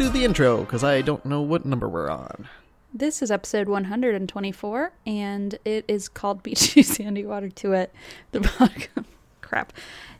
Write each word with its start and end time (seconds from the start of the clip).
Do 0.00 0.08
the 0.08 0.24
intro 0.24 0.62
because 0.62 0.82
I 0.82 1.02
don't 1.02 1.26
know 1.26 1.42
what 1.42 1.66
number 1.66 1.86
we're 1.86 2.08
on. 2.08 2.48
This 2.94 3.20
is 3.20 3.30
episode 3.30 3.68
124, 3.68 4.92
and 5.04 5.58
it 5.66 5.84
is 5.88 6.08
called 6.08 6.42
Beach 6.42 6.70
Too 6.70 6.82
Sandy, 6.82 7.26
Water 7.26 7.50
Too 7.50 7.72
Wet. 7.72 7.94
The 8.32 8.38
podcast. 8.38 9.04
Crap. 9.42 9.74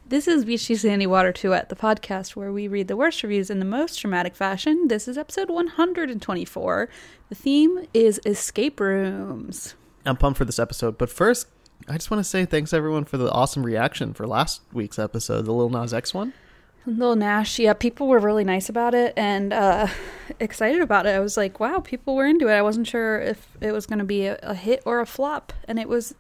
This 0.07 0.29
is 0.29 0.45
Beach 0.45 0.67
Too 0.67 0.77
Sandy, 0.77 1.07
Water 1.07 1.33
Too 1.33 1.49
Wet, 1.49 1.71
the 1.71 1.77
podcast 1.77 2.37
where 2.37 2.53
we 2.53 2.69
read 2.69 2.89
the 2.89 2.97
worst 2.97 3.23
reviews 3.23 3.49
in 3.49 3.59
the 3.59 3.65
most 3.65 3.97
dramatic 3.97 4.37
fashion. 4.37 4.89
This 4.89 5.09
is 5.09 5.17
episode 5.17 5.49
124. 5.49 6.89
The 7.31 7.35
theme 7.35 7.87
is 7.95 8.21
escape 8.27 8.81
rooms. 8.81 9.77
I'm 10.05 10.19
pumped 10.19 10.37
for 10.37 10.45
this 10.45 10.59
episode, 10.59 10.99
but 10.99 11.09
first, 11.09 11.47
I 11.89 11.95
just 11.95 12.11
want 12.11 12.23
to 12.23 12.29
say 12.29 12.45
thanks 12.45 12.75
everyone 12.75 13.07
for 13.07 13.17
the 13.17 13.33
awesome 13.33 13.65
reaction 13.65 14.13
for 14.13 14.27
last 14.27 14.61
week's 14.75 14.99
episode, 14.99 15.47
the 15.47 15.53
Lil 15.53 15.71
Nas 15.71 15.95
X 15.95 16.13
one. 16.13 16.35
Little 16.99 17.17
Nash, 17.17 17.59
yeah, 17.59 17.73
people 17.73 18.09
were 18.09 18.19
really 18.19 18.45
nice 18.45 18.69
about 18.69 18.95
it 18.95 19.13
and 19.17 19.53
uh, 19.53 19.87
excited 20.41 20.81
about 20.83 21.07
it. 21.07 21.11
I 21.11 21.21
was 21.21 21.37
like, 21.37 21.61
wow, 21.61 21.81
people 21.81 22.15
were 22.17 22.27
into 22.27 22.49
it. 22.49 22.53
I 22.55 22.63
wasn't 22.63 22.87
sure 22.87 23.21
if 23.21 23.47
it 23.61 23.73
was 23.73 23.87
going 23.87 23.99
to 24.01 24.05
be 24.05 24.27
a, 24.27 24.39
a 24.43 24.55
hit 24.55 24.83
or 24.85 25.01
a 25.01 25.07
flop, 25.07 25.53
and 25.67 25.79
it 25.79 25.89
was 25.89 26.15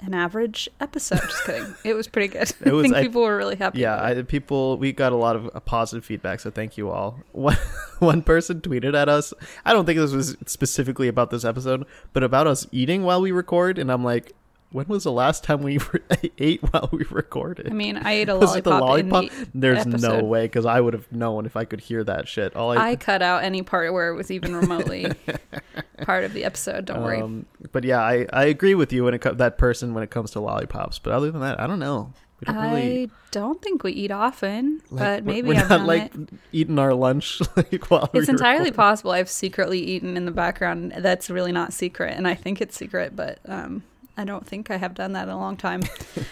an 0.00 0.14
average 0.14 0.68
episode. 0.80 1.20
Just 1.20 1.44
kidding. 1.44 1.74
It 1.84 1.94
was 1.94 2.08
pretty 2.08 2.28
good. 2.28 2.52
Was- 2.64 2.80
I 2.80 2.82
think 2.82 2.94
I- 2.96 3.02
people 3.02 3.22
were 3.22 3.36
really 3.36 3.56
happy. 3.56 3.80
Yeah. 3.80 4.02
I, 4.02 4.20
people, 4.22 4.76
we 4.78 4.92
got 4.92 5.12
a 5.12 5.16
lot 5.16 5.36
of 5.36 5.48
uh, 5.54 5.60
positive 5.60 6.04
feedback, 6.04 6.40
so 6.40 6.50
thank 6.50 6.76
you 6.76 6.90
all. 6.90 7.20
One, 7.32 7.56
one 8.00 8.22
person 8.22 8.60
tweeted 8.60 8.94
at 8.96 9.08
us. 9.08 9.32
I 9.64 9.72
don't 9.72 9.86
think 9.86 9.98
this 9.98 10.12
was 10.12 10.36
specifically 10.46 11.06
about 11.08 11.30
this 11.30 11.44
episode, 11.44 11.86
but 12.12 12.22
about 12.24 12.46
us 12.48 12.66
eating 12.72 13.04
while 13.04 13.20
we 13.20 13.30
record, 13.30 13.78
and 13.78 13.92
I'm 13.92 14.02
like, 14.02 14.32
when 14.72 14.86
was 14.88 15.04
the 15.04 15.12
last 15.12 15.44
time 15.44 15.62
we 15.62 15.78
ate 16.38 16.62
while 16.72 16.88
we 16.92 17.04
recorded? 17.10 17.68
I 17.70 17.74
mean, 17.74 17.96
I 17.96 18.12
ate 18.12 18.28
a 18.28 18.34
lollipop, 18.36 18.98
in 18.98 19.08
lollipop? 19.10 19.24
the 19.30 19.48
There's 19.54 19.86
no 19.86 20.22
way 20.24 20.44
because 20.44 20.66
I 20.66 20.80
would 20.80 20.94
have 20.94 21.10
known 21.12 21.46
if 21.46 21.56
I 21.56 21.64
could 21.64 21.80
hear 21.80 22.02
that 22.04 22.28
shit. 22.28 22.56
All 22.56 22.70
I, 22.72 22.90
I 22.90 22.96
cut 22.96 23.22
out 23.22 23.44
any 23.44 23.62
part 23.62 23.92
where 23.92 24.08
it 24.10 24.16
was 24.16 24.30
even 24.30 24.56
remotely 24.56 25.12
part 26.02 26.24
of 26.24 26.32
the 26.32 26.44
episode. 26.44 26.84
Don't 26.86 27.02
worry. 27.02 27.20
Um, 27.20 27.46
but 27.72 27.84
yeah, 27.84 28.00
I, 28.00 28.26
I 28.32 28.44
agree 28.46 28.74
with 28.74 28.92
you 28.92 29.04
when 29.04 29.14
it 29.14 29.20
co- 29.20 29.34
that 29.34 29.58
person 29.58 29.94
when 29.94 30.02
it 30.02 30.10
comes 30.10 30.30
to 30.32 30.40
lollipops. 30.40 30.98
But 30.98 31.12
other 31.12 31.30
than 31.30 31.40
that, 31.42 31.60
I 31.60 31.66
don't 31.66 31.78
know. 31.78 32.12
Don't 32.44 32.56
really 32.56 33.04
I 33.04 33.08
don't 33.30 33.62
think 33.62 33.84
we 33.84 33.92
eat 33.92 34.10
often, 34.10 34.80
like, 34.90 34.98
but 34.98 35.24
maybe 35.24 35.46
we're 35.46 35.60
I've 35.60 35.68
not 35.68 35.86
like 35.86 36.12
it. 36.12 36.28
eating 36.50 36.76
our 36.76 36.92
lunch 36.92 37.40
like 37.56 37.88
while 37.88 38.10
It's 38.14 38.28
entirely 38.28 38.64
record. 38.64 38.76
possible 38.76 39.12
I've 39.12 39.28
secretly 39.30 39.78
eaten 39.78 40.16
in 40.16 40.24
the 40.24 40.32
background. 40.32 40.92
That's 40.98 41.30
really 41.30 41.52
not 41.52 41.72
secret, 41.72 42.16
and 42.16 42.26
I 42.26 42.34
think 42.34 42.60
it's 42.60 42.76
secret, 42.76 43.14
but 43.14 43.38
um, 43.46 43.84
I 44.16 44.24
don't 44.24 44.46
think 44.46 44.70
I 44.70 44.76
have 44.76 44.94
done 44.94 45.12
that 45.12 45.24
in 45.24 45.28
a 45.30 45.38
long 45.38 45.56
time. 45.56 45.82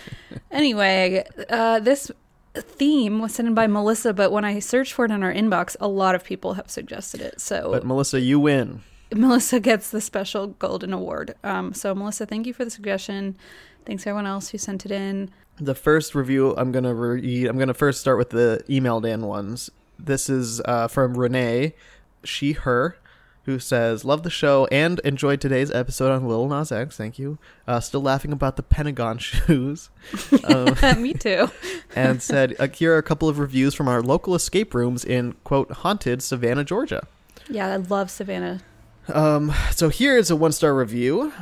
anyway, 0.50 1.24
uh, 1.48 1.80
this 1.80 2.10
theme 2.54 3.20
was 3.20 3.34
sent 3.34 3.48
in 3.48 3.54
by 3.54 3.66
Melissa, 3.66 4.12
but 4.12 4.32
when 4.32 4.44
I 4.44 4.58
searched 4.58 4.92
for 4.92 5.04
it 5.04 5.10
in 5.10 5.22
our 5.22 5.32
inbox, 5.32 5.76
a 5.80 5.88
lot 5.88 6.14
of 6.14 6.24
people 6.24 6.54
have 6.54 6.70
suggested 6.70 7.20
it. 7.20 7.40
So 7.40 7.70
But 7.72 7.86
Melissa, 7.86 8.20
you 8.20 8.40
win. 8.40 8.82
Melissa 9.12 9.60
gets 9.60 9.90
the 9.90 10.00
special 10.00 10.48
golden 10.48 10.92
award. 10.92 11.34
Um, 11.42 11.74
so 11.74 11.94
Melissa, 11.94 12.26
thank 12.26 12.46
you 12.46 12.52
for 12.52 12.64
the 12.64 12.70
suggestion. 12.70 13.36
Thanks 13.84 14.06
everyone 14.06 14.26
else 14.26 14.50
who 14.50 14.58
sent 14.58 14.84
it 14.84 14.92
in. 14.92 15.30
The 15.56 15.74
first 15.74 16.14
review 16.14 16.54
I'm 16.56 16.72
gonna 16.72 16.94
read. 16.94 17.46
I'm 17.46 17.58
gonna 17.58 17.74
first 17.74 18.00
start 18.00 18.18
with 18.18 18.30
the 18.30 18.62
emailed 18.68 19.08
in 19.08 19.26
ones. 19.26 19.70
This 19.98 20.30
is 20.30 20.60
uh, 20.64 20.88
from 20.88 21.16
Renee, 21.16 21.74
she 22.24 22.52
her, 22.52 22.96
who 23.50 23.58
says 23.58 24.04
love 24.04 24.22
the 24.22 24.30
show 24.30 24.66
and 24.70 25.00
enjoyed 25.00 25.40
today's 25.40 25.70
episode 25.72 26.12
on 26.12 26.26
Lil 26.28 26.48
Nas 26.48 26.70
X. 26.70 26.96
Thank 26.96 27.18
you. 27.18 27.38
Uh, 27.66 27.80
still 27.80 28.00
laughing 28.00 28.32
about 28.32 28.56
the 28.56 28.62
Pentagon 28.62 29.18
shoes. 29.18 29.90
Um, 30.44 30.76
Me 31.02 31.12
too. 31.12 31.50
and 31.94 32.22
said, 32.22 32.54
uh, 32.58 32.68
Here 32.68 32.94
are 32.94 32.98
a 32.98 33.02
couple 33.02 33.28
of 33.28 33.38
reviews 33.38 33.74
from 33.74 33.88
our 33.88 34.00
local 34.02 34.34
escape 34.34 34.72
rooms 34.74 35.04
in, 35.04 35.32
quote, 35.44 35.70
haunted 35.72 36.22
Savannah, 36.22 36.64
Georgia. 36.64 37.06
Yeah, 37.48 37.66
I 37.72 37.76
love 37.76 38.10
Savannah. 38.10 38.60
Um, 39.08 39.52
so 39.72 39.88
here 39.88 40.16
is 40.16 40.30
a 40.30 40.36
one 40.36 40.52
star 40.52 40.74
review. 40.74 41.32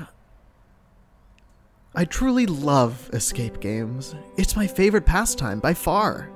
I 1.95 2.05
truly 2.05 2.47
love 2.47 3.11
escape 3.13 3.61
games. 3.61 4.15
It's 4.37 4.57
my 4.57 4.67
favorite 4.67 5.05
pastime 5.05 5.61
by 5.61 5.75
far. 5.75 6.31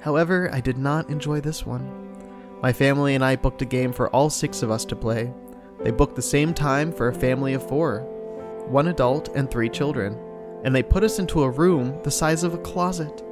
However, 0.00 0.48
I 0.52 0.60
did 0.60 0.78
not 0.78 1.10
enjoy 1.10 1.40
this 1.40 1.66
one. 1.66 2.09
My 2.62 2.72
family 2.74 3.14
and 3.14 3.24
I 3.24 3.36
booked 3.36 3.62
a 3.62 3.66
game 3.66 3.92
for 3.92 4.10
all 4.10 4.28
six 4.28 4.62
of 4.62 4.70
us 4.70 4.84
to 4.86 4.96
play. 4.96 5.32
They 5.82 5.90
booked 5.90 6.14
the 6.14 6.22
same 6.22 6.52
time 6.52 6.92
for 6.92 7.08
a 7.08 7.14
family 7.14 7.54
of 7.54 7.66
four 7.66 8.02
one 8.66 8.88
adult 8.88 9.28
and 9.34 9.50
three 9.50 9.68
children, 9.68 10.16
and 10.62 10.74
they 10.74 10.82
put 10.82 11.02
us 11.02 11.18
into 11.18 11.42
a 11.42 11.50
room 11.50 12.00
the 12.02 12.10
size 12.10 12.44
of 12.44 12.54
a 12.54 12.58
closet. 12.58 13.24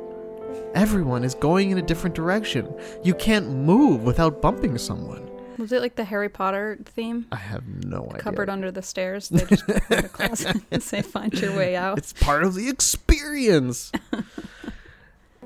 Everyone 0.74 1.22
is 1.24 1.34
going 1.34 1.70
in 1.70 1.78
a 1.78 1.82
different 1.82 2.16
direction. 2.16 2.74
You 3.04 3.14
can't 3.14 3.50
move 3.50 4.02
without 4.02 4.42
bumping 4.42 4.78
someone. 4.78 5.30
Was 5.58 5.72
it 5.72 5.82
like 5.82 5.96
the 5.96 6.04
Harry 6.04 6.28
Potter 6.28 6.78
theme? 6.84 7.26
I 7.30 7.36
have 7.36 7.66
no 7.84 8.06
idea. 8.06 8.20
Cupboard 8.20 8.48
under 8.48 8.70
the 8.70 8.82
stairs. 8.82 9.28
They 9.28 9.44
just 9.44 9.66
put 9.66 10.04
a 10.04 10.08
closet 10.08 10.56
and 10.70 10.82
say, 10.82 11.02
"Find 11.02 11.32
your 11.34 11.54
way 11.54 11.76
out." 11.76 11.98
It's 11.98 12.12
part 12.14 12.44
of 12.44 12.54
the 12.54 12.68
experience. 12.68 13.92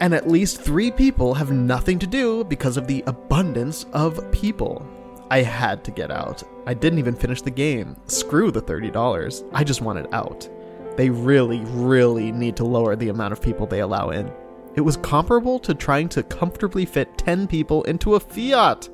and 0.02 0.12
at 0.12 0.28
least 0.28 0.60
three 0.60 0.90
people 0.90 1.32
have 1.32 1.52
nothing 1.52 1.96
to 1.96 2.08
do 2.08 2.42
because 2.42 2.76
of 2.76 2.88
the 2.88 3.04
abundance 3.06 3.86
of 3.92 4.32
people. 4.32 4.84
I 5.30 5.42
had 5.42 5.84
to 5.84 5.92
get 5.92 6.10
out. 6.10 6.42
I 6.66 6.74
didn't 6.74 6.98
even 6.98 7.14
finish 7.14 7.40
the 7.40 7.52
game. 7.52 7.96
Screw 8.06 8.50
the 8.50 8.60
$30. 8.60 9.48
I 9.54 9.62
just 9.62 9.80
wanted 9.80 10.12
out. 10.12 10.48
They 10.96 11.08
really, 11.08 11.60
really 11.66 12.32
need 12.32 12.56
to 12.56 12.64
lower 12.64 12.96
the 12.96 13.10
amount 13.10 13.32
of 13.32 13.40
people 13.40 13.64
they 13.64 13.78
allow 13.78 14.10
in. 14.10 14.28
It 14.74 14.80
was 14.80 14.96
comparable 14.96 15.60
to 15.60 15.72
trying 15.72 16.08
to 16.10 16.24
comfortably 16.24 16.84
fit 16.84 17.16
10 17.16 17.46
people 17.46 17.84
into 17.84 18.16
a 18.16 18.20
Fiat. 18.20 18.88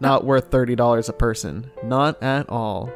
Not 0.00 0.24
worth 0.24 0.50
$30 0.50 1.06
a 1.06 1.12
person. 1.12 1.70
Not 1.84 2.20
at 2.22 2.48
all. 2.48 2.90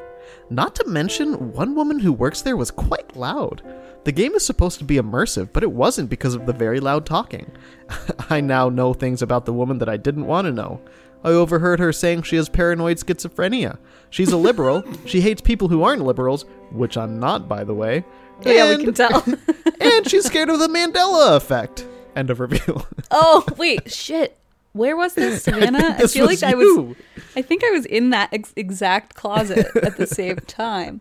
Not 0.49 0.75
to 0.77 0.89
mention, 0.89 1.53
one 1.53 1.75
woman 1.75 1.99
who 1.99 2.11
works 2.11 2.41
there 2.41 2.57
was 2.57 2.71
quite 2.71 3.15
loud. 3.15 3.63
The 4.05 4.13
game 4.13 4.35
is 4.35 4.45
supposed 4.45 4.79
to 4.79 4.85
be 4.85 4.97
immersive, 4.97 5.49
but 5.53 5.63
it 5.63 5.73
wasn't 5.73 6.11
because 6.11 6.35
of 6.35 6.45
the 6.47 6.53
very 6.53 6.79
loud 6.81 7.07
talking. 7.07 7.51
I 8.31 8.41
now 8.41 8.69
know 8.69 8.93
things 8.93 9.23
about 9.23 9.47
the 9.47 9.53
woman 9.53 9.79
that 9.79 9.89
I 9.89 9.97
didn't 9.97 10.27
want 10.27 10.47
to 10.47 10.53
know. 10.53 10.81
I 11.25 11.29
overheard 11.31 11.81
her 11.81 11.91
saying 11.93 12.23
she 12.25 12.37
has 12.37 12.51
paranoid 12.51 12.99
schizophrenia. 12.99 13.79
She's 14.11 14.31
a 14.31 14.37
liberal. 14.37 14.85
she 15.07 15.23
hates 15.23 15.41
people 15.41 15.69
who 15.69 15.83
aren't 15.83 16.03
liberals, 16.05 16.45
which 16.71 16.99
I'm 16.99 17.19
not, 17.19 17.49
by 17.49 17.65
the 17.65 17.73
way. 17.75 18.05
yeah, 18.43 18.69
we 18.69 18.75
And- 18.75 18.85
can 18.85 18.95
tell. 18.95 19.25
and 19.81 20.09
she's 20.11 20.27
scared 20.27 20.51
of 20.51 20.59
the 20.59 20.69
Mandela 20.69 21.37
effect. 21.37 21.87
End 22.15 22.29
of 22.31 22.41
review. 22.41 22.83
oh 23.11 23.45
wait, 23.57 23.91
shit. 23.91 24.37
Where 24.73 24.97
was 24.97 25.15
this, 25.15 25.45
Savannah? 25.45 25.95
I, 25.95 25.99
this 25.99 26.15
feel 26.15 26.27
was 26.27 26.43
like 26.43 26.53
I 26.53 26.57
was. 26.57 26.97
I 27.37 27.43
think 27.43 27.63
I 27.65 27.71
was 27.71 27.87
in 27.87 28.11
that 28.11 28.29
ex- 28.33 28.53
exact 28.57 29.15
closet 29.15 29.67
at 29.77 29.97
the 29.97 30.07
same 30.07 30.37
time. 30.47 31.01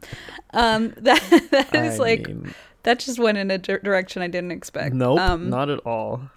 Um, 0.54 0.94
that 0.98 1.22
that 1.52 1.76
is 1.76 2.00
I 2.00 2.04
like 2.04 2.28
mean, 2.28 2.54
that 2.84 3.00
just 3.00 3.20
went 3.20 3.38
in 3.38 3.50
a 3.52 3.58
dir- 3.58 3.80
direction 3.80 4.22
I 4.22 4.28
didn't 4.28 4.52
expect. 4.52 4.94
nope, 4.96 5.20
Um, 5.20 5.50
not 5.50 5.70
at 5.70 5.80
all. 5.80 6.30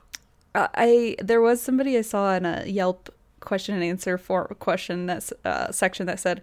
I 0.55 1.17
there 1.23 1.41
was 1.43 1.61
somebody 1.61 1.99
I 1.99 2.03
saw 2.03 2.35
in 2.35 2.47
a 2.47 2.65
Yelp 2.67 3.11
question 3.41 3.75
and 3.75 3.85
answer 3.85 4.17
for 4.17 4.47
question 4.59 5.07
that's 5.07 5.33
uh, 5.45 5.71
section 5.71 6.07
that 6.07 6.19
said, 6.19 6.41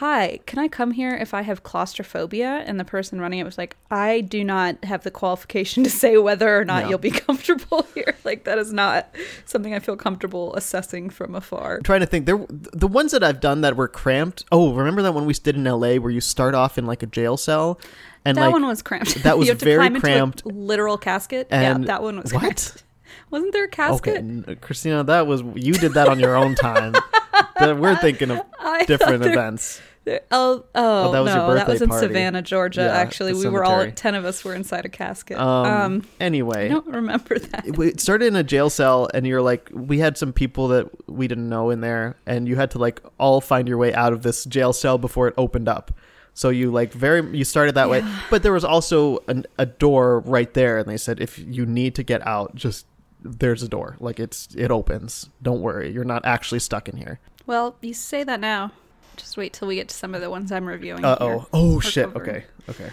"Hi, 0.00 0.38
can 0.46 0.58
I 0.58 0.66
come 0.68 0.92
here 0.92 1.14
if 1.14 1.32
I 1.34 1.42
have 1.42 1.62
claustrophobia?" 1.62 2.64
And 2.66 2.80
the 2.80 2.84
person 2.84 3.20
running 3.20 3.38
it 3.38 3.44
was 3.44 3.58
like, 3.58 3.76
"I 3.90 4.20
do 4.22 4.42
not 4.44 4.82
have 4.84 5.02
the 5.02 5.10
qualification 5.10 5.84
to 5.84 5.90
say 5.90 6.16
whether 6.16 6.58
or 6.58 6.64
not 6.64 6.84
No. 6.84 6.88
you'll 6.90 6.98
be 6.98 7.10
comfortable 7.26 7.86
here. 7.94 8.14
Like 8.24 8.44
that 8.44 8.58
is 8.58 8.72
not 8.72 9.08
something 9.46 9.74
I 9.74 9.78
feel 9.78 9.96
comfortable 9.96 10.54
assessing 10.54 11.10
from 11.10 11.34
afar." 11.34 11.76
I'm 11.76 11.82
trying 11.82 12.00
to 12.00 12.06
think. 12.06 12.26
There, 12.26 12.44
the 12.48 12.86
ones 12.88 13.12
that 13.12 13.24
I've 13.24 13.40
done 13.40 13.60
that 13.62 13.76
were 13.76 13.88
cramped. 13.88 14.44
Oh, 14.52 14.72
remember 14.74 15.02
that 15.02 15.14
one 15.14 15.26
we 15.26 15.32
did 15.34 15.56
in 15.56 15.66
L.A. 15.66 15.98
where 15.98 16.10
you 16.10 16.20
start 16.20 16.54
off 16.54 16.78
in 16.78 16.86
like 16.86 17.02
a 17.02 17.06
jail 17.06 17.36
cell, 17.36 17.80
and 18.24 18.36
that 18.36 18.46
like 18.46 18.52
one 18.52 18.66
was 18.66 18.82
cramped. 18.82 19.22
that 19.22 19.36
was 19.38 19.46
you 19.48 19.52
have 19.52 19.58
to 19.58 19.64
very 19.64 19.78
climb 19.78 19.94
into 19.96 20.06
a 20.06 20.10
cramped. 20.10 20.46
literal 20.46 20.96
casket. 20.98 21.48
And- 21.50 21.84
yeah, 21.84 21.86
that 21.88 22.02
one 22.02 22.20
was 22.20 22.32
what? 22.32 22.40
cramped. 22.40 22.84
Wasn't 23.30 23.52
there 23.52 23.64
a 23.64 23.68
casket? 23.68 24.16
n- 24.18 24.58
Christina, 24.60 25.02
that 25.04 25.26
was 25.26 25.42
you 25.54 25.72
did 25.74 25.94
that 25.94 26.08
on 26.08 26.18
your 26.20 26.36
own 26.36 26.54
time. 26.54 26.94
We're 27.60 27.96
thinking 27.96 28.30
of 28.30 28.40
I 28.58 28.84
different 28.84 29.22
there- 29.22 29.32
events. 29.32 29.80
Oh, 30.30 30.64
oh, 30.74 31.12
that 31.12 31.20
was 31.20 31.34
your 31.34 31.46
no, 31.48 31.54
that 31.54 31.68
was 31.68 31.82
in 31.82 31.88
party. 31.88 32.06
Savannah, 32.06 32.42
Georgia. 32.42 32.82
Yeah, 32.82 32.92
actually, 32.96 33.34
we 33.34 33.48
were 33.48 33.62
all 33.64 33.90
ten 33.92 34.14
of 34.14 34.24
us 34.24 34.42
were 34.44 34.54
inside 34.54 34.84
a 34.84 34.88
casket. 34.88 35.38
Um, 35.38 35.66
Um, 35.66 36.08
I 36.20 36.24
anyway, 36.24 36.68
don't 36.68 36.86
remember 36.86 37.38
that. 37.38 37.66
it 37.66 38.00
started 38.00 38.26
in 38.26 38.36
a 38.36 38.42
jail 38.42 38.70
cell, 38.70 39.08
and 39.12 39.26
you're 39.26 39.42
like, 39.42 39.70
we 39.72 39.98
had 39.98 40.16
some 40.16 40.32
people 40.32 40.68
that 40.68 40.88
we 41.08 41.28
didn't 41.28 41.48
know 41.48 41.70
in 41.70 41.80
there, 41.80 42.16
and 42.26 42.48
you 42.48 42.56
had 42.56 42.70
to 42.72 42.78
like 42.78 43.02
all 43.18 43.40
find 43.40 43.68
your 43.68 43.78
way 43.78 43.92
out 43.94 44.12
of 44.12 44.22
this 44.22 44.44
jail 44.46 44.72
cell 44.72 44.96
before 44.98 45.28
it 45.28 45.34
opened 45.36 45.68
up. 45.68 45.92
So 46.32 46.48
you 46.48 46.70
like 46.70 46.92
very 46.92 47.36
you 47.36 47.44
started 47.44 47.74
that 47.74 47.90
way, 47.90 48.02
but 48.30 48.42
there 48.42 48.52
was 48.52 48.64
also 48.64 49.18
an, 49.28 49.44
a 49.58 49.66
door 49.66 50.20
right 50.20 50.52
there, 50.54 50.78
and 50.78 50.88
they 50.88 50.96
said 50.96 51.20
if 51.20 51.38
you 51.38 51.66
need 51.66 51.94
to 51.96 52.02
get 52.02 52.26
out, 52.26 52.54
just 52.54 52.86
there's 53.22 53.62
a 53.62 53.68
door, 53.68 53.96
like 54.00 54.18
it's 54.18 54.48
it 54.56 54.70
opens. 54.70 55.28
Don't 55.42 55.60
worry, 55.60 55.92
you're 55.92 56.04
not 56.04 56.24
actually 56.24 56.60
stuck 56.60 56.88
in 56.88 56.96
here. 56.96 57.20
Well, 57.46 57.76
you 57.82 57.92
say 57.92 58.24
that 58.24 58.40
now. 58.40 58.72
Just 59.20 59.36
wait 59.36 59.52
till 59.52 59.68
we 59.68 59.76
get 59.76 59.88
to 59.88 59.94
some 59.94 60.14
of 60.14 60.20
the 60.20 60.30
ones 60.30 60.50
I'm 60.50 60.66
reviewing. 60.66 61.04
Uh 61.04 61.16
oh, 61.20 61.46
oh 61.52 61.78
shit. 61.80 62.12
covering. 62.12 62.30
Okay, 62.30 62.44
okay. 62.68 62.90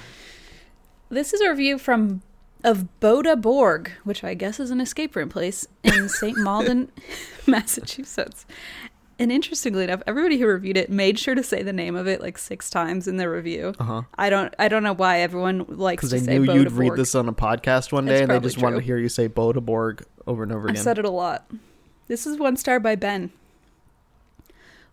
This 1.09 1.33
is 1.33 1.39
a 1.39 1.49
review 1.49 1.77
from 1.77 2.21
of 2.63 2.87
Boda 2.99 3.39
Borg, 3.39 3.91
which 4.03 4.23
I 4.23 4.33
guess 4.33 4.59
is 4.59 4.71
an 4.71 4.81
escape 4.81 5.15
room 5.15 5.29
place 5.29 5.65
in 5.83 6.09
St. 6.21 6.37
Malden, 6.37 6.91
Massachusetts. 7.47 8.45
And 9.19 9.31
interestingly 9.31 9.85
enough, 9.85 10.03
everybody 10.05 10.37
who 10.37 10.45
reviewed 10.45 10.77
it 10.77 10.91
made 10.91 11.17
sure 11.17 11.33
to 11.33 11.41
say 11.41 11.63
the 11.63 11.73
name 11.73 11.95
of 11.95 12.07
it 12.07 12.21
like 12.21 12.37
six 12.37 12.69
times 12.69 13.07
in 13.07 13.17
their 13.17 13.31
review. 13.31 13.73
Uh-huh. 13.79 14.03
I 14.15 14.29
don't, 14.29 14.53
I 14.59 14.67
don't 14.67 14.83
know 14.83 14.93
why 14.93 15.21
everyone 15.21 15.65
likes 15.69 16.01
Because 16.01 16.09
to 16.09 16.19
they 16.19 16.25
say 16.25 16.39
knew 16.39 16.45
Boda 16.45 16.53
you'd 16.55 16.71
read 16.73 16.95
this 16.95 17.15
on 17.15 17.27
a 17.27 17.33
podcast 17.33 17.91
one 17.91 18.05
day, 18.05 18.19
That's 18.19 18.21
and 18.21 18.31
they 18.31 18.39
just 18.39 18.61
wanted 18.61 18.75
to 18.77 18.81
hear 18.83 18.97
you 18.97 19.09
say 19.09 19.27
Boda 19.27 19.63
Borg 19.63 20.05
over 20.27 20.43
and 20.43 20.51
over 20.51 20.67
again. 20.67 20.77
I 20.77 20.83
said 20.83 20.99
it 20.99 21.05
a 21.05 21.09
lot. 21.09 21.49
This 22.07 22.27
is 22.27 22.37
one 22.37 22.57
star 22.57 22.79
by 22.79 22.95
Ben. 22.95 23.31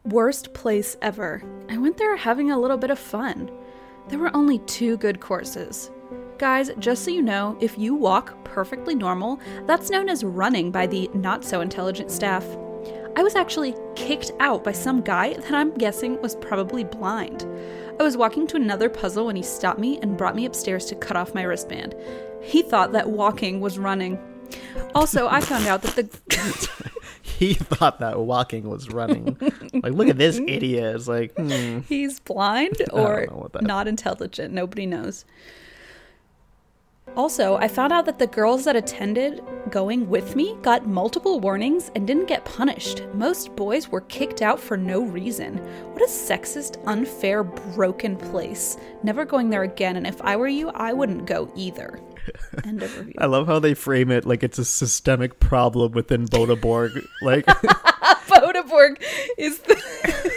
Worst 0.05 0.53
place 0.53 0.99
ever. 1.01 1.43
I 1.71 1.79
went 1.79 1.97
there 1.97 2.15
having 2.15 2.51
a 2.51 2.59
little 2.61 2.77
bit 2.77 2.91
of 2.91 2.99
fun. 2.99 3.51
There 4.09 4.19
were 4.19 4.37
only 4.37 4.59
two 4.59 4.99
good 4.99 5.19
courses. 5.19 5.91
Guys, 6.37 6.71
just 6.79 7.06
so 7.06 7.11
you 7.11 7.23
know, 7.23 7.56
if 7.59 7.79
you 7.79 7.95
walk 7.95 8.45
perfectly 8.45 8.95
normal, 8.95 9.41
that's 9.65 9.89
known 9.89 10.11
as 10.11 10.23
running 10.23 10.71
by 10.71 10.87
the 10.87 11.09
not 11.15 11.43
so 11.43 11.62
intelligent 11.62 12.11
staff. 12.11 12.45
I 13.17 13.23
was 13.23 13.35
actually 13.35 13.75
kicked 13.97 14.33
out 14.41 14.62
by 14.62 14.73
some 14.73 15.01
guy 15.01 15.33
that 15.33 15.55
I'm 15.55 15.73
guessing 15.73 16.21
was 16.21 16.37
probably 16.37 16.85
blind. 16.85 17.47
I 17.99 18.03
was 18.03 18.19
walking 18.19 18.47
to 18.49 18.56
another 18.56 18.91
puzzle 18.91 19.25
when 19.25 19.37
he 19.37 19.43
stopped 19.43 19.81
me 19.81 19.99
and 20.03 20.19
brought 20.19 20.37
me 20.37 20.45
upstairs 20.45 20.85
to 20.87 20.97
cut 20.97 21.17
off 21.17 21.35
my 21.35 21.45
wristband. 21.45 21.95
He 22.43 22.61
thought 22.61 22.93
that 22.93 23.09
walking 23.09 23.59
was 23.59 23.79
running. 23.79 24.19
Also, 24.95 25.29
I 25.29 25.41
found 25.41 25.67
out 25.67 25.81
that 25.81 25.97
the 25.97 26.71
he 27.38 27.55
thought 27.55 28.00
that 28.00 28.21
walking 28.21 28.69
was 28.69 28.91
running. 28.91 29.37
like, 29.73 29.94
look 29.94 30.09
at 30.09 30.19
this 30.19 30.38
idiot. 30.47 30.94
It's 30.94 31.09
like, 31.09 31.35
hmm. 31.37 31.81
he's 31.81 32.21
blind 32.21 32.82
or 32.93 33.26
know 33.26 33.37
what 33.37 33.53
that- 33.55 33.62
not 33.62 33.88
intelligent. 33.88 34.53
Nobody 34.53 34.85
knows. 34.85 35.25
Also, 37.17 37.56
I 37.56 37.69
found 37.69 37.93
out 37.93 38.06
that 38.06 38.19
the 38.19 38.26
girls 38.26 38.65
that 38.65 38.76
attended 38.76 39.43
going 39.71 40.11
with 40.11 40.37
me 40.37 40.56
got 40.62 40.87
multiple 40.87 41.38
warnings 41.41 41.91
and 41.94 42.06
didn't 42.06 42.26
get 42.26 42.44
punished. 42.44 43.03
Most 43.15 43.55
boys 43.56 43.88
were 43.88 44.00
kicked 44.03 44.43
out 44.43 44.59
for 44.59 44.77
no 44.77 45.03
reason. 45.03 45.59
What 45.93 46.03
a 46.03 46.06
sexist, 46.06 46.82
unfair, 46.87 47.44
broken 47.44 48.17
place. 48.17 48.77
Never 49.03 49.25
going 49.25 49.49
there 49.49 49.62
again, 49.62 49.97
and 49.97 50.06
if 50.06 50.20
I 50.23 50.37
were 50.37 50.49
you, 50.49 50.70
I 50.70 50.93
wouldn't 50.93 51.25
go 51.25 51.50
either. 51.55 52.00
End 52.65 52.82
of 52.82 52.97
review. 52.99 53.15
I 53.19 53.26
love 53.26 53.47
how 53.47 53.59
they 53.59 53.75
frame 53.75 54.11
it 54.11 54.25
like 54.25 54.43
it's 54.43 54.59
a 54.59 54.65
systemic 54.65 55.41
problem 55.41 55.93
within 55.93 56.26
Boda 56.26 56.61
Borg. 56.61 56.93
like, 57.23 57.47
Boda 57.47 58.69
Borg 58.69 59.03
is 59.38 59.59
the, 59.61 59.75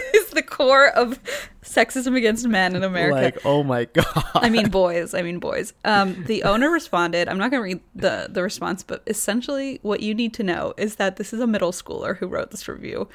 is 0.13 0.28
the 0.31 0.42
core 0.42 0.89
of 0.89 1.19
sexism 1.63 2.16
against 2.16 2.48
men 2.48 2.75
in 2.75 2.84
America. 2.84 3.16
like, 3.16 3.45
oh 3.45 3.63
my 3.63 3.86
god. 3.86 4.25
I 4.36 4.50
mean 4.50 4.69
boys. 4.69 5.13
I 5.13 5.22
mean 5.22 5.39
boys. 5.39 5.74
Um, 5.86 6.24
the 6.25 6.44
owner 6.44 6.69
responded. 6.69 7.28
I'm 7.28 7.38
not 7.38 7.51
going 7.51 7.62
to 7.62 7.63
read 7.63 7.81
the 7.95 8.28
the 8.30 8.44
response, 8.44 8.83
but 8.83 9.04
essentially, 9.07 9.80
what 9.81 10.01
you 10.01 10.13
need 10.13 10.33
to 10.36 10.44
know 10.44 10.74
is 10.78 10.95
that 10.95 11.18
this 11.18 11.33
is 11.33 11.40
a 11.40 11.48
middle 11.48 11.72
schooler 11.72 12.18
who 12.18 12.28
wrote 12.28 12.51
this 12.51 12.68
review, 12.68 13.07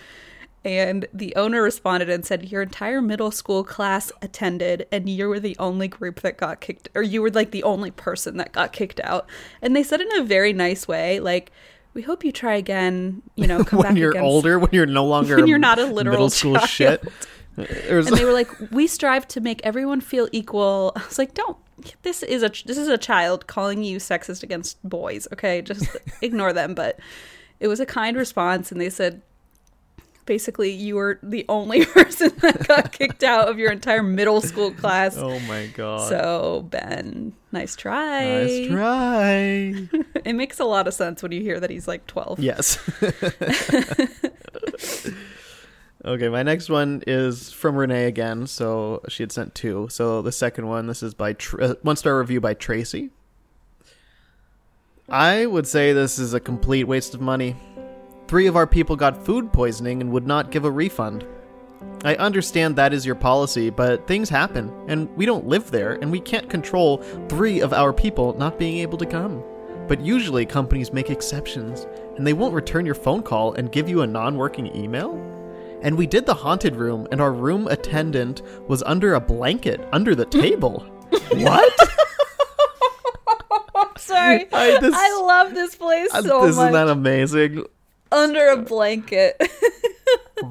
and 0.64 1.06
the 1.12 1.34
owner 1.36 1.62
responded 1.62 2.08
and 2.08 2.24
said, 2.24 2.50
"Your 2.50 2.62
entire 2.62 3.00
middle 3.02 3.30
school 3.30 3.64
class 3.64 4.12
attended, 4.22 4.86
and 4.92 5.08
you 5.08 5.28
were 5.28 5.40
the 5.40 5.56
only 5.58 5.88
group 5.88 6.20
that 6.20 6.36
got 6.36 6.60
kicked, 6.60 6.88
or 6.94 7.02
you 7.02 7.20
were 7.22 7.30
like 7.30 7.50
the 7.50 7.62
only 7.64 7.90
person 7.90 8.36
that 8.36 8.52
got 8.52 8.72
kicked 8.72 9.00
out." 9.00 9.26
And 9.60 9.74
they 9.74 9.82
said 9.82 10.00
in 10.00 10.12
a 10.16 10.22
very 10.24 10.52
nice 10.52 10.86
way, 10.88 11.20
like. 11.20 11.50
We 11.94 12.00
hope 12.00 12.24
you 12.24 12.32
try 12.32 12.54
again. 12.54 13.20
You 13.36 13.46
know, 13.46 13.62
come 13.64 13.80
when 13.80 13.88
back 13.88 13.98
you're 13.98 14.12
against- 14.12 14.24
older, 14.24 14.58
when 14.58 14.70
you're 14.72 14.86
no 14.86 15.04
longer 15.14 15.36
When 15.36 15.46
you're 15.46 15.58
not 15.58 15.78
a 15.78 15.84
literal 15.84 16.14
middle 16.14 16.30
school 16.30 16.54
child. 16.54 16.68
shit. 16.70 17.04
And 17.58 18.06
they 18.06 18.24
were 18.24 18.32
like, 18.32 18.48
"We 18.70 18.86
strive 18.86 19.28
to 19.28 19.42
make 19.42 19.60
everyone 19.62 20.00
feel 20.00 20.26
equal." 20.32 20.92
I 20.96 21.04
was 21.04 21.18
like, 21.18 21.34
"Don't. 21.34 21.58
This 22.00 22.22
is 22.22 22.42
a 22.42 22.48
this 22.64 22.78
is 22.78 22.88
a 22.88 22.96
child 22.96 23.46
calling 23.46 23.84
you 23.84 23.98
sexist 23.98 24.42
against 24.42 24.82
boys. 24.88 25.28
Okay, 25.34 25.60
just 25.60 25.84
ignore 26.22 26.54
them." 26.54 26.72
But 26.74 26.98
it 27.60 27.68
was 27.68 27.78
a 27.78 27.84
kind 27.84 28.16
response, 28.16 28.72
and 28.72 28.80
they 28.80 28.88
said, 28.88 29.20
basically, 30.26 30.70
you 30.70 30.96
were 30.96 31.18
the 31.22 31.44
only 31.48 31.84
person 31.86 32.32
that 32.38 32.66
got 32.66 32.92
kicked 32.92 33.22
out 33.22 33.48
of 33.48 33.58
your 33.58 33.72
entire 33.72 34.02
middle 34.02 34.40
school 34.40 34.72
class. 34.72 35.16
oh 35.16 35.38
my 35.40 35.66
god. 35.68 36.08
So 36.08 36.66
Ben, 36.70 37.32
nice 37.52 37.76
try. 37.76 38.44
nice 38.44 38.68
try. 38.68 39.74
It 40.24 40.34
makes 40.34 40.60
a 40.60 40.64
lot 40.64 40.86
of 40.86 40.94
sense 40.94 41.22
when 41.22 41.32
you 41.32 41.40
hear 41.40 41.58
that 41.58 41.70
he's 41.70 41.88
like 41.88 42.06
twelve. 42.06 42.38
Yes. 42.38 42.78
okay, 46.04 46.28
my 46.28 46.42
next 46.42 46.68
one 46.68 47.02
is 47.06 47.52
from 47.52 47.76
Renee 47.76 48.06
again. 48.06 48.46
So 48.46 49.02
she 49.08 49.22
had 49.22 49.32
sent 49.32 49.54
two. 49.54 49.88
So 49.90 50.22
the 50.22 50.32
second 50.32 50.68
one, 50.68 50.86
this 50.86 51.02
is 51.02 51.14
by 51.14 51.32
Tr- 51.32 51.62
uh, 51.62 51.74
one 51.82 51.96
star 51.96 52.18
review 52.18 52.40
by 52.40 52.54
Tracy. 52.54 53.10
I 55.08 55.46
would 55.46 55.66
say 55.66 55.92
this 55.92 56.18
is 56.18 56.32
a 56.32 56.40
complete 56.40 56.84
waste 56.84 57.14
of 57.14 57.20
money. 57.20 57.56
Three 58.32 58.46
of 58.46 58.56
our 58.56 58.66
people 58.66 58.96
got 58.96 59.22
food 59.26 59.52
poisoning 59.52 60.00
and 60.00 60.10
would 60.10 60.26
not 60.26 60.50
give 60.50 60.64
a 60.64 60.70
refund. 60.70 61.26
I 62.02 62.14
understand 62.14 62.76
that 62.76 62.94
is 62.94 63.04
your 63.04 63.14
policy, 63.14 63.68
but 63.68 64.06
things 64.06 64.30
happen, 64.30 64.72
and 64.88 65.14
we 65.18 65.26
don't 65.26 65.46
live 65.46 65.70
there, 65.70 65.98
and 66.00 66.10
we 66.10 66.18
can't 66.18 66.48
control 66.48 67.02
three 67.28 67.60
of 67.60 67.74
our 67.74 67.92
people 67.92 68.32
not 68.38 68.58
being 68.58 68.78
able 68.78 68.96
to 68.96 69.04
come. 69.04 69.44
But 69.86 70.00
usually 70.00 70.46
companies 70.46 70.94
make 70.94 71.10
exceptions, 71.10 71.86
and 72.16 72.26
they 72.26 72.32
won't 72.32 72.54
return 72.54 72.86
your 72.86 72.94
phone 72.94 73.22
call 73.22 73.52
and 73.52 73.70
give 73.70 73.86
you 73.86 74.00
a 74.00 74.06
non 74.06 74.38
working 74.38 74.74
email? 74.74 75.12
And 75.82 75.98
we 75.98 76.06
did 76.06 76.24
the 76.24 76.32
haunted 76.32 76.74
room, 76.74 77.06
and 77.12 77.20
our 77.20 77.34
room 77.34 77.68
attendant 77.68 78.40
was 78.66 78.82
under 78.84 79.12
a 79.12 79.20
blanket 79.20 79.86
under 79.92 80.14
the 80.14 80.24
table. 80.40 80.86
what? 81.34 81.74
Sorry, 83.98 84.48
I- 84.50 84.78
this- 84.80 84.94
I 84.96 85.20
love 85.20 85.52
this 85.52 85.76
place 85.76 86.10
so 86.12 86.22
this 86.22 86.30
much. 86.32 86.48
is 86.48 86.56
not 86.56 86.72
that 86.72 86.88
amazing. 86.88 87.66
Under 88.12 88.48
a 88.48 88.56
blanket. 88.58 89.40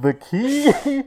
The 0.01 0.13
key 0.13 1.03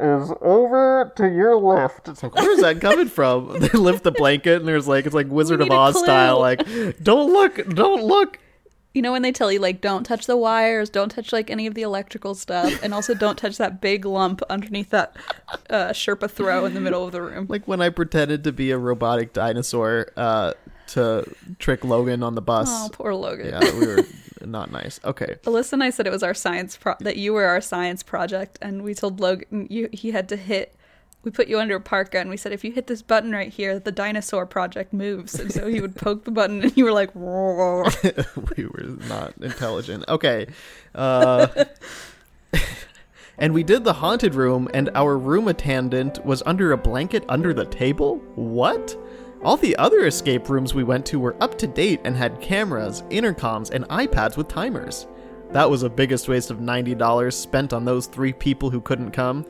is 0.00 0.32
over 0.40 1.12
to 1.16 1.28
your 1.28 1.56
left. 1.56 2.08
It's 2.08 2.22
like, 2.22 2.34
where's 2.34 2.60
that 2.60 2.80
coming 2.80 3.08
from? 3.08 3.48
They 3.60 3.68
lift 3.78 4.02
the 4.02 4.12
blanket 4.12 4.60
and 4.60 4.66
there's 4.66 4.88
like, 4.88 5.04
it's 5.04 5.14
like 5.14 5.28
Wizard 5.28 5.60
of 5.60 5.70
Oz 5.70 5.98
style, 5.98 6.40
like, 6.40 6.66
don't 7.02 7.32
look, 7.32 7.56
don't 7.68 8.02
look. 8.02 8.38
You 8.94 9.02
know 9.02 9.12
when 9.12 9.22
they 9.22 9.32
tell 9.32 9.50
you 9.50 9.58
like 9.58 9.80
don't 9.80 10.04
touch 10.04 10.26
the 10.26 10.36
wires, 10.36 10.88
don't 10.88 11.08
touch 11.08 11.32
like 11.32 11.50
any 11.50 11.66
of 11.66 11.74
the 11.74 11.82
electrical 11.82 12.34
stuff, 12.36 12.80
and 12.82 12.94
also 12.94 13.12
don't 13.12 13.36
touch 13.36 13.58
that 13.58 13.80
big 13.80 14.04
lump 14.04 14.40
underneath 14.48 14.90
that 14.90 15.16
uh, 15.68 15.88
Sherpa 15.88 16.30
throw 16.30 16.64
in 16.64 16.74
the 16.74 16.80
middle 16.80 17.04
of 17.04 17.10
the 17.10 17.20
room. 17.20 17.46
Like 17.48 17.66
when 17.66 17.82
I 17.82 17.88
pretended 17.90 18.44
to 18.44 18.52
be 18.52 18.70
a 18.70 18.78
robotic 18.78 19.32
dinosaur 19.32 20.12
uh, 20.16 20.52
to 20.88 21.24
trick 21.58 21.84
Logan 21.84 22.22
on 22.22 22.36
the 22.36 22.40
bus. 22.42 22.68
Oh, 22.70 22.88
poor 22.92 23.14
Logan. 23.14 23.48
yeah, 23.48 23.78
we 23.78 23.86
were 23.86 24.04
not 24.46 24.70
nice. 24.70 25.00
Okay. 25.04 25.36
Alyssa 25.44 25.74
and 25.74 25.82
I 25.82 25.90
said 25.90 26.06
it 26.06 26.12
was 26.12 26.22
our 26.22 26.34
science 26.34 26.76
pro- 26.76 26.96
that 27.00 27.16
you 27.16 27.32
were 27.32 27.44
our 27.44 27.60
science 27.60 28.02
project, 28.02 28.58
and 28.60 28.82
we 28.82 28.94
told 28.94 29.20
Logan 29.20 29.66
you 29.70 29.88
he 29.92 30.10
had 30.10 30.28
to 30.30 30.36
hit. 30.36 30.76
We 31.22 31.30
put 31.30 31.48
you 31.48 31.58
under 31.58 31.76
a 31.76 31.80
parka, 31.80 32.18
and 32.18 32.28
we 32.28 32.36
said 32.36 32.52
if 32.52 32.64
you 32.64 32.72
hit 32.72 32.86
this 32.86 33.00
button 33.00 33.32
right 33.32 33.50
here, 33.50 33.78
the 33.78 33.92
dinosaur 33.92 34.44
project 34.44 34.92
moves, 34.92 35.34
and 35.40 35.50
so 35.50 35.68
he 35.68 35.80
would 35.80 35.96
poke 35.96 36.24
the 36.24 36.30
button, 36.30 36.62
and 36.62 36.76
you 36.76 36.84
were 36.84 36.92
like, 36.92 37.14
we 37.14 38.66
were 38.66 38.96
not 39.08 39.32
intelligent. 39.40 40.04
Okay. 40.06 40.46
Uh, 40.94 41.46
and 43.38 43.54
we 43.54 43.62
did 43.62 43.84
the 43.84 43.94
haunted 43.94 44.34
room, 44.34 44.68
and 44.74 44.90
our 44.94 45.16
room 45.16 45.48
attendant 45.48 46.22
was 46.26 46.42
under 46.44 46.72
a 46.72 46.76
blanket 46.76 47.24
under 47.26 47.54
the 47.54 47.64
table? 47.64 48.18
What? 48.34 48.94
All 49.44 49.58
the 49.58 49.76
other 49.76 50.06
escape 50.06 50.48
rooms 50.48 50.72
we 50.72 50.84
went 50.84 51.04
to 51.06 51.20
were 51.20 51.36
up 51.38 51.58
to 51.58 51.66
date 51.66 52.00
and 52.04 52.16
had 52.16 52.40
cameras, 52.40 53.02
intercoms, 53.10 53.70
and 53.70 53.86
iPads 53.88 54.38
with 54.38 54.48
timers. 54.48 55.06
That 55.50 55.68
was 55.68 55.82
the 55.82 55.90
biggest 55.90 56.28
waste 56.28 56.50
of 56.50 56.60
$90 56.60 57.30
spent 57.30 57.74
on 57.74 57.84
those 57.84 58.06
three 58.06 58.32
people 58.32 58.70
who 58.70 58.80
couldn't 58.80 59.10
come. 59.10 59.44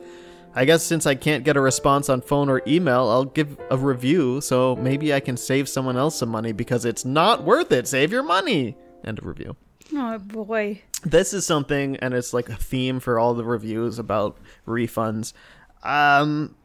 I 0.53 0.65
guess 0.65 0.83
since 0.83 1.05
I 1.05 1.15
can't 1.15 1.45
get 1.45 1.55
a 1.55 1.61
response 1.61 2.09
on 2.09 2.19
phone 2.19 2.49
or 2.49 2.61
email, 2.67 3.07
I'll 3.07 3.23
give 3.23 3.57
a 3.71 3.77
review 3.77 4.41
so 4.41 4.75
maybe 4.75 5.13
I 5.13 5.21
can 5.21 5.37
save 5.37 5.69
someone 5.69 5.95
else 5.95 6.17
some 6.17 6.29
money 6.29 6.51
because 6.51 6.83
it's 6.83 7.05
not 7.05 7.45
worth 7.45 7.71
it. 7.71 7.87
Save 7.87 8.11
your 8.11 8.23
money. 8.23 8.75
End 9.05 9.19
of 9.19 9.25
review. 9.25 9.55
oh 9.93 10.17
boy. 10.19 10.81
This 11.03 11.33
is 11.33 11.45
something, 11.45 11.95
and 11.97 12.13
it's 12.13 12.33
like 12.33 12.49
a 12.49 12.55
theme 12.55 12.99
for 12.99 13.17
all 13.17 13.33
the 13.33 13.45
reviews 13.45 13.97
about 13.97 14.37
refunds. 14.67 15.31
Um, 15.83 16.55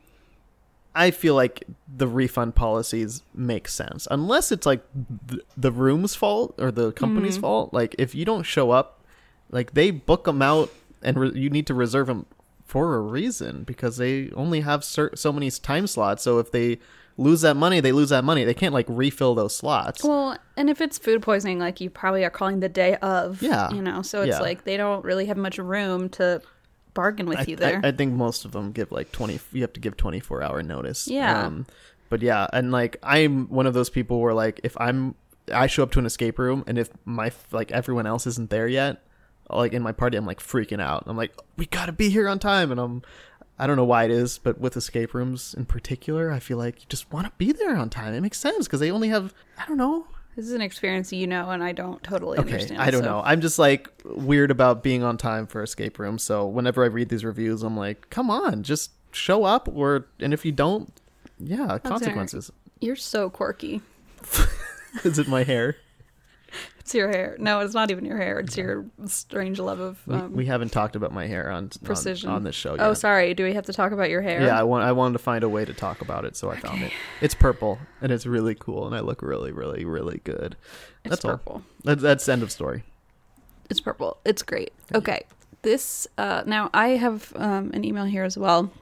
I 0.95 1.11
feel 1.13 1.35
like 1.35 1.65
the 1.95 2.09
refund 2.09 2.55
policies 2.57 3.23
make 3.35 3.69
sense 3.69 4.09
unless 4.11 4.51
it's 4.51 4.67
like 4.67 4.83
th- 5.29 5.43
the 5.57 5.71
room's 5.71 6.15
fault 6.15 6.55
or 6.59 6.71
the 6.73 6.93
company's 6.93 7.35
Mm-hmm. 7.35 7.41
fault. 7.43 7.75
Like 7.75 7.95
if 7.99 8.15
you 8.15 8.25
don't 8.25 8.43
show 8.43 8.71
up, 8.73 9.05
like 9.51 9.75
they 9.75 9.91
book 9.91 10.25
them 10.25 10.43
out 10.43 10.71
and 11.03 11.17
re- 11.19 11.33
you 11.35 11.49
need 11.51 11.67
to 11.69 11.75
reserve 11.75 12.07
them 12.09 12.27
for 12.65 12.95
a 12.97 13.01
reason 13.01 13.63
because 13.65 13.97
they 13.97 14.31
only 14.37 14.61
have 14.63 14.85
cer- 14.85 15.13
so 15.15 15.33
many 15.33 15.51
time 15.51 15.87
slots. 15.87 16.23
So 16.23 16.39
if 16.39 16.51
they 16.53 16.79
lose 17.17 17.41
that 17.43 17.57
money, 17.57 17.81
they 17.81 17.93
lose 17.93 18.09
that 18.11 18.25
money. 18.25 18.45
They 18.45 18.55
can't 18.55 18.73
like 18.75 18.87
refill 18.89 19.35
those 19.35 19.55
slots. 19.55 20.03
Well, 20.05 20.39
and 20.57 20.71
if 20.71 20.81
it's 20.81 20.99
food 20.99 21.23
poisoning, 21.23 21.59
like 21.59 21.81
you 21.81 21.91
probably 21.91 22.25
are 22.25 22.31
calling 22.31 22.61
the 22.61 22.69
day 22.69 22.97
of. 22.97 23.43
Yeah. 23.43 23.71
You 23.73 23.83
know, 23.83 24.03
so 24.03 24.23
it's 24.23 24.31
Yeah. 24.31 24.41
like 24.41 24.65
they 24.65 24.77
don't 24.77 25.05
really 25.05 25.27
have 25.27 25.37
much 25.37 25.59
room 25.59 26.09
to 26.11 26.41
bargain 26.95 27.27
with 27.27 27.39
I, 27.41 27.45
you 27.47 27.57
there. 27.57 27.81
I, 27.85 27.89
I 27.89 27.93
think 27.93 28.15
most 28.15 28.45
of 28.45 28.53
them 28.53 28.73
give 28.73 28.91
like 28.93 29.13
20 29.13 29.39
you 29.53 29.63
have 29.63 29.73
to 29.75 29.81
give 29.81 29.97
24 29.97 30.43
hour 30.43 30.63
notice 30.63 31.07
Yeah. 31.09 31.47
um, 31.47 31.67
but 32.09 32.23
yeah 32.23 32.47
and 32.53 32.73
like 32.73 32.97
i'm 33.03 33.47
one 33.49 33.67
of 33.67 33.75
those 33.75 33.91
people 33.91 34.21
where 34.21 34.35
like 34.35 34.61
if 34.65 34.77
i'm 34.81 35.15
i 35.53 35.67
show 35.67 35.83
up 35.83 35.93
to 35.93 35.99
an 35.99 36.07
escape 36.07 36.39
room 36.39 36.65
and 36.67 36.79
if 36.79 36.91
my 37.05 37.31
like 37.53 37.71
everyone 37.73 38.07
else 38.07 38.27
isn't 38.27 38.51
there 38.51 38.67
yet 38.69 39.03
like 39.49 39.73
in 39.73 39.83
my 39.83 39.93
party 39.93 40.17
i'm 40.17 40.27
like 40.27 40.41
freaking 40.41 40.81
out 40.81 41.05
i'm 41.07 41.17
like 41.17 41.33
we 41.57 41.67
gotta 41.67 41.93
be 41.93 42.09
here 42.11 42.29
on 42.29 42.39
time 42.39 42.71
and 42.71 42.81
i'm 42.81 43.03
i 43.59 43.67
don't 43.67 43.77
know 43.77 43.85
why 43.85 44.05
it 44.05 44.11
is 44.11 44.39
but 44.39 44.59
with 44.61 44.77
escape 44.77 45.13
rooms 45.15 45.55
in 45.57 45.65
particular 45.65 46.31
i 46.33 46.39
feel 46.39 46.59
like 46.59 46.81
you 46.81 46.87
just 46.89 47.13
want 47.13 47.27
to 47.27 47.33
be 47.39 47.53
there 47.53 47.77
on 47.77 47.89
time 47.91 48.13
it 48.15 48.21
makes 48.21 48.39
sense 48.39 48.67
because 48.67 48.81
they 48.81 48.91
only 48.91 49.09
have 49.09 49.35
i 49.59 49.65
don't 49.67 49.77
know 49.79 50.07
this 50.37 50.47
is 50.47 50.53
an 50.53 50.61
experience 50.63 51.13
you 51.13 51.27
know, 51.27 51.51
and 51.51 51.63
I 51.63 51.73
don't 51.73 52.03
totally 52.03 52.39
Okay, 52.39 52.53
understand. 52.53 52.81
I 52.81 52.91
don't 52.91 53.03
so- 53.03 53.09
know. 53.11 53.23
I'm 53.25 53.41
just 53.41 53.59
like 53.59 53.89
weird 54.05 54.51
about 54.51 54.83
being 54.83 55.03
on 55.03 55.17
time 55.17 55.47
for 55.47 55.63
escape 55.63 55.99
rooms. 55.99 56.23
So 56.23 56.47
whenever 56.47 56.83
I 56.85 56.87
read 56.87 57.09
these 57.09 57.25
reviews, 57.25 57.63
I'm 57.63 57.77
like, 57.77 58.09
come 58.11 58.31
on, 58.31 58.63
just 58.63 58.91
show 59.13 59.45
up. 59.45 59.69
Or 59.73 60.07
and 60.21 60.33
if 60.33 60.45
you 60.45 60.53
don't, 60.53 60.93
yeah, 61.39 61.79
consequences. 61.79 62.51
You're 62.81 62.97
so 62.97 63.29
quirky. 63.31 63.83
Is 65.05 65.19
it 65.19 65.29
my 65.29 65.43
hair? 65.45 65.77
It's 66.81 66.95
your 66.95 67.09
hair. 67.09 67.37
No, 67.39 67.61
it's 67.61 67.75
not 67.75 67.91
even 67.91 68.05
your 68.05 68.17
hair. 68.17 68.41
It's 68.41 68.57
your 68.57 68.85
strange 69.07 69.61
love 69.61 69.79
of 69.79 70.05
We, 70.07 70.15
um, 70.15 70.33
we 70.33 70.47
haven't 70.47 70.71
talked 70.71 70.97
about 70.97 71.13
my 71.13 71.27
hair 71.27 71.51
on 71.51 71.71
precision 71.85 72.29
on, 72.31 72.37
on 72.37 72.43
this 72.45 72.57
show 72.57 72.73
yet. 72.75 72.81
Oh, 72.81 72.95
sorry. 72.95 73.33
Do 73.33 73.45
we 73.45 73.53
have 73.55 73.67
to 73.67 73.73
talk 73.73 73.93
about 73.93 74.11
your 74.11 74.23
hair? 74.23 74.43
Yeah, 74.43 74.59
I 74.59 74.65
want 74.65 74.85
I 74.85 74.91
wanted 74.93 75.13
to 75.13 75.21
find 75.21 75.45
a 75.45 75.49
way 75.49 75.65
to 75.65 75.73
talk 75.73 76.01
about 76.01 76.25
it, 76.25 76.35
so 76.37 76.51
I 76.51 76.59
found 76.59 76.83
it. 76.83 76.91
It's 77.21 77.35
purple 77.35 77.79
and 78.01 78.11
it's 78.11 78.27
really 78.27 78.57
cool, 78.57 78.87
and 78.87 78.97
I 78.97 79.01
look 79.01 79.23
really, 79.23 79.53
really, 79.53 79.85
really 79.85 80.21
good. 80.25 80.57
it's 81.05 81.11
That's 81.11 81.23
purple. 81.23 81.53
all. 81.53 81.63
That, 81.85 82.01
that's 82.01 82.29
end 82.29 82.43
of 82.43 82.51
story. 82.51 82.83
It's 83.69 83.81
purple. 83.81 84.17
It's 84.25 84.43
great. 84.43 84.73
Okay. 84.95 85.23
This 85.63 86.09
uh 86.19 86.43
now 86.47 86.71
I 86.75 86.89
have 86.91 87.33
um 87.37 87.71
an 87.73 87.85
email 87.85 88.05
here 88.05 88.25
as 88.25 88.37
well. 88.37 88.73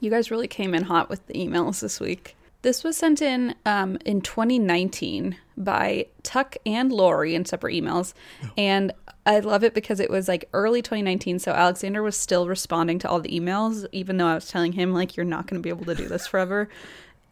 You 0.00 0.10
guys 0.10 0.30
really 0.30 0.48
came 0.48 0.74
in 0.74 0.84
hot 0.84 1.08
with 1.08 1.26
the 1.26 1.34
emails 1.34 1.80
this 1.80 2.00
week. 2.00 2.36
This 2.62 2.84
was 2.84 2.96
sent 2.96 3.22
in 3.22 3.54
um 3.64 3.98
in 4.04 4.20
2019 4.20 5.36
by 5.56 6.06
Tuck 6.22 6.56
and 6.64 6.90
Lori 6.90 7.34
in 7.34 7.44
separate 7.44 7.74
emails. 7.74 8.14
And 8.56 8.92
I 9.26 9.40
love 9.40 9.62
it 9.62 9.74
because 9.74 10.00
it 10.00 10.10
was 10.10 10.28
like 10.28 10.48
early 10.54 10.80
2019, 10.80 11.38
so 11.38 11.52
Alexander 11.52 12.02
was 12.02 12.16
still 12.16 12.48
responding 12.48 12.98
to 13.00 13.08
all 13.08 13.20
the 13.20 13.38
emails, 13.38 13.86
even 13.92 14.16
though 14.16 14.26
I 14.26 14.34
was 14.34 14.48
telling 14.48 14.72
him 14.72 14.92
like 14.94 15.16
you're 15.16 15.26
not 15.26 15.46
going 15.46 15.60
to 15.60 15.62
be 15.62 15.68
able 15.68 15.84
to 15.84 15.94
do 15.94 16.08
this 16.08 16.26
forever. 16.26 16.68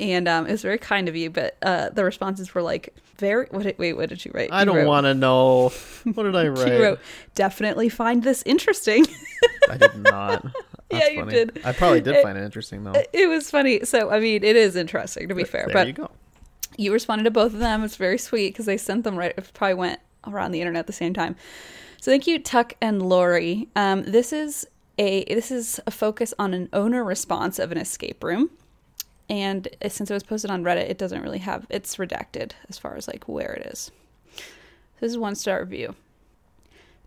And 0.01 0.29
um, 0.29 0.47
it 0.47 0.53
was 0.53 0.63
very 0.63 0.79
kind 0.79 1.09
of 1.09 1.17
you, 1.17 1.29
but 1.29 1.57
uh, 1.61 1.89
the 1.89 2.05
responses 2.05 2.55
were 2.55 2.63
like 2.63 2.95
very. 3.17 3.49
What? 3.51 3.79
Wait, 3.79 3.95
what 3.95 4.09
did 4.09 4.25
you 4.25 4.31
write? 4.33 4.53
I 4.53 4.65
don't 4.65 4.87
want 4.87 5.07
to 5.07 5.15
know. 5.15 5.71
What 6.05 6.23
did 6.23 6.37
I 6.37 6.47
write? 6.49 6.69
She 6.69 6.75
wrote, 6.77 7.01
"Definitely 7.35 7.89
find 7.89 8.23
this 8.23 8.45
interesting." 8.47 9.05
I 9.69 9.77
did 9.77 9.97
not. 9.97 10.47
Yeah, 10.91 11.09
you 11.09 11.21
funny. 11.21 11.33
did. 11.33 11.61
I 11.65 11.73
probably 11.73 12.01
did 12.01 12.17
It- 12.17 12.23
find 12.23 12.39
it 12.39 12.45
interesting 12.45 12.85
though. 12.85 12.95
it 13.13 13.29
was 13.29 13.51
funny. 13.51 13.85
So 13.85 14.11
I 14.11 14.21
mean, 14.21 14.43
it 14.45 14.57
is 14.57 14.75
interesting 14.77 15.29
to 15.29 15.35
be 15.35 15.45
fair, 15.45 15.65
there 15.67 15.75
but 15.75 15.87
you 15.87 15.93
go. 15.93 16.11
you 16.77 16.93
responded 16.93 17.25
to 17.25 17.31
both 17.31 17.53
of 17.53 17.59
them. 17.61 17.85
It's 17.85 17.97
very 17.97 18.19
sweet 18.19 18.55
because 18.55 18.67
they 18.67 18.77
sent 18.77 19.05
them 19.05 19.17
right. 19.17 19.35
It 19.37 19.51
probably 19.55 19.75
went 19.75 20.01
around 20.27 20.53
the 20.53 20.61
internet 20.61 20.81
at 20.81 20.87
the 20.87 20.93
same 20.93 21.13
time. 21.15 21.37
So 22.01 22.11
thank 22.11 22.27
you, 22.27 22.39
Tuck 22.39 22.75
and 22.81 23.03
Lori. 23.03 23.69
Um, 23.77 24.05
this 24.05 24.33
is 24.33 24.67
a 24.99 25.25
this 25.25 25.51
is 25.51 25.79
a 25.87 25.91
focus 25.91 26.33
on 26.39 26.55
an 26.55 26.69
owner 26.73 27.05
response 27.05 27.59
of 27.59 27.71
an 27.73 27.79
escape 27.79 28.23
room, 28.25 28.51
and 29.29 29.69
uh, 29.85 29.89
since 29.89 30.11
it 30.11 30.15
was 30.15 30.23
posted 30.23 30.51
on 30.51 30.63
Reddit, 30.65 30.89
it 30.89 30.97
doesn't 30.99 31.23
really 31.23 31.39
have 31.41 31.67
it's 31.71 31.97
redacted 31.97 32.53
as 32.69 32.79
far 32.79 32.97
as 32.97 33.07
like 33.09 33.29
where 33.29 33.53
it 33.53 33.67
is. 33.67 33.91
This 35.01 35.11
is 35.13 35.19
one 35.19 35.35
star 35.35 35.61
review. 35.61 35.95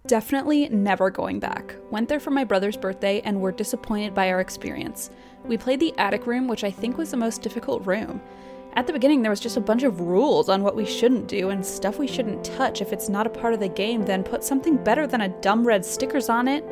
Definitely 0.08 0.68
never 0.70 1.12
going 1.12 1.40
back. 1.40 1.76
Went 1.92 2.10
there 2.10 2.20
for 2.20 2.32
my 2.32 2.44
brother's 2.44 2.76
birthday 2.76 3.22
and 3.22 3.40
were 3.40 3.52
disappointed 3.52 4.14
by 4.14 4.30
our 4.30 4.42
experience. 4.42 5.12
We 5.46 5.58
played 5.58 5.80
the 5.80 5.94
attic 5.98 6.26
room, 6.26 6.48
which 6.48 6.64
I 6.64 6.72
think 6.72 6.98
was 6.98 7.12
the 7.12 7.18
most 7.18 7.42
difficult 7.42 7.86
room. 7.86 8.20
At 8.74 8.88
the 8.88 8.94
beginning, 8.94 9.22
there 9.22 9.30
was 9.30 9.40
just 9.40 9.58
a 9.58 9.62
bunch 9.62 9.84
of 9.84 10.00
rules 10.00 10.50
on 10.50 10.64
what 10.64 10.76
we 10.76 10.86
shouldn't 10.86 11.28
do 11.28 11.50
and 11.50 11.66
stuff 11.66 12.00
we 12.00 12.08
shouldn't 12.08 12.44
touch. 12.44 12.82
If 12.82 12.94
it's 12.94 13.10
not 13.10 13.28
a 13.28 13.30
part 13.30 13.54
of 13.54 13.60
the 13.60 13.68
game, 13.68 14.04
then 14.04 14.24
put 14.24 14.44
something 14.44 14.78
better 14.78 15.06
than 15.06 15.22
a 15.22 15.30
dumb 15.42 15.68
red 15.68 15.86
stickers 15.86 16.30
on 16.30 16.48
it. 16.48 16.66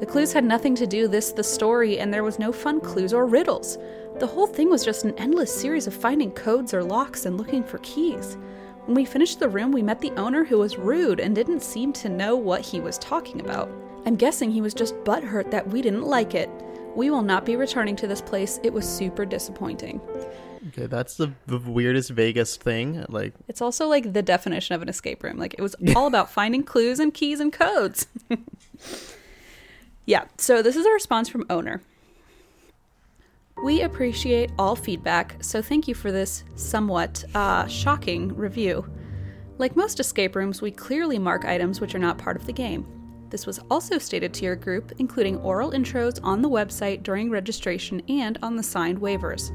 The 0.00 0.06
clues 0.06 0.32
had 0.32 0.44
nothing 0.44 0.74
to 0.76 0.86
do 0.86 1.06
this 1.06 1.32
the 1.32 1.44
story, 1.44 2.00
and 2.00 2.12
there 2.12 2.24
was 2.24 2.40
no 2.40 2.50
fun 2.50 2.80
clues 2.80 3.12
or 3.12 3.26
riddles. 3.26 3.78
The 4.18 4.26
whole 4.26 4.46
thing 4.46 4.68
was 4.68 4.84
just 4.84 5.04
an 5.04 5.14
endless 5.16 5.54
series 5.54 5.86
of 5.86 5.94
finding 5.94 6.32
codes 6.32 6.74
or 6.74 6.82
locks 6.82 7.24
and 7.24 7.36
looking 7.36 7.62
for 7.62 7.78
keys. 7.78 8.36
When 8.86 8.96
we 8.96 9.06
finished 9.06 9.40
the 9.40 9.48
room, 9.48 9.72
we 9.72 9.82
met 9.82 10.02
the 10.02 10.10
owner 10.10 10.44
who 10.44 10.58
was 10.58 10.76
rude 10.76 11.18
and 11.18 11.34
didn't 11.34 11.62
seem 11.62 11.90
to 11.94 12.10
know 12.10 12.36
what 12.36 12.60
he 12.60 12.80
was 12.80 12.98
talking 12.98 13.40
about. 13.40 13.70
I'm 14.04 14.14
guessing 14.14 14.50
he 14.50 14.60
was 14.60 14.74
just 14.74 14.94
butthurt 15.04 15.50
that 15.52 15.66
we 15.66 15.80
didn't 15.80 16.02
like 16.02 16.34
it. 16.34 16.50
We 16.94 17.08
will 17.08 17.22
not 17.22 17.46
be 17.46 17.56
returning 17.56 17.96
to 17.96 18.06
this 18.06 18.20
place. 18.20 18.60
It 18.62 18.74
was 18.74 18.86
super 18.86 19.24
disappointing. 19.24 20.02
Okay, 20.68 20.86
that's 20.86 21.16
the, 21.16 21.32
the 21.46 21.58
weirdest, 21.58 22.10
vaguest 22.10 22.62
thing. 22.62 23.06
Like, 23.08 23.32
It's 23.48 23.62
also 23.62 23.86
like 23.86 24.12
the 24.12 24.22
definition 24.22 24.74
of 24.74 24.82
an 24.82 24.90
escape 24.90 25.22
room. 25.22 25.38
Like 25.38 25.54
it 25.56 25.62
was 25.62 25.74
all 25.96 26.06
about 26.06 26.30
finding 26.30 26.62
clues 26.62 27.00
and 27.00 27.12
keys 27.14 27.40
and 27.40 27.50
codes. 27.50 28.06
yeah, 30.04 30.26
so 30.36 30.60
this 30.60 30.76
is 30.76 30.84
a 30.84 30.90
response 30.90 31.30
from 31.30 31.46
owner. 31.48 31.80
We 33.62 33.82
appreciate 33.82 34.50
all 34.58 34.76
feedback, 34.76 35.36
so 35.40 35.62
thank 35.62 35.88
you 35.88 35.94
for 35.94 36.12
this 36.12 36.44
somewhat 36.56 37.24
uh, 37.34 37.66
shocking 37.66 38.34
review. 38.36 38.84
Like 39.58 39.76
most 39.76 40.00
escape 40.00 40.36
rooms, 40.36 40.60
we 40.60 40.70
clearly 40.70 41.18
mark 41.18 41.44
items 41.44 41.80
which 41.80 41.94
are 41.94 42.00
not 42.00 42.18
part 42.18 42.36
of 42.36 42.46
the 42.46 42.52
game. 42.52 42.86
This 43.30 43.46
was 43.46 43.60
also 43.70 43.96
stated 43.98 44.34
to 44.34 44.44
your 44.44 44.56
group, 44.56 44.92
including 44.98 45.38
oral 45.38 45.70
intros 45.70 46.20
on 46.22 46.42
the 46.42 46.50
website 46.50 47.02
during 47.02 47.30
registration 47.30 48.02
and 48.08 48.38
on 48.42 48.56
the 48.56 48.62
signed 48.62 49.00
waivers. 49.00 49.50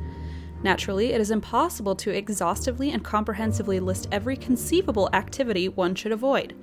Naturally, 0.63 1.13
it 1.13 1.22
is 1.22 1.32
impossible 1.32 1.96
to 1.98 2.10
exhaustively 2.10 2.91
and 2.91 3.03
comprehensively 3.03 3.79
list 3.79 4.08
every 4.12 4.36
conceivable 4.36 5.10
activity 5.13 5.70
one 5.70 5.94
should 5.94 6.12
avoid. 6.12 6.56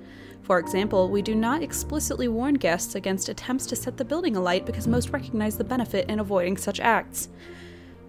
For 0.43 0.59
example, 0.59 1.09
we 1.09 1.21
do 1.21 1.35
not 1.35 1.61
explicitly 1.61 2.27
warn 2.27 2.53
guests 2.53 2.95
against 2.95 3.29
attempts 3.29 3.65
to 3.67 3.75
set 3.75 3.97
the 3.97 4.05
building 4.05 4.35
alight 4.37 4.65
because 4.65 4.87
most 4.87 5.09
recognize 5.09 5.57
the 5.57 5.63
benefit 5.63 6.09
in 6.09 6.19
avoiding 6.19 6.57
such 6.57 6.79
acts. 6.79 7.29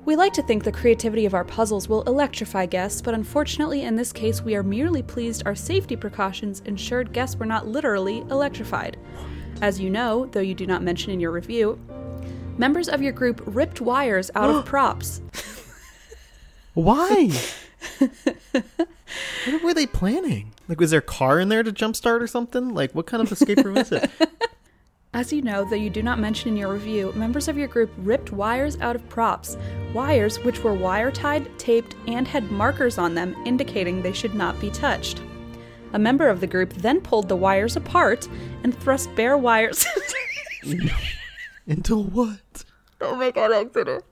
We 0.04 0.16
like 0.16 0.32
to 0.35 0.42
think 0.42 0.64
the 0.64 0.73
creativity 0.73 1.26
of 1.26 1.35
our 1.35 1.44
puzzles 1.44 1.88
will 1.88 2.02
electrify 2.04 2.64
guests, 2.66 3.02
but 3.02 3.12
unfortunately, 3.12 3.82
in 3.82 3.97
this 3.97 4.12
case, 4.12 4.40
we 4.40 4.56
are 4.56 4.62
merely 4.62 5.02
pleased 5.02 5.42
our 5.44 5.54
safety 5.54 5.97
precautions 5.97 6.62
ensured 6.64 7.12
guests 7.12 7.37
were 7.37 7.44
not 7.44 7.66
literally 7.66 8.20
electrified. 8.30 8.97
As 9.61 9.80
you 9.80 9.90
know, 9.90 10.26
though 10.26 10.40
you 10.40 10.54
do 10.54 10.66
not 10.66 10.82
mention 10.82 11.12
in 11.12 11.20
your 11.20 11.30
review, 11.30 11.78
members 12.56 12.88
of 12.88 13.02
your 13.02 13.12
group 13.12 13.42
ripped 13.44 13.80
wires 13.80 14.30
out 14.35 14.49
of 14.49 14.64
props. 14.64 15.20
why? 16.75 17.30
what 17.99 19.62
were 19.62 19.75
they 19.75 19.87
planning? 19.87 20.54
Like, 20.68 20.80
was 20.80 20.90
there 20.90 21.00
a 21.00 21.02
car 21.02 21.40
in 21.40 21.48
there 21.48 21.62
to 21.62 21.72
jumpstart 21.72 22.20
or 22.20 22.26
something? 22.26 22.75
Like, 22.75 22.94
what 22.94 23.06
kind 23.06 23.22
of 23.22 23.32
escape 23.32 23.64
room 23.64 23.78
is 23.78 23.90
it? 23.90 24.10
As 25.14 25.32
you 25.32 25.40
know, 25.40 25.64
though 25.64 25.75
you 25.75 25.88
do 25.88 26.02
not 26.02 26.18
mention 26.18 26.50
in 26.50 26.56
your 26.56 26.70
review, 26.72 27.12
members 27.16 27.48
of 27.48 27.56
your 27.56 27.66
group 27.66 27.90
ripped 27.96 28.30
wires 28.30 28.78
out 28.80 28.94
of 28.94 29.08
props. 29.08 29.56
Wires 29.94 30.38
which 30.40 30.62
were 30.62 30.75
wire 30.75 31.10
tied, 31.10 31.58
taped, 31.58 31.96
and 32.06 32.28
had 32.28 32.50
markers 32.50 32.98
on 32.98 33.14
them 33.14 33.34
indicating 33.46 34.02
they 34.02 34.12
should 34.12 34.34
not 34.34 34.60
be 34.60 34.70
touched. 34.70 35.22
A 35.94 35.98
member 35.98 36.28
of 36.28 36.40
the 36.40 36.46
group 36.46 36.75
then 36.75 37.00
pulled 37.00 37.30
the 37.30 37.37
wires 37.37 37.75
apart 37.75 38.28
and 38.62 38.78
thrust 38.78 39.14
bare 39.14 39.38
wires. 39.38 39.87
Into 41.66 41.96
what? 41.96 42.64
oh 43.00 43.16
my 43.16 43.30
god, 43.30 43.52
I 43.52 43.64
did 43.64 43.88
it. 43.88 44.04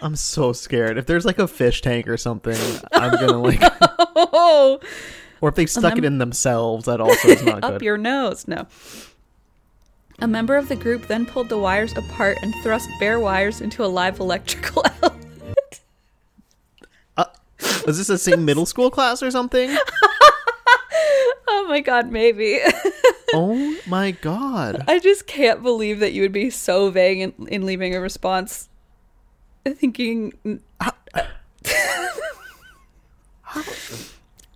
I'm 0.00 0.16
so 0.16 0.52
scared. 0.52 0.98
If 0.98 1.06
there's 1.06 1.24
like 1.24 1.38
a 1.38 1.48
fish 1.48 1.80
tank 1.82 2.08
or 2.08 2.16
something, 2.16 2.56
I'm 2.92 3.12
gonna 3.12 3.38
like. 3.42 3.60
Oh, 4.16 4.80
Or 5.40 5.48
if 5.48 5.54
they 5.54 5.66
stuck 5.66 5.96
it 5.98 6.04
in 6.04 6.18
themselves, 6.18 6.86
that 6.86 7.00
also 7.00 7.28
is 7.28 7.42
not 7.42 7.56
up 7.56 7.62
good. 7.70 7.74
Up 7.76 7.82
your 7.82 7.96
nose. 7.98 8.46
No. 8.48 8.66
A 10.20 10.26
member 10.26 10.56
of 10.56 10.68
the 10.68 10.74
group 10.76 11.06
then 11.06 11.26
pulled 11.26 11.48
the 11.48 11.58
wires 11.58 11.96
apart 11.96 12.38
and 12.42 12.52
thrust 12.62 12.88
bare 12.98 13.20
wires 13.20 13.60
into 13.60 13.84
a 13.84 13.86
live 13.86 14.18
electrical 14.18 14.82
outlet. 15.02 15.80
Uh, 17.16 17.24
Was 17.86 17.98
this 17.98 18.08
the 18.08 18.18
same 18.18 18.44
middle 18.44 18.66
school 18.66 18.90
class 18.90 19.22
or 19.22 19.30
something? 19.30 19.76
Oh 21.50 21.66
my 21.68 21.80
god, 21.80 22.10
maybe. 22.10 22.60
oh 23.34 23.76
my 23.86 24.10
god. 24.12 24.84
I 24.88 24.98
just 24.98 25.26
can't 25.26 25.62
believe 25.62 26.00
that 26.00 26.12
you 26.12 26.22
would 26.22 26.32
be 26.32 26.50
so 26.50 26.90
vague 26.90 27.20
in, 27.20 27.46
in 27.48 27.66
leaving 27.66 27.94
a 27.94 28.00
response, 28.00 28.67
thinking. 29.64 30.32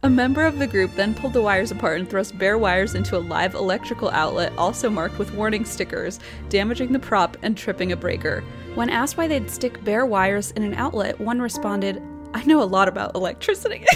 a 0.03 0.11
member 0.11 0.45
of 0.45 0.59
the 0.59 0.67
group 0.67 0.93
then 0.95 1.15
pulled 1.15 1.33
the 1.33 1.41
wires 1.43 1.71
apart 1.71 2.01
and 2.01 2.11
thrust 2.11 2.37
bare 2.37 2.59
wires 2.59 2.95
into 2.95 3.17
a 3.17 3.21
live 3.21 3.55
electrical 3.55 4.11
outlet, 4.11 4.53
also 4.59 4.91
marked 4.91 5.19
with 5.19 5.33
warning 5.35 5.65
stickers, 5.65 6.19
damaging 6.49 6.93
the 6.93 6.99
prop 6.99 7.37
and 7.43 7.57
tripping 7.57 7.93
a 7.93 7.97
breaker. 7.97 8.43
When 8.75 8.91
asked 8.91 9.17
why 9.17 9.29
they'd 9.29 9.51
stick 9.51 9.83
bare 9.85 10.07
wires 10.07 10.51
in 10.53 10.63
an 10.63 10.75
outlet, 10.75 11.21
one 11.21 11.41
responded, 11.41 12.03
I 12.35 12.45
know 12.45 12.63
a 12.63 12.65
lot 12.65 12.89
about 12.89 13.15
electricity. 13.15 13.85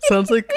Sounds 0.00 0.30
like 0.30 0.50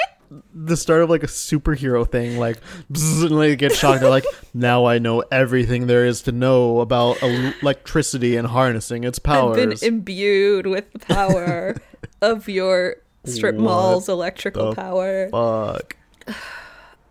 the 0.54 0.76
start 0.76 1.02
of 1.02 1.10
like 1.10 1.22
a 1.22 1.26
superhero 1.28 2.10
thing, 2.10 2.38
like, 2.38 2.58
bzz, 2.92 3.26
and 3.26 3.36
like 3.36 3.58
get 3.58 3.72
shocked. 3.72 4.00
They're 4.00 4.10
like, 4.10 4.26
now 4.54 4.86
I 4.86 4.98
know 4.98 5.24
everything 5.30 5.86
there 5.86 6.04
is 6.04 6.22
to 6.22 6.32
know 6.32 6.80
about 6.80 7.22
el- 7.22 7.52
electricity 7.62 8.36
and 8.36 8.46
harnessing 8.48 9.04
its 9.04 9.18
powers. 9.18 9.58
I've 9.58 9.80
been 9.80 9.88
imbued 9.88 10.66
with 10.66 10.92
the 10.92 10.98
power 11.00 11.76
of 12.22 12.48
your 12.48 12.96
strip 13.24 13.56
What 13.56 13.64
mall's 13.64 14.08
electrical 14.08 14.74
power. 14.74 15.28
Fuck. 15.30 15.96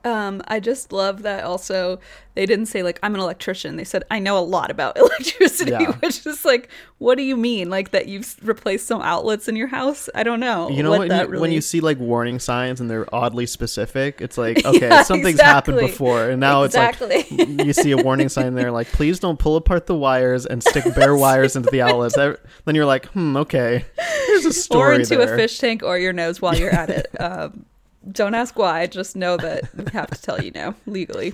Um, 0.07 0.41
I 0.47 0.59
just 0.59 0.91
love 0.93 1.23
that 1.23 1.43
also 1.43 1.99
they 2.35 2.45
didn't 2.45 2.67
say 2.67 2.83
like 2.83 2.99
I'm 3.03 3.15
an 3.15 3.19
electrician. 3.21 3.75
They 3.77 3.83
said 3.83 4.03
I 4.11 4.19
know 4.19 4.37
a 4.37 4.45
lot 4.45 4.69
about 4.71 4.95
electricity, 5.05 5.71
Yeah. 5.71 5.91
which 5.93 6.25
is 6.25 6.45
like, 6.45 6.69
what 6.99 7.15
do 7.17 7.23
you 7.23 7.35
mean? 7.35 7.69
Like 7.69 7.91
that 7.91 8.07
you've 8.07 8.35
replaced 8.41 8.85
some 8.87 9.01
outlets 9.01 9.47
in 9.47 9.55
your 9.55 9.67
house? 9.67 10.07
I 10.15 10.23
don't 10.23 10.39
know. 10.39 10.69
You 10.69 10.83
know 10.83 10.91
what 10.91 10.99
when 10.99 11.07
that 11.09 11.25
you, 11.25 11.31
really 11.31 11.41
when 11.41 11.51
you 11.51 11.61
see 11.61 11.79
like 11.81 11.97
warning 11.99 12.39
signs 12.39 12.79
and 12.79 12.89
they're 12.89 13.13
oddly 13.13 13.45
specific, 13.47 14.21
it's 14.21 14.37
like 14.45 14.63
okay, 14.65 14.87
Yeah, 14.87 15.03
something's 15.03 15.41
happened 15.41 15.79
before, 15.79 16.29
and 16.29 16.39
now 16.39 16.63
Exactly. 16.63 17.07
it's 17.15 17.31
like 17.31 17.65
you 17.65 17.73
see 17.73 17.91
a 17.91 17.97
warning 17.97 18.29
sign 18.29 18.53
there, 18.55 18.71
like 18.71 18.87
please 18.87 19.19
don't 19.19 19.39
pull 19.39 19.55
apart 19.55 19.87
the 19.87 19.95
wires 19.95 20.45
and 20.45 20.63
stick 20.63 20.85
bare 20.95 21.15
wires 21.15 21.55
into 21.55 21.69
the 21.71 21.81
outlets. 21.81 22.15
That- 22.15 22.39
Then 22.65 22.75
you're 22.75 22.85
like, 22.85 23.07
hmm, 23.07 23.35
okay, 23.37 23.85
there's 24.27 24.45
a 24.45 24.53
story 24.53 24.97
or 24.97 24.99
into 24.99 25.15
there. 25.17 25.33
a 25.33 25.37
fish 25.37 25.57
tank 25.59 25.83
or 25.83 25.97
your 25.97 26.13
nose 26.13 26.41
while 26.41 26.55
you're 26.55 26.69
at 26.73 26.89
it. 26.89 27.07
Um, 27.19 27.65
don't 28.11 28.35
ask 28.35 28.57
why. 28.57 28.87
Just 28.87 29.15
know 29.15 29.37
that 29.37 29.73
we 29.75 29.91
have 29.91 30.09
to 30.11 30.21
tell 30.21 30.43
you 30.43 30.51
now 30.51 30.75
legally. 30.85 31.33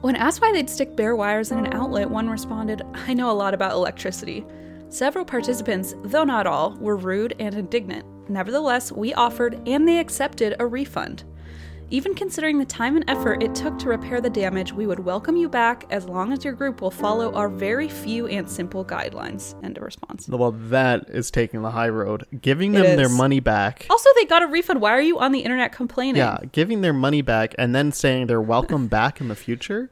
When 0.00 0.16
asked 0.16 0.40
why 0.40 0.52
they'd 0.52 0.70
stick 0.70 0.96
bare 0.96 1.14
wires 1.14 1.50
in 1.50 1.58
an 1.58 1.74
outlet, 1.74 2.08
one 2.08 2.30
responded, 2.30 2.82
I 2.94 3.12
know 3.12 3.30
a 3.30 3.32
lot 3.32 3.52
about 3.52 3.72
electricity. 3.72 4.46
Several 4.88 5.24
participants, 5.24 5.94
though 6.04 6.24
not 6.24 6.46
all, 6.46 6.76
were 6.80 6.96
rude 6.96 7.34
and 7.38 7.54
indignant. 7.54 8.06
Nevertheless, 8.30 8.90
we 8.90 9.12
offered 9.14 9.60
and 9.68 9.86
they 9.86 9.98
accepted 9.98 10.56
a 10.58 10.66
refund. 10.66 11.24
Even 11.92 12.14
considering 12.14 12.56
the 12.56 12.64
time 12.64 12.94
and 12.94 13.04
effort 13.10 13.42
it 13.42 13.52
took 13.52 13.76
to 13.80 13.88
repair 13.88 14.20
the 14.20 14.30
damage, 14.30 14.72
we 14.72 14.86
would 14.86 15.00
welcome 15.00 15.36
you 15.36 15.48
back 15.48 15.86
as 15.90 16.04
long 16.04 16.32
as 16.32 16.44
your 16.44 16.52
group 16.52 16.80
will 16.80 16.90
follow 16.92 17.32
our 17.34 17.48
very 17.48 17.88
few 17.88 18.28
and 18.28 18.48
simple 18.48 18.84
guidelines. 18.84 19.60
End 19.64 19.76
of 19.76 19.82
response. 19.82 20.28
Well, 20.28 20.52
that 20.52 21.10
is 21.10 21.32
taking 21.32 21.62
the 21.62 21.72
high 21.72 21.88
road. 21.88 22.26
Giving 22.40 22.70
them 22.70 22.96
their 22.96 23.08
money 23.08 23.40
back. 23.40 23.86
Also, 23.90 24.08
they 24.14 24.24
got 24.24 24.44
a 24.44 24.46
refund. 24.46 24.80
Why 24.80 24.92
are 24.92 25.00
you 25.00 25.18
on 25.18 25.32
the 25.32 25.40
internet 25.40 25.72
complaining? 25.72 26.18
Yeah, 26.18 26.38
giving 26.52 26.80
their 26.80 26.92
money 26.92 27.22
back 27.22 27.56
and 27.58 27.74
then 27.74 27.90
saying 27.90 28.28
they're 28.28 28.40
welcome 28.40 28.86
back 28.86 29.20
in 29.20 29.26
the 29.26 29.34
future. 29.34 29.90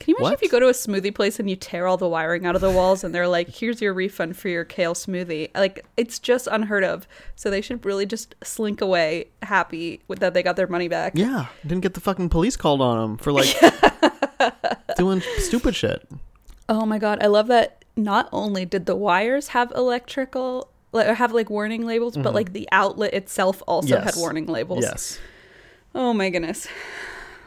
Can 0.00 0.12
you 0.12 0.16
imagine 0.16 0.24
What? 0.24 0.32
if 0.34 0.42
you 0.42 0.48
go 0.48 0.58
to 0.58 0.68
a 0.68 0.72
smoothie 0.72 1.14
place 1.14 1.38
and 1.38 1.48
you 1.48 1.54
tear 1.56 1.86
all 1.86 1.96
the 1.98 2.08
wiring 2.08 2.46
out 2.46 2.54
of 2.56 2.60
the 2.62 2.70
walls 2.70 3.04
and 3.04 3.14
they're 3.14 3.28
like, 3.28 3.48
here's 3.48 3.80
your 3.82 3.92
refund 3.92 4.36
for 4.36 4.48
your 4.48 4.64
kale 4.64 4.94
smoothie? 4.94 5.50
Like, 5.54 5.84
it's 5.96 6.18
just 6.18 6.46
unheard 6.50 6.84
of. 6.84 7.06
So 7.36 7.50
they 7.50 7.60
should 7.60 7.84
really 7.84 8.06
just 8.06 8.34
slink 8.42 8.80
away 8.80 9.28
happy 9.42 10.00
with 10.08 10.18
that 10.20 10.32
they 10.34 10.42
got 10.42 10.56
their 10.56 10.66
money 10.66 10.88
back. 10.88 11.12
Yeah, 11.14 11.46
didn't 11.62 11.82
get 11.82 11.94
the 11.94 12.00
fucking 12.00 12.30
police 12.30 12.56
called 12.56 12.80
on 12.80 12.98
them 12.98 13.18
for 13.18 13.30
like 13.30 13.54
doing 14.96 15.22
stupid 15.38 15.76
shit. 15.76 16.08
Oh 16.68 16.86
my 16.86 16.98
god, 16.98 17.22
I 17.22 17.26
love 17.26 17.48
that 17.48 17.84
not 17.96 18.28
only 18.32 18.64
did 18.64 18.86
the 18.86 18.96
wires 18.96 19.48
have 19.48 19.70
electrical, 19.72 20.70
like, 20.92 21.08
or 21.08 21.14
have 21.14 21.32
like 21.32 21.50
warning 21.50 21.84
labels, 21.84 22.16
but 22.16 22.32
like 22.34 22.52
the 22.52 22.68
outlet 22.72 23.12
itself 23.12 23.62
also 23.66 23.94
Mm-hmm. 23.96 24.04
Yes. 24.06 24.14
had 24.14 24.20
warning 24.20 24.46
labels. 24.46 24.82
Yes. 24.84 25.18
Oh 25.94 26.12
my 26.14 26.30
goodness. 26.30 26.66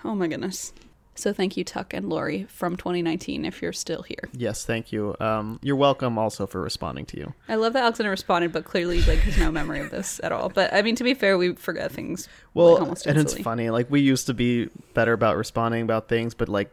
Oh 0.06 0.13
my 0.15 0.27
goodness. 0.27 0.73
So 1.15 1.32
thank 1.32 1.56
you, 1.56 1.63
Tuck 1.63 1.93
and 1.93 2.10
Lori 2.10 2.45
from 2.49 2.76
2019, 2.76 3.45
if 3.45 3.62
you're 3.62 3.71
still 3.73 4.02
here. 4.02 4.30
Yes, 4.34 4.65
thank 4.65 4.91
you. 4.91 5.15
Um, 5.19 5.60
you're 5.62 5.76
welcome 5.76 6.17
also 6.17 6.47
for 6.47 6.60
responding 6.62 7.06
to 7.08 7.17
you. 7.17 7.34
I 7.47 7.56
love 7.56 7.73
that 7.73 7.84
Alexander 7.84 8.10
responded, 8.10 8.52
but 8.52 8.63
clearly 8.65 9.02
like 9.04 9.19
has 9.19 9.38
no 9.38 9.52
memory 9.52 9.80
of 9.80 9.91
this 9.91 10.19
at 10.23 10.32
all. 10.32 10.49
But 10.49 10.73
I 10.73 10.82
mean, 10.82 10.95
to 10.95 11.04
be 11.04 11.13
fair, 11.13 11.38
we 11.38 11.54
forget 11.54 11.91
things. 11.91 12.28
Well, 12.56 12.84
like, 12.84 12.97
and 13.06 13.19
it's 13.19 13.38
funny. 13.38 13.69
Like 13.69 13.91
we 13.91 14.02
used 14.02 14.26
to 14.28 14.34
be 14.34 14.69
better 14.95 15.13
about 15.13 15.38
responding 15.38 15.84
about 15.84 16.10
things, 16.10 16.34
but 16.34 16.49
like 16.49 16.71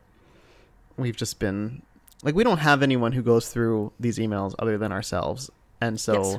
we've 0.96 1.16
just 1.16 1.38
been 1.38 1.82
like 2.22 2.34
we 2.34 2.42
don't 2.44 2.58
have 2.58 2.82
anyone 2.82 3.12
who 3.12 3.22
goes 3.22 3.50
through 3.50 3.92
these 4.00 4.18
emails 4.18 4.54
other 4.58 4.78
than 4.78 4.90
ourselves, 4.90 5.50
and 5.80 6.00
so 6.00 6.14
Yes. 6.14 6.38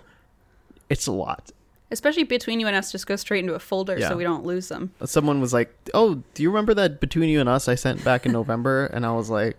it's 0.89 1.07
a 1.07 1.11
lot. 1.11 1.51
Especially 1.91 2.23
between 2.23 2.59
you 2.59 2.67
and 2.67 2.75
us, 2.75 2.91
just 2.91 3.05
go 3.05 3.15
straight 3.15 3.39
into 3.43 3.53
a 3.53 3.59
folder 3.59 3.97
Yeah. 3.97 4.09
so 4.09 4.17
we 4.17 4.23
don't 4.23 4.45
lose 4.45 4.69
them. 4.69 4.91
Someone 5.05 5.41
was 5.41 5.53
like, 5.53 5.75
"Oh, 5.93 6.23
do 6.33 6.43
you 6.43 6.49
remember 6.49 6.73
that 6.75 6.99
between 6.99 7.29
you 7.29 7.39
and 7.39 7.49
us 7.49 7.67
I 7.67 7.75
sent 7.75 8.03
back 8.03 8.25
in 8.25 8.31
November?" 8.39 8.85
And 8.87 9.05
I 9.05 9.11
was 9.13 9.29
like, 9.29 9.57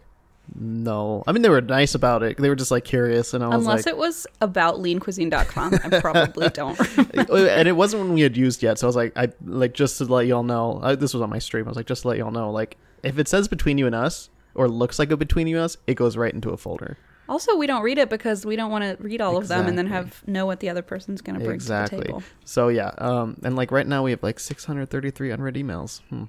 "No." 0.54 1.22
I 1.26 1.32
mean, 1.32 1.42
they 1.42 1.48
were 1.48 1.60
nice 1.60 1.94
about 1.94 2.22
it. 2.22 2.36
They 2.38 2.48
were 2.48 2.56
just 2.56 2.70
like 2.70 2.84
curious, 2.84 3.34
and 3.34 3.44
I 3.44 3.48
was 3.48 3.64
Unless 3.66 3.86
like, 3.86 3.92
it 3.94 3.96
was 3.96 4.26
about 4.40 4.76
leancuisine.com, 4.76 5.74
I 5.84 6.00
probably 6.00 6.48
don't. 6.54 6.78
and 7.14 7.68
it 7.68 7.76
wasn't 7.76 8.02
when 8.04 8.14
we 8.14 8.22
had 8.22 8.36
used 8.36 8.62
yet. 8.62 8.78
So 8.78 8.86
I 8.86 8.88
was 8.88 8.96
like, 8.96 9.12
I 9.16 9.28
like 9.44 9.74
just 9.74 9.98
to 9.98 10.04
let 10.04 10.26
y'all 10.26 10.42
know. 10.42 10.80
I, 10.82 10.94
this 10.94 11.12
was 11.14 11.22
on 11.22 11.30
my 11.30 11.38
stream. 11.38 11.66
I 11.66 11.68
was 11.68 11.76
like, 11.76 11.86
just 11.86 12.02
to 12.02 12.08
let 12.08 12.18
y'all 12.18 12.30
know, 12.30 12.50
like 12.50 12.76
if 13.02 13.18
it 13.18 13.28
says 13.28 13.48
between 13.48 13.78
you 13.78 13.86
and 13.86 13.94
us 13.94 14.30
or 14.54 14.68
looks 14.68 14.98
like 14.98 15.10
a 15.10 15.16
between 15.16 15.46
you 15.46 15.56
and 15.56 15.64
us, 15.64 15.76
it 15.86 15.94
goes 15.94 16.16
right 16.16 16.32
into 16.32 16.50
a 16.50 16.56
folder. 16.56 16.96
Also, 17.32 17.56
we 17.56 17.66
don't 17.66 17.82
read 17.82 17.96
it 17.96 18.10
because 18.10 18.44
we 18.44 18.56
don't 18.56 18.70
want 18.70 18.84
to 18.84 19.02
read 19.02 19.22
all 19.22 19.38
of 19.38 19.48
them 19.48 19.66
and 19.66 19.78
then 19.78 19.86
have 19.86 20.22
know 20.28 20.44
what 20.44 20.60
the 20.60 20.68
other 20.68 20.82
person's 20.82 21.22
going 21.22 21.38
to 21.38 21.44
bring 21.44 21.58
to 21.58 21.66
the 21.66 21.74
exactly. 21.82 22.04
table. 22.04 22.22
So 22.44 22.68
yeah, 22.68 22.90
um, 22.98 23.38
and 23.42 23.56
like 23.56 23.72
right 23.72 23.86
now 23.86 24.02
we 24.02 24.10
have 24.10 24.22
like 24.22 24.38
633 24.38 25.30
unread 25.30 25.54
emails. 25.54 26.02
Hmm. 26.10 26.24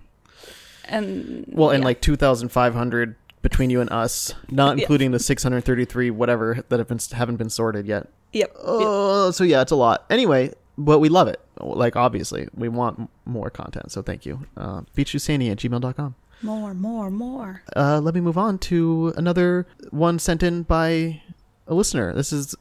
And 0.86 1.46
Well, 1.50 1.72
and 1.72 1.82
yeah. 1.82 1.88
like 1.88 2.00
2,500 2.02 3.16
between 3.42 3.70
you 3.70 3.82
and 3.82 3.90
us, 3.92 4.34
not 4.50 4.78
Yeah. 4.78 4.84
including 4.84 5.12
the 5.12 5.20
633 5.20 6.10
whatever 6.10 6.64
that 6.70 6.80
have 6.80 6.88
been 6.88 7.00
haven't 7.12 7.36
been 7.36 7.50
sorted 7.50 7.86
yet. 7.86 8.08
yep, 8.32 8.50
yep. 8.54 8.58
Oh, 8.64 9.32
so 9.32 9.44
yeah, 9.44 9.62
it's 9.62 9.72
a 9.74 9.76
lot. 9.76 10.06
Anyway, 10.10 10.54
but 10.78 11.00
we 11.00 11.10
love 11.10 11.28
it. 11.28 11.42
Like 11.60 11.98
obviously, 11.98 12.48
we 12.56 12.70
want 12.70 13.10
more 13.26 13.50
content. 13.50 13.92
So 13.92 14.02
thank 14.02 14.26
you. 14.26 14.46
Uh, 14.56 14.82
beachtoosandy 14.96 15.52
at 15.52 15.58
gmail.com. 15.58 16.16
more, 16.44 16.74
more, 16.74 17.10
more. 17.10 17.64
uh, 17.76 18.00
let 18.00 18.14
me 18.14 18.22
move 18.22 18.38
on 18.38 18.58
to 18.60 19.14
another 19.18 19.66
one 19.92 20.20
sent 20.20 20.44
in 20.44 20.64
by 20.64 21.22
a 21.68 21.74
listener. 21.74 22.14
This 22.14 22.32
is 22.34 22.56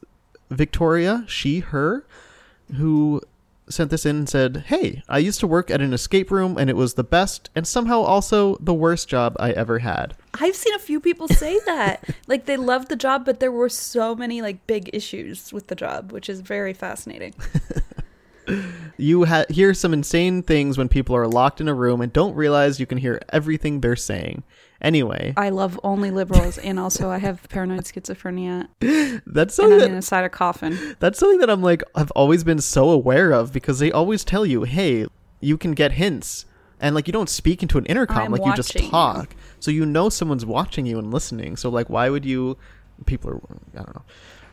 Victoria, 0.49 1.25
she, 1.27 1.59
her, 1.59 2.05
who 2.75 3.21
sent 3.69 3.89
this 3.91 4.05
in 4.05 4.15
and 4.17 4.29
said, 4.29 4.65
Hey, 4.67 5.03
I 5.07 5.19
used 5.19 5.39
to 5.39 5.47
work 5.47 5.71
at 5.71 5.81
an 5.81 5.93
escape 5.93 6.29
room 6.31 6.57
and 6.57 6.69
it 6.69 6.75
was 6.75 6.93
the 6.95 7.03
best 7.03 7.49
and 7.55 7.65
somehow 7.65 8.01
also 8.01 8.57
the 8.57 8.73
worst 8.73 9.07
job 9.07 9.35
I 9.39 9.51
ever 9.51 9.79
had. 9.79 10.15
I've 10.33 10.55
seen 10.55 10.73
a 10.75 10.79
few 10.79 10.99
people 10.99 11.27
say 11.27 11.59
that. 11.65 12.03
like 12.27 12.45
they 12.45 12.57
loved 12.57 12.89
the 12.89 12.95
job, 12.95 13.25
but 13.25 13.39
there 13.39 13.51
were 13.51 13.69
so 13.69 14.15
many 14.15 14.41
like 14.41 14.65
big 14.67 14.89
issues 14.93 15.53
with 15.53 15.67
the 15.67 15.75
job, 15.75 16.11
which 16.11 16.29
is 16.29 16.41
very 16.41 16.73
fascinating. 16.73 17.33
You 19.03 19.25
ha- 19.25 19.43
hear 19.49 19.73
some 19.73 19.91
insane 19.91 20.43
things 20.43 20.77
when 20.77 20.87
people 20.87 21.13
are 21.13 21.27
locked 21.27 21.59
in 21.59 21.67
a 21.67 21.73
room 21.73 21.99
and 21.99 22.13
don't 22.13 22.33
realize 22.35 22.79
you 22.79 22.85
can 22.85 22.97
hear 22.97 23.19
everything 23.33 23.81
they're 23.81 23.97
saying. 23.97 24.43
Anyway, 24.81 25.33
I 25.35 25.49
love 25.49 25.77
only 25.83 26.09
liberals, 26.09 26.57
and 26.57 26.79
also 26.79 27.09
I 27.09 27.17
have 27.17 27.47
paranoid 27.49 27.83
schizophrenia, 27.83 28.69
that's 29.25 29.55
something 29.55 29.79
that 29.79 29.91
inside 29.91 30.23
a 30.23 30.29
coffin. 30.29 30.95
That's 30.99 31.19
something 31.19 31.39
that 31.39 31.49
I'm 31.49 31.61
like 31.61 31.83
I've 31.95 32.11
always 32.11 32.45
been 32.45 32.59
so 32.59 32.89
aware 32.89 33.31
of 33.31 33.51
because 33.51 33.79
they 33.79 33.91
always 33.91 34.23
tell 34.23 34.45
you, 34.45 34.63
"Hey, 34.63 35.05
you 35.41 35.57
can 35.57 35.73
get 35.73 35.93
hints." 35.93 36.45
And 36.79 36.95
like 36.95 37.07
you 37.07 37.13
don't 37.13 37.29
speak 37.29 37.61
into 37.61 37.77
an 37.77 37.85
intercom, 37.85 38.23
I'm 38.23 38.31
like 38.31 38.45
you 38.45 38.53
just 38.55 38.77
talk. 38.89 39.35
So 39.59 39.71
you 39.71 39.85
know 39.85 40.09
someone's 40.09 40.45
watching 40.45 40.85
you 40.85 40.97
and 40.99 41.13
listening. 41.13 41.55
So 41.57 41.69
like 41.69 41.89
why 41.89 42.09
would 42.09 42.25
you 42.25 42.57
people 43.05 43.31
are 43.31 43.41
I 43.73 43.83
don't 43.83 43.95
know. 43.95 44.03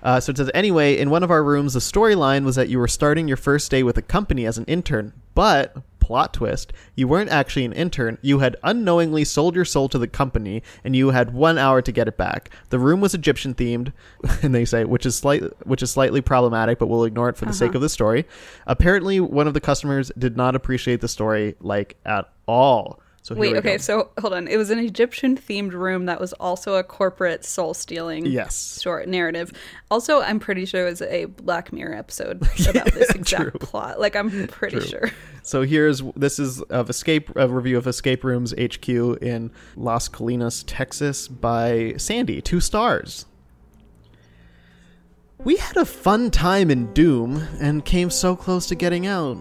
Uh, 0.02 0.18
so 0.20 0.30
it 0.30 0.36
says 0.36 0.50
anyway, 0.54 0.96
in 0.96 1.10
one 1.10 1.22
of 1.22 1.30
our 1.30 1.42
rooms, 1.44 1.74
the 1.74 1.80
storyline 1.80 2.44
was 2.44 2.56
that 2.56 2.68
you 2.68 2.78
were 2.78 2.88
starting 2.88 3.28
your 3.28 3.36
first 3.36 3.70
day 3.70 3.82
with 3.82 3.98
a 3.98 4.02
company 4.02 4.46
as 4.46 4.58
an 4.58 4.64
intern, 4.64 5.12
but 5.34 5.76
plot 5.98 6.34
twist, 6.34 6.72
you 6.96 7.06
weren't 7.06 7.30
actually 7.30 7.64
an 7.64 7.72
intern. 7.72 8.18
You 8.20 8.40
had 8.40 8.56
unknowingly 8.64 9.24
sold 9.24 9.54
your 9.54 9.64
soul 9.64 9.88
to 9.90 9.98
the 9.98 10.08
company, 10.08 10.62
and 10.82 10.96
you 10.96 11.10
had 11.10 11.32
one 11.32 11.56
hour 11.56 11.80
to 11.82 11.92
get 11.92 12.08
it 12.08 12.16
back. 12.16 12.50
The 12.70 12.80
room 12.80 13.00
was 13.00 13.14
Egyptian 13.14 13.54
themed, 13.54 13.92
and 14.42 14.52
they 14.54 14.64
say, 14.64 14.84
which 14.84 15.06
is 15.06 15.14
slight, 15.16 15.42
which 15.66 15.82
is 15.84 15.90
slightly 15.92 16.20
problematic, 16.20 16.78
but 16.80 16.88
we'll 16.88 17.04
ignore 17.04 17.28
it 17.28 17.36
for 17.36 17.44
the 17.44 17.52
sake 17.52 17.68
Uh-huh. 17.70 17.76
of 17.78 17.82
the 17.82 17.88
story. 17.88 18.26
Apparently, 18.66 19.20
one 19.20 19.46
of 19.46 19.54
the 19.54 19.60
customers 19.60 20.10
did 20.18 20.36
not 20.36 20.56
appreciate 20.56 21.00
the 21.00 21.08
story 21.08 21.54
like 21.60 21.96
at 22.04 22.28
all. 22.48 23.00
So 23.22 23.34
Wait, 23.34 23.54
okay, 23.56 23.72
go. 23.72 23.76
so 23.76 24.10
hold 24.18 24.32
on. 24.32 24.48
It 24.48 24.56
was 24.56 24.70
an 24.70 24.78
Egyptian 24.78 25.36
themed 25.36 25.72
room 25.72 26.06
that 26.06 26.18
was 26.18 26.32
also 26.34 26.76
a 26.76 26.82
corporate 26.82 27.44
soul 27.44 27.74
stealing 27.74 28.24
Yes. 28.24 28.80
short 28.80 29.08
narrative. 29.08 29.52
Also, 29.90 30.22
I'm 30.22 30.40
pretty 30.40 30.64
sure 30.64 30.86
it 30.86 30.90
was 30.90 31.02
a 31.02 31.26
Black 31.26 31.70
Mirror 31.70 31.96
episode 31.96 32.38
about 32.68 32.92
this 32.94 33.10
exact 33.10 33.60
plot. 33.60 34.00
Like, 34.00 34.16
I'm 34.16 34.46
pretty 34.48 34.78
True. 34.78 34.86
sure. 34.86 35.10
So 35.42 35.62
here's 35.62 36.02
this 36.16 36.38
is 36.38 36.62
of 36.62 36.88
escape 36.88 37.30
a 37.36 37.46
review 37.46 37.76
of 37.76 37.86
Escape 37.86 38.24
Rooms 38.24 38.52
HQ 38.58 38.88
in 38.88 39.50
Las 39.76 40.08
Colinas, 40.08 40.64
Texas 40.66 41.28
by 41.28 41.94
Sandy, 41.98 42.40
two 42.40 42.60
stars. 42.60 43.26
We 45.38 45.56
had 45.56 45.76
a 45.76 45.84
fun 45.84 46.30
time 46.30 46.70
in 46.70 46.92
Doom 46.94 47.46
and 47.60 47.84
came 47.84 48.08
so 48.10 48.34
close 48.34 48.66
to 48.68 48.74
getting 48.74 49.06
out. 49.06 49.36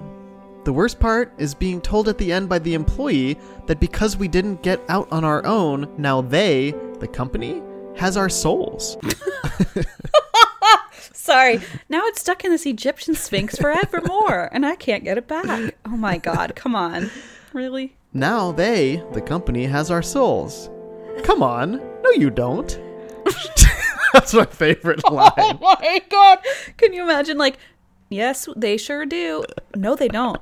The 0.70 0.74
worst 0.74 1.00
part 1.00 1.34
is 1.40 1.56
being 1.56 1.82
told 1.82 2.08
at 2.10 2.20
the 2.20 2.32
end 2.32 2.48
by 2.48 2.60
the 2.60 2.76
employee 2.76 3.40
that 3.66 3.80
because 3.80 4.18
we 4.18 4.28
didn't 4.28 4.62
get 4.62 4.80
out 4.88 5.12
on 5.12 5.24
our 5.24 5.44
own, 5.44 5.92
now 5.98 6.22
they, 6.22 6.76
the 7.00 7.08
company, 7.08 7.64
has 7.96 8.16
our 8.16 8.30
souls. 8.30 8.96
Sorry. 11.12 11.60
Now 11.90 12.06
it's 12.06 12.22
stuck 12.22 12.46
in 12.46 12.52
this 12.52 12.68
Egyptian 12.68 13.16
sphinx 13.16 13.58
forevermore, 13.58 14.50
and 14.52 14.64
I 14.64 14.76
can't 14.76 15.04
get 15.04 15.18
it 15.18 15.28
back. 15.28 15.74
Oh 15.88 15.98
my 15.98 16.20
god, 16.20 16.54
come 16.56 16.76
on. 16.76 17.10
Really? 17.52 17.96
Now 18.14 18.52
they, 18.52 19.04
the 19.14 19.22
company, 19.22 19.66
has 19.66 19.90
our 19.90 20.04
souls. 20.04 20.70
Come 21.24 21.42
on. 21.42 21.82
No, 22.04 22.12
you 22.12 22.30
don't. 22.30 22.80
That's 24.14 24.36
my 24.36 24.46
favorite 24.46 25.02
oh 25.06 25.16
line. 25.16 25.32
Oh 25.36 25.58
my 25.82 26.04
god. 26.12 26.40
Can 26.78 26.94
you 26.94 27.02
imagine 27.02 27.40
like 27.40 27.58
yes, 28.10 28.48
they 28.56 28.78
sure 28.78 29.06
do. 29.06 29.44
No, 29.76 29.96
they 29.96 30.08
don't. 30.08 30.42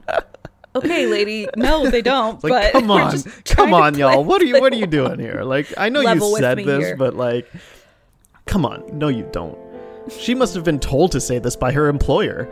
Okay, 0.76 1.08
lady. 1.08 1.48
No, 1.56 1.90
they 1.90 2.02
don't. 2.02 2.44
Like, 2.44 2.72
but 2.74 2.74
come 2.74 2.92
on, 2.92 3.22
come 3.46 3.74
on, 3.74 3.98
y'all. 3.98 4.24
What 4.24 4.42
are 4.42 4.46
you? 4.46 4.60
What 4.60 4.74
are 4.74 4.78
you 4.78 4.88
doing 5.00 5.20
here? 5.20 5.44
Like, 5.44 5.68
I 5.78 5.90
know 5.90 6.02
you 6.02 6.38
said 6.38 6.60
this, 6.60 6.86
here. 6.86 6.96
but 6.96 7.16
like, 7.16 7.50
come 8.46 8.66
on. 8.66 8.84
No, 8.98 9.08
you 9.08 9.28
don't. 9.32 9.58
She 10.12 10.36
must 10.36 10.54
have 10.56 10.64
been 10.64 10.80
told 10.80 11.12
to 11.14 11.22
say 11.22 11.40
this 11.40 11.56
by 11.56 11.72
her 11.72 11.88
employer. 11.88 12.50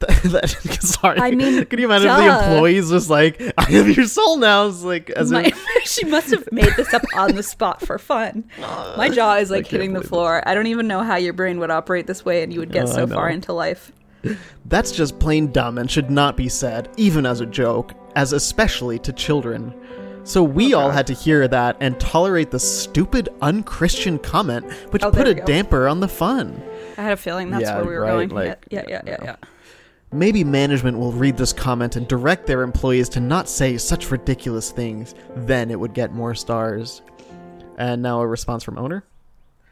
Sorry. 0.80 1.18
I 1.20 1.32
mean, 1.32 1.64
can 1.66 1.78
you 1.78 1.84
imagine 1.86 2.08
if 2.08 2.16
the 2.16 2.44
employee's 2.44 2.90
just 2.90 3.10
like, 3.10 3.40
"I 3.58 3.64
have 3.70 3.88
your 3.88 4.06
soul 4.06 4.38
now"? 4.38 4.68
It's 4.68 4.82
like 4.82 5.10
as 5.10 5.30
My, 5.30 5.44
if 5.44 5.84
she 5.84 6.04
must 6.06 6.30
have 6.30 6.50
made 6.52 6.72
this 6.76 6.94
up 6.94 7.02
on 7.14 7.34
the 7.34 7.42
spot 7.42 7.82
for 7.82 7.98
fun. 7.98 8.44
My 8.96 9.10
jaw 9.10 9.36
is 9.36 9.50
like 9.50 9.66
hitting 9.66 9.92
the 9.92 10.02
floor. 10.02 10.42
I 10.46 10.54
don't 10.54 10.68
even 10.68 10.86
know 10.86 11.02
how 11.02 11.16
your 11.16 11.32
brain 11.32 11.58
would 11.60 11.70
operate 11.70 12.06
this 12.06 12.24
way 12.24 12.42
and 12.42 12.52
you 12.52 12.60
would 12.60 12.72
get 12.72 12.86
oh, 12.86 12.90
I 12.90 12.94
so 12.94 13.06
far 13.06 13.28
into 13.28 13.52
life. 13.52 13.92
That's 14.66 14.92
just 14.92 15.18
plain 15.18 15.50
dumb 15.52 15.78
and 15.78 15.90
should 15.90 16.10
not 16.10 16.36
be 16.36 16.48
said, 16.48 16.88
even 16.96 17.26
as 17.26 17.40
a 17.40 17.46
joke, 17.46 17.92
as 18.16 18.32
especially 18.32 18.98
to 19.00 19.12
children. 19.12 19.74
So 20.24 20.42
we 20.42 20.74
Oh, 20.74 20.80
all 20.80 20.90
had 20.90 21.06
to 21.06 21.14
hear 21.14 21.48
that 21.48 21.76
and 21.80 21.98
tolerate 21.98 22.50
the 22.50 22.60
stupid 22.60 23.30
unchristian 23.40 24.18
comment, 24.18 24.70
which 24.90 25.02
Oh, 25.02 25.10
put 25.10 25.26
a 25.26 25.34
go. 25.34 25.44
damper 25.44 25.88
on 25.88 26.00
the 26.00 26.08
fun. 26.08 26.62
I 26.98 27.02
had 27.02 27.12
a 27.12 27.16
feeling 27.16 27.50
that's 27.50 27.62
Yeah, 27.62 27.76
where 27.76 27.84
we 27.86 27.94
were 27.94 28.00
right, 28.02 28.28
going. 28.28 28.48
like, 28.48 28.66
yeah, 28.70 28.84
yeah, 28.86 29.00
yeah, 29.06 29.16
you 29.20 29.24
yeah. 29.24 29.36
Maybe 30.12 30.42
management 30.44 30.98
will 30.98 31.12
read 31.12 31.36
this 31.36 31.52
comment 31.52 31.96
and 31.96 32.06
direct 32.08 32.46
their 32.46 32.62
employees 32.62 33.08
to 33.10 33.20
not 33.20 33.48
say 33.48 33.78
such 33.78 34.10
ridiculous 34.10 34.70
things. 34.72 35.14
Then 35.36 35.70
it 35.70 35.78
would 35.80 35.94
get 35.94 36.12
more 36.12 36.34
stars. 36.34 37.00
And 37.78 38.02
now 38.02 38.20
a 38.20 38.26
response 38.26 38.62
from 38.64 38.76
owner. 38.76 39.04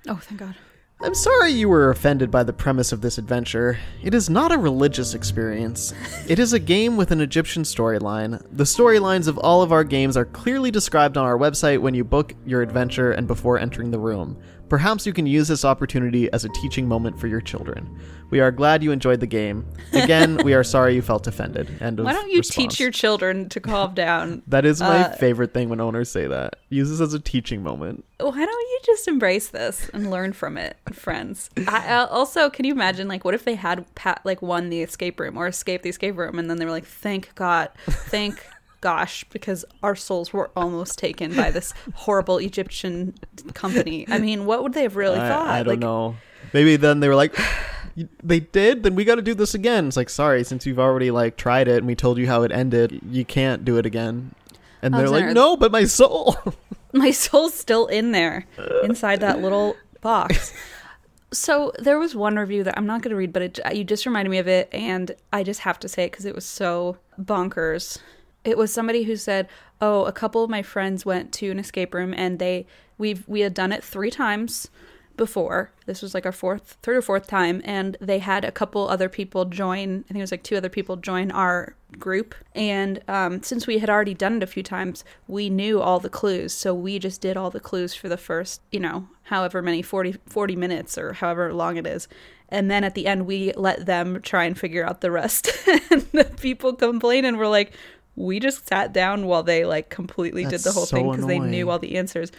Oh, 0.09 0.15
thank 0.17 0.41
God. 0.41 0.55
I'm 1.01 1.15
sorry 1.15 1.53
you 1.53 1.69
were 1.69 1.91
offended 1.91 2.29
by 2.29 2.43
the 2.43 2.53
premise 2.53 2.91
of 2.91 3.03
this 3.03 3.19
adventure. 3.19 3.79
It 4.03 4.15
is 4.15 4.29
not 4.29 4.51
a 4.51 4.59
religious 4.59 5.15
experience. 5.15 5.95
It 6.27 6.41
is 6.41 6.53
a 6.53 6.59
game 6.59 6.97
with 6.97 7.13
an 7.13 7.21
Egyptian 7.21 7.63
storyline. 7.63 8.45
The 8.51 8.65
storylines 8.65 9.29
of 9.29 9.39
all 9.39 9.63
of 9.63 9.71
our 9.71 9.85
games 9.85 10.17
are 10.17 10.25
clearly 10.25 10.73
described 10.73 11.17
on 11.17 11.25
our 11.25 11.39
website 11.39 11.81
when 11.81 11.95
you 11.95 12.03
book 12.03 12.35
your 12.45 12.63
adventure 12.63 13.13
and 13.13 13.29
before 13.29 13.61
entering 13.61 13.93
the 13.93 13.99
room. 14.01 14.37
Perhaps 14.69 15.07
you 15.07 15.13
can 15.13 15.25
use 15.25 15.47
this 15.47 15.65
opportunity 15.65 16.31
as 16.33 16.45
a 16.45 16.49
teaching 16.49 16.89
moment 16.89 17.19
for 17.21 17.29
your 17.29 17.41
children. 17.41 17.97
We 18.31 18.41
are 18.41 18.51
glad 18.51 18.83
you 18.83 18.93
enjoyed 18.93 19.21
the 19.21 19.27
game. 19.27 19.67
Again, 19.93 20.37
we 20.45 20.53
are 20.53 20.63
sorry 20.63 20.95
you 20.95 21.03
felt 21.03 21.27
offended. 21.27 21.81
End 21.81 21.99
Why 21.99 22.13
don't 22.13 22.31
you 22.31 22.39
response. 22.39 22.75
teach 22.75 22.81
your 22.81 22.91
children 22.91 23.49
to 23.49 23.61
calm 23.61 23.95
down? 23.95 24.43
That 24.49 24.65
is 24.65 24.81
my 24.81 25.05
uh, 25.05 25.17
favorite 25.17 25.53
thing 25.53 25.69
when 25.69 25.81
owners 25.81 26.11
say 26.11 26.27
that. 26.27 26.57
Use 26.69 26.91
this 26.91 27.01
as 27.01 27.15
a 27.15 27.21
teaching 27.21 27.63
moment. 27.63 28.05
Why 28.19 28.31
don't 28.31 28.49
you 28.49 28.81
just 28.85 29.07
embrace 29.07 29.49
this 29.49 29.89
and 29.93 30.11
learn 30.11 30.33
from 30.33 30.57
it, 30.57 30.77
friends? 30.93 31.51
I, 31.67 31.87
I, 31.87 32.07
also, 32.07 32.51
can 32.51 32.65
you 32.65 32.73
imagine, 32.73 33.09
like, 33.09 33.25
what 33.25 33.35
if 33.35 33.45
they 33.45 33.55
had 33.55 33.85
pat, 33.95 34.21
like 34.25 34.43
won 34.43 34.71
the 34.71 34.83
escape 34.83 35.21
room 35.21 35.37
or 35.37 35.47
escaped 35.47 35.85
the 35.85 35.91
escape 35.91 36.17
room, 36.17 36.39
and 36.39 36.51
then 36.51 36.59
they 36.59 36.65
were 36.65 36.71
like, 36.71 36.87
"Thank 36.87 37.35
God, 37.35 37.71
thank 37.87 38.45
gosh," 38.81 39.25
because 39.31 39.65
our 39.83 39.95
souls 39.95 40.33
were 40.33 40.51
almost 40.57 40.99
taken 40.99 41.35
by 41.35 41.51
this 41.51 41.73
horrible 41.95 42.39
Egyptian 42.39 43.15
company. 43.55 44.07
I 44.09 44.19
mean, 44.19 44.47
what 44.47 44.63
would 44.63 44.73
they 44.73 44.83
have 44.83 44.97
really 44.97 45.21
I, 45.21 45.29
thought? 45.29 45.47
I 45.49 45.63
don't 45.63 45.75
like, 45.75 45.79
know. 45.79 46.17
Maybe 46.53 46.77
then 46.77 47.01
they 47.01 47.09
were 47.09 47.17
like, 47.17 47.37
"You- 47.69 47.78
they 48.23 48.41
did. 48.41 48.83
Then 48.83 48.95
we 48.95 49.05
got 49.05 49.17
to 49.17 49.23
do 49.23 49.35
this 49.35 49.55
again. 49.55 49.89
It's 49.89 49.97
like, 49.97 50.11
sorry, 50.11 50.45
since 50.45 50.67
you've 50.67 50.79
already 50.79 51.11
like 51.11 51.37
tried 51.37 51.69
it 51.69 51.79
and 51.79 51.87
we 51.87 51.95
told 51.95 52.19
you 52.19 52.27
how 52.27 52.43
it 52.43 52.53
ended, 52.53 53.01
you 53.11 53.25
can't 53.25 53.65
do 53.65 53.79
it 53.79 53.87
again. 53.87 54.35
And 54.83 54.95
they're 54.95 55.09
like, 55.09 55.35
no, 55.35 55.57
but 55.57 55.73
my 55.73 55.85
soul. 55.85 56.37
my 56.93 57.11
soul's 57.11 57.55
still 57.55 57.87
in 57.87 58.13
there 58.13 58.47
inside 58.83 59.21
that 59.21 59.41
little 59.41 59.77
box 60.01 60.53
so 61.33 61.73
there 61.79 61.99
was 61.99 62.15
one 62.15 62.37
review 62.37 62.65
that 62.65 62.77
i'm 62.79 62.87
not 62.87 63.03
going 63.03 63.11
to 63.11 63.17
read 63.17 63.33
but 63.33 63.43
it, 63.43 63.59
you 63.75 63.85
just 63.85 64.07
reminded 64.07 64.31
me 64.31 64.39
of 64.39 64.49
it 64.49 64.69
and 64.73 65.15
i 65.33 65.43
just 65.43 65.61
have 65.61 65.79
to 65.79 65.89
say 65.89 66.05
it 66.05 66.11
because 66.11 66.25
it 66.25 66.35
was 66.35 66.45
so 66.45 66.97
bonkers 67.21 67.99
it 68.45 68.57
was 68.57 68.73
somebody 68.73 69.03
who 69.03 69.17
said 69.17 69.49
oh 69.81 70.05
a 70.07 70.13
couple 70.13 70.43
of 70.43 70.49
my 70.49 70.63
friends 70.63 71.05
went 71.05 71.33
to 71.33 71.51
an 71.51 71.59
escape 71.59 71.93
room 71.93 72.15
and 72.17 72.39
they 72.39 72.67
we've 72.97 73.27
we 73.29 73.41
had 73.41 73.53
done 73.53 73.73
it 73.73 73.85
three 73.85 74.11
times 74.11 74.69
before. 75.19 75.71
This 75.85 76.01
was 76.01 76.15
like 76.15 76.25
our 76.25 76.33
fourth 76.33 76.79
third 76.83 76.97
or 76.97 77.03
fourth 77.03 77.27
time 77.27 77.61
and 77.65 77.97
they 78.01 78.19
had 78.19 78.45
a 78.45 78.53
couple 78.53 78.89
other 78.89 79.09
people 79.09 79.45
join 79.45 80.05
i 80.05 80.09
think 80.09 80.19
it 80.19 80.21
was 80.21 80.31
like 80.31 80.43
two 80.43 80.57
other 80.57 80.69
people 80.69 80.97
join 80.97 81.31
our 81.31 81.75
group. 81.99 82.35
And 82.55 83.03
um, 83.09 83.43
since 83.43 83.67
we 83.67 83.79
had 83.79 83.89
already 83.89 84.15
done 84.15 84.37
it 84.37 84.43
a 84.43 84.47
few 84.47 84.63
times 84.63 85.05
we 85.27 85.49
knew 85.49 85.81
all 85.81 86.01
the 86.01 86.11
clues. 86.11 86.53
So 86.53 86.75
we 86.75 86.99
just 86.99 87.21
did 87.21 87.37
all 87.37 87.51
the 87.51 87.61
clues 87.61 87.95
for 87.95 88.09
the 88.09 88.17
first 88.17 88.61
you 88.71 88.81
know 88.81 89.09
however 89.25 89.61
many 89.61 89.83
40, 89.83 90.17
40 90.27 90.57
minutes 90.57 90.97
or 90.97 91.13
however 91.15 91.53
long 91.53 91.77
it 91.77 91.87
is. 91.87 92.09
And 92.49 92.71
then 92.71 92.85
at 92.85 92.95
the 92.95 93.07
end 93.07 93.27
we 93.27 93.53
let 93.53 93.87
them 93.87 94.21
try 94.23 94.45
and 94.45 94.59
figure 94.59 94.87
out 94.87 95.01
the 95.01 95.11
rest. 95.11 95.51
And 95.91 96.03
the 96.13 96.25
people 96.25 96.75
complain 96.75 97.25
and 97.25 97.39
were 97.39 97.49
like 97.49 97.73
we 98.15 98.41
just 98.41 98.69
sat 98.69 98.93
down 98.93 99.27
while 99.27 99.43
they 99.43 99.65
like 99.65 99.89
completely 99.89 100.45
did 100.45 100.61
the 100.61 100.73
whole 100.73 100.87
so 100.87 100.97
thing 100.97 101.11
because 101.11 101.27
they 101.27 101.39
knew 101.39 101.71
all 101.71 101.79
the 101.79 101.97
answers 101.97 102.33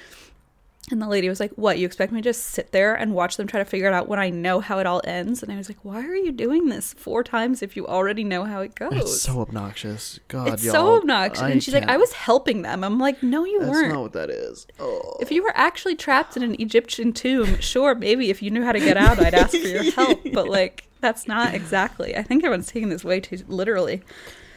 and 0.91 1.02
the 1.02 1.08
lady 1.08 1.30
was 1.30 1.39
like, 1.39 1.52
What, 1.54 1.78
you 1.78 1.86
expect 1.86 2.12
me 2.12 2.19
to 2.19 2.23
just 2.23 2.45
sit 2.45 2.71
there 2.71 2.95
and 2.95 3.13
watch 3.13 3.38
them 3.38 3.47
try 3.47 3.60
to 3.60 3.65
figure 3.65 3.88
it 3.88 3.93
out 3.93 4.08
when 4.08 4.19
I 4.19 4.30
know 4.30 4.60
how 4.60 4.80
it 4.80 4.86
all 4.88 5.02
ends? 5.04 5.43
And 5.43 5.52
I 5.52 5.58
was 5.58 5.69
like, 5.69 5.78
Why 5.84 6.06
are 6.06 6.15
you 6.15 6.32
doing 6.32 6.69
this 6.69 6.93
four 6.93 7.23
times 7.23 7.62
if 7.62 7.75
you 7.75 7.88
already 7.88 8.23
know 8.23 8.43
how 8.45 8.62
it 8.62 8.75
goes? 8.75 8.93
it's 8.93 9.21
so 9.21 9.41
obnoxious. 9.41 10.19
God, 10.28 10.54
It's 10.54 10.63
y'all. 10.63 10.73
so 10.73 10.97
obnoxious. 10.97 11.41
I 11.43 11.49
and 11.52 11.63
she's 11.63 11.73
like, 11.73 11.88
I 11.88 11.97
was 11.97 12.13
helping 12.13 12.62
them. 12.63 12.84
I'm 12.84 12.99
like, 12.99 13.21
No, 13.23 13.45
you 13.45 13.60
That's 13.60 13.71
weren't. 13.71 13.84
That's 13.88 13.93
not 13.93 14.02
what 14.02 14.13
that 14.13 14.30
is. 14.30 14.67
Oh. 14.80 15.17
If 15.21 15.32
you 15.32 15.43
were 15.43 15.54
actually 15.56 15.95
trapped 15.95 16.36
in 16.38 16.43
an 16.43 16.56
Egyptian 16.60 17.13
tomb, 17.13 17.60
sure, 17.60 17.95
maybe 17.95 18.30
if 18.30 18.41
you 18.41 18.52
knew 18.52 18.63
how 18.63 18.71
to 18.71 18.80
get 18.80 18.97
out, 18.97 19.19
I'd 19.19 19.34
ask 19.34 19.52
for 19.52 19.58
your 19.67 19.84
help. 19.91 20.21
But 20.34 20.47
like, 20.49 20.88
that's 21.02 21.28
not 21.28 21.54
exactly. 21.54 22.15
I 22.17 22.23
think 22.23 22.43
everyone's 22.43 22.67
taking 22.67 22.89
this 22.89 23.04
way 23.04 23.19
too 23.19 23.38
literally. 23.47 24.02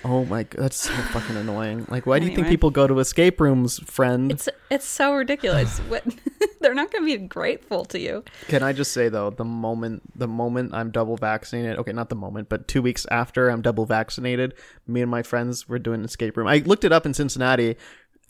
Oh 0.04 0.24
my, 0.24 0.42
god, 0.42 0.62
that's 0.62 0.76
so 0.76 0.92
fucking 0.92 1.36
annoying. 1.36 1.86
Like, 1.88 2.06
why 2.06 2.18
do 2.18 2.24
you 2.24 2.30
think 2.30 2.40
Anyway. 2.40 2.52
people 2.52 2.70
go 2.70 2.86
to 2.86 2.98
escape 2.98 3.40
rooms, 3.40 3.78
friend? 3.80 4.32
It's 4.32 4.48
it's 4.70 4.84
so 4.86 5.14
ridiculous. 5.14 5.78
what 5.88 6.04
they're 6.60 6.74
not 6.74 6.90
going 6.90 7.06
to 7.08 7.18
be 7.18 7.26
grateful 7.26 7.84
to 7.86 7.98
you. 8.00 8.24
Can 8.48 8.62
I 8.62 8.72
just 8.72 8.92
say 8.92 9.08
though, 9.08 9.30
the 9.30 9.44
moment 9.44 10.02
the 10.16 10.26
moment 10.28 10.74
I'm 10.74 10.90
double 10.90 11.16
vaccinated, 11.16 11.78
okay, 11.78 11.92
not 11.92 12.08
the 12.08 12.16
moment, 12.16 12.48
but 12.48 12.66
two 12.66 12.82
weeks 12.82 13.06
after 13.10 13.48
I'm 13.48 13.62
double 13.62 13.86
vaccinated, 13.86 14.54
me 14.86 15.02
and 15.02 15.10
my 15.10 15.22
friends 15.22 15.68
were 15.68 15.78
doing 15.78 16.00
an 16.00 16.04
escape 16.06 16.36
room. 16.36 16.48
I 16.48 16.58
looked 16.58 16.84
it 16.84 16.92
up 16.92 17.06
in 17.06 17.14
Cincinnati. 17.14 17.76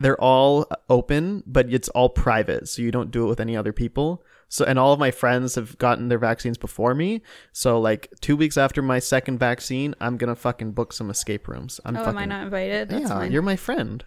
They're 0.00 0.20
all 0.20 0.66
open, 0.90 1.42
but 1.46 1.72
it's 1.72 1.88
all 1.90 2.08
private, 2.08 2.68
so 2.68 2.82
you 2.82 2.90
don't 2.90 3.10
do 3.10 3.24
it 3.24 3.28
with 3.28 3.40
any 3.40 3.56
other 3.56 3.72
people. 3.72 4.24
So, 4.52 4.66
and 4.66 4.78
all 4.78 4.92
of 4.92 4.98
my 4.98 5.10
friends 5.10 5.54
have 5.54 5.78
gotten 5.78 6.08
their 6.08 6.18
vaccines 6.18 6.58
before 6.58 6.94
me. 6.94 7.22
So, 7.52 7.80
like 7.80 8.12
two 8.20 8.36
weeks 8.36 8.58
after 8.58 8.82
my 8.82 8.98
second 8.98 9.38
vaccine, 9.38 9.94
I'm 9.98 10.18
gonna 10.18 10.36
fucking 10.36 10.72
book 10.72 10.92
some 10.92 11.08
escape 11.08 11.48
rooms. 11.48 11.80
I'm 11.86 11.96
Oh, 11.96 12.00
fucking, 12.00 12.10
am 12.10 12.18
I 12.18 12.26
not 12.26 12.42
invited? 12.44 12.90
That's 12.90 13.00
yeah, 13.04 13.08
fine. 13.08 13.32
you're 13.32 13.40
my 13.40 13.56
friend. 13.56 14.04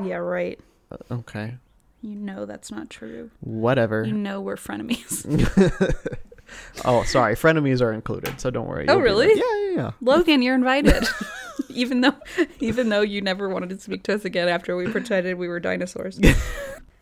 Yeah, 0.00 0.18
right. 0.18 0.60
Uh, 0.92 1.14
Okay, 1.16 1.56
You 2.02 2.14
know 2.14 2.46
that's 2.46 2.70
not 2.70 2.88
true. 2.88 3.32
whatever. 3.40 4.04
You 4.04 4.12
know 4.12 4.40
we're 4.40 4.54
frenemies. 4.54 5.26
oh, 6.84 7.02
sorry, 7.02 7.34
frenemies 7.34 7.80
are 7.80 7.92
included, 7.92 8.40
so 8.40 8.50
don't 8.52 8.68
worry. 8.68 8.86
Oh, 8.88 8.98
really? 9.00 9.26
yeah, 9.34 9.42
yeah, 9.70 9.74
yeah. 9.76 9.90
Logan, 10.00 10.40
you're 10.42 10.54
invited. 10.54 11.02
even 11.68 12.00
though 12.00 12.14
even 12.60 12.90
though 12.90 13.00
you 13.02 13.20
never 13.20 13.48
wanted 13.48 13.70
to 13.70 13.78
speak 13.80 14.04
to 14.04 14.14
us 14.14 14.24
again 14.24 14.48
after 14.48 14.76
we 14.76 14.86
pretended 14.88 15.36
we 15.36 15.48
were 15.48 15.58
dinosaurs. 15.58 16.20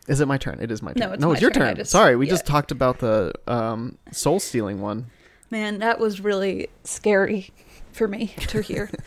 Is 0.09 0.19
it 0.19 0.27
my 0.27 0.37
turn? 0.37 0.59
It 0.59 0.71
is 0.71 0.81
my 0.81 0.91
turn. 0.93 1.07
No, 1.09 1.13
it's 1.13 1.21
no, 1.21 1.31
it's 1.31 1.41
your 1.41 1.51
turn. 1.51 1.67
Turn. 1.67 1.75
just- 1.77 1.91
Sorry, 1.91 2.15
we 2.15 2.25
yeah. 2.25 2.31
just 2.31 2.45
talked 2.45 2.71
about 2.71 2.99
the 2.99 3.31
um, 3.47 3.97
soul 4.11 4.39
stealing 4.39 4.81
one. 4.81 5.05
Man, 5.51 5.79
that 5.79 5.99
was 5.99 6.19
really 6.19 6.67
scary 6.83 7.51
for 7.91 8.07
me 8.07 8.27
to 8.47 8.61
hear. 8.61 8.89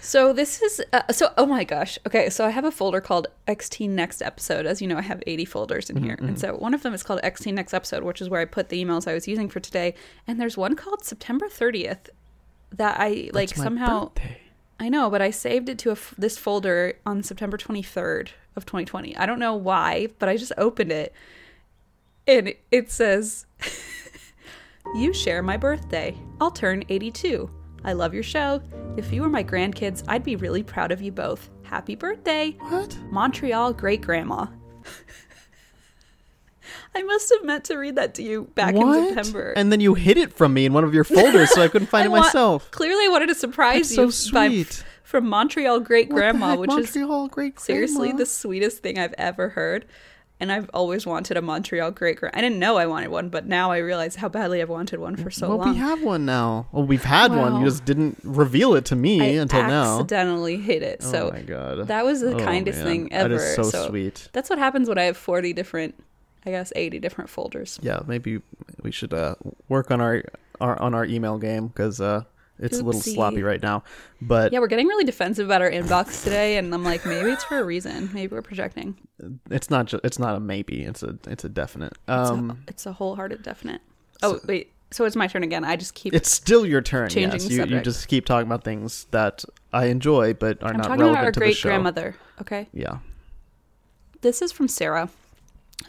So 0.00 0.32
this 0.32 0.60
is 0.62 0.82
uh, 0.92 1.12
so. 1.12 1.32
Oh 1.38 1.46
my 1.46 1.64
gosh. 1.64 1.98
Okay, 2.06 2.28
so 2.30 2.44
I 2.46 2.50
have 2.50 2.64
a 2.64 2.70
folder 2.70 3.00
called 3.00 3.26
XT 3.48 3.88
Next 3.88 4.20
Episode. 4.22 4.64
As 4.66 4.80
you 4.82 4.88
know, 4.88 4.96
I 4.98 5.02
have 5.02 5.22
80 5.26 5.44
folders 5.46 5.88
in 5.90 6.02
here, 6.02 6.16
and 6.20 6.38
so 6.38 6.54
one 6.56 6.74
of 6.74 6.82
them 6.82 6.92
is 6.94 7.02
called 7.02 7.20
XT 7.22 7.52
Next 7.54 7.72
Episode, 7.74 8.02
which 8.02 8.20
is 8.22 8.28
where 8.28 8.40
I 8.40 8.44
put 8.44 8.68
the 8.68 8.82
emails 8.82 9.06
I 9.08 9.14
was 9.14 9.26
using 9.28 9.48
for 9.48 9.60
today. 9.60 9.94
And 10.26 10.38
there's 10.40 10.56
one 10.58 10.74
called 10.76 11.04
September 11.04 11.48
30th 11.48 12.08
that 12.72 12.96
I 12.98 13.30
like 13.32 13.50
It's 13.50 13.58
my 13.58 13.64
somehow. 13.64 14.06
birthday. 14.08 14.40
I 14.78 14.88
know, 14.88 15.08
but 15.10 15.22
I 15.22 15.30
saved 15.30 15.68
it 15.68 15.78
to 15.80 15.90
a 15.90 15.92
f- 15.92 16.14
this 16.18 16.36
folder 16.36 16.94
on 17.06 17.22
September 17.22 17.56
23rd 17.56 18.28
of 18.56 18.66
2020. 18.66 19.16
I 19.16 19.26
don't 19.26 19.38
know 19.38 19.54
why, 19.54 20.08
but 20.18 20.28
I 20.28 20.36
just 20.36 20.52
opened 20.58 20.92
it 20.92 21.12
and 22.26 22.48
it- 22.48 22.60
it 22.70 22.90
says, 22.90 23.46
You 24.94 25.12
share 25.12 25.42
my 25.42 25.56
birthday. 25.56 26.16
I'll 26.40 26.50
turn 26.50 26.84
82. 26.88 27.50
I 27.84 27.92
love 27.92 28.14
your 28.14 28.22
show. 28.22 28.62
If 28.96 29.12
you 29.12 29.22
were 29.22 29.28
my 29.28 29.42
grandkids, 29.44 30.04
I'd 30.08 30.22
be 30.24 30.36
really 30.36 30.62
proud 30.62 30.92
of 30.92 31.00
you 31.02 31.10
both. 31.12 31.50
Happy 31.62 31.94
birthday, 31.94 32.56
What? 32.68 32.96
Montreal 33.10 33.72
great 33.72 34.02
grandma. 34.02 34.46
I 36.96 37.02
must 37.02 37.32
have 37.34 37.44
meant 37.44 37.64
to 37.64 37.76
read 37.76 37.96
that 37.96 38.14
to 38.14 38.22
you 38.22 38.44
back 38.54 38.74
what? 38.74 38.96
in 38.96 39.14
September. 39.14 39.52
And 39.56 39.72
then 39.72 39.80
you 39.80 39.94
hid 39.94 40.16
it 40.16 40.32
from 40.32 40.54
me 40.54 40.64
in 40.66 40.72
one 40.72 40.84
of 40.84 40.94
your 40.94 41.04
folders, 41.04 41.50
so 41.52 41.62
I 41.62 41.68
couldn't 41.68 41.88
find 41.88 42.02
I 42.04 42.06
it 42.06 42.10
want- 42.10 42.24
myself. 42.26 42.70
Clearly, 42.70 43.04
I 43.06 43.08
wanted 43.08 43.26
to 43.28 43.34
surprise 43.34 43.88
That's 43.90 43.96
you 43.96 44.10
so 44.10 44.32
by 44.32 44.48
sweet. 44.48 44.84
from 45.02 45.28
Montreal 45.28 45.80
great 45.80 46.08
grandma, 46.08 46.56
which 46.56 46.70
is 46.70 46.94
Montreal 46.96 47.28
great 47.28 47.58
seriously 47.60 48.12
the 48.12 48.26
sweetest 48.26 48.78
thing 48.82 48.98
I've 48.98 49.14
ever 49.18 49.50
heard. 49.50 49.86
And 50.40 50.50
I've 50.50 50.68
always 50.74 51.06
wanted 51.06 51.36
a 51.36 51.42
Montreal 51.42 51.92
great 51.92 52.18
Grandma. 52.18 52.36
I 52.36 52.40
didn't 52.40 52.58
know 52.58 52.76
I 52.76 52.86
wanted 52.86 53.10
one, 53.10 53.28
but 53.28 53.46
now 53.46 53.70
I 53.70 53.78
realize 53.78 54.16
how 54.16 54.28
badly 54.28 54.60
I've 54.60 54.68
wanted 54.68 54.98
one 54.98 55.14
for 55.14 55.30
so 55.30 55.48
well, 55.50 55.58
long. 55.58 55.70
we 55.70 55.76
have 55.78 56.02
one 56.02 56.26
now. 56.26 56.66
Well, 56.72 56.84
we've 56.84 57.04
had 57.04 57.30
one. 57.30 57.60
You 57.60 57.64
just 57.66 57.84
didn't 57.84 58.18
reveal 58.24 58.74
it 58.74 58.84
to 58.86 58.96
me 58.96 59.20
I 59.22 59.40
until 59.40 59.62
now. 59.62 59.94
accidentally 60.00 60.56
hit 60.56 60.82
it. 60.82 61.00
Oh 61.04 61.10
so 61.12 61.28
oh 61.28 61.32
my 61.32 61.42
god, 61.42 61.86
that 61.86 62.04
was 62.04 62.20
the 62.20 62.34
Oh, 62.34 62.38
kindest 62.40 62.78
man. 62.80 62.86
thing 62.86 63.12
ever. 63.12 63.34
is 63.36 63.54
so, 63.54 63.62
So 63.62 63.88
sweet. 63.88 64.28
that's 64.32 64.50
what 64.50 64.58
happens 64.58 64.88
when 64.88 64.98
I 64.98 65.04
have 65.04 65.16
forty 65.16 65.52
different, 65.52 65.94
I 66.46 66.50
guess 66.50 66.72
eighty 66.76 66.98
different 66.98 67.30
folders. 67.30 67.78
Yeah, 67.82 68.00
maybe 68.06 68.40
we 68.82 68.90
should 68.90 69.14
uh, 69.14 69.34
work 69.68 69.90
on 69.90 70.00
our, 70.00 70.22
our 70.60 70.80
on 70.80 70.94
our 70.94 71.04
email 71.04 71.38
game 71.38 71.68
because 71.68 72.00
uh, 72.00 72.24
it's 72.58 72.78
a 72.78 72.82
little 72.82 73.00
sloppy 73.00 73.42
right 73.42 73.62
now. 73.62 73.82
But 74.20 74.52
Yeah, 74.52 74.60
we're 74.60 74.68
getting 74.68 74.86
really 74.86 75.04
defensive 75.04 75.46
about 75.46 75.62
our 75.62 75.70
inbox 75.70 76.22
today, 76.22 76.56
and 76.58 76.72
I'm 76.74 76.84
like, 76.84 77.04
maybe 77.06 77.30
it's 77.30 77.44
for 77.44 77.58
a 77.58 77.64
reason. 77.64 78.10
Maybe 78.12 78.34
we're 78.34 78.42
projecting. 78.42 78.96
it's 79.50 79.70
not 79.70 79.86
just 79.86 80.04
it's 80.04 80.18
not 80.18 80.36
a 80.36 80.40
maybe. 80.40 80.82
It's 80.82 81.02
a 81.02 81.18
it's 81.26 81.44
a 81.44 81.48
definite. 81.48 81.92
It's, 81.92 82.30
Um, 82.30 82.50
a, 82.50 82.56
it's 82.68 82.86
a 82.86 82.92
wholehearted 82.92 83.42
definite. 83.42 83.80
Oh 84.22 84.38
wait, 84.46 84.72
so 84.90 85.04
it's 85.04 85.16
my 85.16 85.26
turn 85.26 85.42
again. 85.42 85.64
I 85.64 85.76
just 85.76 85.94
keep. 85.94 86.14
it's 86.14 86.30
still 86.30 86.64
your 86.64 86.80
turn. 86.82 87.08
Changing 87.08 87.40
yes, 87.40 87.50
you, 87.50 87.64
you 87.64 87.80
just 87.80 88.06
keep 88.06 88.26
talking 88.26 88.46
about 88.46 88.62
things 88.64 89.06
that 89.10 89.44
I 89.72 89.86
enjoy 89.86 90.34
but 90.34 90.62
are 90.62 90.68
I'm 90.68 90.76
not 90.76 90.84
talking 90.84 91.00
relevant 91.00 91.10
about 91.10 91.24
our 91.24 91.32
to 91.32 91.40
the 91.40 91.44
great 91.46 91.56
show. 91.56 91.68
grandmother. 91.70 92.14
Okay, 92.40 92.68
Yeah, 92.72 92.98
this 94.20 94.40
is 94.42 94.52
from 94.52 94.68
Sarah, 94.68 95.08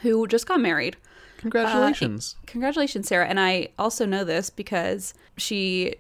who 0.02 0.28
just 0.28 0.48
got 0.48 0.60
married. 0.60 0.98
congratulations. 1.38 2.36
Congratulations, 2.48 3.08
Sarah. 3.08 3.28
And 3.28 3.40
I 3.40 3.70
also 3.78 4.06
know 4.06 4.24
this 4.24 4.50
because 4.50 5.14
she. 5.38 5.96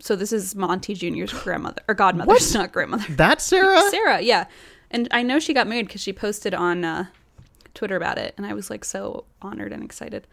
So 0.00 0.14
this 0.14 0.32
is 0.32 0.54
Monty 0.54 0.94
Jr.'s 0.94 1.32
grandmother 1.32 1.82
or 1.88 1.94
godmother, 1.94 2.28
What? 2.28 2.50
not 2.54 2.72
grandmother. 2.72 3.04
That's 3.14 3.44
Sarah. 3.44 3.80
Sarah, 3.90 4.20
yeah. 4.20 4.46
And 4.92 5.08
I 5.10 5.22
know 5.24 5.40
she 5.40 5.52
got 5.52 5.66
married 5.66 5.86
because 5.88 6.00
she 6.00 6.12
posted 6.12 6.54
on 6.54 6.84
uh, 6.84 7.06
Twitter 7.74 7.96
about 7.96 8.16
it, 8.16 8.32
and 8.36 8.46
I 8.46 8.54
was 8.54 8.70
like 8.70 8.84
so 8.84 9.24
honored 9.42 9.72
and 9.72 9.82
excited, 9.82 10.26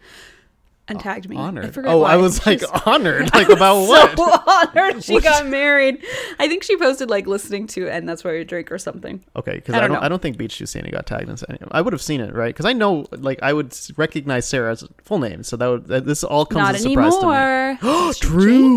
and 0.88 0.98
oh, 0.98 1.00
tagged 1.00 1.28
me. 1.28 1.36
Honored. 1.36 1.74
forget 1.74 1.92
Oh, 1.92 1.98
why. 1.98 2.12
I 2.12 2.16
was 2.16 2.46
like 2.46 2.60
She's- 2.60 2.82
honored. 2.86 3.34
Like 3.34 3.48
about 3.48 3.86
what? 3.88 4.16
so 4.16 4.24
honored 4.82 5.02
she 5.04 5.20
got 5.20 5.46
married. 5.46 6.04
I 6.38 6.48
think 6.48 6.62
she 6.62 6.76
posted 6.76 7.10
like 7.10 7.26
listening 7.26 7.66
to 7.68 7.88
and 7.88 8.08
that's 8.08 8.22
why 8.24 8.32
we 8.32 8.44
drink 8.44 8.70
or 8.70 8.78
something. 8.78 9.24
Okay, 9.34 9.56
because 9.56 9.74
I 9.74 9.84
I 9.84 9.88
don't. 9.88 9.96
I 10.04 10.08
don't 10.08 10.22
think 10.22 10.36
Beach 10.38 10.62
Sandy 10.64 10.90
got 10.90 11.06
tagged 11.06 11.28
in 11.28 11.36
any. 11.48 11.58
I 11.70 11.80
would 11.80 11.92
have 11.92 12.02
seen 12.02 12.20
it, 12.20 12.34
right? 12.34 12.54
Because 12.54 12.66
I 12.66 12.72
know, 12.72 13.06
like, 13.10 13.42
I 13.42 13.52
would 13.52 13.76
recognize 13.96 14.46
Sarah's 14.46 14.86
full 15.02 15.18
name, 15.18 15.42
so 15.42 15.56
that 15.56 15.66
would 15.66 15.86
that, 15.88 16.06
this 16.06 16.22
all 16.22 16.46
comes 16.46 16.62
Not 16.62 16.74
as 16.76 16.84
a 16.84 16.88
surprise 16.90 17.14
anymore. 17.14 17.78
to 17.80 18.28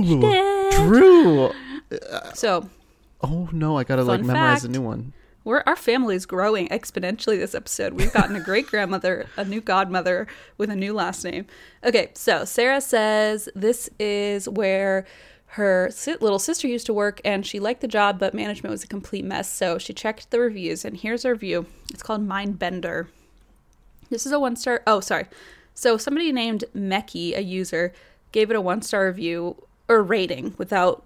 me. 0.02 0.20
True, 0.70 0.72
true. 0.72 1.52
So 2.34 2.70
Oh 3.22 3.50
no, 3.52 3.78
I 3.78 3.84
gotta 3.84 4.04
like 4.04 4.22
memorize 4.22 4.64
a 4.64 4.70
new 4.70 4.82
one. 4.82 5.14
We're 5.50 5.64
our 5.66 5.76
family 5.76 6.16
is 6.16 6.28
growing 6.28 6.68
exponentially 6.70 7.40
this 7.40 7.56
episode. 7.56 7.94
We've 7.94 8.14
gotten 8.14 8.36
a 8.36 8.40
great 8.40 8.68
grandmother, 8.68 9.26
a 9.36 9.44
new 9.44 9.62
godmother 9.62 10.28
with 10.60 10.70
a 10.70 10.76
new 10.76 10.94
last 10.94 11.24
name. 11.24 11.48
Okay, 11.84 12.12
so 12.14 12.46
Sarah 12.46 12.80
says 12.80 13.50
this 13.56 13.90
is 14.00 14.48
where 14.48 15.08
her 15.54 15.90
little 16.06 16.38
sister 16.38 16.68
used 16.68 16.86
to 16.86 16.94
work 16.94 17.20
and 17.26 17.48
she 17.48 17.60
liked 17.60 17.82
the 17.82 17.88
job, 17.88 18.20
but 18.20 18.36
management 18.36 18.70
was 18.70 18.84
a 18.84 18.88
complete 18.88 19.26
mess. 19.26 19.52
So 19.52 19.80
she 19.80 19.92
checked 19.92 20.30
the 20.30 20.40
reviews, 20.40 20.86
and 20.86 20.96
here's 20.96 21.24
her 21.24 21.32
review. 21.32 21.66
It's 21.92 22.04
called 22.04 22.28
Mindbender. 22.28 23.08
This 24.12 24.28
is 24.28 24.32
a 24.32 24.40
one 24.40 24.56
star. 24.56 24.84
Oh, 24.86 25.00
sorry. 25.00 25.26
So 25.74 25.98
somebody 25.98 26.32
named 26.32 26.66
Mecky, 26.76 27.36
a 27.36 27.42
user, 27.42 27.92
gave 28.32 28.52
it 28.52 28.56
a 28.56 28.62
one 28.62 28.84
star 28.84 29.08
review 29.08 29.56
or 29.88 30.04
rating 30.04 30.54
without 30.60 31.04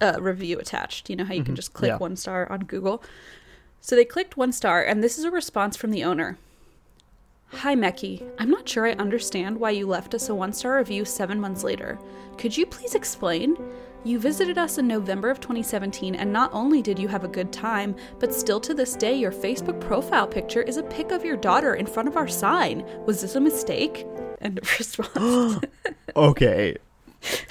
a 0.00 0.20
review 0.20 0.58
attached. 0.58 1.08
You 1.08 1.16
know 1.16 1.24
how 1.24 1.34
you 1.34 1.44
can 1.44 1.52
mm-hmm. 1.52 1.56
just 1.56 1.72
click 1.72 1.90
Yeah. 1.90 1.98
one 1.98 2.16
star 2.16 2.50
on 2.50 2.60
Google. 2.60 3.02
So 3.80 3.96
they 3.96 4.04
clicked 4.04 4.36
one 4.36 4.52
star, 4.52 4.82
and 4.82 5.02
this 5.02 5.18
is 5.18 5.24
a 5.24 5.30
response 5.30 5.76
from 5.76 5.90
the 5.90 6.04
owner. 6.04 6.38
Hi, 7.52 7.74
Mecky. 7.74 8.30
I'm 8.38 8.50
not 8.50 8.68
sure 8.68 8.86
I 8.86 8.92
understand 8.92 9.58
why 9.58 9.70
you 9.70 9.86
left 9.86 10.14
us 10.14 10.28
a 10.28 10.34
one 10.34 10.52
star 10.52 10.76
review 10.76 11.04
seven 11.04 11.40
months 11.40 11.64
later. 11.64 11.98
Could 12.38 12.56
you 12.56 12.64
please 12.64 12.94
explain? 12.94 13.56
You 14.04 14.18
visited 14.18 14.56
us 14.56 14.78
in 14.78 14.86
November 14.86 15.30
of 15.30 15.40
2017, 15.40 16.14
and 16.14 16.32
not 16.32 16.50
only 16.54 16.80
did 16.80 16.98
you 16.98 17.08
have 17.08 17.24
a 17.24 17.28
good 17.28 17.52
time, 17.52 17.96
but 18.18 18.32
still 18.32 18.60
to 18.60 18.72
this 18.72 18.94
day, 18.94 19.14
your 19.14 19.32
Facebook 19.32 19.80
profile 19.80 20.26
picture 20.26 20.62
is 20.62 20.76
a 20.76 20.82
pic 20.84 21.10
of 21.10 21.24
your 21.24 21.36
daughter 21.36 21.74
in 21.74 21.86
front 21.86 22.08
of 22.08 22.16
our 22.16 22.28
sign. 22.28 22.86
Was 23.04 23.20
this 23.20 23.34
a 23.34 23.40
mistake? 23.40 24.06
End 24.40 24.58
of 24.58 24.78
response. 24.78 25.64
Okay, 26.16 26.76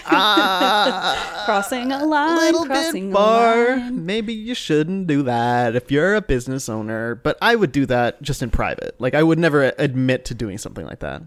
ah, 0.06 1.42
crossing 1.46 1.92
a 1.92 2.06
line, 2.06 2.36
little 2.38 2.66
crossing 2.66 3.08
bit 3.10 3.14
far. 3.16 3.78
Maybe 3.92 4.34
you 4.34 4.56
shouldn't 4.56 5.08
do 5.08 5.24
that 5.24 5.76
if 5.76 5.92
you're 5.92 6.16
a 6.16 6.22
business 6.22 6.70
owner. 6.70 7.16
But 7.16 7.38
I 7.42 7.56
would 7.56 7.72
do 7.72 7.86
that 7.88 8.22
just 8.22 8.42
in 8.42 8.50
private. 8.50 8.96
Like 9.00 9.14
I 9.14 9.24
would 9.24 9.40
never 9.40 9.74
admit 9.78 10.26
to 10.26 10.34
doing 10.34 10.58
something 10.58 10.86
like 10.86 11.00
that. 11.00 11.22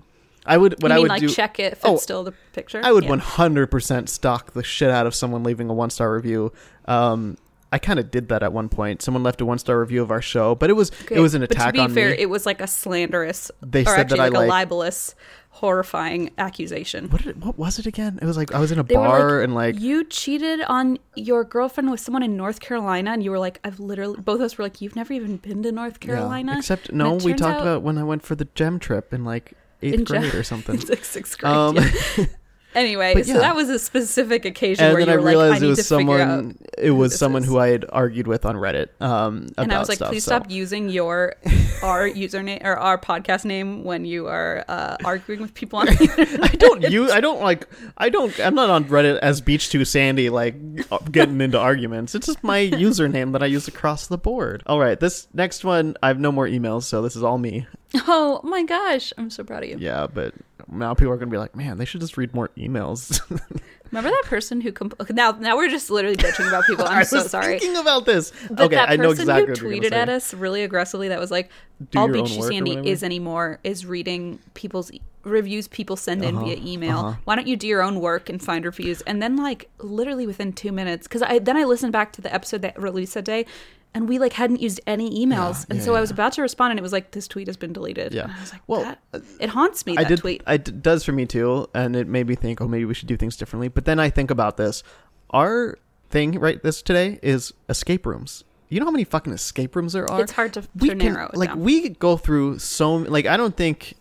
I 0.44 0.58
would. 0.58 0.82
What 0.82 0.90
you 0.90 0.96
I 0.96 0.98
would 0.98 1.08
like 1.08 1.20
do. 1.20 1.28
check 1.28 1.60
it 1.60 1.74
if 1.74 1.80
Oh, 1.84 1.94
it's 1.94 2.02
still 2.02 2.24
the 2.24 2.32
picture? 2.52 2.80
I 2.82 2.90
would 2.92 3.04
Yeah. 3.04 3.10
100% 3.10 4.08
stalk 4.08 4.52
the 4.54 4.64
shit 4.64 4.90
out 4.90 5.06
of 5.06 5.14
someone 5.14 5.44
leaving 5.44 5.68
a 5.70 5.74
one 5.74 5.90
star 5.90 6.12
review. 6.12 6.52
Um, 6.86 7.36
I 7.74 7.78
kind 7.78 7.98
of 7.98 8.10
did 8.10 8.28
that 8.28 8.42
at 8.42 8.52
one 8.52 8.68
point. 8.68 9.00
Someone 9.02 9.22
left 9.22 9.40
a 9.40 9.46
one 9.46 9.58
star 9.58 9.78
review 9.80 10.02
of 10.02 10.10
our 10.10 10.20
show, 10.20 10.54
but 10.56 10.68
it 10.68 10.72
was 10.74 10.90
Okay, 11.04 11.14
it 11.14 11.20
was 11.20 11.34
an 11.34 11.40
but 11.42 11.52
attack 11.52 11.68
to 11.68 11.72
be 11.74 11.78
on 11.80 11.94
fair, 11.94 12.10
me. 12.10 12.16
it 12.18 12.28
was 12.28 12.44
like 12.44 12.60
a 12.60 12.66
slanderous, 12.66 13.50
They 13.62 13.82
or 13.82 13.84
said 13.86 14.00
actually 14.00 14.18
that 14.18 14.22
I, 14.24 14.28
like, 14.28 14.34
a 14.34 14.38
like- 14.40 14.48
libelous, 14.50 15.14
horrifying 15.56 16.30
accusation. 16.38 17.08
what 17.10 17.20
did 17.22 17.30
it, 17.30 17.36
what 17.36 17.58
was 17.58 17.78
it 17.78 17.86
again? 17.86 18.18
It 18.20 18.24
was 18.24 18.36
like 18.36 18.52
I 18.54 18.58
was 18.58 18.72
in 18.72 18.78
a 18.78 18.82
They 18.82 18.94
bar 18.94 19.42
and 19.42 19.54
like 19.54 19.78
you 19.78 20.02
cheated 20.04 20.62
on 20.62 20.98
your 21.14 21.44
girlfriend 21.44 21.90
with 21.90 22.00
someone 22.00 22.22
in 22.22 22.36
North 22.36 22.58
Carolina, 22.60 23.12
and 23.12 23.22
you 23.22 23.30
were 23.30 23.38
like, 23.38 23.60
I've 23.62 23.78
literally 23.78 24.18
both 24.20 24.36
of 24.36 24.42
us 24.42 24.58
were 24.58 24.64
like, 24.64 24.80
you've 24.80 24.96
never 24.96 25.12
even 25.12 25.36
been 25.36 25.62
to 25.62 25.70
North 25.70 25.98
yeah. 26.00 26.06
Carolina. 26.14 26.54
Except 26.58 26.92
no, 26.92 27.14
we 27.14 27.34
talked 27.34 27.56
out- 27.56 27.62
about 27.62 27.82
when 27.82 27.98
I 27.98 28.02
went 28.02 28.22
for 28.22 28.34
the 28.34 28.46
gem 28.54 28.78
trip 28.78 29.12
in 29.12 29.24
like 29.24 29.52
eighth 29.82 29.94
In 29.94 30.04
gem- 30.04 30.22
grade 30.22 30.34
or 30.34 30.42
something. 30.52 30.80
Like 30.80 31.04
sixth 31.04 31.38
grade. 31.38 31.52
Um, 31.54 31.76
yeah. 31.76 32.24
Anyway, 32.74 33.14
but 33.14 33.26
so 33.26 33.34
yeah. 33.34 33.40
that 33.40 33.56
was 33.56 33.68
a 33.68 33.78
specific 33.78 34.44
occasion 34.44 34.84
and 34.84 34.94
where 34.94 35.04
then 35.04 35.14
you 35.14 35.20
I 35.20 35.22
were 35.22 35.28
realized 35.28 35.50
like, 35.50 35.54
I 35.54 35.56
it 35.56 35.68
need 35.68 35.68
was 35.76 35.88
to 35.88 35.98
figure 35.98 36.18
out. 36.18 36.28
someone. 36.28 36.58
It 36.78 36.90
was 36.90 37.18
someone 37.18 37.42
is. 37.42 37.48
who 37.48 37.58
I 37.58 37.68
had 37.68 37.84
argued 37.92 38.26
with 38.26 38.44
on 38.44 38.56
Reddit. 38.56 38.88
Um, 39.00 39.48
about 39.52 39.64
And 39.64 39.72
I 39.72 39.78
was 39.78 39.88
like, 39.88 39.96
stuff, 39.96 40.10
please 40.10 40.24
so. 40.24 40.30
stop 40.30 40.50
using 40.50 40.88
your 40.88 41.34
our 41.82 42.08
username 42.08 42.64
or 42.64 42.76
our 42.76 42.98
podcast 42.98 43.44
name 43.44 43.84
when 43.84 44.04
you 44.04 44.26
are 44.28 44.64
uh, 44.68 44.96
arguing 45.04 45.42
with 45.42 45.54
people 45.54 45.78
on 45.80 45.86
the 45.86 46.02
internet. 46.02 46.44
I 46.44 46.56
don't 46.56 46.82
use. 46.90 47.10
I 47.10 47.20
don't 47.20 47.40
like. 47.40 47.68
I 47.98 48.08
don't. 48.08 48.38
I'm 48.40 48.54
not 48.54 48.70
on 48.70 48.84
Reddit 48.84 49.18
as 49.18 49.40
Beach 49.40 49.68
Too 49.68 49.84
Sandy, 49.84 50.30
like 50.30 50.54
getting 51.10 51.40
into 51.40 51.58
arguments. 51.58 52.14
It's 52.14 52.26
just 52.26 52.42
my 52.42 52.58
username 52.72 53.32
that 53.32 53.42
I 53.42 53.46
use 53.46 53.68
across 53.68 54.06
the 54.06 54.18
board. 54.18 54.62
All 54.66 54.80
right, 54.80 54.98
this 54.98 55.28
next 55.34 55.64
one, 55.64 55.96
I 56.02 56.08
have 56.08 56.18
no 56.20 56.32
more 56.32 56.46
emails, 56.46 56.84
so 56.84 57.02
this 57.02 57.16
is 57.16 57.22
all 57.22 57.38
me. 57.38 57.66
Oh 57.94 58.40
my 58.42 58.62
gosh, 58.62 59.12
I'm 59.18 59.28
so 59.28 59.44
proud 59.44 59.64
of 59.64 59.68
you. 59.68 59.76
Yeah, 59.78 60.06
but 60.06 60.34
now 60.72 60.94
people 60.94 61.12
are 61.12 61.16
gonna 61.16 61.30
be 61.30 61.38
like, 61.38 61.54
man, 61.54 61.78
they 61.78 61.84
should 61.84 62.00
just 62.00 62.16
read 62.16 62.34
more 62.34 62.48
emails. 62.56 63.20
Remember 63.90 64.08
that 64.08 64.22
person 64.24 64.62
who 64.62 64.72
compl- 64.72 65.14
now 65.14 65.32
now 65.32 65.56
we're 65.56 65.68
just 65.68 65.90
literally 65.90 66.16
bitching 66.16 66.48
about 66.48 66.64
people. 66.64 66.86
I'm 66.88 67.04
so 67.16 67.20
sorry. 67.20 67.58
thinking 67.58 67.76
about 67.76 68.06
this. 68.06 68.32
But 68.50 68.60
okay, 68.66 68.76
that 68.76 68.88
I 68.88 68.96
person 68.96 69.02
know 69.02 69.10
exactly 69.10 69.46
who 69.70 69.80
tweeted 69.80 69.92
at 69.92 70.08
us 70.08 70.32
really 70.32 70.62
aggressively 70.62 71.08
that 71.08 71.20
was 71.20 71.30
like, 71.30 71.50
Do 71.90 71.98
all 71.98 72.06
your 72.06 72.14
Beach 72.14 72.22
own 72.22 72.28
to 72.30 72.38
work 72.40 72.48
or 72.48 72.52
Sandy 72.52 72.88
is 72.90 73.02
anymore 73.02 73.58
is 73.64 73.84
reading 73.84 74.38
people's 74.54 74.90
e- 74.92 75.02
reviews 75.24 75.68
people 75.68 75.96
send 75.96 76.24
in 76.24 76.36
Uh-huh, 76.36 76.46
via 76.46 76.56
email. 76.56 76.98
uh-huh. 76.98 77.16
Why 77.24 77.36
don't 77.36 77.46
you 77.46 77.56
do 77.56 77.68
your 77.68 77.82
own 77.82 78.00
work 78.00 78.28
and 78.30 78.42
find 78.42 78.64
reviews? 78.64 79.02
And 79.02 79.22
then 79.22 79.36
like 79.36 79.68
literally 79.78 80.26
within 80.26 80.52
two 80.54 80.72
minutes, 80.72 81.06
because 81.06 81.20
I 81.22 81.38
then 81.38 81.56
I 81.58 81.64
listened 81.64 81.92
back 81.92 82.12
to 82.14 82.22
the 82.22 82.32
episode 82.34 82.62
that 82.62 82.80
released 82.80 83.12
that 83.14 83.24
day. 83.26 83.44
And 83.94 84.08
we 84.08 84.18
like 84.18 84.32
hadn't 84.32 84.60
used 84.60 84.80
any 84.86 85.10
emails, 85.10 85.60
Yeah, 85.60 85.66
and 85.70 85.78
yeah, 85.78 85.84
so 85.84 85.94
I 85.94 86.00
was 86.00 86.10
about 86.10 86.32
to 86.34 86.42
respond, 86.42 86.70
and 86.72 86.78
it 86.78 86.82
was 86.82 86.92
like 86.92 87.10
this 87.10 87.28
tweet 87.28 87.46
has 87.46 87.58
been 87.58 87.72
deleted. 87.74 88.14
Yeah. 88.14 88.22
and 88.24 88.32
I 88.32 88.40
was 88.40 88.52
like, 88.52 88.62
Well, 88.66 88.80
that, 88.82 89.00
uh, 89.12 89.18
it 89.38 89.50
haunts 89.50 89.84
me. 89.84 89.96
I 89.98 90.02
That 90.04 90.08
did. 90.08 90.18
tweet. 90.20 90.42
It 90.46 90.82
does 90.82 91.04
for 91.04 91.12
me 91.12 91.26
too, 91.26 91.68
and 91.74 91.94
it 91.94 92.06
made 92.08 92.26
me 92.26 92.34
think, 92.34 92.60
oh, 92.62 92.68
maybe 92.68 92.86
we 92.86 92.94
should 92.94 93.08
do 93.08 93.16
things 93.18 93.36
differently. 93.36 93.68
But 93.68 93.84
then 93.84 93.98
I 94.00 94.08
think 94.08 94.30
about 94.30 94.56
this: 94.56 94.82
our 95.30 95.78
thing 96.10 96.38
right 96.38 96.62
this 96.62 96.80
today 96.82 97.18
is 97.22 97.52
escape 97.68 98.06
rooms. 98.06 98.44
You 98.70 98.80
know 98.80 98.86
how 98.86 98.90
many 98.92 99.04
fucking 99.04 99.32
escape 99.34 99.76
rooms 99.76 99.92
there 99.92 100.10
are? 100.10 100.22
It's 100.22 100.32
hard 100.32 100.54
to, 100.54 100.62
we 100.76 100.88
to 100.88 100.96
can- 100.96 101.12
narrow 101.12 101.30
like 101.34 101.50
down. 101.50 101.60
we 101.60 101.90
go 101.90 102.16
through 102.16 102.60
so 102.60 102.94
like 102.96 103.26
I 103.26 103.36
don't 103.36 103.54
think 103.56 103.94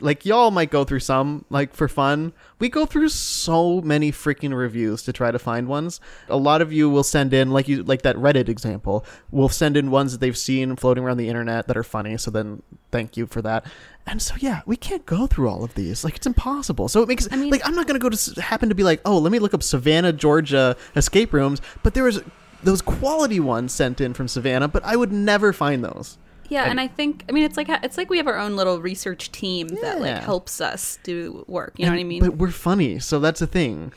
like 0.00 0.26
y'all 0.26 0.50
might 0.50 0.70
go 0.70 0.84
through 0.84 1.00
some 1.00 1.44
like 1.50 1.74
for 1.74 1.88
fun. 1.88 2.32
We 2.58 2.68
go 2.68 2.84
through 2.84 3.08
so 3.10 3.80
many 3.80 4.10
freaking 4.10 4.54
reviews 4.54 5.02
to 5.04 5.12
try 5.12 5.30
to 5.30 5.38
find 5.38 5.68
ones. 5.68 6.00
A 6.28 6.36
lot 6.36 6.60
of 6.60 6.72
you 6.72 6.90
will 6.90 7.04
send 7.04 7.32
in 7.32 7.50
like 7.50 7.68
you 7.68 7.82
like 7.84 8.02
that 8.02 8.16
Reddit 8.16 8.48
example. 8.48 9.04
Will 9.30 9.48
send 9.48 9.76
in 9.76 9.90
ones 9.90 10.12
that 10.12 10.18
they've 10.20 10.36
seen 10.36 10.76
floating 10.76 11.04
around 11.04 11.18
the 11.18 11.28
internet 11.28 11.68
that 11.68 11.76
are 11.76 11.84
funny. 11.84 12.16
So 12.18 12.30
then 12.30 12.62
thank 12.90 13.16
you 13.16 13.26
for 13.26 13.40
that. 13.42 13.66
And 14.06 14.20
so 14.20 14.34
yeah, 14.38 14.62
we 14.66 14.76
can't 14.76 15.06
go 15.06 15.26
through 15.26 15.48
all 15.48 15.64
of 15.64 15.74
these. 15.74 16.04
Like 16.04 16.16
it's 16.16 16.26
impossible. 16.26 16.88
So 16.88 17.02
it 17.02 17.08
makes 17.08 17.28
I 17.30 17.36
mean- 17.36 17.50
like 17.50 17.66
I'm 17.66 17.74
not 17.76 17.86
gonna 17.86 17.98
go 17.98 18.10
to 18.10 18.40
happen 18.40 18.68
to 18.68 18.74
be 18.74 18.82
like 18.82 19.00
oh 19.04 19.18
let 19.18 19.30
me 19.32 19.38
look 19.38 19.54
up 19.54 19.62
Savannah 19.62 20.12
Georgia 20.12 20.76
escape 20.96 21.32
rooms. 21.32 21.60
But 21.82 21.94
there 21.94 22.04
was 22.04 22.20
those 22.62 22.82
quality 22.82 23.40
ones 23.40 23.72
sent 23.72 24.00
in 24.00 24.14
from 24.14 24.26
Savannah, 24.26 24.68
but 24.68 24.82
I 24.84 24.96
would 24.96 25.12
never 25.12 25.52
find 25.52 25.84
those. 25.84 26.18
Yeah, 26.48 26.62
And- 26.62 26.72
and 26.72 26.80
I 26.80 26.88
think 26.88 27.24
I 27.28 27.32
mean 27.32 27.44
it's 27.44 27.56
like 27.56 27.68
it's 27.68 27.96
like 27.96 28.10
we 28.10 28.16
have 28.18 28.26
our 28.26 28.36
own 28.38 28.56
little 28.56 28.80
research 28.80 29.32
team 29.32 29.68
that 29.68 30.00
like 30.00 30.22
helps 30.22 30.60
us 30.60 30.98
do 31.02 31.44
work. 31.48 31.74
You 31.76 31.86
know 31.86 31.92
what 31.92 32.00
I 32.00 32.04
mean? 32.04 32.20
But 32.22 32.36
we're 32.36 32.50
funny, 32.50 32.98
so 32.98 33.18
that's 33.20 33.40
the 33.40 33.46
thing. 33.46 33.92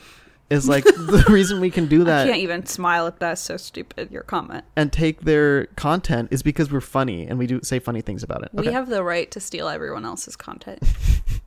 Is 0.50 0.70
like 0.70 0.84
the 0.86 1.26
reason 1.28 1.60
we 1.60 1.70
can 1.70 1.88
do 1.88 2.02
I 2.04 2.06
that 2.06 2.28
can't 2.28 2.40
even 2.40 2.66
smile 2.66 3.06
at 3.06 3.20
that. 3.20 3.38
So 3.38 3.58
stupid. 3.58 4.12
Your 4.12 4.24
comment. 4.24 4.64
and 4.78 4.94
take 4.94 5.22
their 5.22 5.66
content 5.76 6.30
is 6.32 6.42
because 6.42 6.72
we're 6.72 6.80
funny 6.80 7.28
and 7.28 7.38
we 7.38 7.48
do 7.48 7.60
say 7.64 7.80
funny 7.80 8.00
things 8.02 8.24
about 8.24 8.44
it. 8.44 8.50
We 8.54 8.62
Okay. 8.62 8.72
have 8.72 8.88
the 8.88 9.04
right 9.04 9.30
to 9.32 9.42
steal 9.42 9.68
everyone 9.68 10.06
else's 10.06 10.38
content. 10.38 10.80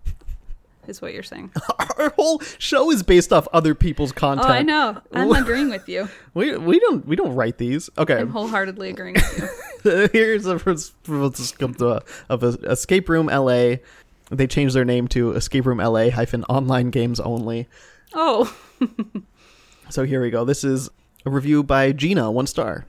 is 0.91 1.01
what 1.01 1.15
you're 1.15 1.23
saying. 1.23 1.51
our 1.99 2.11
whole 2.11 2.41
show 2.59 2.91
is 2.91 3.03
based 3.03 3.33
off 3.33 3.49
other 3.53 3.75
people's 3.75 4.13
content. 4.13 4.49
Oh. 4.49 4.53
I 4.53 4.63
know. 4.63 5.01
I'm 5.13 5.33
agreeing 5.33 5.71
with 5.71 5.89
you. 5.89 6.09
We 6.33 6.57
we 6.57 6.79
don't 6.79 7.05
we 7.09 7.17
don't 7.17 7.35
write 7.35 7.59
these. 7.59 7.91
Okay. 7.99 8.19
I'm 8.19 8.31
wholeheartedly 8.31 8.91
agreeing 8.91 9.15
with 9.15 9.83
you. 9.85 10.09
Here's 10.13 10.47
a 10.47 10.61
of 12.29 12.43
a 12.45 12.47
escape 12.71 13.09
room 13.09 13.27
LA. 13.27 13.77
They 14.31 14.47
changed 14.47 14.77
their 14.77 14.85
name 14.85 15.09
to 15.09 15.33
Escape 15.33 15.67
Room 15.67 15.79
LA 15.79 16.11
hyphen 16.11 16.45
online 16.45 16.91
games 16.91 17.19
only. 17.19 17.67
Oh, 18.15 18.55
So 19.91 20.05
here 20.05 20.23
we 20.23 20.31
go. 20.31 20.45
This 20.45 20.63
is 20.63 20.89
a 21.27 21.31
review 21.31 21.65
by 21.65 21.91
Gina, 21.91 22.31
one 22.31 22.47
star. 22.47 22.87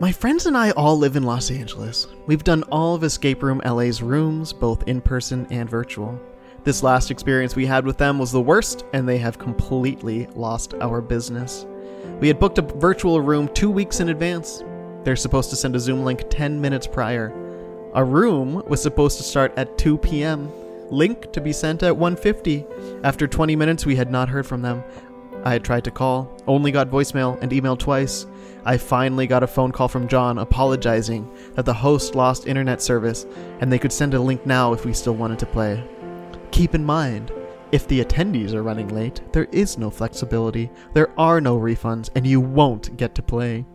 My 0.00 0.10
friends 0.10 0.44
and 0.44 0.56
I 0.56 0.72
all 0.72 0.98
live 0.98 1.14
in 1.14 1.22
Los 1.22 1.50
Angeles. 1.50 2.08
We've 2.26 2.42
done 2.42 2.64
all 2.64 2.96
of 2.96 3.04
Escape 3.04 3.42
Room 3.42 3.62
LA's 3.64 4.02
rooms, 4.02 4.52
both 4.52 4.86
in 4.88 5.00
person 5.00 5.46
and 5.48 5.70
virtual. 5.70 6.20
This 6.66 6.82
last 6.82 7.12
experience 7.12 7.54
we 7.54 7.64
had 7.64 7.86
with 7.86 7.96
them 7.96 8.18
was 8.18 8.32
the 8.32 8.40
worst, 8.40 8.84
and 8.92 9.08
they 9.08 9.18
have 9.18 9.38
completely 9.38 10.26
lost 10.34 10.74
our 10.80 11.00
business. 11.00 11.64
We 12.18 12.26
had 12.26 12.40
booked 12.40 12.58
a 12.58 12.62
virtual 12.62 13.20
room 13.20 13.46
two 13.54 13.70
weeks 13.70 14.00
in 14.00 14.08
advance. 14.08 14.64
They're 15.04 15.14
supposed 15.14 15.48
to 15.50 15.56
send 15.56 15.76
a 15.76 15.78
Zoom 15.78 16.02
link 16.02 16.24
10 16.28 16.60
minutes 16.60 16.88
prior. 16.88 17.32
Our 17.94 18.04
room 18.04 18.64
was 18.66 18.82
supposed 18.82 19.16
to 19.18 19.22
start 19.22 19.56
at 19.56 19.78
2 19.78 19.98
p.m. 19.98 20.50
Link 20.90 21.30
to 21.34 21.40
be 21.40 21.52
sent 21.52 21.84
at 21.84 21.94
1:50. 21.94 23.04
After 23.04 23.28
20 23.28 23.54
minutes, 23.54 23.86
we 23.86 23.94
had 23.94 24.10
not 24.10 24.28
heard 24.28 24.44
from 24.44 24.62
them. 24.62 24.82
I 25.44 25.52
had 25.52 25.62
tried 25.62 25.84
to 25.84 25.92
call, 25.92 26.36
only 26.48 26.72
got 26.72 26.90
voicemail 26.90 27.40
and 27.40 27.52
emailed 27.52 27.78
twice. 27.78 28.26
I 28.64 28.76
finally 28.76 29.28
got 29.28 29.44
a 29.44 29.46
phone 29.46 29.70
call 29.70 29.86
from 29.86 30.08
John 30.08 30.38
apologizing 30.38 31.30
that 31.54 31.64
the 31.64 31.74
host 31.74 32.16
lost 32.16 32.48
internet 32.48 32.82
service 32.82 33.24
and 33.60 33.70
they 33.70 33.78
could 33.78 33.92
send 33.92 34.14
a 34.14 34.18
link 34.18 34.44
now 34.44 34.72
if 34.72 34.84
we 34.84 34.92
still 34.92 35.14
wanted 35.14 35.38
to 35.38 35.46
play. 35.46 35.80
Keep 36.56 36.74
in 36.74 36.86
mind, 36.86 37.32
if 37.70 37.86
the 37.86 38.02
attendees 38.02 38.54
are 38.54 38.62
running 38.62 38.88
late, 38.88 39.20
there 39.34 39.44
is 39.52 39.76
no 39.76 39.90
flexibility, 39.90 40.70
there 40.94 41.10
are 41.20 41.38
no 41.38 41.58
refunds, 41.58 42.08
and 42.14 42.26
you 42.26 42.40
won't 42.40 42.96
get 42.96 43.14
to 43.14 43.22
play. 43.22 43.66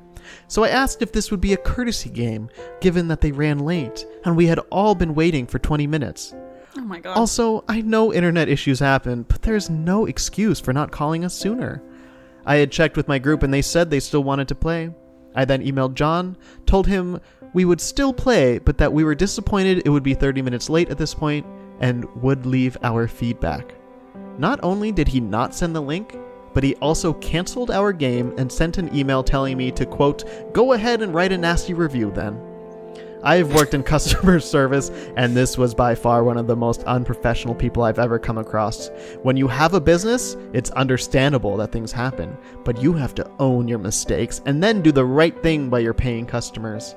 So 0.47 0.63
I 0.63 0.69
asked 0.69 1.03
if 1.03 1.11
this 1.11 1.29
would 1.29 1.41
be 1.41 1.53
a 1.53 1.57
courtesy 1.57 2.09
game, 2.09 2.49
given 2.79 3.07
that 3.09 3.21
they 3.21 3.31
ran 3.31 3.59
late, 3.59 4.07
and 4.25 4.35
we 4.35 4.47
had 4.47 4.57
all 4.71 4.95
been 4.95 5.13
waiting 5.13 5.45
for 5.45 5.59
20 5.59 5.85
minutes. 5.85 6.33
oh 6.75 6.81
my 6.81 6.99
god. 6.99 7.19
Also, 7.19 7.63
I 7.67 7.81
know 7.81 8.11
internet 8.11 8.49
issues 8.49 8.79
happen, 8.79 9.27
but 9.29 9.43
there's 9.43 9.69
no 9.69 10.07
excuse 10.07 10.59
for 10.59 10.73
not 10.73 10.89
calling 10.89 11.23
us 11.23 11.35
sooner. 11.35 11.83
I 12.47 12.55
had 12.55 12.71
checked 12.71 12.97
with 12.97 13.07
my 13.07 13.19
group 13.19 13.43
and 13.43 13.53
they 13.53 13.61
said 13.61 13.91
they 13.91 13.99
still 13.99 14.23
wanted 14.23 14.47
to 14.47 14.55
play. 14.55 14.89
I 15.35 15.45
then 15.45 15.63
emailed 15.63 15.93
John, 15.93 16.35
told 16.65 16.87
him 16.87 17.19
we 17.53 17.63
would 17.63 17.79
still 17.79 18.11
play, 18.11 18.57
but 18.57 18.79
that 18.79 18.91
we 18.91 19.03
were 19.03 19.13
disappointed 19.13 19.83
it 19.85 19.89
would 19.89 20.01
be 20.01 20.15
30 20.15 20.41
minutes 20.41 20.67
late 20.67 20.89
at 20.89 20.97
this 20.97 21.13
point 21.13 21.45
and 21.81 22.05
would 22.21 22.45
leave 22.45 22.77
our 22.83 23.07
feedback. 23.07 23.73
Not 24.37 24.59
only 24.63 24.91
did 24.91 25.07
he 25.07 25.19
not 25.19 25.53
send 25.53 25.75
the 25.75 25.81
link, 25.81 26.17
but 26.53 26.63
he 26.63 26.75
also 26.75 27.13
canceled 27.13 27.71
our 27.71 27.93
game 27.93 28.33
and 28.37 28.51
sent 28.51 28.77
an 28.77 28.93
email 28.95 29.23
telling 29.23 29.57
me 29.57 29.71
to, 29.71 29.85
quote, 29.85 30.53
go 30.53 30.73
ahead 30.73 31.01
and 31.01 31.13
write 31.13 31.31
a 31.31 31.37
nasty 31.37 31.73
review 31.73 32.11
then. 32.11 32.39
I 33.23 33.35
have 33.35 33.53
worked 33.53 33.73
in 33.73 33.83
customer 33.95 34.39
service, 34.39 34.89
and 35.15 35.35
this 35.35 35.57
was 35.57 35.75
by 35.75 35.95
far 35.95 36.23
one 36.23 36.37
of 36.37 36.47
the 36.47 36.55
most 36.55 36.83
unprofessional 36.83 37.55
people 37.55 37.83
I've 37.83 37.99
ever 37.99 38.17
come 38.17 38.37
across. 38.37 38.89
When 39.21 39.37
you 39.37 39.47
have 39.47 39.73
a 39.73 39.81
business, 39.81 40.35
it's 40.53 40.71
understandable 40.71 41.55
that 41.57 41.71
things 41.71 41.91
happen, 41.91 42.35
but 42.63 42.81
you 42.81 42.93
have 42.93 43.15
to 43.15 43.31
own 43.39 43.67
your 43.67 43.79
mistakes 43.79 44.41
and 44.45 44.61
then 44.61 44.81
do 44.81 44.91
the 44.91 45.05
right 45.05 45.41
thing 45.43 45.69
by 45.69 45.79
your 45.79 45.93
paying 45.93 46.25
customers. 46.25 46.95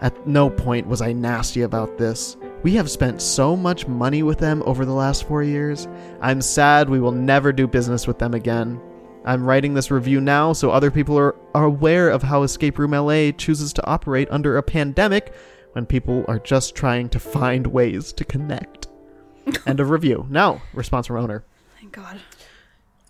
At 0.00 0.26
no 0.26 0.50
point 0.50 0.86
was 0.86 1.00
I 1.00 1.12
nasty 1.12 1.62
about 1.62 1.96
this. 1.96 2.36
We 2.64 2.76
have 2.76 2.90
spent 2.90 3.20
so 3.20 3.56
much 3.56 3.86
money 3.86 4.22
with 4.22 4.38
them 4.38 4.62
over 4.64 4.86
the 4.86 4.94
last 4.94 5.28
four 5.28 5.42
years. 5.42 5.86
I'm 6.22 6.40
sad 6.40 6.88
we 6.88 6.98
will 6.98 7.12
never 7.12 7.52
do 7.52 7.66
business 7.66 8.06
with 8.06 8.18
them 8.18 8.32
again. 8.32 8.80
I'm 9.26 9.44
writing 9.44 9.74
this 9.74 9.90
review 9.90 10.18
now 10.18 10.54
so 10.54 10.70
other 10.70 10.90
people 10.90 11.18
are, 11.18 11.36
are 11.54 11.64
aware 11.64 12.08
of 12.08 12.22
how 12.22 12.42
Escape 12.42 12.78
Room 12.78 12.92
LA 12.92 13.32
chooses 13.32 13.74
to 13.74 13.86
operate 13.86 14.28
under 14.30 14.56
a 14.56 14.62
pandemic 14.62 15.34
when 15.72 15.84
people 15.84 16.24
are 16.26 16.38
just 16.38 16.74
trying 16.74 17.10
to 17.10 17.20
find 17.20 17.66
ways 17.66 18.14
to 18.14 18.24
connect. 18.24 18.88
End 19.66 19.78
of 19.78 19.90
review. 19.90 20.26
Now, 20.30 20.62
response 20.72 21.08
from 21.08 21.18
owner. 21.18 21.44
Thank 21.78 21.92
God. 21.92 22.18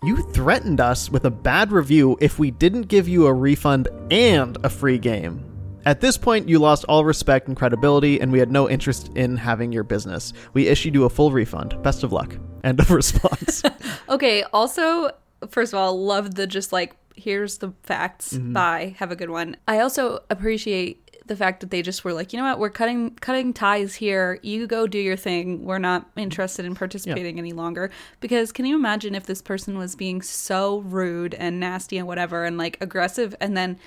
You 0.03 0.17
threatened 0.33 0.81
us 0.81 1.09
with 1.09 1.23
a 1.23 1.31
bad 1.31 1.71
review 1.71 2.17
if 2.19 2.37
we 2.37 2.51
didn't 2.51 2.89
give 2.89 3.07
you 3.07 3.25
a 3.25 3.33
refund 3.33 3.87
and 4.11 4.57
a 4.65 4.69
free 4.69 4.97
game. 4.97 5.54
At 5.85 6.01
this 6.01 6.17
point, 6.17 6.49
you 6.49 6.57
lost 6.57 6.83
all 6.89 7.05
respect 7.05 7.47
and 7.47 7.55
credibility, 7.55 8.19
and 8.19 8.31
we 8.31 8.39
had 8.39 8.51
no 8.51 8.67
interest 8.67 9.11
in 9.15 9.37
having 9.37 9.71
your 9.71 9.83
business. 9.83 10.33
We 10.53 10.67
issued 10.67 10.95
you 10.95 11.03
a 11.03 11.09
full 11.09 11.31
refund. 11.31 11.81
Best 11.83 12.03
of 12.03 12.11
luck. 12.11 12.35
End 12.63 12.79
of 12.79 12.91
response. 12.91 13.63
Okay. 14.07 14.43
Also, 14.53 15.09
first 15.49 15.73
of 15.73 15.79
all, 15.79 15.99
love 15.99 16.35
the 16.35 16.45
just 16.45 16.71
like 16.71 16.95
here's 17.15 17.57
the 17.57 17.73
facts. 17.83 18.33
Mm-hmm. 18.33 18.53
Bye. 18.53 18.95
Have 18.99 19.11
a 19.11 19.15
good 19.15 19.31
one. 19.31 19.57
I 19.67 19.79
also 19.79 20.23
appreciate 20.29 21.01
the 21.25 21.35
fact 21.35 21.61
that 21.61 21.71
they 21.71 21.81
just 21.81 22.03
were 22.03 22.13
like, 22.13 22.31
you 22.31 22.37
know 22.39 22.45
what, 22.45 22.59
we're 22.59 22.69
cutting 22.69 23.15
cutting 23.15 23.51
ties 23.51 23.95
here. 23.95 24.39
You 24.43 24.67
go 24.67 24.85
do 24.85 24.99
your 24.99 25.15
thing. 25.15 25.65
We're 25.65 25.79
not 25.79 26.07
interested 26.15 26.65
in 26.65 26.75
participating 26.75 27.39
any 27.39 27.51
longer. 27.51 27.89
Because 28.19 28.51
can 28.51 28.65
you 28.65 28.75
imagine 28.75 29.15
if 29.15 29.25
this 29.25 29.41
person 29.41 29.77
was 29.77 29.95
being 29.95 30.21
so 30.21 30.79
rude 30.79 31.33
and 31.33 31.59
nasty 31.59 31.97
and 31.97 32.07
whatever 32.07 32.45
and 32.45 32.59
like 32.59 32.77
aggressive, 32.79 33.35
and 33.41 33.57
then 33.57 33.79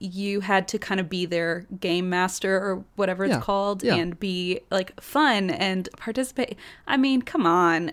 you 0.00 0.40
had 0.40 0.66
to 0.68 0.78
kind 0.78 1.00
of 1.00 1.08
be 1.08 1.24
their 1.26 1.66
game 1.80 2.08
master 2.10 2.56
or 2.56 2.84
whatever 2.96 3.24
it's 3.24 3.34
Yeah, 3.34 3.40
called 3.40 3.82
yeah. 3.82 3.94
and 3.94 4.18
be 4.18 4.60
like 4.70 5.00
fun 5.00 5.50
and 5.50 5.88
participate. 5.96 6.56
I 6.86 6.96
mean, 6.96 7.22
come 7.22 7.46
on. 7.46 7.92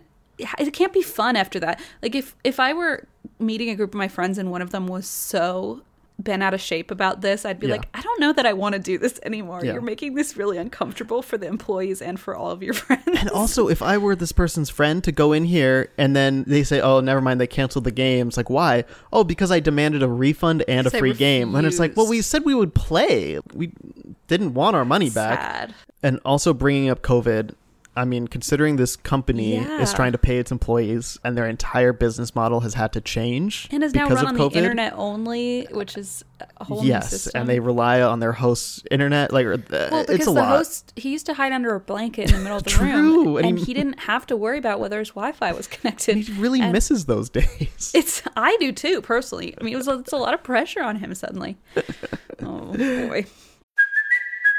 It 0.58 0.74
can't 0.74 0.92
be 0.94 1.04
fun 1.04 1.36
after 1.36 1.60
that. 1.60 1.80
Like 2.02 2.16
if 2.16 2.36
if 2.44 2.60
I 2.60 2.74
were 2.74 3.08
meeting 3.40 3.70
a 3.70 3.76
group 3.76 3.92
of 3.92 3.98
my 3.98 4.08
friends 4.08 4.38
and 4.38 4.50
one 4.52 4.62
of 4.62 4.72
them 4.72 4.88
was 4.88 5.06
so 5.08 5.82
bent 6.20 6.44
out 6.44 6.54
of 6.54 6.62
shape 6.62 6.92
about 6.92 7.22
this, 7.22 7.46
I'd 7.46 7.60
be 7.60 7.66
Yeah. 7.68 7.78
like, 7.78 7.88
I 7.96 8.02
don't 8.02 8.20
know 8.20 8.32
that 8.34 8.46
I 8.46 8.54
want 8.54 8.74
to 8.74 8.80
do 8.80 8.98
this 9.00 9.20
anymore. 9.24 9.62
Yeah. 9.64 9.74
You're 9.74 9.82
making 9.82 10.14
this 10.14 10.38
really 10.38 10.58
uncomfortable 10.58 11.22
for 11.24 11.38
the 11.38 11.48
employees 11.48 12.02
and 12.02 12.20
for 12.20 12.36
all 12.36 12.52
of 12.52 12.62
your 12.62 12.74
friends. 12.76 13.04
And 13.08 13.30
also, 13.30 13.68
if 13.68 13.82
I 13.82 13.98
were 13.98 14.16
this 14.16 14.32
person's 14.32 14.70
friend 14.70 15.04
to 15.04 15.12
go 15.12 15.34
in 15.34 15.46
here 15.46 15.90
and 15.98 16.16
then 16.16 16.44
they 16.46 16.64
say, 16.64 16.80
"Oh, 16.80 17.00
never 17.00 17.22
mind, 17.22 17.42
they 17.42 17.48
canceled 17.48 17.86
the 17.86 17.92
game," 17.92 18.28
it's 18.28 18.38
like, 18.38 18.50
why? 18.52 18.84
Oh, 19.12 19.24
because 19.24 19.52
I 19.52 19.60
demanded 19.60 20.04
a 20.04 20.08
refund 20.08 20.64
and 20.68 20.86
a 20.86 20.92
free 20.92 21.14
game. 21.14 21.56
And 21.56 21.66
it's 21.66 21.80
like, 21.80 21.98
well, 21.98 22.08
we 22.08 22.22
said 22.22 22.46
we 22.46 22.54
would 22.56 22.76
play. 22.76 23.40
We 23.54 23.72
didn't 24.28 24.54
want 24.54 24.76
our 24.76 24.86
money 24.86 25.10
back. 25.10 25.40
Sad. 25.40 25.74
And 26.04 26.20
also 26.26 26.54
bringing 26.54 26.90
up 26.90 27.02
COVID. 27.02 27.56
I 27.94 28.06
mean, 28.06 28.30
considering 28.30 28.78
this 28.78 28.96
company 28.96 29.58
is 29.58 29.94
trying 29.94 30.14
to 30.14 30.18
pay 30.18 30.38
its 30.38 30.50
employees 30.50 31.20
and 31.26 31.38
their 31.38 31.46
entire 31.48 31.92
business 31.92 32.34
model 32.34 32.62
has 32.62 32.74
had 32.74 32.94
to 32.94 33.02
change 33.02 33.68
And 33.70 33.84
is 33.84 33.94
now 33.94 34.08
run 34.08 34.26
on 34.28 34.38
COVID. 34.38 34.54
the 34.54 34.58
internet 34.60 34.94
only, 34.96 35.68
which 35.72 35.98
is 35.98 36.24
a 36.58 36.64
whole 36.64 36.84
new 36.84 36.88
yes, 36.88 37.10
system. 37.10 37.42
and 37.42 37.50
they 37.50 37.60
rely 37.60 38.02
on 38.02 38.22
their 38.22 38.32
host's 38.32 38.82
internet. 38.90 39.34
Like, 39.34 39.46
uh, 39.46 39.58
Well, 39.70 40.04
because 40.04 40.10
it's 40.16 40.22
a 40.24 40.30
the 40.30 40.32
lot. 40.40 40.58
host 40.58 40.94
he 40.96 41.12
used 41.12 41.26
to 41.26 41.34
hide 41.34 41.52
under 41.52 41.76
a 41.76 41.82
blanket 41.82 42.30
in 42.32 42.38
the 42.38 42.42
middle 42.44 42.58
of 42.60 42.64
the 42.64 42.78
room, 42.82 43.36
and 43.36 43.46
and, 43.46 43.60
he- 43.60 43.66
he, 43.66 43.74
didn't 43.74 44.00
have 44.00 44.26
to 44.28 44.38
worry 44.38 44.58
about 44.58 44.80
whether 44.80 44.98
his 45.00 45.10
Wi-Fi 45.10 45.52
was 45.52 45.68
connected. 45.68 46.16
he 46.16 46.32
really 46.42 46.62
And 46.62 46.72
misses 46.72 47.06
those 47.08 47.30
days. 47.30 47.92
It's 47.94 48.24
I 48.38 48.56
do 48.62 48.72
too, 48.72 49.02
personally. 49.02 49.54
I 49.60 49.64
mean, 49.66 49.74
it 49.74 49.78
was 49.78 49.90
it's 49.90 50.14
a 50.14 50.18
lot 50.18 50.34
of 50.34 50.42
pressure 50.44 50.82
on 50.82 50.96
him 50.96 51.14
suddenly. 51.14 51.58
Oh 52.44 52.74
boy. 52.76 53.26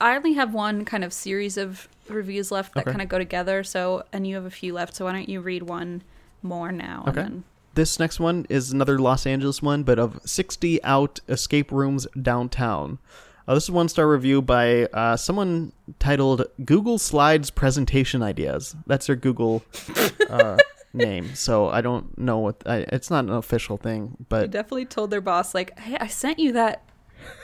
I 0.00 0.16
only 0.16 0.34
have 0.34 0.54
one 0.54 0.84
kind 0.84 1.04
of 1.04 1.12
series 1.12 1.56
of 1.56 1.88
reviews 2.08 2.50
left 2.50 2.74
that 2.74 2.82
Okay. 2.82 2.90
kind 2.92 3.02
of 3.02 3.08
go 3.08 3.18
together. 3.18 3.64
So, 3.64 4.04
and 4.12 4.26
you 4.26 4.34
have 4.36 4.44
a 4.44 4.50
few 4.50 4.72
left. 4.72 4.94
So, 4.96 5.04
why 5.04 5.12
don't 5.12 5.28
you 5.28 5.40
read 5.40 5.64
one 5.64 6.02
more 6.42 6.70
now? 6.72 7.04
Okay. 7.08 7.20
And 7.20 7.28
then, 7.30 7.44
This 7.74 7.98
next 8.00 8.18
one 8.20 8.46
is 8.48 8.72
another 8.72 8.98
Los 8.98 9.26
Angeles 9.26 9.62
one, 9.62 9.82
but 9.84 9.98
of 9.98 10.20
60 10.24 10.82
out 10.84 11.20
escape 11.28 11.70
rooms 11.72 12.06
downtown. 12.20 12.98
Uh, 13.46 13.54
this 13.54 13.64
is 13.64 13.70
one 13.70 13.88
star 13.88 14.06
review 14.08 14.42
by 14.42 14.84
uh, 14.86 15.16
someone 15.16 15.72
titled 15.98 16.44
Google 16.64 16.98
Slides 16.98 17.50
Presentation 17.50 18.22
Ideas. 18.22 18.76
That's 18.86 19.06
their 19.06 19.16
Google 19.16 19.62
uh, 20.30 20.58
name. 20.92 21.34
So 21.34 21.68
I 21.68 21.80
don't 21.80 22.16
know 22.18 22.38
what 22.38 22.62
I, 22.66 22.78
it's 22.92 23.10
not 23.10 23.24
an 23.24 23.30
official 23.30 23.76
thing, 23.78 24.16
they 24.18 24.24
but 24.28 24.50
definitely 24.50 24.84
told 24.86 25.10
their 25.10 25.20
boss, 25.22 25.54
like, 25.54 25.78
"Hey, 25.78 25.96
I 25.98 26.08
sent 26.08 26.38
you 26.38 26.52
that 26.52 26.82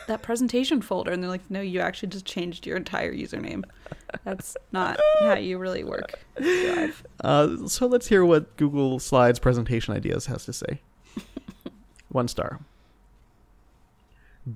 that 0.06 0.22
presentation 0.22 0.82
folder," 0.82 1.10
and 1.10 1.22
they're 1.22 1.30
like, 1.30 1.50
"No, 1.50 1.60
you 1.60 1.80
actually 1.80 2.08
just 2.08 2.24
changed 2.24 2.66
your 2.66 2.76
entire 2.76 3.12
username. 3.12 3.64
That's 4.24 4.56
not 4.72 4.98
how 5.20 5.34
you 5.34 5.58
really 5.58 5.84
work." 5.84 6.18
Uh, 7.22 7.66
so 7.66 7.86
let's 7.86 8.08
hear 8.08 8.24
what 8.24 8.56
Google 8.56 8.98
Slides 8.98 9.38
Presentation 9.38 9.94
Ideas 9.94 10.26
has 10.26 10.44
to 10.44 10.52
say. 10.52 10.80
one 12.08 12.28
star. 12.28 12.60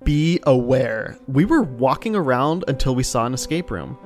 Be 0.04 0.38
aware. 0.44 1.18
We 1.26 1.44
were 1.44 1.62
walking 1.62 2.14
around 2.14 2.64
until 2.68 2.94
we 2.94 3.02
saw 3.02 3.24
an 3.24 3.34
escape 3.34 3.70
room. 3.70 3.96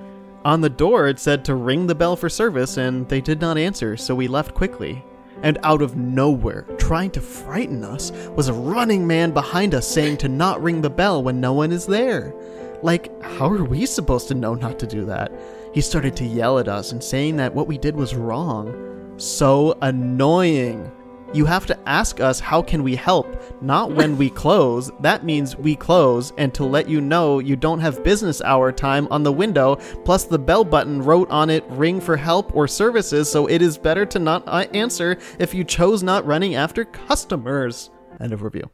On 0.45 0.61
the 0.61 0.71
door, 0.71 1.07
it 1.09 1.19
said 1.19 1.45
to 1.45 1.55
ring 1.55 1.87
the 1.87 1.95
bell 1.95 2.17
for 2.17 2.29
service, 2.29 2.77
and 2.77 3.09
they 3.09 3.21
did 3.21 3.41
not 3.41 3.59
answer, 3.59 3.97
so 3.97 4.15
we 4.15 4.29
left 4.29 4.55
quickly. 4.55 5.05
And 5.43 5.59
out 5.62 5.82
of 5.82 5.97
nowhere, 5.97 6.62
trying 6.78 7.11
to 7.12 7.20
frighten 7.20 7.84
us, 7.84 8.12
was 8.36 8.49
a 8.49 8.53
running 8.53 9.07
man 9.07 9.32
behind 9.32 9.74
us 9.74 9.88
saying 9.88 10.18
to 10.18 10.28
not 10.28 10.62
ring 10.62 10.80
the 10.80 10.90
bell 10.90 11.22
when 11.22 11.40
no 11.40 11.53
one 11.53 11.72
is 11.72 11.86
there. 11.86 12.34
Like, 12.82 13.22
how 13.22 13.51
are 13.51 13.64
we 13.64 13.86
supposed 13.86 14.28
to 14.28 14.34
know 14.34 14.55
not 14.55 14.78
to 14.80 14.86
do 14.86 15.05
that? 15.07 15.32
He 15.72 15.80
started 15.80 16.16
to 16.16 16.24
yell 16.24 16.59
at 16.59 16.68
us 16.68 16.93
and 16.93 17.03
saying 17.03 17.36
that 17.36 17.55
what 17.55 17.66
we 17.66 17.78
did 17.78 17.97
was 17.97 18.14
wrong. 18.14 19.14
So 19.18 19.76
annoying. 19.82 20.90
You 21.35 21.47
have 21.47 21.64
to 21.66 21.78
ask 21.89 22.20
us 22.20 22.41
how 22.41 22.61
can 22.61 22.83
we 22.83 22.95
help, 22.95 23.26
not 23.62 23.93
when 23.93 24.18
we 24.18 24.28
close. 24.28 24.91
That 25.01 25.24
means 25.24 25.57
we 25.57 25.74
close 25.74 26.30
and 26.37 26.53
to 26.55 26.64
let 26.64 26.89
you 26.91 27.01
know 27.01 27.39
you 27.39 27.57
don't 27.57 27.80
have 27.80 28.05
business 28.05 28.43
hour 28.43 28.70
time 28.70 29.09
on 29.11 29.22
the 29.22 29.33
window, 29.33 29.76
plus 30.05 30.24
the 30.24 30.39
bell 30.39 30.62
button 30.62 31.01
wrote 31.03 31.30
on 31.30 31.49
it 31.49 31.64
ring 31.70 32.01
for 32.03 32.16
help 32.18 32.55
or 32.55 32.68
services, 32.68 33.30
so 33.30 33.47
it 33.47 33.62
is 33.62 33.78
better 33.78 34.05
to 34.07 34.18
not 34.18 34.43
uh, 34.47 34.66
answer 34.74 35.16
if 35.39 35.55
you 35.55 35.64
chose 35.64 36.03
not 36.03 36.26
running 36.26 36.55
after 36.55 36.85
customers. 36.85 37.89
End 38.20 38.33
of 38.35 38.43
review. 38.43 38.68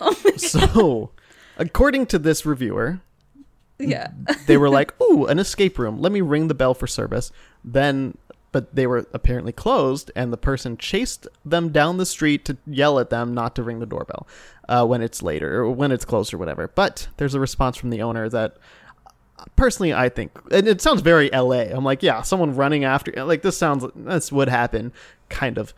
so, 0.36 1.10
according 1.58 2.06
to 2.06 2.18
this 2.18 2.46
reviewer, 2.46 3.00
Yeah. 3.78 4.08
they 4.46 4.56
were 4.56 4.70
like, 4.70 4.98
"Ooh, 5.02 5.26
an 5.26 5.38
escape 5.38 5.78
room. 5.78 6.00
Let 6.00 6.12
me 6.12 6.20
ring 6.22 6.48
the 6.48 6.54
bell 6.54 6.72
for 6.72 6.86
service." 6.86 7.30
Then, 7.64 8.16
but 8.52 8.74
they 8.74 8.86
were 8.86 9.06
apparently 9.12 9.52
closed, 9.52 10.10
and 10.16 10.32
the 10.32 10.36
person 10.36 10.76
chased 10.76 11.26
them 11.44 11.70
down 11.70 11.98
the 11.98 12.06
street 12.06 12.44
to 12.46 12.56
yell 12.66 12.98
at 12.98 13.10
them 13.10 13.34
not 13.34 13.54
to 13.56 13.62
ring 13.62 13.78
the 13.78 13.86
doorbell 13.86 14.26
uh, 14.68 14.84
when 14.86 15.02
it's 15.02 15.22
later 15.22 15.60
or 15.60 15.70
when 15.70 15.92
it's 15.92 16.04
closed 16.04 16.32
or 16.32 16.38
whatever. 16.38 16.68
But 16.68 17.08
there's 17.16 17.34
a 17.34 17.40
response 17.40 17.76
from 17.76 17.90
the 17.90 18.02
owner 18.02 18.28
that. 18.28 18.56
Personally, 19.54 19.94
I 19.94 20.08
think, 20.08 20.32
and 20.50 20.66
it 20.66 20.80
sounds 20.80 21.00
very 21.00 21.30
LA. 21.30 21.60
I'm 21.70 21.84
like, 21.84 22.02
yeah, 22.02 22.22
someone 22.22 22.56
running 22.56 22.82
after, 22.82 23.12
like 23.24 23.42
this 23.42 23.56
sounds, 23.56 23.86
this 23.94 24.32
would 24.32 24.48
happen, 24.48 24.92
kind 25.28 25.58
of. 25.58 25.72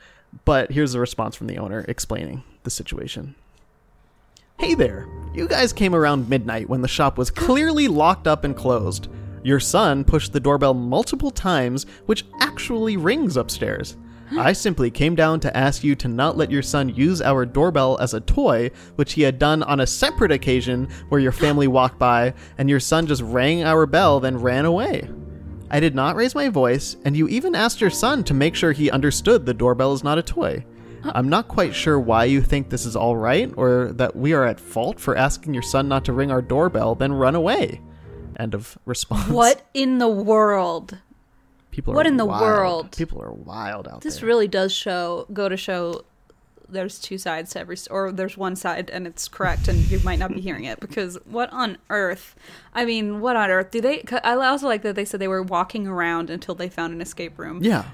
But 0.47 0.73
here's 0.73 0.95
the 0.95 0.99
response 0.99 1.37
from 1.37 1.47
the 1.47 1.59
owner 1.59 1.85
explaining 1.87 2.43
the 2.62 2.71
situation. 2.71 3.35
Hey 4.59 4.75
there! 4.75 5.07
You 5.35 5.47
guys 5.47 5.73
came 5.73 5.95
around 5.95 6.29
midnight 6.29 6.68
when 6.68 6.83
the 6.83 6.89
shop 6.89 7.18
was 7.18 7.31
clearly 7.31 7.87
locked 7.87 8.27
up 8.27 8.45
and 8.45 8.57
closed. 8.57 9.09
Your 9.43 9.61
son 9.61 10.05
pushed 10.05 10.32
the 10.32 10.41
doorbell 10.41 10.74
multiple 10.74 11.30
times, 11.30 11.86
which 12.07 12.24
actually 12.41 12.97
rings 12.97 13.36
upstairs. 13.36 13.97
I 14.38 14.53
simply 14.53 14.93
came 14.93 15.16
down 15.16 15.41
to 15.41 15.57
ask 15.57 15.82
you 15.82 15.97
to 15.97 16.09
not 16.09 16.36
let 16.36 16.53
your 16.53 16.62
son 16.62 16.88
use 16.91 17.20
our 17.20 17.45
doorbell 17.45 17.99
as 18.01 18.14
a 18.14 18.20
toy, 18.20 18.70
which 18.95 19.14
he 19.14 19.22
had 19.22 19.41
done 19.41 19.64
on 19.64 19.80
a 19.80 19.86
separate 19.86 20.30
occasion 20.30 20.88
where 21.09 21.20
your 21.20 21.32
family 21.32 21.66
walked 21.68 21.99
by 21.99 22.34
and 22.57 22.70
your 22.70 22.78
son 22.80 23.07
just 23.07 23.22
rang 23.22 23.64
our 23.64 23.86
bell, 23.86 24.20
then 24.20 24.36
ran 24.36 24.66
away. 24.66 25.09
I 25.70 25.80
did 25.80 25.95
not 25.95 26.16
raise 26.16 26.34
my 26.34 26.49
voice, 26.49 26.97
and 27.05 27.16
you 27.16 27.28
even 27.28 27.55
asked 27.55 27.80
your 27.80 27.91
son 27.91 28.24
to 28.24 28.34
make 28.34 28.55
sure 28.55 28.72
he 28.72 28.91
understood 28.91 29.47
the 29.47 29.55
doorbell 29.55 29.93
is 29.93 30.05
not 30.05 30.18
a 30.18 30.22
toy. 30.22 30.64
I'm 31.03 31.28
not 31.28 31.49
quite 31.49 31.74
sure 31.74 31.99
why 31.99 32.24
you 32.24 32.43
think 32.43 32.68
this 32.68 32.84
is 32.84 32.97
all 32.97 33.16
right, 33.16 33.53
or 33.57 33.93
that 33.95 34.14
we 34.14 34.32
are 34.32 34.45
at 34.45 34.61
fault 34.61 35.01
for 35.01 35.16
asking 35.16 35.55
your 35.55 35.62
son 35.62 35.88
not 35.88 36.05
to 36.05 36.12
ring 36.12 36.30
our 36.30 36.43
doorbell, 36.43 36.95
then 36.95 37.12
run 37.12 37.34
away. 37.34 37.80
End 38.41 38.55
of 38.55 38.78
response. 38.86 39.28
What 39.28 39.66
in 39.74 39.99
the 39.99 40.09
world? 40.09 40.97
People 41.70 41.93
what 41.93 42.07
in 42.07 42.16
the 42.16 42.24
wild. 42.24 42.43
world? 42.43 42.97
People 42.97 43.22
are 43.22 43.32
wild 43.32 43.86
out 43.86 44.01
This 44.01 44.14
there. 44.14 44.20
This 44.20 44.22
really 44.22 44.49
does 44.49 44.72
show 44.72 45.26
go 45.30 45.49
to 45.49 45.59
show 45.59 46.05
there's 46.72 46.99
two 46.99 47.18
sides 47.18 47.51
to 47.51 47.61
every 47.61 47.76
or 47.91 48.12
there's 48.12 48.38
one 48.38 48.57
side 48.57 48.88
and 48.91 49.07
it's 49.07 49.28
correct 49.28 49.68
and 49.68 49.78
you 49.91 49.99
might 50.01 50.18
not 50.18 50.32
be 50.32 50.41
hearing 50.41 50.64
it 50.64 50.80
because 50.80 51.18
what 51.24 51.53
on 51.53 51.76
earth 51.91 52.36
i 52.74 52.84
mean 52.84 53.20
what 53.20 53.34
on 53.36 53.51
earth 53.51 53.70
do 53.70 53.80
they 53.80 54.05
i 54.22 54.34
also 54.34 54.68
like 54.68 54.82
that 54.82 54.95
they 54.95 55.05
said 55.05 55.20
they 55.20 55.26
were 55.26 55.43
walking 55.43 55.86
around 55.86 56.30
until 56.30 56.55
they 56.55 56.68
found 56.68 56.93
an 56.93 57.01
escape 57.01 57.38
room 57.38 57.59
yeah. 57.62 57.84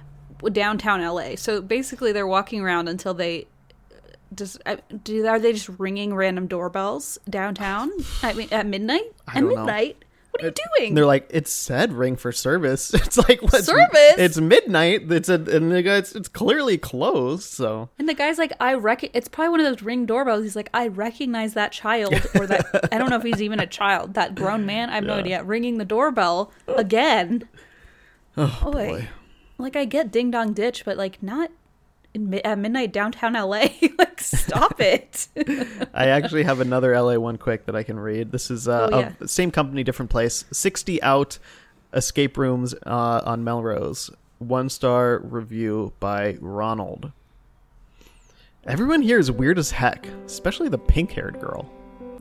downtown 0.53 1.03
la 1.03 1.35
so 1.37 1.63
basically 1.63 2.13
they're 2.13 2.27
walking 2.27 2.61
around 2.61 2.89
until 2.89 3.15
they 3.15 3.47
uh, 3.91 3.97
just 4.35 4.59
uh, 4.67 4.77
do 5.03 5.27
are 5.27 5.39
they 5.39 5.53
just 5.53 5.71
ringing 5.79 6.15
random 6.15 6.47
doorbells 6.47 7.19
downtown 7.31 7.91
i 8.23 8.33
mean 8.35 8.49
at 8.53 8.67
midnight 8.67 9.11
at 9.35 9.43
midnight 9.43 10.05
what 10.37 10.45
are 10.45 10.47
you 10.49 10.53
doing 10.79 10.89
And 10.89 10.97
they're 10.97 11.07
like, 11.07 11.27
it 11.31 11.49
said 11.49 11.93
ring 11.93 12.17
for 12.17 12.33
service. 12.33 12.93
It's 12.95 13.17
like 13.17 13.41
what 13.43 13.65
Service? 13.65 14.15
It's 14.19 14.39
midnight. 14.39 15.11
It's 15.11 15.29
a, 15.29 15.35
and 15.35 15.71
the 15.71 15.83
guy, 15.83 15.97
it's, 15.97 16.15
it's 16.15 16.29
clearly 16.29 16.79
closed. 16.79 17.45
So 17.45 17.89
And 17.99 18.09
the 18.09 18.15
guy's 18.15 18.39
like, 18.39 18.53
I 18.61 18.75
reckon 18.75 19.11
It's 19.15 19.29
probably 19.29 19.51
one 19.51 19.61
of 19.61 19.67
those 19.67 19.83
ring 19.83 20.07
doorbells. 20.07 20.43
He's 20.43 20.57
like, 20.57 20.71
I 20.75 20.89
recognize 20.89 21.55
that 21.55 21.73
child, 21.73 22.15
or 22.35 22.47
that 22.47 22.89
I 22.93 22.99
don't 22.99 23.11
know 23.11 23.17
if 23.17 23.23
he's 23.23 23.43
even 23.43 23.61
a 23.61 23.67
child. 23.67 24.15
That 24.15 24.35
grown 24.35 24.67
man, 24.67 24.91
I 24.91 24.95
have 24.97 25.05
no 25.05 25.15
idea. 25.15 25.43
Ringing 25.45 25.79
the 25.79 25.85
doorbell 25.85 26.53
again. 26.67 27.49
oh 28.37 28.71
boy. 28.73 29.09
Like 29.59 29.77
I 29.77 29.85
get 29.85 30.11
ding 30.11 30.31
dong 30.31 30.53
ditch, 30.53 30.85
but 30.85 30.97
like 30.97 31.23
not 31.23 31.51
in, 32.17 32.31
mi- 32.31 32.43
at 32.43 32.59
midnight 32.59 32.93
downtown 32.93 33.35
LA. 33.35 33.69
like 33.99 34.21
stop 34.21 34.81
it. 34.81 35.29
I 35.95 36.09
actually 36.09 36.43
have 36.45 36.61
another 36.61 36.99
LA 37.01 37.17
one 37.17 37.37
quick 37.37 37.67
that 37.67 37.77
I 37.77 37.83
can 37.83 37.99
read. 38.01 38.33
This 38.33 38.51
is 38.51 38.67
uh, 38.67 38.89
Oh, 38.93 38.99
yeah. 38.99 39.13
of 39.21 39.31
same 39.31 39.51
company, 39.51 39.85
different 39.85 40.11
place. 40.11 40.45
Sixty 40.51 41.01
out 41.03 41.39
escape 41.93 42.37
rooms 42.37 42.75
uh, 42.87 43.23
on 43.25 43.45
Melrose. 43.45 44.11
One 44.39 44.69
star 44.69 45.19
review 45.21 45.93
by 46.01 46.37
Ronald. 46.41 47.13
Everyone 48.67 49.01
here 49.03 49.19
is 49.19 49.31
weird 49.31 49.59
as 49.59 49.71
heck, 49.71 50.07
especially 50.27 50.69
the 50.69 50.79
pink 50.79 51.13
haired 51.13 51.39
girl. 51.41 51.71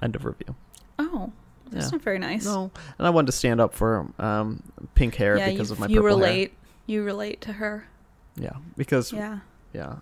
End 0.04 0.16
of 0.16 0.26
review. 0.26 0.56
oh, 1.00 1.32
that's 1.72 1.86
Yeah. 1.88 1.92
not 1.92 2.02
very 2.02 2.20
nice. 2.20 2.46
No, 2.46 2.70
and 3.00 3.08
I 3.08 3.10
wanted 3.10 3.28
to 3.28 3.32
stand 3.32 3.60
up 3.60 3.74
for 3.74 4.08
um, 4.20 4.62
pink 4.94 5.16
hair 5.16 5.38
yeah, 5.38 5.50
because 5.50 5.70
you, 5.70 5.74
of 5.74 5.80
my 5.80 5.88
you 5.88 6.04
relate. 6.04 6.54
You 6.86 7.04
relate 7.04 7.42
to 7.42 7.54
her. 7.54 7.88
Yeah, 8.36 8.52
because 8.78 9.12
yeah, 9.12 9.40
Yeah, 9.76 9.96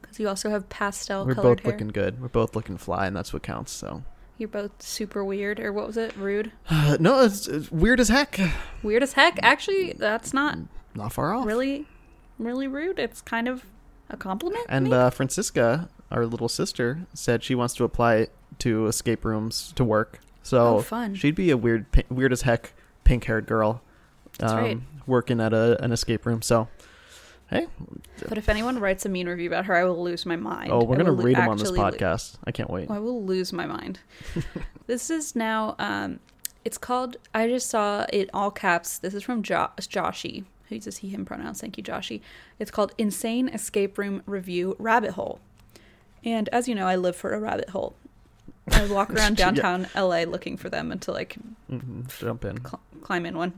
because 0.00 0.20
you 0.20 0.28
also 0.28 0.50
have 0.50 0.68
pastel 0.68 1.24
we're 1.26 1.34
both 1.34 1.60
hair. 1.60 1.72
looking 1.72 1.88
good. 1.88 2.20
We're 2.20 2.28
both 2.28 2.54
looking 2.54 2.76
fly, 2.76 3.06
and 3.06 3.16
that's 3.16 3.32
what 3.32 3.42
counts. 3.42 3.72
So 3.72 4.02
You're 4.38 4.48
both 4.48 4.82
super 4.82 5.24
weird, 5.24 5.58
or 5.60 5.72
what 5.72 5.86
was 5.86 5.96
it? 5.96 6.14
Rude. 6.16 6.52
uh, 6.68 6.96
no, 7.00 7.22
it's, 7.24 7.46
it's 7.48 7.70
weird 7.72 8.00
as 8.00 8.08
heck. 8.08 8.38
Weird 8.82 9.02
as 9.02 9.14
heck. 9.14 9.38
Actually, 9.42 9.92
that's 9.94 10.32
not 10.34 10.58
Not 10.94 11.12
far 11.12 11.32
off. 11.34 11.46
really 11.46 11.86
really 12.36 12.66
rude 12.66 12.98
it's 12.98 13.22
kind 13.22 13.46
of 13.46 13.64
a 14.10 14.16
compliment 14.16 14.66
And 14.68 14.92
uh, 14.92 15.08
Francisca, 15.10 15.88
our 16.10 16.26
little 16.26 16.48
sister, 16.48 17.06
said 17.14 17.44
she 17.44 17.54
wants 17.54 17.74
to 17.74 17.84
apply 17.84 18.26
to 18.58 18.86
escape 18.88 19.24
rooms 19.24 19.72
to 19.76 19.84
work. 19.84 20.18
So 20.42 20.76
Oh, 20.78 20.80
fun. 20.80 21.14
she'd 21.14 21.36
be 21.36 21.50
a 21.50 21.56
weird, 21.56 21.86
weird 22.10 22.32
as 22.32 22.42
heck, 22.42 22.74
pink-haired 23.04 23.46
girl, 23.46 23.82
That's 24.38 24.52
um, 24.52 24.58
right. 24.58 24.78
working 25.06 25.40
at 25.40 25.52
a, 25.54 25.82
an 25.82 25.92
escape 25.92 26.26
room. 26.26 26.42
So, 26.42 26.68
hey, 27.50 27.66
but 28.28 28.38
if 28.38 28.48
anyone 28.48 28.78
writes 28.78 29.04
a 29.04 29.08
mean 29.08 29.28
review 29.28 29.48
about 29.48 29.66
her 29.66 29.74
i 29.74 29.84
will 29.84 30.02
lose 30.02 30.24
my 30.26 30.36
mind 30.36 30.72
oh, 30.72 30.82
we're 30.84 30.96
gonna 30.96 31.10
will 31.10 31.18
lo- 31.18 31.24
read 31.24 31.36
them 31.36 31.48
on 31.48 31.56
this 31.58 31.68
actually 31.68 31.80
lo- 31.80 31.90
podcast. 31.90 32.36
I 32.44 32.52
can't 32.52 32.70
wait. 32.70 32.90
I 32.90 32.98
will 32.98 33.22
lose 33.24 33.52
my 33.52 33.66
mind. 33.66 34.00
this 34.86 35.10
is 35.10 35.34
now 35.36 35.74
um, 35.78 36.20
It's 36.64 36.78
called. 36.78 37.16
I 37.34 37.48
just 37.48 37.68
saw 37.68 38.06
it 38.12 38.30
all 38.32 38.50
caps. 38.50 38.98
This 38.98 39.12
is 39.14 39.22
from 39.22 39.42
jo- 39.42 39.70
Joshy. 39.78 40.44
Who 40.68 40.76
uses 40.76 40.98
he 40.98 41.10
him 41.10 41.24
pronouns? 41.26 41.60
Thank 41.60 41.76
you, 41.76 41.82
Joshy. 41.84 42.22
It's 42.58 42.70
called 42.70 42.92
Insane 42.96 43.48
Escape 43.48 43.98
Room 43.98 44.22
Review 44.26 44.74
Rabbit 44.78 45.10
Hole. 45.12 45.40
And 46.24 46.48
as 46.48 46.66
you 46.68 46.74
know, 46.74 46.86
I 46.86 46.96
live 46.96 47.14
for 47.16 47.34
a 47.34 47.38
rabbit 47.40 47.68
hole. 47.70 47.94
I 48.72 48.86
walk 48.86 49.10
around 49.14 49.38
Yeah. 49.38 49.50
downtown 49.50 49.88
LA 49.94 50.22
looking 50.24 50.56
for 50.56 50.70
them 50.70 50.90
until 50.90 51.16
I 51.16 51.24
can 51.24 51.56
Mhm, 51.70 52.18
Jump 52.18 52.46
in. 52.46 52.64
cl- 52.64 52.80
climb 53.02 53.26
in 53.26 53.36
one. 53.36 53.52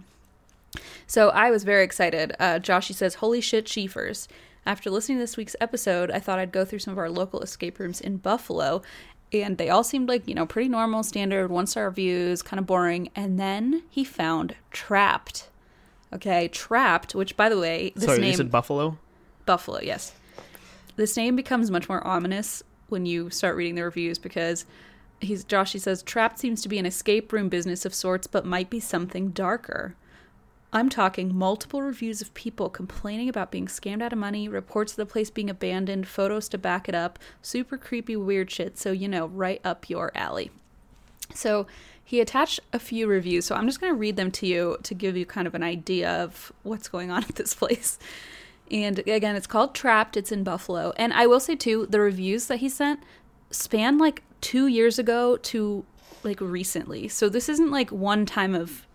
So 1.07 1.31
I 1.31 1.51
was 1.51 1.64
very 1.64 1.85
excited. 1.85 2.35
Uh, 2.39 2.59
Joshy 2.59 2.95
says, 2.95 3.16
"Holy 3.16 3.41
shit, 3.41 3.66
Sheefers!" 3.66 4.29
After 4.64 4.91
listening 4.91 5.18
to 5.18 5.22
this 5.22 5.37
week's 5.37 5.55
episode, 5.61 6.11
I 6.11 6.18
thought 6.18 6.39
I'd 6.41 6.53
go 6.53 6.64
through 6.64 6.81
some 6.81 6.93
of 6.93 6.99
our 6.99 7.09
local 7.11 7.41
escape 7.41 7.79
rooms 7.79 8.01
in 8.01 8.16
Buffalo, 8.16 8.83
and 9.33 9.59
they 9.59 9.70
all 9.70 9.85
seemed 9.85 10.09
like 10.09 10.27
you 10.27 10.35
know 10.35 10.47
pretty 10.47 10.68
normal, 10.68 11.03
standard 11.03 11.51
one 11.51 11.66
star 11.66 11.87
reviews, 11.87 12.43
kind 12.43 12.59
of 12.59 12.66
boring. 12.66 13.11
And 13.14 13.39
then 13.39 13.83
he 13.91 14.05
found 14.05 14.57
Trapped. 14.70 15.49
Okay, 16.12 16.49
Trapped, 16.49 17.14
which 17.14 17.37
by 17.37 17.49
the 17.49 17.59
way, 17.59 17.93
this 17.95 18.05
Sorry, 18.05 18.18
name 18.18 18.31
you 18.31 18.37
said 18.37 18.51
Buffalo? 18.51 18.99
Buffalo, 19.45 19.81
yes. 19.81 20.12
This 20.97 21.16
name 21.16 21.37
becomes 21.37 21.70
much 21.70 21.89
more 21.89 22.05
ominous 22.07 22.62
when 22.89 23.07
you 23.07 23.31
start 23.31 23.57
reading 23.57 23.74
the 23.74 23.85
reviews 23.85 24.18
because 24.18 24.64
he's 25.20 25.45
Josh 25.45 25.72
he 25.72 25.79
says 25.79 26.03
Trapped 26.03 26.39
seems 26.39 26.62
to 26.62 26.68
be 26.68 26.79
an 26.79 26.87
escape 26.87 27.33
room 27.33 27.49
business 27.49 27.85
of 27.85 27.95
sorts 27.95 28.27
but 28.27 28.45
might 28.47 28.70
be 28.70 28.81
something 28.81 29.31
darker. 29.31 29.95
I'm 30.73 30.89
talking 30.89 31.35
multiple 31.35 31.81
reviews 31.81 32.21
of 32.21 32.35
people 32.35 32.69
complaining 32.69 33.29
about 33.29 33.51
being 33.51 33.67
scammed 33.67 34.03
out 34.03 34.12
of 34.12 34.19
money, 34.19 34.49
reports 34.49 34.93
of 34.93 34.97
the 34.97 35.07
place 35.07 35.31
being 35.31 35.49
abandoned, 35.49 36.09
photos 36.09 36.49
to 36.51 36.59
back 36.59 36.89
it 36.89 36.95
up, 36.95 37.19
super 37.41 37.79
creepy 37.79 38.17
weird 38.17 38.51
shit, 38.51 38.77
so 38.77 38.93
you 38.93 39.09
know, 39.09 39.27
right 39.27 39.61
up 39.64 39.89
your 39.89 40.12
alley. 40.14 40.51
So 41.35 41.67
he 42.05 42.21
attached 42.21 42.61
a 42.73 42.79
few 42.79 43.07
reviews, 43.07 43.47
so 43.47 43.55
I'm 43.55 43.67
just 43.67 43.81
going 43.81 43.93
to 43.93 43.99
read 43.99 44.17
them 44.17 44.31
to 44.33 44.47
you 44.47 44.79
to 44.83 44.95
give 44.95 45.17
you 45.17 45.27
kind 45.27 45.47
of 45.47 45.55
an 45.55 45.62
idea 45.62 46.23
of 46.23 46.53
what's 46.62 46.89
going 46.89 47.11
on 47.11 47.25
at 47.29 47.37
this 47.37 47.55
place. 47.55 47.99
And 48.71 48.99
again, 49.01 49.37
it's 49.37 49.47
called 49.47 49.75
Trapped. 49.75 50.17
It's 50.17 50.33
in 50.33 50.43
Buffalo. 50.43 50.93
And 50.97 51.12
I 51.12 51.27
will 51.27 51.41
say, 51.41 51.55
too, 51.55 51.87
the 51.89 52.01
reviews 52.01 52.47
that 52.47 52.59
he 52.59 52.69
sent 52.69 53.01
span 53.51 53.99
like 53.99 54.23
two 54.41 54.67
years 54.67 54.99
ago 54.99 55.37
to 55.37 55.85
like 56.25 56.41
recently. 56.41 57.09
So 57.09 57.29
this 57.29 57.49
isn't 57.49 57.71
like 57.71 57.91
one 57.91 58.27
time 58.27 58.55
of 58.55 58.86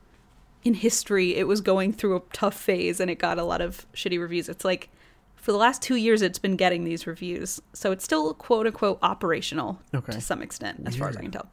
in 0.63 0.75
history 0.75 1.35
it 1.35 1.47
was 1.47 1.61
going 1.61 1.91
through 1.93 2.15
a 2.15 2.21
tough 2.33 2.55
phase 2.55 2.99
and 2.99 3.09
it 3.09 3.15
got 3.19 3.37
a 3.39 3.43
lot 3.43 3.61
of 3.61 3.85
shitty 3.93 4.19
reviews. 4.19 4.47
It's 4.49 4.63
like 4.65 4.89
for 5.35 5.51
the 5.51 5.57
last 5.57 5.81
two 5.81 5.95
years 5.95 6.21
it's 6.21 6.37
been 6.39 6.55
getting 6.55 6.83
these 6.83 7.07
reviews. 7.07 7.61
So 7.73 7.91
it's 7.91 8.03
still 8.03 8.33
quote 8.33 8.67
unquote 8.67 8.99
operational 9.01 9.79
Okay. 9.93 10.13
to 10.13 10.21
some 10.21 10.41
extent, 10.41 10.83
as 10.85 10.95
far 10.95 11.09
as 11.09 11.17
I 11.17 11.21
can 11.21 11.31
tell. 11.31 11.49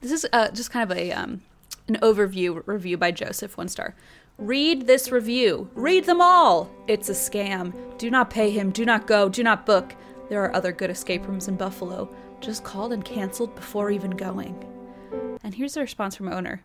This 0.00 0.12
is 0.12 0.26
uh, 0.32 0.50
just 0.50 0.70
kind 0.70 0.90
of 0.90 0.96
a 0.96 1.12
um, 1.12 1.42
an 1.88 1.96
overview 2.02 2.62
review 2.66 2.96
by 2.96 3.10
Joseph, 3.10 3.56
one 3.56 3.68
star. 3.68 3.94
Read 4.38 4.86
this 4.86 5.10
review. 5.10 5.70
Read 5.74 6.04
them 6.04 6.20
all. 6.20 6.70
It's 6.86 7.08
a 7.08 7.12
scam. 7.12 7.72
Do 7.96 8.10
not 8.10 8.28
pay 8.28 8.50
him. 8.50 8.70
Do 8.70 8.84
not 8.84 9.06
go. 9.06 9.28
Do 9.30 9.42
not 9.42 9.64
book. 9.64 9.94
There 10.28 10.42
are 10.44 10.54
other 10.54 10.72
good 10.72 10.90
escape 10.90 11.26
rooms 11.26 11.48
in 11.48 11.56
Buffalo. 11.56 12.14
Just 12.40 12.62
called 12.64 12.92
and 12.92 13.02
canceled 13.04 13.54
before 13.54 13.90
even 13.90 14.10
going. 14.10 14.54
And 15.42 15.54
here's 15.54 15.74
the 15.74 15.80
response 15.80 16.16
from 16.16 16.28
owner. 16.28 16.62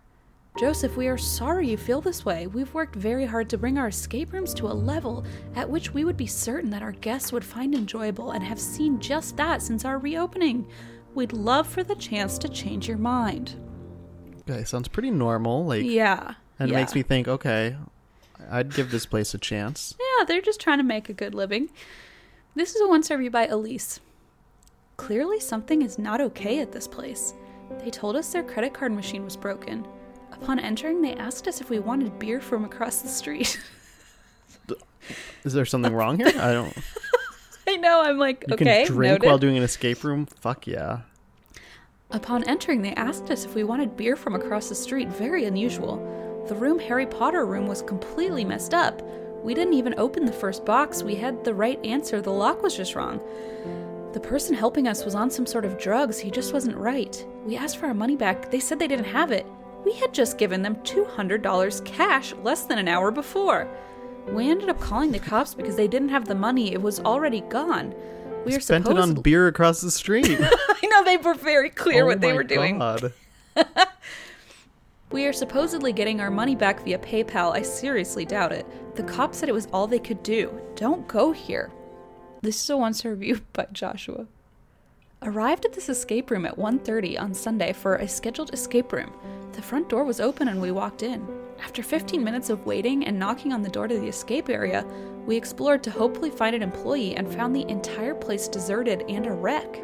Joseph, 0.59 0.97
we 0.97 1.07
are 1.07 1.17
sorry 1.17 1.69
you 1.69 1.77
feel 1.77 2.01
this 2.01 2.25
way. 2.25 2.45
We've 2.45 2.73
worked 2.73 2.95
very 2.95 3.25
hard 3.25 3.49
to 3.49 3.57
bring 3.57 3.77
our 3.77 3.87
escape 3.87 4.33
rooms 4.33 4.53
to 4.55 4.67
a 4.67 4.73
level 4.73 5.23
at 5.55 5.69
which 5.69 5.93
we 5.93 6.03
would 6.03 6.17
be 6.17 6.27
certain 6.27 6.69
that 6.71 6.83
our 6.83 6.91
guests 6.91 7.31
would 7.31 7.43
find 7.45 7.73
enjoyable 7.73 8.31
and 8.31 8.43
have 8.43 8.59
seen 8.59 8.99
just 8.99 9.37
that 9.37 9.61
since 9.61 9.85
our 9.85 9.97
reopening. 9.97 10.67
We'd 11.15 11.33
love 11.33 11.67
for 11.67 11.83
the 11.83 11.95
chance 11.95 12.37
to 12.39 12.49
change 12.49 12.87
your 12.87 12.97
mind. 12.97 13.55
Okay, 14.41 14.63
sounds 14.65 14.87
pretty 14.87 15.09
normal. 15.09 15.65
Like, 15.65 15.83
Yeah. 15.85 16.35
and 16.59 16.69
it 16.69 16.73
yeah. 16.73 16.79
makes 16.79 16.93
me 16.93 17.01
think, 17.01 17.27
okay, 17.27 17.77
I'd 18.49 18.73
give 18.75 18.91
this 18.91 19.05
place 19.05 19.33
a 19.33 19.37
chance. 19.37 19.95
Yeah, 19.99 20.25
they're 20.25 20.41
just 20.41 20.59
trying 20.59 20.77
to 20.79 20.83
make 20.83 21.09
a 21.09 21.13
good 21.13 21.33
living. 21.33 21.69
This 22.55 22.75
is 22.75 22.81
a 22.81 22.87
one 22.87 23.03
star 23.03 23.17
review 23.17 23.31
by 23.31 23.47
Elise. 23.47 23.99
Clearly, 24.97 25.39
something 25.39 25.81
is 25.81 25.97
not 25.97 26.21
okay 26.21 26.59
at 26.59 26.71
this 26.73 26.87
place. 26.87 27.33
They 27.79 27.89
told 27.89 28.15
us 28.17 28.31
their 28.31 28.43
credit 28.43 28.73
card 28.73 28.91
machine 28.91 29.23
was 29.23 29.37
broken. 29.37 29.87
Upon 30.31 30.59
entering, 30.59 31.01
they 31.01 31.13
asked 31.13 31.47
us 31.47 31.61
if 31.61 31.69
we 31.69 31.79
wanted 31.79 32.17
beer 32.19 32.41
from 32.41 32.65
across 32.65 33.01
the 33.01 33.07
street. 33.07 33.59
Is 35.43 35.53
there 35.53 35.65
something 35.65 35.93
wrong 35.93 36.17
here? 36.17 36.27
I 36.27 36.53
don't. 36.53 36.75
I 37.67 37.77
know, 37.77 38.01
I'm 38.01 38.17
like, 38.17 38.43
okay. 38.51 38.65
You 38.65 38.71
okay. 38.71 38.85
can 38.85 38.93
drink 38.93 39.11
noted. 39.13 39.27
while 39.27 39.37
doing 39.37 39.57
an 39.57 39.63
escape 39.63 40.03
room? 40.03 40.25
Fuck 40.25 40.67
yeah. 40.67 41.01
Upon 42.11 42.43
entering, 42.43 42.81
they 42.81 42.93
asked 42.93 43.31
us 43.31 43.45
if 43.45 43.55
we 43.55 43.63
wanted 43.63 43.95
beer 43.95 44.15
from 44.15 44.35
across 44.35 44.67
the 44.67 44.75
street. 44.75 45.07
Very 45.09 45.45
unusual. 45.45 46.45
The 46.47 46.55
room 46.55 46.79
Harry 46.79 47.05
Potter 47.05 47.45
room 47.45 47.67
was 47.67 47.81
completely 47.81 48.43
messed 48.43 48.73
up. 48.73 49.01
We 49.43 49.53
didn't 49.53 49.75
even 49.75 49.95
open 49.97 50.25
the 50.25 50.31
first 50.31 50.65
box. 50.65 51.03
We 51.03 51.15
had 51.15 51.43
the 51.43 51.53
right 51.53 51.83
answer. 51.85 52.21
The 52.21 52.31
lock 52.31 52.61
was 52.61 52.75
just 52.75 52.95
wrong. 52.95 53.21
The 54.13 54.19
person 54.19 54.53
helping 54.53 54.87
us 54.87 55.05
was 55.05 55.15
on 55.15 55.31
some 55.31 55.45
sort 55.45 55.63
of 55.63 55.79
drugs. 55.79 56.19
He 56.19 56.29
just 56.29 56.51
wasn't 56.51 56.75
right. 56.75 57.25
We 57.45 57.55
asked 57.55 57.77
for 57.77 57.85
our 57.85 57.93
money 57.93 58.17
back. 58.17 58.51
They 58.51 58.59
said 58.59 58.77
they 58.77 58.87
didn't 58.87 59.05
have 59.05 59.31
it. 59.31 59.45
We 59.85 59.93
had 59.93 60.13
just 60.13 60.37
given 60.37 60.61
them 60.61 60.75
$200 60.77 61.85
cash 61.85 62.33
less 62.43 62.63
than 62.63 62.77
an 62.77 62.87
hour 62.87 63.11
before. 63.11 63.67
We 64.27 64.49
ended 64.49 64.69
up 64.69 64.79
calling 64.79 65.11
the 65.11 65.19
cops 65.19 65.53
because 65.53 65.75
they 65.75 65.87
didn't 65.87 66.09
have 66.09 66.27
the 66.27 66.35
money. 66.35 66.73
It 66.73 66.81
was 66.81 66.99
already 66.99 67.41
gone. 67.41 67.95
We 68.45 68.55
are 68.55 68.59
Spent 68.59 68.85
supposed 68.85 69.09
it 69.09 69.17
on 69.17 69.21
beer 69.21 69.47
across 69.47 69.81
the 69.81 69.91
street. 69.91 70.27
I 70.39 70.87
know 70.87 71.03
they 71.03 71.17
were 71.17 71.33
very 71.33 71.69
clear 71.69 72.03
Oh 72.03 72.07
what 72.07 72.21
they 72.21 72.33
were 72.33 72.43
doing. 72.43 72.79
God. 72.79 73.13
We 75.11 75.25
are 75.25 75.33
supposedly 75.33 75.91
getting 75.91 76.21
our 76.21 76.31
money 76.31 76.55
back 76.55 76.85
via 76.85 76.97
PayPal. 76.97 77.51
I 77.51 77.63
seriously 77.63 78.23
doubt 78.23 78.53
it. 78.53 78.65
The 78.95 79.03
cops 79.03 79.39
said 79.39 79.49
it 79.49 79.53
was 79.53 79.67
all 79.73 79.85
they 79.85 79.99
could 79.99 80.23
do. 80.23 80.57
Don't 80.75 81.05
go 81.05 81.33
here. 81.33 81.69
This 82.41 82.63
is 82.63 82.69
a 82.69 82.77
one-star 82.77 83.11
review 83.11 83.41
by 83.53 83.67
Joshua. 83.73 84.27
Arrived 85.23 85.65
at 85.65 85.73
this 85.73 85.87
escape 85.87 86.31
room 86.31 86.47
at 86.47 86.57
1:30 86.57 87.15
on 87.15 87.31
Sunday 87.31 87.73
for 87.73 87.97
a 87.97 88.07
scheduled 88.07 88.51
escape 88.55 88.91
room. 88.91 89.11
The 89.53 89.61
front 89.61 89.87
door 89.87 90.03
was 90.03 90.19
open 90.19 90.47
and 90.47 90.59
we 90.59 90.71
walked 90.71 91.03
in. 91.03 91.23
After 91.63 91.83
15 91.83 92.23
minutes 92.23 92.49
of 92.49 92.65
waiting 92.65 93.05
and 93.05 93.19
knocking 93.19 93.53
on 93.53 93.61
the 93.61 93.69
door 93.69 93.87
to 93.87 93.99
the 93.99 94.07
escape 94.07 94.49
area, 94.49 94.83
we 95.27 95.37
explored 95.37 95.83
to 95.83 95.91
hopefully 95.91 96.31
find 96.31 96.55
an 96.55 96.63
employee 96.63 97.15
and 97.15 97.31
found 97.31 97.55
the 97.55 97.69
entire 97.69 98.15
place 98.15 98.47
deserted 98.47 99.03
and 99.07 99.27
a 99.27 99.31
wreck. 99.31 99.83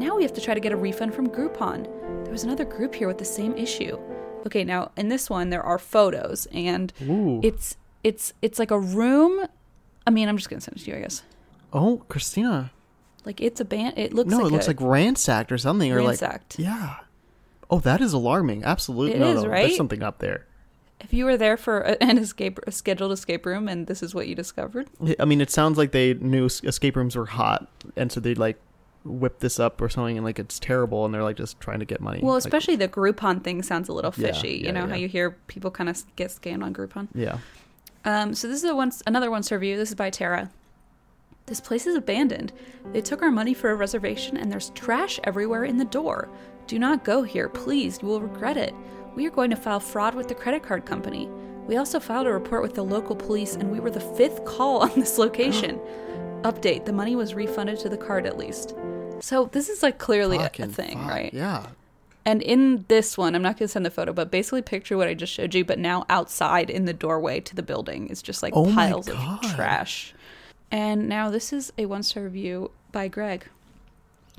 Now 0.00 0.16
we 0.16 0.22
have 0.22 0.32
to 0.32 0.40
try 0.40 0.54
to 0.54 0.60
get 0.60 0.72
a 0.72 0.76
refund 0.76 1.12
from 1.12 1.28
Groupon. 1.28 1.84
There 2.24 2.32
was 2.32 2.44
another 2.44 2.64
group 2.64 2.94
here 2.94 3.08
with 3.08 3.18
the 3.18 3.26
same 3.26 3.54
issue. 3.58 3.98
Okay, 4.46 4.64
now 4.64 4.90
in 4.96 5.10
this 5.10 5.28
one 5.28 5.50
there 5.50 5.62
are 5.62 5.78
photos 5.78 6.46
and 6.50 6.94
Ooh. 7.02 7.40
it's 7.42 7.76
it's 8.02 8.32
it's 8.40 8.58
like 8.58 8.70
a 8.70 8.80
room. 8.80 9.46
I 10.06 10.10
mean, 10.10 10.30
I'm 10.30 10.38
just 10.38 10.48
gonna 10.48 10.62
send 10.62 10.78
it 10.78 10.84
to 10.84 10.90
you, 10.92 10.96
I 10.96 11.00
guess. 11.00 11.22
Oh, 11.74 12.04
Christina. 12.08 12.70
Like 13.24 13.40
it's 13.40 13.60
a 13.60 13.64
band. 13.64 13.94
It 13.98 14.12
looks 14.12 14.30
No, 14.30 14.38
like 14.38 14.46
it 14.46 14.52
looks 14.52 14.66
like 14.68 14.80
ransacked 14.80 15.52
or 15.52 15.58
something. 15.58 15.92
Or 15.92 15.96
Ransacked. 15.98 16.58
like. 16.58 16.66
Yeah. 16.66 16.96
Oh, 17.70 17.78
that 17.80 18.00
is 18.00 18.12
alarming. 18.12 18.64
Absolutely. 18.64 19.16
It 19.16 19.20
no, 19.20 19.30
is, 19.36 19.42
no. 19.44 19.48
right? 19.48 19.62
There's 19.66 19.76
something 19.76 20.02
up 20.02 20.18
there. 20.18 20.46
if 21.00 21.12
you 21.12 21.24
were 21.24 21.36
there 21.36 21.56
for 21.56 21.78
an 22.00 22.18
escape, 22.18 22.58
a 22.66 22.72
scheduled 22.72 23.12
escape 23.12 23.46
room, 23.46 23.68
and 23.68 23.86
this 23.86 24.02
is 24.02 24.14
what 24.14 24.28
you 24.28 24.34
discovered. 24.34 24.88
I 25.18 25.24
mean, 25.24 25.40
it 25.40 25.50
sounds 25.50 25.78
like 25.78 25.92
they 25.92 26.14
knew 26.14 26.46
escape 26.46 26.96
rooms 26.96 27.16
were 27.16 27.26
hot, 27.26 27.68
and 27.96 28.10
so 28.12 28.20
they 28.20 28.34
like 28.34 28.60
whip 29.04 29.40
this 29.40 29.58
up 29.58 29.80
or 29.80 29.88
something, 29.88 30.16
and 30.16 30.24
like 30.24 30.38
it's 30.38 30.58
terrible, 30.58 31.04
and 31.04 31.12
they're 31.14 31.22
like 31.22 31.36
just 31.36 31.58
trying 31.60 31.78
to 31.80 31.84
get 31.84 32.00
money. 32.00 32.20
Well, 32.22 32.34
Like, 32.34 32.44
especially 32.44 32.76
the 32.76 32.88
Groupon 32.88 33.42
thing 33.42 33.62
sounds 33.62 33.88
a 33.88 33.92
little 33.92 34.12
fishy. 34.12 34.58
yeah, 34.60 34.66
you 34.66 34.72
know 34.72 34.86
how 34.86 34.94
you 34.96 35.08
hear 35.08 35.30
people 35.46 35.70
kind 35.70 35.88
of 35.88 36.02
get 36.16 36.30
scammed 36.30 36.62
on 36.62 36.74
Groupon. 36.74 37.08
yeah. 37.14 37.38
Um, 38.04 38.34
so 38.34 38.48
this 38.48 38.62
is 38.64 38.68
a 38.68 38.74
one, 38.74 38.90
another 39.06 39.30
one 39.30 39.42
star 39.44 39.58
review. 39.58 39.76
This 39.76 39.90
is 39.90 39.94
by 39.94 40.10
Tara. 40.10 40.50
This 41.46 41.60
place 41.60 41.86
is 41.86 41.96
abandoned. 41.96 42.52
They 42.92 43.00
took 43.00 43.22
our 43.22 43.30
money 43.30 43.54
for 43.54 43.70
a 43.70 43.74
reservation, 43.74 44.36
and 44.36 44.50
there's 44.50 44.70
trash 44.70 45.18
everywhere 45.24 45.64
in 45.64 45.76
the 45.76 45.84
door. 45.84 46.28
Do 46.66 46.78
not 46.78 47.04
go 47.04 47.22
here, 47.22 47.48
please. 47.48 47.98
You 48.00 48.08
will 48.08 48.20
regret 48.20 48.56
it. 48.56 48.74
We 49.14 49.26
are 49.26 49.30
going 49.30 49.50
to 49.50 49.56
file 49.56 49.80
fraud 49.80 50.14
with 50.14 50.28
the 50.28 50.34
credit 50.34 50.62
card 50.62 50.86
company. 50.86 51.28
We 51.66 51.76
also 51.76 52.00
filed 52.00 52.26
a 52.26 52.32
report 52.32 52.62
with 52.62 52.74
the 52.74 52.84
local 52.84 53.16
police, 53.16 53.56
and 53.56 53.70
we 53.70 53.80
were 53.80 53.90
the 53.90 54.00
fifth 54.00 54.44
call 54.44 54.82
on 54.82 54.92
this 54.94 55.18
location. 55.18 55.78
Update: 56.42 56.84
the 56.84 56.92
money 56.92 57.14
was 57.16 57.34
refunded 57.34 57.78
to 57.80 57.88
the 57.88 57.96
card 57.96 58.26
at 58.26 58.36
least. 58.36 58.74
So 59.20 59.46
this 59.52 59.68
is 59.68 59.82
like 59.82 59.98
clearly 59.98 60.38
a, 60.38 60.46
a 60.46 60.48
thing, 60.48 60.98
fuck, 60.98 61.08
right? 61.08 61.32
Yeah. 61.32 61.66
And 62.24 62.42
in 62.42 62.84
this 62.88 63.18
one, 63.18 63.34
I'm 63.34 63.42
not 63.42 63.58
going 63.58 63.66
to 63.66 63.72
send 63.72 63.84
the 63.84 63.90
photo, 63.90 64.12
but 64.12 64.30
basically 64.30 64.62
picture 64.62 64.96
what 64.96 65.08
I 65.08 65.14
just 65.14 65.32
showed 65.32 65.54
you, 65.54 65.64
but 65.64 65.78
now 65.78 66.04
outside 66.08 66.70
in 66.70 66.84
the 66.84 66.92
doorway 66.92 67.40
to 67.40 67.54
the 67.54 67.62
building 67.62 68.08
is 68.08 68.22
just 68.22 68.42
like 68.42 68.54
Oh 68.54 68.72
piles 68.72 69.08
of 69.08 69.16
trash. 69.54 70.14
And 70.72 71.06
now 71.06 71.28
this 71.28 71.52
is 71.52 71.70
a 71.76 71.84
one 71.84 72.02
star 72.02 72.22
review 72.22 72.70
by 72.92 73.06
Greg, 73.06 73.46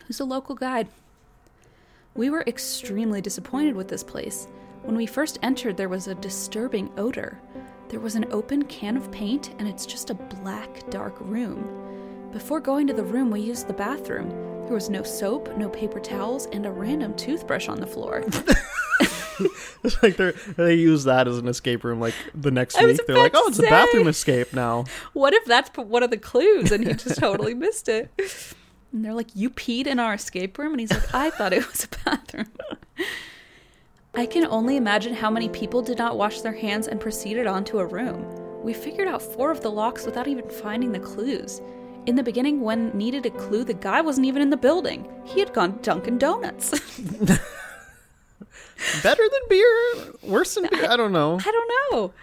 who's 0.08 0.20
a 0.20 0.26
local 0.26 0.56
guide. 0.56 0.88
We 2.16 2.32
were 2.32 2.44
extremely 2.48 3.22
disappointed 3.22 3.76
with 3.76 3.88
this 3.88 4.04
place. 4.04 4.48
When 4.82 4.96
we 4.96 5.06
first 5.06 5.38
entered, 5.44 5.78
there 5.78 5.90
was 5.90 6.08
a 6.08 6.16
disturbing 6.16 6.92
odor. 6.98 7.40
There 7.90 8.00
was 8.00 8.16
an 8.16 8.26
open 8.32 8.64
can 8.66 8.98
of 8.98 9.12
paint, 9.12 9.54
and 9.60 9.68
it's 9.68 9.86
just 9.86 10.10
a 10.10 10.16
black, 10.16 10.90
dark 10.90 11.16
room. 11.20 11.70
Before 12.32 12.60
going 12.60 12.88
to 12.88 12.94
the 12.94 13.04
room, 13.04 13.30
we 13.30 13.40
used 13.40 13.68
the 13.68 13.74
bathroom. 13.74 14.30
There 14.64 14.74
was 14.74 14.90
no 14.90 15.04
soap, 15.04 15.56
no 15.56 15.70
paper 15.70 16.00
towels, 16.00 16.48
and 16.48 16.66
a 16.66 16.72
random 16.72 17.16
toothbrush 17.16 17.70
on 17.70 17.80
the 17.80 17.86
floor. 17.86 18.26
it's 19.84 20.02
like 20.02 20.18
they 20.18 20.32
they 20.58 20.76
use 20.76 21.04
that 21.06 21.28
as 21.28 21.38
an 21.38 21.48
escape 21.48 21.84
room. 21.84 22.00
Like 22.00 22.16
the 22.34 22.52
next 22.52 22.82
week, 22.82 23.00
they're 23.06 23.18
like, 23.18 23.34
"Oh, 23.36 23.48
it's 23.48 23.60
a 23.60 23.64
bathroom 23.64 24.08
escape 24.08 24.54
now." 24.54 24.86
What 25.14 25.34
if 25.34 25.46
that's 25.46 25.70
one 25.78 26.04
of 26.04 26.10
the 26.10 26.18
clues 26.18 26.72
and 26.72 26.86
he 26.88 26.94
just 26.94 27.20
totally 27.20 27.54
missed 27.54 27.88
it? 27.90 28.12
And 28.94 29.04
they're 29.04 29.14
like, 29.14 29.36
You 29.36 29.50
peed 29.50 29.88
in 29.88 30.00
our 30.00 30.14
escape 30.14 30.58
room? 30.58 30.74
And 30.74 30.80
he's 30.80 30.92
like, 30.92 31.16
I 31.16 31.32
thought 31.32 31.52
it 31.52 31.68
was 31.68 31.86
a 31.86 32.06
bathroom. 32.06 32.52
I 34.14 34.28
can 34.28 34.46
only 34.46 34.78
imagine 34.78 35.16
how 35.16 35.32
many 35.32 35.50
people 35.50 35.82
did 35.82 35.98
not 35.98 36.16
wash 36.16 36.42
their 36.42 36.54
hands 36.54 36.88
and 36.88 37.00
proceeded 37.00 37.48
on 37.48 37.64
to 37.66 37.80
a 37.80 37.86
room. 37.86 38.24
We 38.62 38.74
figured 38.74 39.08
out 39.08 39.24
four 39.24 39.50
of 39.50 39.62
the 39.62 39.72
locks 39.72 40.06
without 40.06 40.28
even 40.28 40.48
finding 40.48 40.92
the 40.92 41.00
clues. 41.00 41.60
In 42.06 42.16
the 42.16 42.24
beginning, 42.24 42.62
when 42.62 42.96
needed 42.96 43.26
a 43.26 43.32
clue, 43.32 43.64
the 43.64 43.74
guy 43.74 44.02
wasn't 44.02 44.28
even 44.28 44.42
in 44.42 44.52
the 44.52 44.58
building. 44.58 45.10
He 45.24 45.40
had 45.40 45.54
gone 45.54 45.78
to 45.78 45.82
Dunkin' 45.82 46.20
Donuts. 46.20 46.80
Better 49.02 49.24
than 49.24 49.42
beer, 49.50 50.14
worse 50.24 50.56
than 50.56 50.68
beer. 50.70 50.90
I 50.90 50.98
don't 50.98 51.12
know. 51.12 51.40
I 51.40 51.52
don't 51.52 51.72
know. 51.92 52.14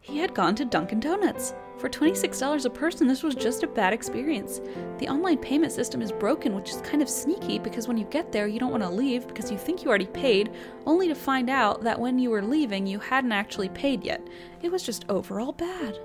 He 0.00 0.18
had 0.18 0.34
gone 0.34 0.54
to 0.56 0.64
Dunkin' 0.64 1.00
Donuts. 1.00 1.54
For 1.78 1.88
$26 1.88 2.64
a 2.66 2.70
person, 2.70 3.06
this 3.06 3.22
was 3.22 3.34
just 3.34 3.62
a 3.62 3.66
bad 3.66 3.94
experience. 3.94 4.60
The 4.98 5.08
online 5.08 5.38
payment 5.38 5.72
system 5.72 6.02
is 6.02 6.12
broken, 6.12 6.54
which 6.54 6.68
is 6.70 6.82
kind 6.82 7.00
of 7.00 7.08
sneaky 7.08 7.58
because 7.58 7.88
when 7.88 7.96
you 7.96 8.04
get 8.06 8.32
there, 8.32 8.46
you 8.46 8.58
don't 8.60 8.70
want 8.70 8.82
to 8.82 8.90
leave 8.90 9.26
because 9.26 9.50
you 9.50 9.56
think 9.56 9.82
you 9.82 9.88
already 9.88 10.06
paid, 10.06 10.50
only 10.84 11.08
to 11.08 11.14
find 11.14 11.48
out 11.48 11.82
that 11.82 11.98
when 11.98 12.18
you 12.18 12.28
were 12.28 12.42
leaving, 12.42 12.86
you 12.86 12.98
hadn't 12.98 13.32
actually 13.32 13.70
paid 13.70 14.04
yet. 14.04 14.20
It 14.62 14.70
was 14.70 14.82
just 14.82 15.06
overall 15.08 15.52
bad. 15.52 15.98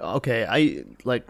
okay, 0.00 0.46
I 0.48 0.84
like 1.04 1.26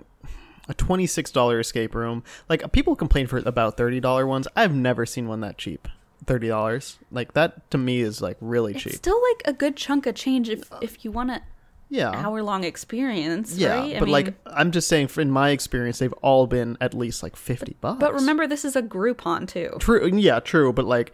a 0.69 0.75
twenty 0.75 1.07
six 1.07 1.31
dollar 1.31 1.59
escape 1.59 1.95
room. 1.95 2.23
Like 2.49 2.71
people 2.73 2.95
complain 2.95 3.27
for 3.27 3.39
about 3.39 3.77
thirty 3.77 3.99
dollar 4.01 4.27
ones. 4.27 4.47
I've 4.55 4.75
never 4.75 5.07
seen 5.07 5.27
one 5.29 5.41
that 5.41 5.59
cheap. 5.59 5.89
Thirty 6.27 6.49
dollars, 6.49 6.99
like 7.11 7.35
that 7.35 7.71
to 7.71 7.79
me 7.79 8.01
is 8.01 8.21
like 8.23 8.37
really 8.41 8.73
It's 8.75 8.83
cheap. 8.83 8.93
still 8.95 9.21
like 9.31 9.43
a 9.47 9.53
good 9.53 9.77
chunk 9.77 10.07
of 10.07 10.15
change 10.15 10.49
if, 10.49 10.71
if 10.81 11.05
you 11.05 11.11
want 11.13 11.31
an 11.31 11.41
yeah, 11.91 12.11
hour 12.11 12.43
long 12.43 12.65
experience, 12.65 13.57
yeah. 13.57 13.79
right? 13.79 13.97
I 13.97 13.99
But 14.01 14.09
like 14.09 14.27
mean- 14.27 14.35
I'm 14.47 14.71
just 14.73 14.89
saying, 14.89 15.09
for 15.09 15.21
in 15.21 15.31
my 15.31 15.51
experience, 15.51 15.99
they've 15.99 16.13
all 16.23 16.47
been 16.47 16.77
at 16.81 16.95
least 16.95 17.23
like 17.23 17.37
fifty 17.37 17.77
bucks. 17.81 18.01
but 18.01 18.15
remember, 18.15 18.47
this 18.47 18.65
is 18.65 18.75
a 18.75 18.83
Groupon 18.83 19.47
too. 19.47 19.77
true, 19.81 20.07
yeah, 20.15 20.41
true. 20.41 20.73
But 20.73 20.87
like, 20.87 21.13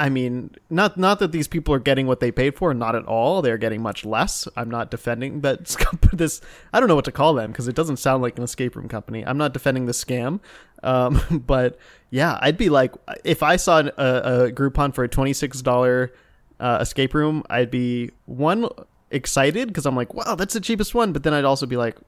I 0.00 0.08
mean, 0.08 0.52
not 0.70 0.96
not 0.96 1.18
that 1.18 1.30
these 1.30 1.46
people 1.46 1.74
are 1.74 1.78
getting 1.78 2.06
what 2.06 2.20
they 2.20 2.32
paid 2.32 2.56
for. 2.56 2.72
Not 2.72 2.96
at 2.96 3.04
all. 3.04 3.42
They're 3.42 3.58
getting 3.58 3.82
much 3.82 4.02
less. 4.02 4.48
I'm 4.56 4.70
not 4.70 4.90
defending 4.90 5.42
that 5.42 5.76
this. 6.14 6.40
I 6.72 6.80
don't 6.80 6.88
know 6.88 6.94
what 6.94 7.04
to 7.04 7.12
call 7.12 7.34
them 7.34 7.52
because 7.52 7.68
it 7.68 7.76
doesn't 7.76 7.98
sound 7.98 8.22
like 8.22 8.38
an 8.38 8.42
escape 8.42 8.76
room 8.76 8.88
company. 8.88 9.26
I'm 9.26 9.36
not 9.36 9.52
defending 9.52 9.84
the 9.84 9.92
scam. 9.92 10.40
Um, 10.82 11.42
but 11.46 11.78
yeah, 12.08 12.38
I'd 12.40 12.56
be 12.56 12.70
like, 12.70 12.94
if 13.24 13.42
I 13.42 13.56
saw 13.56 13.80
a, 13.80 13.84
a 13.84 14.52
Groupon 14.52 14.94
for 14.94 15.04
a 15.04 15.08
twenty 15.08 15.34
six 15.34 15.60
dollar 15.60 16.14
uh, 16.58 16.78
escape 16.80 17.12
room, 17.12 17.44
I'd 17.50 17.70
be 17.70 18.10
one 18.24 18.70
excited 19.10 19.68
because 19.68 19.84
I'm 19.84 19.96
like, 19.96 20.14
wow, 20.14 20.34
that's 20.34 20.54
the 20.54 20.60
cheapest 20.60 20.94
one. 20.94 21.12
But 21.12 21.24
then 21.24 21.34
I'd 21.34 21.44
also 21.44 21.66
be 21.66 21.76
like, 21.76 21.98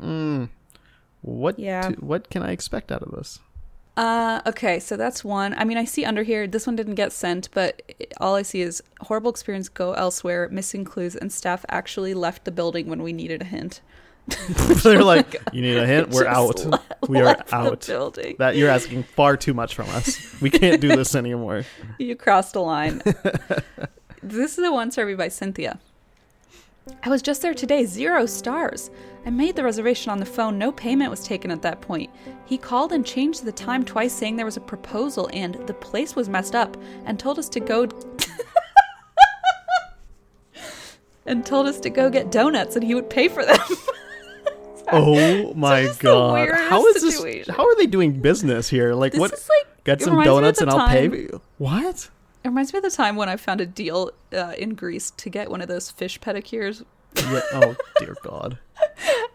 mm, 0.00 0.48
what? 1.22 1.58
Yeah. 1.58 1.90
what 1.98 2.30
can 2.30 2.44
I 2.44 2.52
expect 2.52 2.92
out 2.92 3.02
of 3.02 3.10
this? 3.10 3.40
Uh, 4.00 4.40
okay, 4.46 4.80
so 4.80 4.96
that's 4.96 5.22
one. 5.22 5.52
I 5.58 5.64
mean, 5.64 5.76
I 5.76 5.84
see 5.84 6.06
under 6.06 6.22
here, 6.22 6.46
this 6.46 6.66
one 6.66 6.74
didn't 6.74 6.94
get 6.94 7.12
sent, 7.12 7.50
but 7.52 7.82
all 8.18 8.34
I 8.34 8.40
see 8.40 8.62
is 8.62 8.82
horrible 9.02 9.30
experience, 9.30 9.68
go 9.68 9.92
elsewhere, 9.92 10.48
missing 10.50 10.86
clues, 10.86 11.14
and 11.14 11.30
staff 11.30 11.66
actually 11.68 12.14
left 12.14 12.46
the 12.46 12.50
building 12.50 12.88
when 12.88 13.02
we 13.02 13.12
needed 13.12 13.42
a 13.42 13.44
hint. 13.44 13.82
They're 14.82 15.04
like, 15.04 15.36
you 15.52 15.60
need 15.60 15.76
a 15.76 15.86
hint. 15.86 16.08
We're 16.12 16.26
out. 16.26 16.64
Le- 16.64 16.82
we 17.08 17.20
are 17.20 17.44
out. 17.52 17.86
building. 17.86 18.36
That 18.38 18.56
you're 18.56 18.70
asking 18.70 19.02
far 19.02 19.36
too 19.36 19.52
much 19.52 19.74
from 19.74 19.90
us. 19.90 20.40
We 20.40 20.48
can't 20.48 20.80
do 20.80 20.88
this 20.88 21.14
anymore. 21.24 21.66
You 21.98 22.16
crossed 22.16 22.56
a 22.56 22.60
line. 22.60 23.02
this 24.22 24.56
is 24.56 24.64
the 24.64 24.72
one 24.72 24.92
survey 24.92 25.14
by 25.14 25.28
Cynthia. 25.28 25.78
I 27.02 27.08
was 27.08 27.22
just 27.22 27.42
there 27.42 27.54
today, 27.54 27.84
zero 27.84 28.26
stars. 28.26 28.90
I 29.26 29.30
made 29.30 29.54
the 29.56 29.62
reservation 29.64 30.10
on 30.10 30.18
the 30.18 30.26
phone, 30.26 30.58
no 30.58 30.72
payment 30.72 31.10
was 31.10 31.24
taken 31.24 31.50
at 31.50 31.62
that 31.62 31.80
point. 31.80 32.10
He 32.46 32.56
called 32.58 32.92
and 32.92 33.04
changed 33.06 33.44
the 33.44 33.52
time 33.52 33.84
twice, 33.84 34.12
saying 34.12 34.36
there 34.36 34.46
was 34.46 34.56
a 34.56 34.60
proposal 34.62 35.28
and 35.32 35.54
the 35.66 35.74
place 35.74 36.16
was 36.16 36.28
messed 36.28 36.54
up, 36.54 36.76
and 37.04 37.18
told 37.18 37.38
us 37.38 37.48
to 37.50 37.60
go. 37.60 37.86
and 41.26 41.44
told 41.44 41.66
us 41.66 41.78
to 41.80 41.90
go 41.90 42.08
get 42.10 42.32
donuts 42.32 42.76
and 42.76 42.84
he 42.84 42.94
would 42.94 43.10
pay 43.10 43.28
for 43.28 43.44
them. 43.44 43.58
Oh 44.92 45.54
my 45.54 45.88
god! 46.00 46.48
How 46.52 46.84
is 46.86 47.00
this? 47.00 47.46
How 47.48 47.64
are 47.64 47.76
they 47.76 47.86
doing 47.86 48.20
business 48.20 48.68
here? 48.68 48.92
Like, 48.92 49.12
This 49.12 49.20
what? 49.20 49.30
like- 49.30 49.84
Get 49.84 50.02
some 50.02 50.14
reminds 50.18 50.26
me 50.26 50.30
of 50.32 50.36
donuts 50.42 50.60
and 50.60 50.70
I'll 50.70 50.88
pay 50.88 51.04
you. 51.04 51.40
What? 51.58 52.10
It 52.42 52.48
reminds 52.48 52.72
me 52.72 52.78
of 52.78 52.82
the 52.82 52.90
time 52.90 53.16
when 53.16 53.28
I 53.28 53.36
found 53.36 53.60
a 53.60 53.66
deal 53.66 54.10
uh, 54.32 54.54
in 54.56 54.74
Greece 54.74 55.10
to 55.12 55.28
get 55.30 55.50
one 55.50 55.60
of 55.60 55.68
those 55.68 55.90
fish 55.90 56.18
pedicures. 56.20 56.84
Yeah. 57.16 57.40
Oh 57.52 57.76
dear 57.98 58.16
God. 58.22 58.58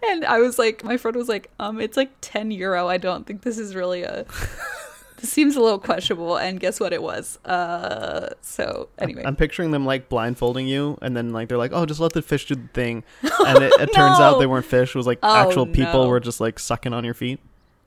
And 0.07 0.23
I 0.25 0.39
was 0.39 0.57
like, 0.57 0.83
my 0.83 0.97
friend 0.97 1.15
was 1.17 1.27
like, 1.27 1.49
um, 1.59 1.81
it's 1.81 1.97
like 1.97 2.11
10 2.21 2.51
euro. 2.51 2.87
I 2.87 2.97
don't 2.97 3.25
think 3.27 3.41
this 3.41 3.57
is 3.57 3.75
really 3.75 4.03
a. 4.03 4.25
this 5.17 5.31
seems 5.31 5.55
a 5.55 5.61
little 5.61 5.79
questionable. 5.79 6.37
And 6.37 6.59
guess 6.59 6.79
what 6.79 6.93
it 6.93 7.01
was? 7.03 7.37
Uh, 7.45 8.29
so 8.41 8.89
anyway. 8.97 9.23
I'm 9.25 9.35
picturing 9.35 9.71
them 9.71 9.85
like 9.85 10.07
blindfolding 10.09 10.67
you, 10.67 10.97
and 11.01 11.15
then 11.17 11.31
like 11.33 11.49
they're 11.49 11.57
like, 11.57 11.71
"Oh, 11.73 11.85
just 11.85 11.99
let 11.99 12.13
the 12.13 12.21
fish 12.21 12.45
do 12.45 12.55
the 12.55 12.67
thing," 12.73 13.03
and 13.45 13.63
it, 13.63 13.73
it 13.79 13.93
turns 13.93 14.19
out 14.19 14.39
they 14.39 14.45
weren't 14.47 14.65
fish. 14.65 14.95
It 14.95 14.97
was 14.97 15.07
like 15.07 15.19
Oh, 15.23 15.35
actual 15.35 15.65
people 15.65 16.03
no. 16.03 16.09
were 16.09 16.19
just 16.19 16.39
like 16.39 16.59
sucking 16.59 16.93
on 16.93 17.03
your 17.03 17.13
feet. 17.15 17.39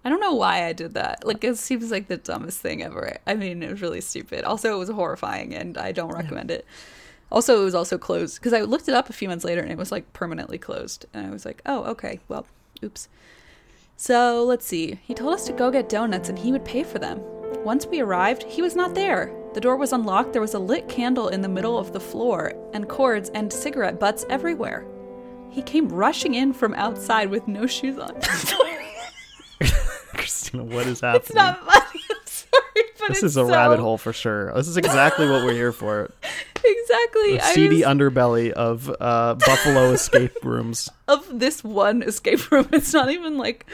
I 0.05 0.09
don't 0.09 0.21
know 0.21 0.35
why 0.35 0.65
I 0.65 0.73
did 0.73 0.95
that. 0.95 1.27
Like, 1.27 1.43
it 1.43 1.59
seems 1.59 1.91
like 1.91 2.09
the 2.09 2.17
dumbest 2.17 2.61
thing 2.61 2.83
ever. 2.83 3.19
I 3.27 3.35
mean, 3.35 3.63
it 3.63 3.71
was 3.71 3.83
really 3.83 4.01
stupid. 4.01 4.45
Also, 4.45 4.75
it 4.75 4.79
was 4.79 4.89
horrifying, 4.89 5.55
and 5.55 5.77
I 5.77 5.93
don't 5.93 6.13
recommend 6.15 6.51
it. 6.51 6.65
Also, 7.31 7.61
it 7.61 7.65
was 7.65 7.75
also 7.75 7.99
closed 7.99 8.37
because 8.37 8.53
I 8.53 8.63
looked 8.63 8.89
it 8.89 8.95
up 8.95 9.11
a 9.11 9.13
few 9.13 9.29
months 9.29 9.45
later, 9.45 9.61
and 9.61 9.71
it 9.71 9.77
was 9.79 9.93
like 9.93 10.13
permanently 10.13 10.57
closed. 10.57 11.07
And 11.13 11.27
I 11.27 11.31
was 11.31 11.45
like, 11.45 11.61
oh, 11.67 11.85
okay, 11.85 12.21
well, 12.29 12.47
oops. 12.83 13.09
So 13.97 14.45
let's 14.45 14.65
see. 14.65 15.01
He 15.03 15.13
told 15.13 15.35
us 15.35 15.45
to 15.47 15.53
go 15.53 15.71
get 15.71 15.89
donuts, 15.89 16.29
and 16.29 16.39
he 16.39 16.53
would 16.53 16.65
pay 16.65 16.85
for 16.85 16.99
them. 16.99 17.21
Once 17.65 17.87
we 17.87 18.01
arrived, 18.01 18.45
he 18.45 18.63
was 18.63 18.77
not 18.77 18.95
there. 18.95 19.35
The 19.53 19.61
door 19.61 19.77
was 19.77 19.93
unlocked. 19.93 20.33
There 20.33 20.41
was 20.41 20.55
a 20.55 20.59
lit 20.59 20.89
candle 20.89 21.29
in 21.29 21.43
the 21.43 21.49
middle 21.49 21.77
of 21.77 21.93
the 21.93 22.01
floor, 22.01 22.53
and 22.73 22.89
cords 22.89 23.31
and 23.31 23.53
cigarette 23.53 23.99
butts 23.99 24.25
everywhere. 24.31 24.87
He 25.51 25.63
came 25.63 25.89
rushing 25.89 26.35
in 26.35 26.53
from 26.53 26.75
outside 26.75 27.31
with 27.31 27.49
no 27.49 27.67
shoes 27.67 27.99
on. 27.99 28.15
Christina, 30.15 30.65
what 30.65 30.87
is 30.87 31.01
happening? 31.01 31.23
It's 31.25 31.35
not 31.35 31.59
funny. 31.65 32.01
I'm 32.11 32.17
sorry, 32.27 32.85
but 32.99 33.09
this 33.09 33.23
is 33.23 33.37
a 33.37 33.41
so- 33.41 33.51
rabbit 33.51 33.79
hole 33.81 33.99
for 33.99 34.13
sure. 34.13 34.53
This 34.55 34.69
is 34.69 34.77
exactly 34.77 35.29
what 35.29 35.45
we're 35.45 35.55
here 35.55 35.73
for. 35.73 36.11
Exactly. 36.65 37.37
The 37.37 37.41
seedy 37.53 37.77
was- 37.77 37.85
underbelly 37.85 38.51
of 38.51 38.89
uh, 39.01 39.35
Buffalo 39.35 39.93
escape 39.93 40.45
rooms. 40.45 40.89
of 41.07 41.27
this 41.39 41.63
one 41.63 42.03
escape 42.03 42.51
room. 42.51 42.69
It's 42.73 42.93
not 42.93 43.11
even 43.11 43.39
like 43.39 43.67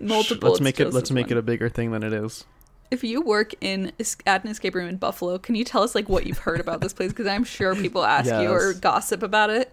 multiple. 0.00 0.50
Let's 0.50 0.60
make 0.60 0.80
it. 0.80 0.92
Let's 0.92 1.10
make 1.10 1.26
one. 1.26 1.32
it 1.36 1.38
a 1.38 1.42
bigger 1.42 1.68
thing 1.68 1.92
than 1.92 2.02
it 2.02 2.12
is. 2.12 2.44
If 2.90 3.02
you 3.02 3.20
work 3.20 3.52
in 3.60 3.92
at 4.26 4.44
an 4.44 4.50
escape 4.50 4.74
room 4.74 4.88
in 4.88 4.96
Buffalo, 4.96 5.38
can 5.38 5.54
you 5.56 5.64
tell 5.64 5.82
us 5.82 5.94
like 5.94 6.08
what 6.08 6.24
you've 6.26 6.38
heard 6.38 6.60
about 6.60 6.80
this 6.80 6.92
place? 6.92 7.10
Because 7.10 7.26
I'm 7.26 7.42
sure 7.44 7.74
people 7.74 8.04
ask 8.04 8.26
you 8.30 8.48
or 8.52 8.74
gossip 8.74 9.22
about 9.22 9.50
it. 9.50 9.72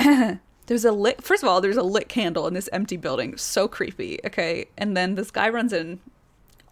there's 0.68 0.84
a 0.84 0.92
lit. 0.92 1.22
First 1.22 1.42
of 1.42 1.48
all, 1.48 1.60
there's 1.60 1.78
a 1.78 1.82
lit 1.82 2.08
candle 2.08 2.46
in 2.46 2.54
this 2.54 2.68
empty 2.72 2.96
building. 2.96 3.36
So 3.36 3.66
creepy. 3.66 4.20
Okay, 4.24 4.66
and 4.76 4.96
then 4.96 5.14
this 5.14 5.30
guy 5.30 5.48
runs 5.48 5.72
in, 5.72 5.98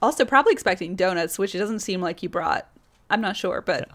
also 0.00 0.24
probably 0.24 0.52
expecting 0.52 0.94
donuts, 0.94 1.38
which 1.38 1.54
it 1.54 1.58
doesn't 1.58 1.80
seem 1.80 2.00
like 2.00 2.20
he 2.20 2.26
brought. 2.26 2.68
I'm 3.10 3.20
not 3.20 3.36
sure, 3.36 3.60
but. 3.60 3.88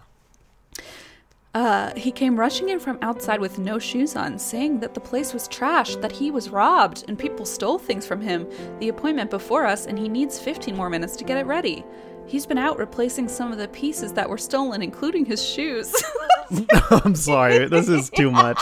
Uh, 1.54 1.94
he 1.96 2.10
came 2.10 2.40
rushing 2.40 2.70
in 2.70 2.80
from 2.80 2.98
outside 3.02 3.38
with 3.38 3.58
no 3.58 3.78
shoes 3.78 4.16
on, 4.16 4.38
saying 4.38 4.80
that 4.80 4.94
the 4.94 5.00
place 5.00 5.34
was 5.34 5.46
trashed, 5.48 6.00
that 6.00 6.10
he 6.10 6.30
was 6.30 6.48
robbed, 6.48 7.04
and 7.08 7.18
people 7.18 7.44
stole 7.44 7.78
things 7.78 8.06
from 8.06 8.22
him, 8.22 8.48
the 8.80 8.88
appointment 8.88 9.30
before 9.30 9.66
us, 9.66 9.86
and 9.86 9.98
he 9.98 10.08
needs 10.08 10.40
15 10.40 10.74
more 10.74 10.88
minutes 10.88 11.14
to 11.16 11.24
get 11.24 11.36
it 11.36 11.44
ready. 11.44 11.84
He's 12.26 12.46
been 12.46 12.58
out 12.58 12.78
replacing 12.78 13.28
some 13.28 13.52
of 13.52 13.58
the 13.58 13.68
pieces 13.68 14.12
that 14.14 14.28
were 14.28 14.38
stolen, 14.38 14.82
including 14.82 15.24
his 15.24 15.44
shoes. 15.44 15.94
I'm 16.90 17.14
sorry. 17.14 17.68
This 17.68 17.88
is 17.88 18.10
too 18.10 18.30
much. 18.30 18.60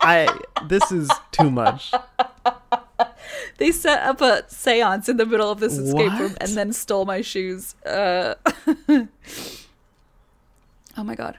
I. 0.00 0.28
This 0.66 0.90
is 0.90 1.10
too 1.30 1.50
much. 1.50 1.92
they 3.58 3.72
set 3.72 4.02
up 4.02 4.20
a 4.20 4.44
seance 4.48 5.08
in 5.08 5.16
the 5.16 5.26
middle 5.26 5.50
of 5.50 5.60
this 5.60 5.78
escape 5.78 6.12
room 6.18 6.36
and 6.40 6.50
then 6.50 6.72
stole 6.72 7.04
my 7.04 7.20
shoes. 7.20 7.74
Uh, 7.84 8.34
oh 8.88 9.08
my 11.04 11.14
god. 11.14 11.38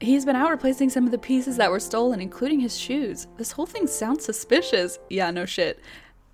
He's 0.00 0.24
been 0.24 0.36
out 0.36 0.50
replacing 0.50 0.90
some 0.90 1.06
of 1.06 1.12
the 1.12 1.18
pieces 1.18 1.56
that 1.56 1.70
were 1.70 1.80
stolen, 1.80 2.20
including 2.20 2.60
his 2.60 2.78
shoes. 2.78 3.26
This 3.38 3.52
whole 3.52 3.66
thing 3.66 3.86
sounds 3.86 4.24
suspicious. 4.24 4.98
Yeah, 5.08 5.30
no 5.30 5.46
shit. 5.46 5.80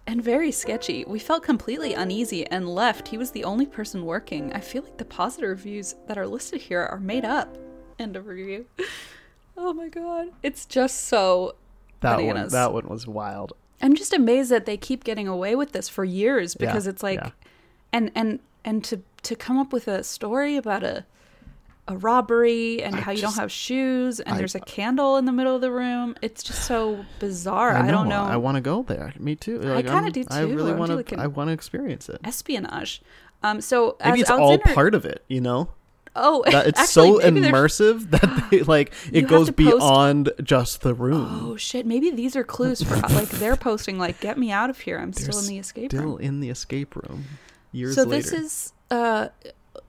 And 0.06 0.22
very 0.24 0.50
sketchy. 0.50 1.04
We 1.06 1.18
felt 1.20 1.42
completely 1.44 1.94
uneasy 1.94 2.44
and 2.46 2.68
left. 2.68 3.08
He 3.08 3.18
was 3.18 3.30
the 3.30 3.44
only 3.44 3.66
person 3.66 4.04
working. 4.04 4.52
I 4.52 4.60
feel 4.60 4.82
like 4.82 4.96
the 4.98 5.04
positive 5.04 5.50
reviews 5.50 5.94
that 6.08 6.18
are 6.18 6.26
listed 6.26 6.62
here 6.62 6.80
are 6.80 6.98
made 6.98 7.24
up. 7.24 7.56
End 7.98 8.16
of 8.16 8.26
review. 8.26 8.66
Oh 9.62 9.74
my 9.74 9.88
god. 9.88 10.28
It's 10.42 10.64
just 10.64 11.02
so 11.04 11.54
That 12.00 12.22
one. 12.22 12.48
That 12.48 12.72
one 12.72 12.88
was 12.88 13.06
wild. 13.06 13.52
I'm 13.82 13.94
just 13.94 14.14
amazed 14.14 14.50
that 14.50 14.64
they 14.64 14.78
keep 14.78 15.04
getting 15.04 15.28
away 15.28 15.54
with 15.54 15.72
this 15.72 15.86
for 15.86 16.02
years 16.02 16.54
because 16.54 16.86
Yeah, 16.86 16.90
it's 16.92 17.02
like 17.02 17.18
yeah. 17.18 17.30
and 17.92 18.10
and 18.14 18.40
and 18.64 18.82
to 18.84 19.02
to 19.24 19.36
come 19.36 19.58
up 19.58 19.70
with 19.70 19.86
a 19.86 20.02
story 20.02 20.56
about 20.56 20.82
a 20.82 21.04
a 21.90 21.96
robbery 21.98 22.82
and 22.82 22.94
how 22.94 23.10
you 23.12 23.20
just- 23.20 23.34
don't 23.36 23.42
have 23.42 23.50
shoes 23.52 24.20
and 24.20 24.34
I- 24.34 24.38
there's 24.38 24.54
a 24.54 24.60
candle 24.60 25.16
in 25.16 25.24
the 25.24 25.32
middle 25.32 25.54
of 25.54 25.60
the 25.60 25.70
room. 25.72 26.14
It's 26.22 26.42
just 26.42 26.64
so 26.64 27.04
bizarre. 27.18 27.74
I, 27.74 27.90
don't 27.90 28.08
know. 28.08 28.22
I 28.22 28.36
want 28.36 28.54
to 28.56 28.60
go 28.60 28.82
there. 28.82 29.12
Me 29.18 29.34
too. 29.36 29.58
Like, 29.58 29.86
kinda 29.86 30.00
I'm- 30.02 30.12
do 30.12 30.24
I 30.30 30.40
too. 30.42 30.54
really 30.56 30.72
I 30.72 30.76
want 30.76 30.90
do 30.92 31.02
to. 31.02 31.20
I 31.20 31.26
want 31.26 31.48
to 31.48 31.52
experience 31.52 32.08
it. 32.08 32.20
espionage. 32.24 33.02
Um, 33.42 33.60
so 33.60 33.96
Maybe 34.04 34.20
it's 34.20 34.30
all 34.30 34.56
part 34.58 34.94
of 34.94 35.04
it. 35.04 35.24
You 35.28 35.40
know, 35.40 35.70
Oh, 36.16 36.42
that 36.50 36.66
it's 36.68 36.78
actually, 36.80 37.20
so 37.22 37.30
immersive 37.30 38.10
that 38.10 38.48
they, 38.50 38.62
like 38.62 38.92
it 39.12 39.22
goes 39.28 39.46
post- 39.48 39.56
beyond 39.56 40.30
just 40.42 40.82
the 40.82 40.92
room. 40.92 41.28
Oh 41.52 41.56
shit! 41.56 41.86
Maybe 41.86 42.10
these 42.10 42.34
are 42.36 42.44
clues 42.44 42.82
for 42.82 42.96
like 43.14 43.28
they're 43.28 43.56
posting 43.56 43.96
like, 43.98 44.20
"Get 44.20 44.36
me 44.36 44.50
out 44.50 44.70
of 44.70 44.80
here! 44.80 44.98
I'm 44.98 45.12
still 45.12 45.38
in 45.38 45.46
the 45.46 45.58
escape 45.58 45.90
Still 45.92 46.02
room." 46.02 46.14
Still 46.16 46.26
in 46.26 46.40
the 46.40 46.50
escape 46.50 46.96
room. 46.96 47.24
Years 47.72 47.94
So 47.94 48.02
later. 48.02 48.22
this 48.22 48.32
is 48.32 48.72
uh, 48.90 49.28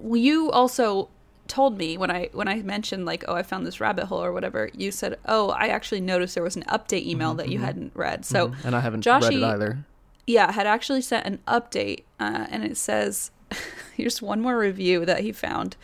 you 0.01 0.51
also 0.51 1.09
told 1.51 1.77
me 1.77 1.97
when 1.97 2.09
I 2.09 2.29
when 2.31 2.47
I 2.47 2.61
mentioned 2.61 3.05
like, 3.05 3.25
"Oh, 3.27 3.35
I 3.35 3.43
found 3.43 3.65
this 3.65 3.81
rabbit 3.81 4.05
hole" 4.05 4.23
or 4.23 4.31
whatever. 4.31 4.69
You 4.73 4.89
said, 4.89 5.19
"Oh, 5.25 5.49
I 5.49 5.67
actually 5.67 5.99
noticed 5.99 6.33
there 6.33 6.43
was 6.43 6.55
an 6.55 6.63
update 6.63 7.05
email 7.05 7.33
that 7.35 7.49
you 7.49 7.59
hadn't 7.59 7.91
read." 7.93 8.23
So 8.25 8.53
and 8.63 8.73
I 8.73 8.79
haven't 8.79 9.03
Joshy, 9.03 9.29
read 9.29 9.33
it 9.33 9.43
either. 9.43 9.85
yeah, 10.25 10.51
had 10.53 10.65
actually 10.65 11.01
sent 11.01 11.25
an 11.25 11.39
update, 11.47 12.03
uh, 12.21 12.47
and 12.49 12.63
it 12.63 12.77
says 12.77 13.31
here's 13.97 14.21
one 14.21 14.39
more 14.41 14.57
review 14.57 15.05
that 15.05 15.19
he 15.19 15.33
found 15.33 15.75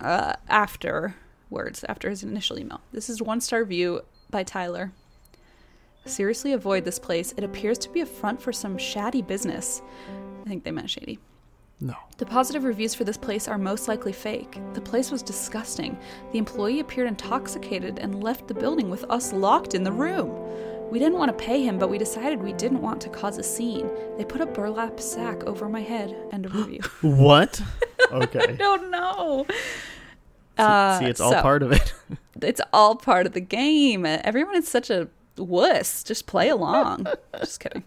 uh, 0.00 0.34
afterwards, 0.48 1.84
after 1.88 2.08
his 2.08 2.22
initial 2.22 2.56
email. 2.58 2.80
This 2.92 3.10
is 3.10 3.20
one 3.20 3.40
star 3.40 3.64
view 3.64 4.02
by 4.30 4.44
Tyler. 4.44 4.92
Seriously, 6.04 6.52
avoid 6.52 6.84
this 6.84 7.00
place. 7.00 7.34
It 7.36 7.42
appears 7.42 7.78
to 7.78 7.90
be 7.90 8.00
a 8.00 8.06
front 8.06 8.40
for 8.40 8.52
some 8.52 8.78
shady 8.78 9.22
business. 9.22 9.82
I 10.44 10.48
think 10.48 10.62
they 10.62 10.70
meant 10.70 10.88
shady. 10.88 11.18
No. 11.80 11.94
The 12.16 12.24
positive 12.26 12.64
reviews 12.64 12.94
for 12.94 13.04
this 13.04 13.18
place 13.18 13.48
are 13.48 13.58
most 13.58 13.86
likely 13.86 14.12
fake. 14.12 14.58
The 14.72 14.80
place 14.80 15.10
was 15.10 15.22
disgusting. 15.22 15.98
The 16.32 16.38
employee 16.38 16.80
appeared 16.80 17.08
intoxicated 17.08 17.98
and 17.98 18.22
left 18.22 18.48
the 18.48 18.54
building 18.54 18.88
with 18.88 19.04
us 19.10 19.32
locked 19.32 19.74
in 19.74 19.84
the 19.84 19.92
room. 19.92 20.30
We 20.90 20.98
didn't 20.98 21.18
want 21.18 21.36
to 21.36 21.44
pay 21.44 21.62
him, 21.62 21.78
but 21.78 21.90
we 21.90 21.98
decided 21.98 22.40
we 22.40 22.52
didn't 22.54 22.80
want 22.80 23.00
to 23.02 23.08
cause 23.10 23.36
a 23.38 23.42
scene. 23.42 23.90
They 24.16 24.24
put 24.24 24.40
a 24.40 24.46
burlap 24.46 25.00
sack 25.00 25.44
over 25.44 25.68
my 25.68 25.80
head. 25.82 26.16
End 26.32 26.46
of 26.46 26.54
review. 26.54 26.80
What? 27.02 27.60
Okay. 28.10 28.40
I 28.40 28.52
don't 28.52 28.90
know. 28.90 29.44
See, 29.48 30.62
uh, 30.62 31.00
it's 31.02 31.20
all 31.20 31.32
so- 31.32 31.42
part 31.42 31.62
of 31.62 31.72
it. 31.72 31.92
It's 32.42 32.60
all 32.70 32.96
part 32.96 33.26
of 33.26 33.32
the 33.32 33.40
game. 33.40 34.04
Everyone 34.04 34.56
is 34.56 34.68
such 34.68 34.90
a 34.90 35.08
wuss. 35.38 36.02
Just 36.04 36.26
play 36.26 36.50
along. 36.50 37.06
Just 37.38 37.60
kidding. 37.60 37.84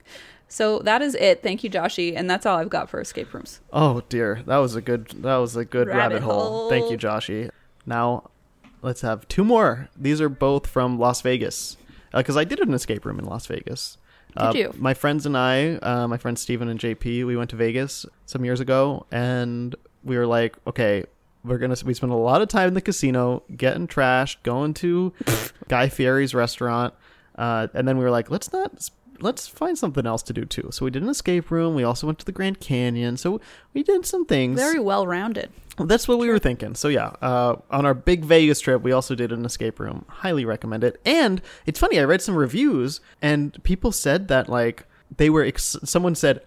So 0.50 0.80
that 0.80 1.02
is 1.02 1.16
it. 1.16 1.42
Thank 1.44 1.64
you, 1.64 1.70
Joshy, 1.70 2.14
and 2.16 2.30
that's 2.30 2.46
all 2.46 2.58
I've 2.58 2.70
got 2.70 2.90
for 2.90 3.00
escape 3.00 3.34
rooms. 3.34 3.62
Oh 3.72 4.02
dear, 4.10 4.42
that 4.48 4.58
was 4.58 4.76
a 4.76 4.82
good 4.82 5.08
that 5.22 5.38
was 5.38 5.56
a 5.56 5.64
good 5.64 5.88
rabbit, 5.88 6.16
Rabbit 6.16 6.22
hole. 6.24 6.70
Thank 6.70 6.92
you, 6.92 6.98
hole. 6.98 7.20
Joshy. 7.20 7.52
Now, 7.86 8.32
let's 8.82 9.02
have 9.02 9.28
two 9.28 9.44
more. 9.44 9.90
These 9.96 10.20
are 10.20 10.30
both 10.30 10.68
from 10.68 10.98
Las 11.00 11.22
Vegas 11.22 11.78
because 12.14 12.36
I 12.36 12.44
did 12.44 12.60
an 12.60 12.74
escape 12.74 13.06
room 13.06 13.20
in 13.20 13.26
Las 13.26 13.46
Vegas. 13.46 13.98
Uh, 14.36 14.52
you? 14.56 14.74
My 14.78 14.94
friends 14.94 15.26
and 15.26 15.38
I, 15.38 15.76
uh, 15.76 16.08
my 16.08 16.18
friends 16.18 16.42
Steven 16.42 16.68
and 16.68 16.80
JP, 16.80 17.26
we 17.26 17.36
went 17.36 17.50
to 17.52 17.56
Vegas 17.56 18.06
some 18.26 18.46
years 18.46 18.60
ago, 18.60 19.06
and 19.12 19.76
we 20.04 20.18
were 20.18 20.28
like, 20.28 20.56
okay, 20.68 21.06
we're 21.44 21.58
gonna 21.58 21.76
we 21.86 21.94
spent 21.94 22.12
a 22.12 22.16
lot 22.16 22.42
of 22.42 22.48
time 22.48 22.70
in 22.70 22.74
the 22.74 22.82
casino, 22.82 23.44
getting 23.56 23.88
trashed, 23.88 24.38
going 24.44 24.74
to 24.76 25.14
Guy 25.68 25.90
Fieri's 25.90 26.34
restaurant, 26.34 26.94
uh, 27.36 27.68
and 27.74 27.88
then 27.88 27.98
we 27.98 28.04
were 28.04 28.12
like, 28.12 28.30
let's 28.30 28.52
not. 28.52 28.90
Let's 29.22 29.48
find 29.48 29.78
something 29.78 30.06
else 30.06 30.24
to 30.24 30.34
do 30.34 30.46
too. 30.46 30.70
So 30.72 30.86
we 30.86 30.92
did 30.92 31.04
an 31.04 31.10
escape 31.10 31.52
room. 31.52 31.76
We 31.76 31.84
also 31.84 32.08
went 32.08 32.20
to 32.20 32.26
the 32.26 32.32
Grand 32.32 32.60
Canyon. 32.60 33.18
So 33.18 33.40
we 33.74 33.84
did 33.84 34.06
some 34.06 34.26
things. 34.26 34.60
Very 34.60 34.80
well 34.80 35.06
rounded. 35.08 35.50
That's 35.78 36.08
what 36.08 36.20
we 36.20 36.28
were 36.28 36.40
thinking. 36.40 36.76
So 36.76 36.88
yeah, 36.90 37.14
uh, 37.22 37.56
on 37.72 37.86
our 37.86 37.94
big 37.94 38.26
Vegas 38.26 38.60
trip, 38.60 38.82
we 38.82 38.92
also 38.92 39.16
did 39.16 39.32
an 39.32 39.46
escape 39.46 39.80
room. 39.80 40.06
Highly 40.10 40.44
recommend 40.46 40.84
it. 40.84 41.00
And 41.06 41.42
it's 41.66 41.80
funny, 41.80 42.00
I 42.00 42.04
read 42.04 42.22
some 42.22 42.36
reviews, 42.36 43.00
and 43.22 43.62
people 43.64 43.92
said 43.94 44.28
that 44.28 44.50
like 44.50 44.86
they 45.16 45.30
were. 45.30 45.44
Ex- 45.44 45.78
someone 45.86 46.16
said, 46.16 46.42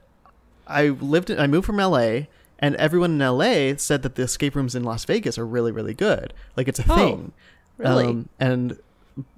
I 0.67 0.89
lived, 0.89 1.31
in, 1.31 1.39
I 1.41 1.47
moved 1.47 1.65
from 1.67 1.79
LA, 1.79 2.27
and 2.59 2.77
everyone 2.77 3.13
in 3.13 3.27
LA 3.27 3.77
said 3.79 4.03
that 4.03 4.17
the 4.17 4.23
escape 4.23 4.55
rooms 4.55 4.75
in 4.75 4.85
Las 4.85 5.05
Vegas 5.07 5.39
are 5.39 5.47
really, 5.47 5.73
really 5.73 5.95
good. 5.95 6.35
Like 6.57 6.69
it's 6.69 6.79
a 6.81 6.85
Oh, 6.91 6.95
thing. 6.97 7.33
really? 7.79 8.05
Um, 8.07 8.29
and 8.39 8.79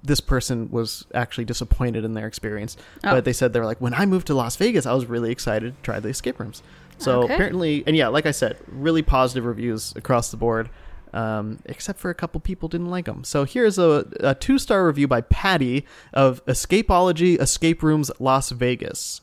this 0.03 0.19
person 0.21 0.69
was 0.71 1.05
actually 1.13 1.45
disappointed 1.45 2.05
in 2.05 2.13
their 2.13 2.27
experience, 2.27 2.77
Oh. 3.03 3.11
but 3.11 3.25
they 3.25 3.33
said 3.33 3.53
they 3.53 3.59
were 3.59 3.65
like, 3.65 3.81
when 3.81 3.93
I 3.93 4.05
moved 4.05 4.27
to 4.27 4.33
Las 4.35 4.55
Vegas, 4.55 4.85
I 4.85 4.93
was 4.93 5.05
really 5.05 5.31
excited 5.31 5.75
to 5.75 5.81
try 5.83 5.99
the 5.99 6.09
escape 6.09 6.39
rooms. 6.39 6.63
So 6.97 7.23
Okay. 7.23 7.33
apparently, 7.33 7.83
and 7.85 7.95
yeah, 7.95 8.07
like 8.07 8.25
I 8.25 8.31
said, 8.31 8.57
really 8.67 9.01
positive 9.01 9.43
reviews 9.45 9.93
across 9.97 10.31
the 10.31 10.37
board, 10.37 10.69
um, 11.13 11.59
except 11.65 11.99
for 11.99 12.09
a 12.09 12.15
couple 12.15 12.39
people 12.41 12.69
didn't 12.69 12.89
like 12.89 13.05
them. 13.05 13.23
So 13.25 13.43
here's 13.43 13.77
a, 13.77 14.05
a 14.21 14.33
two 14.35 14.57
star 14.57 14.85
review 14.87 15.07
by 15.07 15.21
Patty 15.21 15.85
of 16.13 16.45
Escapology 16.45 17.39
Escape 17.39 17.83
Rooms 17.83 18.11
Las 18.19 18.51
Vegas. 18.51 19.21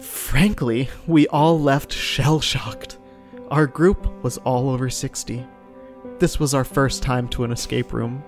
Frankly, 0.00 0.88
we 1.06 1.26
all 1.28 1.60
left 1.60 1.92
shell 1.92 2.40
shocked. 2.40 2.98
Our 3.50 3.66
group 3.66 4.06
was 4.22 4.38
all 4.38 4.70
over 4.70 4.88
60. 4.90 5.44
This 6.18 6.38
was 6.38 6.54
our 6.54 6.64
first 6.64 7.02
time 7.02 7.28
to 7.28 7.44
an 7.44 7.52
escape 7.52 7.92
room. 7.92 8.22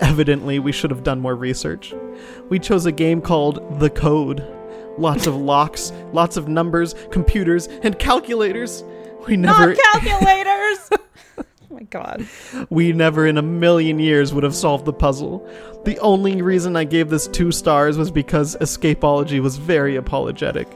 Evidently, 0.00 0.58
we 0.58 0.72
should 0.72 0.90
have 0.90 1.02
done 1.02 1.20
more 1.20 1.34
research. 1.34 1.94
We 2.48 2.58
chose 2.58 2.86
a 2.86 2.92
game 2.92 3.20
called 3.20 3.80
The 3.80 3.90
Code. 3.90 4.46
Lots 4.96 5.26
of 5.26 5.36
locks, 5.36 5.92
lots 6.12 6.36
of 6.36 6.48
numbers, 6.48 6.94
computers, 7.10 7.66
and 7.82 7.98
calculators. 7.98 8.82
We 9.26 9.36
never 9.36 9.74
Not 9.74 9.78
calculators. 9.92 10.90
oh 11.38 11.44
my 11.70 11.82
god. 11.84 12.26
we 12.70 12.92
never 12.92 13.26
in 13.26 13.38
a 13.38 13.42
million 13.42 13.98
years 13.98 14.32
would 14.32 14.44
have 14.44 14.54
solved 14.54 14.84
the 14.84 14.92
puzzle. 14.92 15.46
The 15.84 15.98
only 16.00 16.42
reason 16.42 16.76
I 16.76 16.84
gave 16.84 17.10
this 17.10 17.28
two 17.28 17.52
stars 17.52 17.96
was 17.96 18.10
because 18.10 18.56
Escapology 18.56 19.40
was 19.40 19.56
very 19.56 19.96
apologetic. 19.96 20.68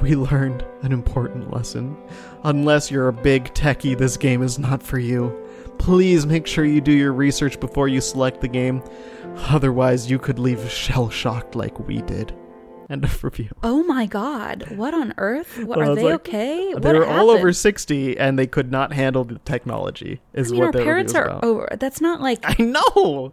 We 0.00 0.16
learned 0.16 0.64
an 0.82 0.92
important 0.92 1.52
lesson. 1.52 1.96
Unless 2.44 2.90
you're 2.90 3.08
a 3.08 3.12
big 3.12 3.54
techie, 3.54 3.96
this 3.96 4.16
game 4.16 4.42
is 4.42 4.58
not 4.58 4.82
for 4.82 4.98
you. 4.98 5.41
Please 5.82 6.26
make 6.26 6.46
sure 6.46 6.64
you 6.64 6.80
do 6.80 6.92
your 6.92 7.12
research 7.12 7.58
before 7.58 7.88
you 7.88 8.00
select 8.00 8.40
the 8.40 8.46
game. 8.48 8.82
Otherwise, 9.48 10.08
you 10.10 10.18
could 10.18 10.38
leave 10.38 10.70
shell 10.70 11.10
shocked 11.10 11.56
like 11.56 11.76
we 11.88 12.02
did. 12.02 12.32
End 12.88 13.02
of 13.04 13.24
review. 13.24 13.48
Oh 13.64 13.82
my 13.82 14.06
god. 14.06 14.64
What 14.76 14.94
on 14.94 15.12
earth? 15.18 15.58
What 15.64 15.78
are 15.80 15.94
they 15.96 16.04
like- 16.04 16.14
okay? 16.14 16.68
They 16.68 16.74
what 16.74 16.94
were 16.94 17.06
all 17.06 17.30
over 17.30 17.52
60 17.52 18.16
and 18.16 18.38
they 18.38 18.46
could 18.46 18.70
not 18.70 18.92
handle 18.92 19.24
the 19.24 19.38
technology, 19.40 20.20
is 20.34 20.50
I 20.50 20.52
mean, 20.52 20.60
what 20.64 20.72
their 20.74 20.84
parents 20.84 21.14
are 21.14 21.24
about. 21.24 21.42
over. 21.44 21.68
That's 21.80 22.00
not 22.00 22.20
like 22.20 22.40
I 22.44 22.62
know. 22.62 23.32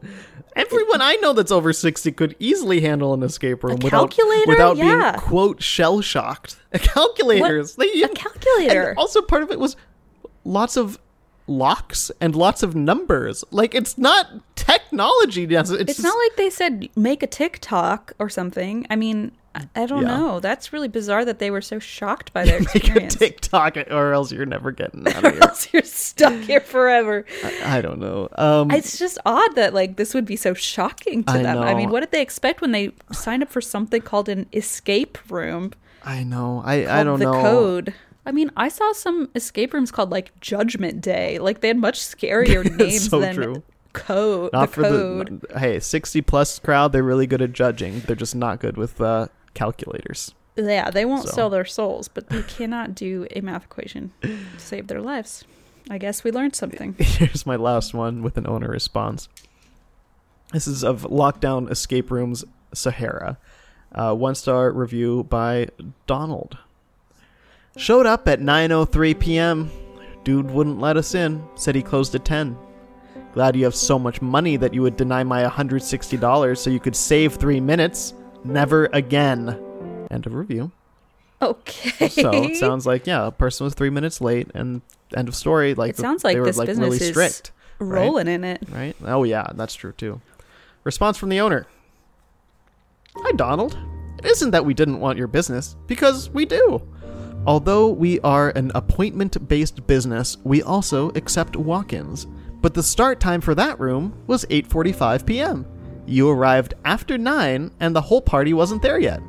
Everyone 0.56 1.02
I 1.02 1.16
know 1.18 1.34
that's 1.34 1.52
over 1.52 1.72
60 1.72 2.12
could 2.14 2.36
easily 2.39 2.82
handle 2.82 3.14
an 3.14 3.22
escape 3.22 3.64
room 3.64 3.78
without, 3.84 4.16
without 4.47 4.76
Yeah. 4.78 5.12
being, 5.12 5.22
quote, 5.22 5.62
shell 5.62 6.02
shocked. 6.02 6.56
Calculators. 6.74 7.76
They, 7.76 8.02
A 8.02 8.08
calculator. 8.16 8.89
and 8.89 8.97
also, 8.97 9.22
part 9.22 9.43
of 9.43 9.52
it 9.52 9.60
was 9.60 9.76
lots 10.45 10.78
of 10.78 10.97
locks 11.50 12.12
and 12.22 12.36
lots 12.36 12.64
of 12.64 12.76
numbers. 12.76 13.43
Like, 13.52 13.74
it's 13.76 13.97
not 13.97 14.28
technology. 14.56 15.43
It's, 15.43 15.70
it's, 15.70 15.86
just- 15.95 16.04
not 16.04 16.16
like 16.18 16.36
they 16.38 16.50
said 16.50 16.89
make 16.95 17.24
a 17.24 17.28
TikTok 17.28 18.14
or 18.20 18.30
something. 18.30 18.86
I 18.89 18.95
mean, 18.95 19.32
I, 19.56 19.68
I 19.76 19.86
don't 19.88 20.04
Yeah. 20.04 20.16
know. 20.18 20.39
That's 20.39 20.72
really 20.72 20.88
bizarre 20.88 21.26
that 21.26 21.39
they 21.39 21.50
were 21.50 21.62
so 21.62 21.80
shocked 21.80 22.32
by 22.34 22.45
their 22.45 22.60
make 22.60 22.76
a 22.76 22.78
experience. 22.78 23.16
TikTok 23.16 23.78
or 23.89 24.14
else 24.14 24.32
you're 24.32 24.45
never 24.45 24.72
getting 24.72 25.08
out 25.08 25.24
of 25.26 25.34
here. 25.34 25.41
or 25.41 25.50
else 25.50 25.74
you're 25.74 25.82
stuck 25.82 26.36
here 26.41 26.62
forever. 26.62 27.26
I 27.64 27.82
don't 27.82 28.00
know. 28.00 28.30
Um, 28.38 28.70
It's 28.72 29.00
just 29.00 29.18
odd 29.26 29.56
that 29.56 29.74
like 29.74 29.95
this 29.97 30.14
would 30.14 30.26
be 30.26 30.36
so 30.36 30.54
shocking 30.54 31.24
to 31.24 31.32
I 31.34 31.41
them. 31.43 31.58
I 31.58 31.74
mean, 31.74 31.89
what 31.89 32.02
did 32.02 32.12
they 32.12 32.22
expect 32.22 32.62
when 32.62 32.72
they 32.74 32.91
signed 33.12 33.41
up 33.41 33.50
for 33.50 33.60
something 33.62 34.02
called 34.04 34.30
an 34.30 34.45
escape 34.54 35.18
room? 35.32 35.72
I 36.04 36.24
know. 36.24 36.62
I, 36.64 37.00
I 37.02 37.04
don't 37.04 37.20
the 37.20 37.26
know. 37.26 37.34
The 37.34 37.41
code. 37.41 37.93
I 38.26 38.32
mean, 38.32 38.51
I 38.57 38.67
saw 38.70 38.91
some 38.93 39.30
escape 39.36 39.74
rooms 39.74 39.91
called 39.91 40.11
like 40.11 40.39
Judgment 40.39 41.01
Day. 41.01 41.39
Like 41.39 41.61
they 41.61 41.67
had 41.70 41.78
much 41.78 41.99
scarier 41.99 42.63
names 42.78 43.09
so 43.09 43.20
than 43.20 43.36
true. 43.36 43.63
code. 43.93 44.51
Not 44.53 44.70
the 44.70 44.74
for 44.76 44.82
code. 44.84 45.41
the 45.49 45.59
hey, 45.59 45.80
60 45.80 46.22
plus 46.22 46.59
crowd, 46.59 46.91
they're 46.91 47.03
really 47.03 47.28
good 47.28 47.41
at 47.41 47.53
judging. 47.53 48.01
They're 48.01 48.15
just 48.15 48.36
not 48.36 48.59
good 48.59 48.78
with 48.78 48.99
uh, 49.01 49.28
calculators. 49.53 50.34
Yeah, 50.55 50.89
they 50.91 51.05
won't 51.05 51.28
So. 51.30 51.36
sell 51.36 51.49
their 51.49 51.63
souls, 51.65 52.07
but 52.09 52.30
they 52.30 52.43
cannot 52.43 52.93
do 52.93 53.26
a 53.36 53.39
math 53.41 53.63
equation 53.63 54.11
to 54.22 54.38
save 54.57 54.88
their 54.88 55.01
lives. 55.01 55.45
I 55.89 55.97
guess 55.97 56.24
we 56.24 56.32
learned 56.32 56.55
something. 56.55 56.95
Here's 56.99 57.45
my 57.45 57.55
last 57.55 57.93
one 57.93 58.22
with 58.22 58.38
an 58.38 58.45
owner 58.45 58.67
response. 58.67 59.30
This 60.51 60.67
is 60.67 60.84
of 60.84 61.03
Lockdown 61.03 61.72
Escape 61.72 62.11
Rooms 62.11 62.43
Sahara. 62.74 63.38
Uh, 63.93 64.13
one 64.13 64.36
star 64.36 64.72
review 64.72 65.24
by 65.24 65.70
Donald. 66.05 66.57
Showed 67.78 68.05
up 68.05 68.28
at 68.28 68.39
9:03 68.39 69.20
p.m. 69.20 69.72
Dude 70.24 70.51
wouldn't 70.51 70.80
let 70.80 70.97
us 70.97 71.15
in. 71.15 71.43
Said 71.55 71.76
he 71.76 71.82
closed 71.82 72.13
at 72.15 72.26
10. 72.26 72.57
Glad 73.34 73.55
you 73.55 73.63
have 73.63 73.76
so 73.76 73.97
much 73.99 74.22
money 74.22 74.57
that 74.57 74.74
you 74.74 74.82
would 74.82 74.97
deny 74.97 75.24
my 75.24 75.43
$160 75.43 76.57
so 76.57 76.70
you 76.70 76.80
could 76.80 76.95
save 76.95 77.36
3 77.36 77.59
minutes. 77.59 78.13
Never 78.43 78.89
again. 78.91 79.49
End 80.09 80.26
of 80.26 80.34
review. 80.34 80.72
Okay. 81.41 82.09
So 82.09 82.32
it 82.32 82.57
sounds 82.57 82.86
like 82.86 83.07
yeah, 83.07 83.28
a 83.28 83.32
person 83.32 83.63
was 83.63 83.74
three 83.74 83.89
minutes 83.89 84.20
late, 84.20 84.49
and 84.53 84.82
end 85.15 85.28
of 85.30 85.36
story. 85.36 85.74
Like 85.74 85.91
It 85.91 85.97
sounds 85.97 86.24
like 86.24 86.36
they 86.36 86.39
were 86.39 86.45
this 86.47 86.57
like 86.57 86.65
business 86.67 86.86
really 86.86 86.97
is 86.97 87.07
strict, 87.07 87.51
rolling 87.80 88.28
in 88.28 88.43
it. 88.43 88.61
right? 88.70 88.95
Oh 89.05 89.24
yeah, 89.24 89.47
that's 89.55 89.74
true 89.74 89.93
too. 89.93 90.20
Response 90.84 91.17
from 91.17 91.30
the 91.30 91.39
owner. 91.39 91.65
Hi 93.15 93.32
Donald. 93.34 93.78
It 94.17 94.26
isn't 94.26 94.51
that 94.51 94.65
we 94.65 94.74
didn't 94.74 94.99
want 94.99 95.17
your 95.17 95.28
business, 95.28 95.78
because 95.88 96.30
we 96.32 96.43
do. 96.45 96.82
Although 97.46 97.90
we 97.90 98.20
are 98.20 98.50
an 98.50 98.72
appointment-based 98.76 99.88
business, 99.88 100.38
we 100.44 100.62
also 100.62 101.10
accept 101.16 101.56
walk-ins. 101.56 102.28
But 102.62 102.74
the 102.74 102.84
start 102.84 103.20
time 103.20 103.42
for 103.42 103.56
that 103.56 103.80
room 103.80 104.14
was 104.28 104.46
8:45 104.46 105.26
p.m. 105.26 105.66
You 106.06 106.30
arrived 106.30 106.74
after 106.86 107.18
9 107.18 107.72
and 107.80 107.96
the 107.96 108.02
whole 108.02 108.22
party 108.22 108.54
wasn't 108.54 108.82
there 108.82 109.00
yet. 109.00 109.22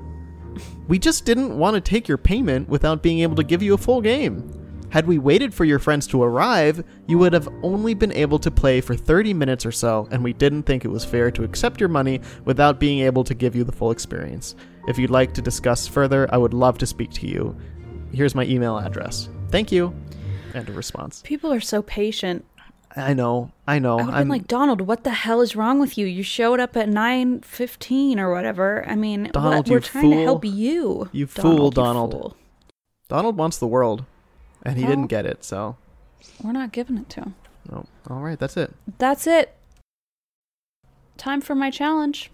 We 0.88 0.98
just 0.98 1.24
didn't 1.24 1.56
want 1.56 1.74
to 1.74 1.80
take 1.80 2.08
your 2.08 2.18
payment 2.18 2.68
without 2.68 3.02
being 3.02 3.20
able 3.20 3.36
to 3.36 3.44
give 3.44 3.62
you 3.62 3.74
a 3.74 3.78
full 3.78 4.00
game. 4.00 4.50
Had 4.90 5.06
we 5.06 5.18
waited 5.18 5.54
for 5.54 5.64
your 5.64 5.78
friends 5.78 6.08
to 6.08 6.20
arrive, 6.20 6.82
you 7.06 7.16
would 7.18 7.32
have 7.32 7.48
only 7.62 7.94
been 7.94 8.10
able 8.10 8.40
to 8.40 8.50
play 8.50 8.80
for 8.80 8.96
30 8.96 9.32
minutes 9.32 9.64
or 9.64 9.70
so, 9.70 10.08
and 10.10 10.24
we 10.24 10.32
didn't 10.32 10.64
think 10.64 10.84
it 10.84 10.88
was 10.88 11.04
fair 11.04 11.30
to 11.30 11.44
accept 11.44 11.78
your 11.78 11.88
money 11.88 12.20
without 12.44 12.80
being 12.80 12.98
able 12.98 13.22
to 13.22 13.34
give 13.34 13.54
you 13.54 13.62
the 13.62 13.70
full 13.70 13.92
experience. 13.92 14.56
If 14.88 14.98
you'd 14.98 15.10
like 15.10 15.32
to 15.34 15.42
discuss 15.42 15.86
further, 15.86 16.28
I 16.32 16.38
would 16.38 16.54
love 16.54 16.76
to 16.78 16.86
speak 16.86 17.12
to 17.12 17.28
you. 17.28 17.56
Here's 18.12 18.34
my 18.34 18.44
email 18.44 18.78
address. 18.78 19.28
Thank 19.50 19.70
you. 19.72 19.94
And 20.54 20.68
a 20.68 20.72
response. 20.72 21.22
People 21.24 21.52
are 21.52 21.60
so 21.60 21.80
patient. 21.82 22.44
I 22.96 23.14
know, 23.14 23.52
I 23.68 23.78
know. 23.78 24.00
I 24.00 24.02
I'm 24.02 24.12
been 24.22 24.28
like, 24.28 24.48
Donald, 24.48 24.80
what 24.80 25.04
the 25.04 25.10
hell 25.12 25.40
is 25.42 25.54
wrong 25.54 25.78
with 25.78 25.96
you? 25.96 26.06
You 26.06 26.24
showed 26.24 26.58
up 26.58 26.76
at 26.76 26.88
nine 26.88 27.40
fifteen 27.42 28.18
or 28.18 28.32
whatever. 28.34 28.84
I 28.88 28.96
mean, 28.96 29.30
Donald, 29.32 29.54
what? 29.54 29.68
you 29.68 29.72
we're 29.74 29.80
trying 29.80 30.10
to 30.10 30.22
help 30.24 30.44
you. 30.44 31.08
You 31.12 31.28
fool, 31.28 31.66
you 31.66 31.70
Donald. 31.70 32.10
fool. 32.12 32.36
Donald 33.06 33.36
wants 33.36 33.58
the 33.58 33.68
world, 33.68 34.04
and 34.64 34.76
he 34.76 34.82
Well- 34.82 34.90
didn't 34.90 35.06
get 35.06 35.24
it. 35.24 35.44
So, 35.44 35.76
We're 36.42 36.50
not 36.50 36.72
giving 36.72 36.98
it 36.98 37.08
to 37.10 37.20
him. 37.20 37.34
no. 37.70 37.86
All 38.08 38.20
right, 38.22 38.38
that's 38.38 38.56
it. 38.56 38.74
That's 38.98 39.28
it. 39.28 39.54
Time 41.16 41.40
for 41.40 41.54
my 41.54 41.70
challenge. 41.70 42.32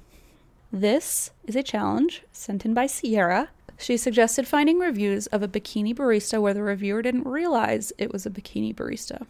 This 0.73 1.31
is 1.45 1.55
a 1.55 1.63
challenge 1.63 2.23
sent 2.33 2.65
in 2.65 2.73
by 2.73 2.87
Sierra. 2.87 3.51
She 3.79 3.97
suggested 3.97 4.49
finding 4.49 4.79
reviews 4.79 5.27
of 5.29 5.43
a 5.43 5.49
bikini 5.49 5.95
barista 5.95 6.41
where 6.41 6.55
the 6.55 6.63
reviewer 6.63 7.03
didn't 7.03 7.27
realize 7.27 7.93
it 7.99 8.13
was 8.13 8.25
a 8.25 8.31
bikini 8.31 8.75
barista. 8.75 9.27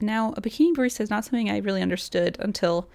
Now, 0.00 0.34
a 0.36 0.40
bikini 0.40 0.74
barista 0.74 1.00
is 1.00 1.10
not 1.10 1.24
something 1.24 1.50
I 1.50 1.58
really 1.58 1.82
understood 1.82 2.36
until 2.40 2.88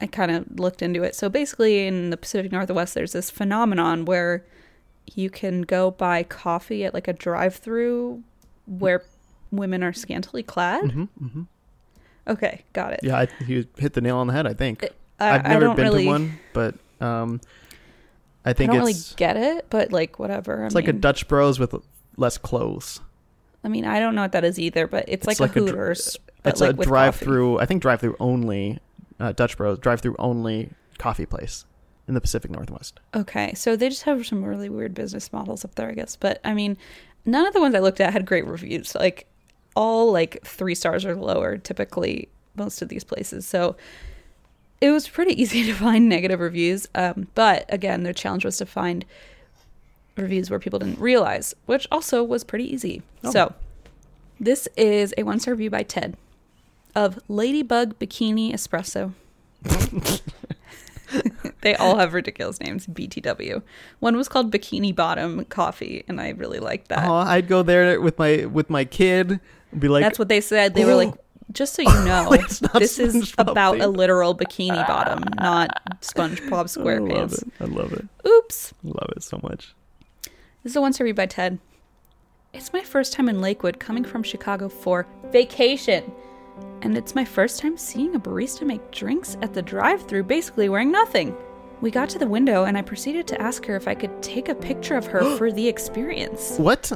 I 0.00 0.06
kind 0.06 0.30
of 0.30 0.58
looked 0.58 0.82
into 0.82 1.02
it. 1.02 1.14
So 1.14 1.28
basically, 1.28 1.86
in 1.86 2.10
the 2.10 2.16
Pacific 2.16 2.52
Northwest, 2.52 2.94
there's 2.94 3.12
this 3.12 3.30
phenomenon 3.30 4.04
where 4.04 4.44
you 5.14 5.30
can 5.30 5.62
go 5.62 5.90
buy 5.90 6.22
coffee 6.24 6.84
at 6.84 6.92
like 6.92 7.08
a 7.08 7.12
drive-through 7.12 8.22
where 8.66 9.04
women 9.50 9.82
are 9.82 9.92
scantily 9.92 10.42
clad. 10.42 10.84
Mm-hmm, 10.84 11.42
Okay, 12.28 12.64
got 12.72 12.92
it. 12.92 13.00
Yeah, 13.04 13.20
I, 13.20 13.28
you 13.46 13.66
hit 13.78 13.92
the 13.92 14.00
nail 14.00 14.16
on 14.16 14.26
the 14.26 14.32
head. 14.32 14.48
I 14.48 14.52
think. 14.52 14.84
I've 15.20 15.44
never 15.44 15.74
been 15.74 15.84
really, 15.84 16.02
to 16.02 16.08
one, 16.08 16.38
but 16.52 16.74
um, 17.00 17.40
I 18.46 18.50
I 18.50 18.52
think 18.54 18.70
don't 18.72 18.88
it's 18.88 19.10
really 19.10 19.16
get 19.16 19.36
it, 19.36 19.66
but 19.68 19.92
like 19.92 20.18
whatever. 20.18 20.62
I 20.62 20.66
it's 20.66 20.74
like 20.74 20.88
a 20.88 20.92
Dutch 20.92 21.28
Bros 21.28 21.58
with 21.58 21.74
less 22.16 22.38
clothes. 22.38 23.00
I 23.64 23.68
mean, 23.68 23.84
I 23.84 23.98
don't 23.98 24.14
know 24.14 24.22
what 24.22 24.32
that 24.32 24.44
is 24.44 24.58
either, 24.58 24.86
but 24.86 25.04
it's, 25.08 25.26
It's 25.26 25.26
like, 25.26 25.40
like 25.40 25.56
a 25.56 25.60
a 25.60 25.66
Hooters. 25.66 26.16
but 26.44 26.50
It's 26.52 26.60
like 26.60 26.78
a 26.78 26.84
drive-through. 26.84 27.58
I 27.58 27.66
think 27.66 27.82
drive-through 27.82 28.16
only. 28.20 28.78
Uh, 29.18 29.32
Dutch 29.32 29.56
Bros 29.56 29.78
drive-through 29.78 30.14
only 30.18 30.70
coffee 30.98 31.26
place 31.26 31.64
in 32.06 32.14
the 32.14 32.20
Pacific 32.20 32.50
Northwest. 32.50 33.00
Okay, 33.14 33.52
so 33.54 33.74
they 33.74 33.88
just 33.88 34.04
have 34.04 34.24
some 34.26 34.44
really 34.44 34.68
weird 34.68 34.94
business 34.94 35.32
models 35.32 35.64
up 35.64 35.74
there, 35.74 35.88
I 35.88 35.94
guess. 35.94 36.14
But 36.14 36.40
I 36.44 36.54
mean, 36.54 36.76
none 37.24 37.46
of 37.46 37.52
the 37.54 37.60
ones 37.60 37.74
I 37.74 37.80
looked 37.80 38.00
at 38.00 38.12
had 38.12 38.26
great 38.26 38.46
reviews. 38.46 38.94
Like 38.94 39.26
all 39.74 40.12
like 40.12 40.44
three 40.44 40.74
stars 40.74 41.04
or 41.04 41.16
lower, 41.16 41.58
typically 41.58 42.28
most 42.54 42.80
of 42.82 42.88
these 42.88 43.02
places. 43.04 43.46
So 43.46 43.74
it 44.80 44.90
was 44.90 45.08
pretty 45.08 45.32
easy 45.42 45.64
to 45.64 45.74
find 45.74 46.08
negative 46.08 46.40
reviews. 46.40 46.86
Um, 46.94 47.28
but 47.34 47.64
again, 47.68 48.02
their 48.02 48.12
challenge 48.12 48.44
was 48.44 48.58
to 48.58 48.66
find 48.66 49.04
reviews 50.16 50.50
where 50.50 50.58
people 50.58 50.78
didn't 50.78 50.98
realize, 50.98 51.54
which 51.66 51.86
also 51.90 52.22
was 52.22 52.44
pretty 52.44 52.72
easy. 52.72 53.02
Oh. 53.24 53.30
So 53.30 53.54
this 54.40 54.68
is 54.76 55.14
a 55.16 55.22
one 55.22 55.40
star 55.40 55.54
review 55.54 55.70
by 55.70 55.82
Ted 55.82 56.16
of 56.94 57.18
Ladybug 57.28 57.98
Bikini 57.98 58.52
Espresso. 58.52 59.12
they 61.62 61.74
all 61.76 61.98
have 61.98 62.14
ridiculous 62.14 62.60
names. 62.60 62.86
BTW. 62.86 63.62
One 64.00 64.16
was 64.16 64.28
called 64.28 64.50
Bikini 64.52 64.94
Bottom 64.94 65.44
Coffee, 65.46 66.04
and 66.08 66.20
I 66.20 66.30
really 66.30 66.58
liked 66.58 66.88
that. 66.88 67.06
Oh, 67.06 67.14
I'd 67.14 67.48
go 67.48 67.62
there 67.62 68.00
with 68.00 68.18
my 68.18 68.46
with 68.46 68.70
my 68.70 68.84
kid. 68.84 69.40
and 69.72 69.80
Be 69.80 69.88
like, 69.88 70.02
That's 70.02 70.18
what 70.18 70.28
they 70.28 70.40
said. 70.40 70.74
They 70.74 70.84
were 70.84 70.94
like, 70.94 71.14
just 71.56 71.74
so 71.74 71.82
you 71.82 71.88
know, 72.04 72.30
this 72.74 72.98
is 72.98 73.32
SpongeBob 73.32 73.50
about 73.50 73.80
a 73.80 73.88
literal 73.88 74.36
bikini 74.36 74.86
bottom, 74.86 75.24
not 75.36 75.70
SpongeBob 76.02 76.66
SquarePants. 76.66 77.42
I 77.60 77.64
love 77.64 77.72
it. 77.72 77.72
I 77.78 77.82
love 77.82 77.92
it. 77.92 78.28
Oops. 78.28 78.74
Love 78.84 79.12
it 79.16 79.22
so 79.22 79.40
much. 79.42 79.74
This 80.62 80.72
is 80.72 80.76
a 80.76 80.80
one 80.80 80.92
story 80.92 81.12
by 81.12 81.26
Ted. 81.26 81.58
It's 82.52 82.72
my 82.72 82.82
first 82.82 83.12
time 83.12 83.28
in 83.28 83.40
Lakewood 83.40 83.80
coming 83.80 84.04
from 84.04 84.22
Chicago 84.22 84.68
for 84.68 85.06
vacation. 85.32 86.10
And 86.82 86.96
it's 86.96 87.14
my 87.14 87.24
first 87.24 87.60
time 87.60 87.76
seeing 87.76 88.14
a 88.14 88.20
barista 88.20 88.66
make 88.66 88.90
drinks 88.90 89.36
at 89.42 89.52
the 89.52 89.62
drive 89.62 90.06
through, 90.06 90.24
basically 90.24 90.68
wearing 90.68 90.92
nothing. 90.92 91.36
We 91.80 91.90
got 91.90 92.08
to 92.10 92.18
the 92.18 92.26
window 92.26 92.64
and 92.64 92.76
I 92.76 92.82
proceeded 92.82 93.26
to 93.28 93.40
ask 93.40 93.64
her 93.66 93.76
if 93.76 93.88
I 93.88 93.94
could 93.94 94.22
take 94.22 94.48
a 94.48 94.54
picture 94.54 94.96
of 94.96 95.06
her 95.06 95.36
for 95.36 95.52
the 95.52 95.68
experience. 95.68 96.56
What? 96.58 96.92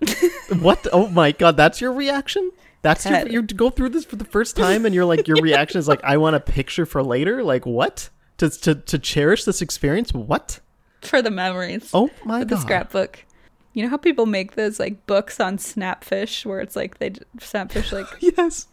what? 0.60 0.86
Oh 0.92 1.08
my 1.08 1.32
god, 1.32 1.56
that's 1.56 1.80
your 1.80 1.92
reaction? 1.92 2.50
That's 2.86 3.04
your, 3.04 3.26
you 3.28 3.42
go 3.42 3.70
through 3.70 3.88
this 3.90 4.04
for 4.04 4.16
the 4.16 4.24
first 4.24 4.54
time 4.56 4.86
and 4.86 4.94
you're 4.94 5.04
like 5.04 5.26
your 5.26 5.36
reaction 5.42 5.78
is 5.78 5.88
like 5.88 6.02
I 6.04 6.16
want 6.16 6.36
a 6.36 6.40
picture 6.40 6.86
for 6.86 7.02
later? 7.02 7.42
Like 7.42 7.66
what? 7.66 8.10
To 8.38 8.48
to 8.50 8.74
to 8.76 8.98
cherish 8.98 9.44
this 9.44 9.60
experience? 9.62 10.12
What? 10.14 10.60
For 11.02 11.20
the 11.22 11.30
memories. 11.30 11.90
Oh 11.92 12.10
my 12.24 12.40
with 12.40 12.48
the 12.48 12.56
scrapbook. 12.58 13.24
You 13.72 13.82
know 13.82 13.88
how 13.90 13.96
people 13.96 14.26
make 14.26 14.54
those 14.54 14.78
like 14.80 15.04
books 15.06 15.40
on 15.40 15.58
Snapfish 15.58 16.46
where 16.46 16.60
it's 16.60 16.76
like 16.76 16.98
they 16.98 17.10
Snapfish 17.38 17.92
like 17.92 18.06
Yes. 18.20 18.68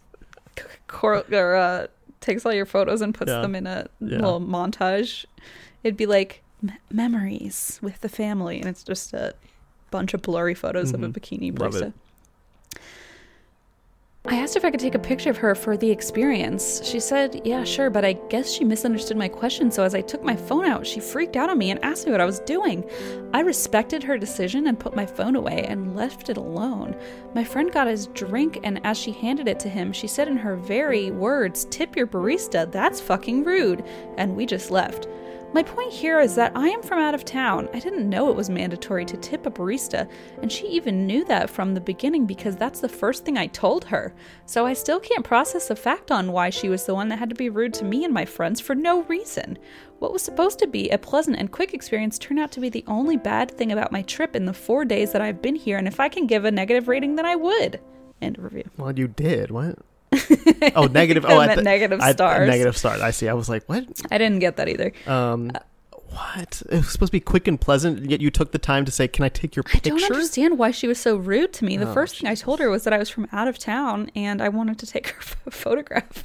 cor- 0.86 1.24
or 1.32 1.56
uh, 1.56 1.86
takes 2.20 2.46
all 2.46 2.52
your 2.52 2.66
photos 2.66 3.00
and 3.00 3.14
puts 3.14 3.30
Yeah. 3.30 3.40
them 3.42 3.54
in 3.54 3.66
a 3.66 3.86
Yeah. 4.00 4.16
little 4.16 4.40
montage. 4.40 5.24
It'd 5.82 5.96
be 5.96 6.06
like 6.06 6.42
"Me- 6.62 6.72
memories 6.90 7.78
with 7.82 8.00
the 8.00 8.08
family, 8.08 8.58
and 8.60 8.68
it's 8.68 8.82
just 8.82 9.12
a 9.12 9.34
bunch 9.90 10.14
of 10.14 10.22
blurry 10.22 10.54
photos 10.54 10.92
of 10.92 11.02
a 11.02 11.08
bikini 11.08 11.52
Mm-hmm. 11.52 11.62
Love 11.62 11.72
barista. 11.74 11.92
I 14.26 14.36
asked 14.36 14.56
if 14.56 14.64
I 14.64 14.70
could 14.70 14.80
take 14.80 14.94
a 14.94 14.98
picture 14.98 15.28
of 15.28 15.36
her 15.36 15.54
for 15.54 15.76
the 15.76 15.90
experience. 15.90 16.82
She 16.82 16.98
said, 16.98 17.42
yeah, 17.44 17.62
sure, 17.62 17.90
but 17.90 18.06
I 18.06 18.14
guess 18.30 18.50
she 18.50 18.64
misunderstood 18.64 19.18
my 19.18 19.28
question, 19.28 19.70
so 19.70 19.82
as 19.82 19.94
I 19.94 20.00
took 20.00 20.22
my 20.22 20.34
phone 20.34 20.64
out, 20.64 20.86
she 20.86 20.98
freaked 20.98 21.36
out 21.36 21.50
on 21.50 21.58
me 21.58 21.70
and 21.70 21.84
asked 21.84 22.06
me 22.06 22.12
what 22.12 22.22
I 22.22 22.24
was 22.24 22.40
doing. 22.40 22.88
I 23.34 23.40
respected 23.40 24.02
her 24.02 24.16
decision 24.16 24.66
and 24.66 24.80
put 24.80 24.96
my 24.96 25.04
phone 25.04 25.36
away 25.36 25.66
and 25.68 25.94
left 25.94 26.30
it 26.30 26.38
alone. 26.38 26.96
My 27.34 27.44
friend 27.44 27.70
got 27.70 27.86
his 27.86 28.06
drink, 28.06 28.60
and 28.64 28.80
as 28.82 28.96
she 28.96 29.12
handed 29.12 29.46
it 29.46 29.60
to 29.60 29.68
him, 29.68 29.92
she 29.92 30.08
said 30.08 30.26
in 30.26 30.38
her 30.38 30.56
very 30.56 31.10
words, 31.10 31.66
Tip 31.66 31.94
your 31.94 32.06
barista, 32.06 32.72
that's 32.72 33.02
fucking 33.02 33.44
rude. 33.44 33.84
And 34.16 34.34
we 34.34 34.46
just 34.46 34.70
left. 34.70 35.06
My 35.54 35.62
point 35.62 35.92
here 35.92 36.18
is 36.18 36.34
that 36.34 36.50
I 36.56 36.66
am 36.66 36.82
from 36.82 36.98
out 36.98 37.14
of 37.14 37.24
town. 37.24 37.68
I 37.72 37.78
didn't 37.78 38.10
know 38.10 38.28
it 38.28 38.34
was 38.34 38.50
mandatory 38.50 39.04
to 39.04 39.16
tip 39.16 39.46
a 39.46 39.52
barista, 39.52 40.10
and 40.42 40.50
she 40.50 40.66
even 40.66 41.06
knew 41.06 41.24
that 41.26 41.48
from 41.48 41.74
the 41.74 41.80
beginning 41.80 42.26
because 42.26 42.56
that's 42.56 42.80
the 42.80 42.88
first 42.88 43.24
thing 43.24 43.38
I 43.38 43.46
told 43.46 43.84
her. 43.84 44.16
So 44.46 44.66
I 44.66 44.72
still 44.72 44.98
can't 44.98 45.24
process 45.24 45.68
the 45.68 45.76
fact 45.76 46.10
on 46.10 46.32
why 46.32 46.50
she 46.50 46.68
was 46.68 46.86
the 46.86 46.94
one 46.96 47.08
that 47.10 47.20
had 47.20 47.28
to 47.28 47.36
be 47.36 47.50
rude 47.50 47.72
to 47.74 47.84
me 47.84 48.04
and 48.04 48.12
my 48.12 48.24
friends 48.24 48.60
for 48.60 48.74
no 48.74 49.02
reason. 49.04 49.56
What 50.00 50.12
was 50.12 50.22
supposed 50.22 50.58
to 50.58 50.66
be 50.66 50.90
a 50.90 50.98
pleasant 50.98 51.38
and 51.38 51.52
quick 51.52 51.72
experience 51.72 52.18
turned 52.18 52.40
out 52.40 52.50
to 52.50 52.60
be 52.60 52.68
the 52.68 52.84
only 52.88 53.16
bad 53.16 53.48
thing 53.48 53.70
about 53.70 53.92
my 53.92 54.02
trip 54.02 54.34
in 54.34 54.46
the 54.46 54.52
four 54.52 54.84
days 54.84 55.12
that 55.12 55.22
I've 55.22 55.40
been 55.40 55.54
here, 55.54 55.78
and 55.78 55.86
if 55.86 56.00
I 56.00 56.08
can 56.08 56.26
give 56.26 56.44
a 56.44 56.50
negative 56.50 56.88
rating, 56.88 57.14
then 57.14 57.26
I 57.26 57.36
would. 57.36 57.78
End 58.20 58.38
of 58.38 58.42
review. 58.42 58.68
Well, 58.76 58.98
you 58.98 59.06
did. 59.06 59.52
What? 59.52 59.78
Oh, 60.76 60.86
negative. 60.86 61.24
I 61.26 61.34
Oh, 61.34 61.38
I 61.40 61.46
th- 61.54 61.64
negative 61.64 62.00
I- 62.00 62.12
stars. 62.12 62.48
negative 62.48 62.76
stars. 62.76 63.00
I 63.00 63.10
see. 63.10 63.28
I 63.28 63.34
was 63.34 63.48
like, 63.48 63.64
what? 63.68 63.84
I 64.10 64.18
didn't 64.18 64.38
get 64.40 64.56
that 64.56 64.68
either. 64.68 64.92
Um, 65.06 65.50
what? 66.08 66.62
It 66.70 66.76
was 66.76 66.90
supposed 66.90 67.10
to 67.10 67.16
be 67.16 67.20
quick 67.20 67.48
and 67.48 67.60
pleasant, 67.60 68.08
yet 68.10 68.20
you 68.20 68.30
took 68.30 68.52
the 68.52 68.58
time 68.58 68.84
to 68.84 68.92
say, 68.92 69.08
"Can 69.08 69.24
I 69.24 69.28
take 69.28 69.56
your 69.56 69.64
picture?" 69.64 69.92
I 69.94 69.98
don't 69.98 70.12
understand 70.12 70.58
why 70.58 70.70
she 70.70 70.86
was 70.86 70.98
so 70.98 71.16
rude 71.16 71.52
to 71.54 71.64
me. 71.64 71.76
The 71.76 71.88
Oh, 71.90 71.92
first 71.94 72.20
thing 72.20 72.28
I 72.30 72.34
told 72.36 72.60
her 72.60 72.70
was 72.70 72.84
that 72.84 72.92
I 72.92 72.98
was 72.98 73.10
from 73.10 73.26
out 73.32 73.48
of 73.48 73.58
town 73.58 74.10
and 74.14 74.40
I 74.40 74.48
wanted 74.48 74.78
to 74.78 74.86
take 74.86 75.08
her 75.44 75.50
photograph. 75.50 76.24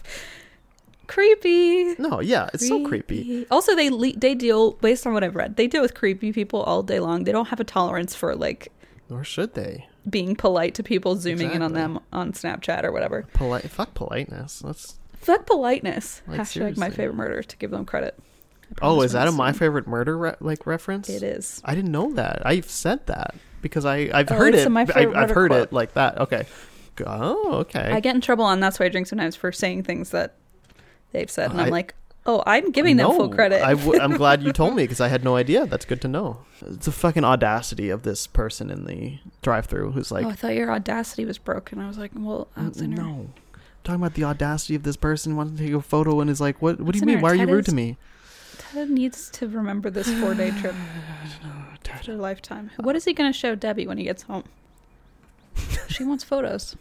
Creepy. 1.07 1.95
No, 1.97 2.19
yeah, 2.19 2.49
it's 2.53 2.67
so 2.67 2.85
creepy. 2.87 3.47
Also, 3.49 3.75
they 3.75 3.89
le- 3.89 4.13
they 4.13 4.35
deal 4.35 4.73
based 4.73 5.07
on 5.07 5.13
what 5.13 5.23
I've 5.23 5.35
read. 5.35 5.55
They 5.55 5.65
deal 5.65 5.81
with 5.81 5.95
creepy 5.95 6.31
people 6.31 6.61
all 6.61 6.83
day 6.83 6.99
long. 6.99 7.23
They 7.23 7.31
don't 7.31 7.47
have 7.47 7.59
a 7.59 7.63
tolerance 7.63 8.13
for 8.13 8.35
like 8.35 8.71
Nor 9.09 9.23
should 9.23 9.55
they? 9.55 9.87
Being 10.07 10.35
polite 10.35 10.75
to 10.75 10.83
people, 10.83 11.15
zooming 11.15 11.51
in 11.51 11.61
on 11.61 11.73
them 11.73 11.99
on 12.13 12.33
Snapchat 12.33 12.83
or 12.83 12.91
whatever. 12.91 13.23
Polite. 13.33 13.69
Fuck 13.69 13.93
politeness. 13.95 14.59
That's 14.59 14.97
Fuck 15.15 15.45
politeness. 15.45 16.21
Like, 16.27 16.41
Hashtag 16.41 16.77
my 16.77 16.89
favorite 16.89 17.15
murder 17.15 17.43
to 17.43 17.57
give 17.57 17.71
them 17.71 17.85
credit. 17.85 18.17
Oh, 18.81 19.01
is 19.01 19.13
that 19.13 19.27
a 19.27 19.31
my 19.31 19.51
favorite 19.51 19.87
murder 19.87 20.17
re- 20.17 20.35
like 20.39 20.65
reference? 20.67 21.09
It 21.09 21.23
is. 21.23 21.61
I 21.65 21.73
didn't 21.75 21.91
know 21.91 22.13
that. 22.13 22.45
I've 22.45 22.69
said 22.69 23.05
that 23.07 23.33
because 23.61 23.83
I 23.85 24.09
I've 24.13 24.31
Oh, 24.31 24.35
heard 24.35 24.53
it. 24.55 24.67
I, 24.67 24.81
I've 24.81 25.31
heard 25.31 25.51
quote. 25.51 25.63
it 25.63 25.73
like 25.73 25.93
that. 25.93 26.19
Okay. 26.19 26.45
Oh, 27.05 27.53
okay. 27.61 27.91
I 27.91 27.99
get 27.99 28.13
in 28.15 28.21
trouble 28.21 28.45
on 28.45 28.59
That's 28.59 28.79
Why 28.79 28.85
I 28.87 28.89
Drink 28.89 29.07
sometimes 29.07 29.35
for 29.35 29.51
saying 29.51 29.83
things 29.83 30.09
that 30.11 30.35
they've 31.11 31.29
said. 31.29 31.51
And 31.51 31.61
I- 31.61 31.65
am 31.65 31.69
like, 31.71 31.95
oh, 32.25 32.43
I'm 32.45 32.71
giving 32.71 32.97
them 32.97 33.07
full 33.11 33.29
No, 33.29 33.35
credit. 33.35 33.61
I 33.61 33.73
w- 33.73 33.99
I'm 33.99 34.13
glad 34.17 34.43
you 34.43 34.51
told 34.53 34.75
me 34.75 34.83
because 34.85 35.01
I 35.01 35.07
had 35.07 35.23
no 35.23 35.35
idea. 35.35 35.65
That's 35.65 35.85
good 35.85 36.01
to 36.01 36.07
know. 36.07 36.39
It's 36.61 36.87
a 36.87 36.91
fucking 36.91 37.23
audacity 37.23 37.89
of 37.89 38.03
this 38.03 38.27
person 38.27 38.69
in 38.69 38.85
the 38.85 39.19
drive-through 39.41 39.91
who's 39.91 40.11
like, 40.11 40.25
oh, 40.25 40.29
I 40.29 40.33
thought 40.33 40.55
your 40.55 40.71
audacity 40.71 41.25
was 41.25 41.37
broken. 41.37 41.79
I 41.79 41.87
was 41.87 41.97
like, 41.97 42.11
well, 42.15 42.47
Alexander. 42.57 43.01
no. 43.01 43.29
Talking 43.83 44.01
about 44.01 44.13
the 44.15 44.25
audacity 44.25 44.75
of 44.75 44.83
this 44.83 44.97
person 44.97 45.35
wanting 45.35 45.55
to 45.57 45.63
take 45.65 45.73
a 45.73 45.81
photo 45.81 46.19
and 46.19 46.29
is 46.29 46.41
like, 46.41 46.61
what? 46.61 46.79
What 46.81 46.93
do 46.93 46.99
you 46.99 47.05
mean? 47.05 47.21
Why 47.21 47.31
are 47.31 47.35
you 47.35 47.47
rude 47.47 47.59
is- 47.59 47.65
to 47.67 47.75
me? 47.75 47.97
Ted 48.57 48.89
needs 48.89 49.29
to 49.31 49.47
remember 49.47 49.89
this 49.89 50.11
four 50.19 50.35
day 50.35 50.51
trip 50.51 50.75
for 52.03 52.11
a 52.11 52.15
lifetime. 52.15 52.69
What 52.77 52.95
is 52.95 53.05
he 53.05 53.13
going 53.13 53.31
to 53.31 53.37
show 53.37 53.55
Debbie 53.55 53.87
when 53.87 53.97
he 53.97 54.03
gets 54.03 54.23
home? 54.23 54.43
she 55.87 56.03
wants 56.03 56.23
photos. 56.23 56.75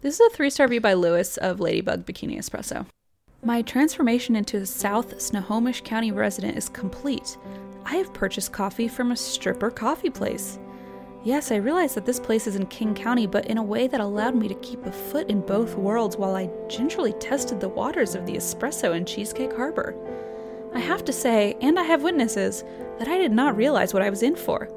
This 0.00 0.18
is 0.20 0.32
a 0.32 0.36
three 0.36 0.48
star 0.48 0.66
review 0.66 0.80
by 0.80 0.94
Lewis 0.94 1.36
of 1.38 1.58
Ladybug 1.60 2.06
Bikini 2.06 2.38
Espresso. 2.38 2.86
My 3.44 3.62
transformation 3.62 4.34
into 4.34 4.56
a 4.56 4.66
South 4.66 5.20
Snohomish 5.20 5.82
County 5.82 6.10
resident 6.10 6.58
is 6.58 6.68
complete. 6.68 7.38
I 7.84 7.94
have 7.94 8.12
purchased 8.12 8.52
coffee 8.52 8.88
from 8.88 9.12
a 9.12 9.16
stripper 9.16 9.70
coffee 9.70 10.10
place. 10.10 10.58
Yes, 11.22 11.52
I 11.52 11.56
realize 11.56 11.94
that 11.94 12.04
this 12.04 12.18
place 12.18 12.48
is 12.48 12.56
in 12.56 12.66
King 12.66 12.94
County, 12.94 13.28
but 13.28 13.46
in 13.46 13.56
a 13.56 13.62
way 13.62 13.86
that 13.86 14.00
allowed 14.00 14.34
me 14.34 14.48
to 14.48 14.54
keep 14.56 14.84
a 14.84 14.92
foot 14.92 15.30
in 15.30 15.40
both 15.40 15.76
worlds 15.76 16.16
while 16.16 16.34
I 16.34 16.50
gingerly 16.68 17.12
tested 17.14 17.60
the 17.60 17.68
waters 17.68 18.16
of 18.16 18.26
the 18.26 18.34
espresso 18.34 18.96
in 18.96 19.04
Cheesecake 19.04 19.54
Harbor. 19.54 19.94
I 20.74 20.80
have 20.80 21.04
to 21.04 21.12
say, 21.12 21.56
and 21.60 21.78
I 21.78 21.84
have 21.84 22.02
witnesses, 22.02 22.64
that 22.98 23.08
I 23.08 23.18
did 23.18 23.32
not 23.32 23.56
realize 23.56 23.94
what 23.94 24.02
I 24.02 24.10
was 24.10 24.24
in 24.24 24.34
for. 24.34 24.68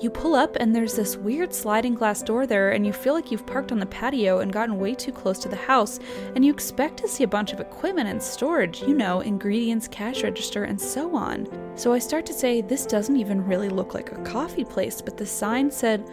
You 0.00 0.08
pull 0.08 0.34
up, 0.34 0.56
and 0.56 0.74
there's 0.74 0.94
this 0.94 1.18
weird 1.18 1.52
sliding 1.52 1.94
glass 1.94 2.22
door 2.22 2.46
there, 2.46 2.70
and 2.70 2.86
you 2.86 2.92
feel 2.92 3.12
like 3.12 3.30
you've 3.30 3.44
parked 3.44 3.70
on 3.70 3.78
the 3.78 3.84
patio 3.84 4.38
and 4.38 4.50
gotten 4.50 4.78
way 4.78 4.94
too 4.94 5.12
close 5.12 5.38
to 5.40 5.48
the 5.50 5.56
house, 5.56 6.00
and 6.34 6.42
you 6.42 6.50
expect 6.50 6.96
to 6.98 7.08
see 7.08 7.22
a 7.22 7.28
bunch 7.28 7.52
of 7.52 7.60
equipment 7.60 8.08
and 8.08 8.22
storage, 8.22 8.80
you 8.80 8.94
know, 8.94 9.20
ingredients, 9.20 9.86
cash 9.88 10.22
register, 10.22 10.64
and 10.64 10.80
so 10.80 11.14
on. 11.14 11.46
So 11.76 11.92
I 11.92 11.98
start 11.98 12.24
to 12.26 12.32
say, 12.32 12.62
this 12.62 12.86
doesn't 12.86 13.16
even 13.16 13.44
really 13.46 13.68
look 13.68 13.92
like 13.92 14.10
a 14.10 14.22
coffee 14.22 14.64
place, 14.64 15.02
but 15.02 15.18
the 15.18 15.26
sign 15.26 15.70
said, 15.70 16.08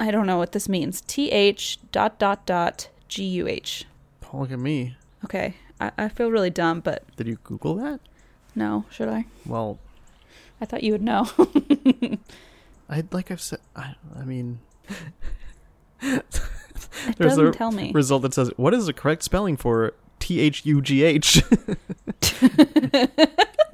I 0.00 0.10
don't 0.10 0.26
know 0.26 0.38
what 0.38 0.50
this 0.50 0.68
means, 0.68 1.02
th 1.02 1.78
dot 1.92 2.18
dot 2.18 2.44
dot 2.46 2.88
g 3.06 3.22
u 3.24 3.46
h. 3.46 3.84
Oh, 4.32 4.40
look 4.40 4.50
at 4.50 4.58
me. 4.58 4.96
Okay, 5.24 5.54
I, 5.80 5.92
I 5.96 6.08
feel 6.08 6.32
really 6.32 6.50
dumb, 6.50 6.80
but 6.80 7.04
Did 7.16 7.28
you 7.28 7.38
Google 7.44 7.76
that? 7.76 8.00
no, 8.56 8.86
should 8.90 9.08
I? 9.08 9.26
Well, 9.46 9.78
I 10.60 10.64
thought 10.64 10.82
you 10.82 10.90
would 10.92 11.02
know. 11.02 11.28
I 12.92 13.02
like 13.10 13.30
I've 13.30 13.40
said. 13.40 13.58
I, 13.74 13.94
I 14.16 14.24
mean, 14.24 14.60
It 16.02 16.24
there's 17.16 17.30
doesn't 17.36 17.46
a 17.46 17.52
tell 17.52 17.72
me. 17.72 17.90
result 17.92 18.22
that 18.22 18.34
says 18.34 18.50
what 18.56 18.74
is 18.74 18.86
the 18.86 18.92
correct 18.92 19.22
spelling 19.22 19.56
for 19.56 19.94
T 20.20 20.40
H 20.40 20.64
U 20.66 20.80
G 20.82 21.02
H. 21.02 21.42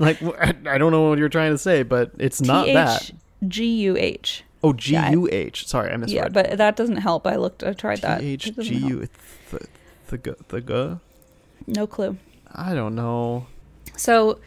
Like 0.01 0.23
I 0.43 0.79
don't 0.79 0.93
know 0.93 1.09
what 1.09 1.19
you're 1.19 1.29
trying 1.29 1.51
to 1.53 1.59
say, 1.59 1.83
but 1.83 2.13
it's 2.19 2.41
not 2.41 2.67
that. 2.67 3.11
G 3.49 3.65
U 3.83 3.97
H. 3.97 4.45
Oh, 4.63 4.73
G 4.73 4.97
U 5.11 5.29
H. 5.33 5.67
Sorry, 5.67 5.91
I 5.91 5.97
misread. 5.97 6.15
Yeah, 6.15 6.29
but 6.29 6.57
that 6.59 6.77
doesn't 6.77 6.99
help. 6.99 7.27
I 7.27 7.35
looked. 7.35 7.65
I 7.65 7.73
tried 7.73 8.03
that. 8.03 8.21
T 8.21 8.35
H 8.35 8.53
G. 8.61 8.75
U. 8.77 9.09
th- 9.51 9.63
The 10.07 10.19
g 10.19 10.31
the 10.49 10.61
g. 10.61 11.01
No 11.67 11.89
clue. 11.89 12.17
I 12.55 12.75
don't 12.75 12.95
know. 12.95 13.47
So, 13.97 14.39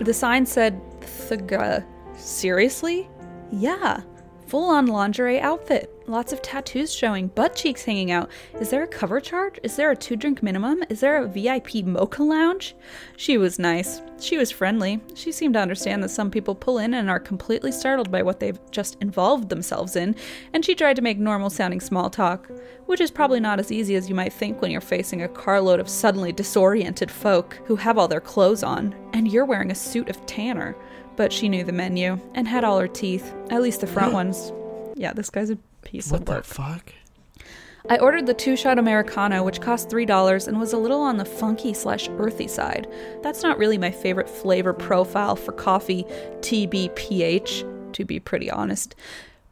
the 0.00 0.14
sign 0.14 0.46
said 0.46 0.80
"Thga." 1.02 1.84
Seriously? 2.16 3.06
Yeah. 3.52 4.02
Full 4.46 4.70
on 4.70 4.86
lingerie 4.86 5.40
outfit. 5.40 5.92
Lots 6.06 6.32
of 6.32 6.40
tattoos 6.40 6.94
showing, 6.94 7.26
butt 7.26 7.56
cheeks 7.56 7.84
hanging 7.84 8.12
out. 8.12 8.30
Is 8.60 8.70
there 8.70 8.84
a 8.84 8.86
cover 8.86 9.20
charge? 9.20 9.58
Is 9.64 9.74
there 9.74 9.90
a 9.90 9.96
two 9.96 10.14
drink 10.14 10.40
minimum? 10.40 10.84
Is 10.88 11.00
there 11.00 11.16
a 11.16 11.26
VIP 11.26 11.84
mocha 11.84 12.22
lounge? 12.22 12.76
She 13.16 13.38
was 13.38 13.58
nice. 13.58 14.00
She 14.20 14.38
was 14.38 14.52
friendly. 14.52 15.00
She 15.16 15.32
seemed 15.32 15.54
to 15.54 15.60
understand 15.60 16.00
that 16.04 16.10
some 16.10 16.30
people 16.30 16.54
pull 16.54 16.78
in 16.78 16.94
and 16.94 17.10
are 17.10 17.18
completely 17.18 17.72
startled 17.72 18.12
by 18.12 18.22
what 18.22 18.38
they've 18.38 18.60
just 18.70 18.96
involved 19.00 19.48
themselves 19.48 19.96
in, 19.96 20.14
and 20.52 20.64
she 20.64 20.76
tried 20.76 20.94
to 20.94 21.02
make 21.02 21.18
normal 21.18 21.50
sounding 21.50 21.80
small 21.80 22.08
talk, 22.08 22.48
which 22.86 23.00
is 23.00 23.10
probably 23.10 23.40
not 23.40 23.58
as 23.58 23.72
easy 23.72 23.96
as 23.96 24.08
you 24.08 24.14
might 24.14 24.32
think 24.32 24.62
when 24.62 24.70
you're 24.70 24.80
facing 24.80 25.22
a 25.22 25.28
carload 25.28 25.80
of 25.80 25.88
suddenly 25.88 26.30
disoriented 26.30 27.10
folk 27.10 27.58
who 27.64 27.74
have 27.74 27.98
all 27.98 28.06
their 28.06 28.20
clothes 28.20 28.62
on, 28.62 28.94
and 29.12 29.26
you're 29.26 29.44
wearing 29.44 29.72
a 29.72 29.74
suit 29.74 30.08
of 30.08 30.24
tanner. 30.24 30.76
But 31.16 31.32
she 31.32 31.48
knew 31.48 31.64
the 31.64 31.72
menu 31.72 32.18
and 32.34 32.46
had 32.46 32.62
all 32.64 32.78
her 32.78 32.88
teeth, 32.88 33.32
at 33.50 33.62
least 33.62 33.80
the 33.80 33.86
front 33.86 34.12
ones. 34.12 34.52
Yeah, 34.94 35.12
this 35.12 35.30
guy's 35.30 35.50
a 35.50 35.56
piece 35.82 36.10
What 36.10 36.22
of 36.22 36.28
work. 36.28 36.36
What 36.36 36.44
the 36.44 36.54
fuck? 36.54 36.92
I 37.88 37.98
ordered 37.98 38.26
the 38.26 38.34
two 38.34 38.56
shot 38.56 38.78
Americano, 38.78 39.44
which 39.44 39.60
cost 39.60 39.88
$3 39.88 40.48
and 40.48 40.58
was 40.58 40.72
a 40.72 40.78
little 40.78 41.00
on 41.00 41.18
the 41.18 41.24
funky 41.24 41.72
slash 41.72 42.08
earthy 42.18 42.48
side. 42.48 42.88
That's 43.22 43.42
not 43.42 43.58
really 43.58 43.78
my 43.78 43.92
favorite 43.92 44.28
flavor 44.28 44.72
profile 44.72 45.36
for 45.36 45.52
coffee, 45.52 46.04
TBPH, 46.40 47.92
to 47.92 48.04
be 48.04 48.18
pretty 48.18 48.50
honest. 48.50 48.96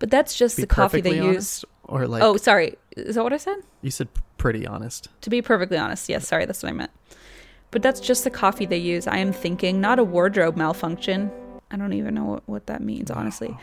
But 0.00 0.10
that's 0.10 0.34
just 0.34 0.56
Be 0.56 0.62
the 0.62 0.66
coffee 0.66 1.00
they 1.00 1.16
use. 1.16 1.64
or 1.84 2.08
like 2.08 2.22
oh, 2.22 2.36
sorry. 2.36 2.76
Is 2.96 3.14
that 3.14 3.22
what 3.22 3.32
I 3.32 3.36
said? 3.36 3.56
you 3.82 3.90
said 3.90 4.08
pretty 4.36 4.66
honest. 4.66 5.08
To 5.22 5.30
be 5.30 5.40
perfectly 5.40 5.78
honest, 5.78 6.08
yes, 6.08 6.26
sorry, 6.26 6.44
that's 6.44 6.62
what 6.62 6.70
I 6.70 6.72
meant. 6.72 6.90
But 7.70 7.82
that's 7.82 8.00
just 8.00 8.24
the 8.24 8.30
coffee 8.30 8.66
they 8.66 8.78
use. 8.78 9.06
I 9.06 9.18
am 9.18 9.32
thinking, 9.32 9.80
not 9.80 9.98
a 9.98 10.04
wardrobe 10.04 10.56
malfunction. 10.56 11.30
I 11.74 11.76
don't 11.76 11.92
even 11.92 12.14
know 12.14 12.24
what, 12.24 12.48
what 12.48 12.66
that 12.68 12.82
means, 12.82 13.10
honestly. 13.10 13.56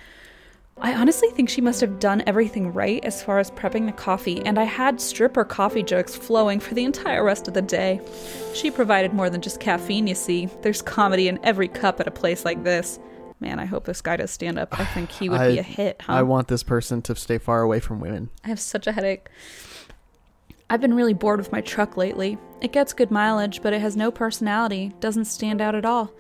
I 0.78 0.94
honestly 0.94 1.30
think 1.30 1.48
she 1.48 1.62
must 1.62 1.80
have 1.80 1.98
done 1.98 2.24
everything 2.28 2.74
right 2.74 3.02
as 3.06 3.24
far 3.24 3.40
as 3.40 3.50
prepping 3.52 3.86
the 3.86 3.94
coffee, 3.94 4.46
and 4.46 4.60
I 4.60 4.66
had 4.66 5.00
stripper 5.00 5.46
coffee 5.46 5.82
jokes 5.82 6.14
flowing 6.14 6.60
for 6.60 6.74
the 6.74 6.84
entire 6.84 7.24
rest 7.24 7.48
of 7.48 7.54
the 7.54 7.62
day. 7.62 8.02
She 8.54 8.70
provided 8.70 9.14
more 9.14 9.30
than 9.30 9.40
just 9.40 9.62
caffeine, 9.62 10.08
you 10.08 10.16
see. 10.16 10.50
There's 10.62 10.82
comedy 10.82 11.30
in 11.30 11.40
every 11.42 11.70
cup 11.70 12.02
at 12.02 12.08
a 12.08 12.12
place 12.12 12.44
like 12.44 12.66
this. 12.66 13.00
Man, 13.40 13.60
I 13.60 13.66
hope 13.66 13.86
this 13.86 14.02
guy 14.02 14.18
does 14.18 14.32
stand 14.32 14.60
up. 14.60 14.78
I 14.78 14.84
think 14.84 15.10
he 15.10 15.30
would 15.30 15.40
I, 15.42 15.52
be 15.52 15.60
a 15.60 15.64
hit, 15.64 16.02
huh? 16.02 16.14
I 16.14 16.24
want 16.24 16.50
this 16.50 16.64
person 16.64 17.02
to 17.04 17.16
stay 17.16 17.38
far 17.38 17.62
away 17.62 17.80
from 17.80 18.02
women. 18.02 18.30
I 18.44 18.50
have 18.50 18.60
such 18.60 18.88
a 18.88 18.92
headache. 18.92 19.30
I've 20.70 20.82
been 20.82 20.94
really 20.94 21.14
bored 21.14 21.40
with 21.40 21.52
my 21.52 21.62
truck 21.62 21.96
lately. 21.96 22.38
It 22.60 22.72
gets 22.72 22.92
good 22.92 23.12
mileage, 23.12 23.62
but 23.62 23.72
it 23.72 23.82
has 23.82 23.96
no 23.96 24.12
personality, 24.12 24.94
doesn't 25.00 25.26
stand 25.26 25.62
out 25.62 25.76
at 25.76 25.86
all. 25.86 26.12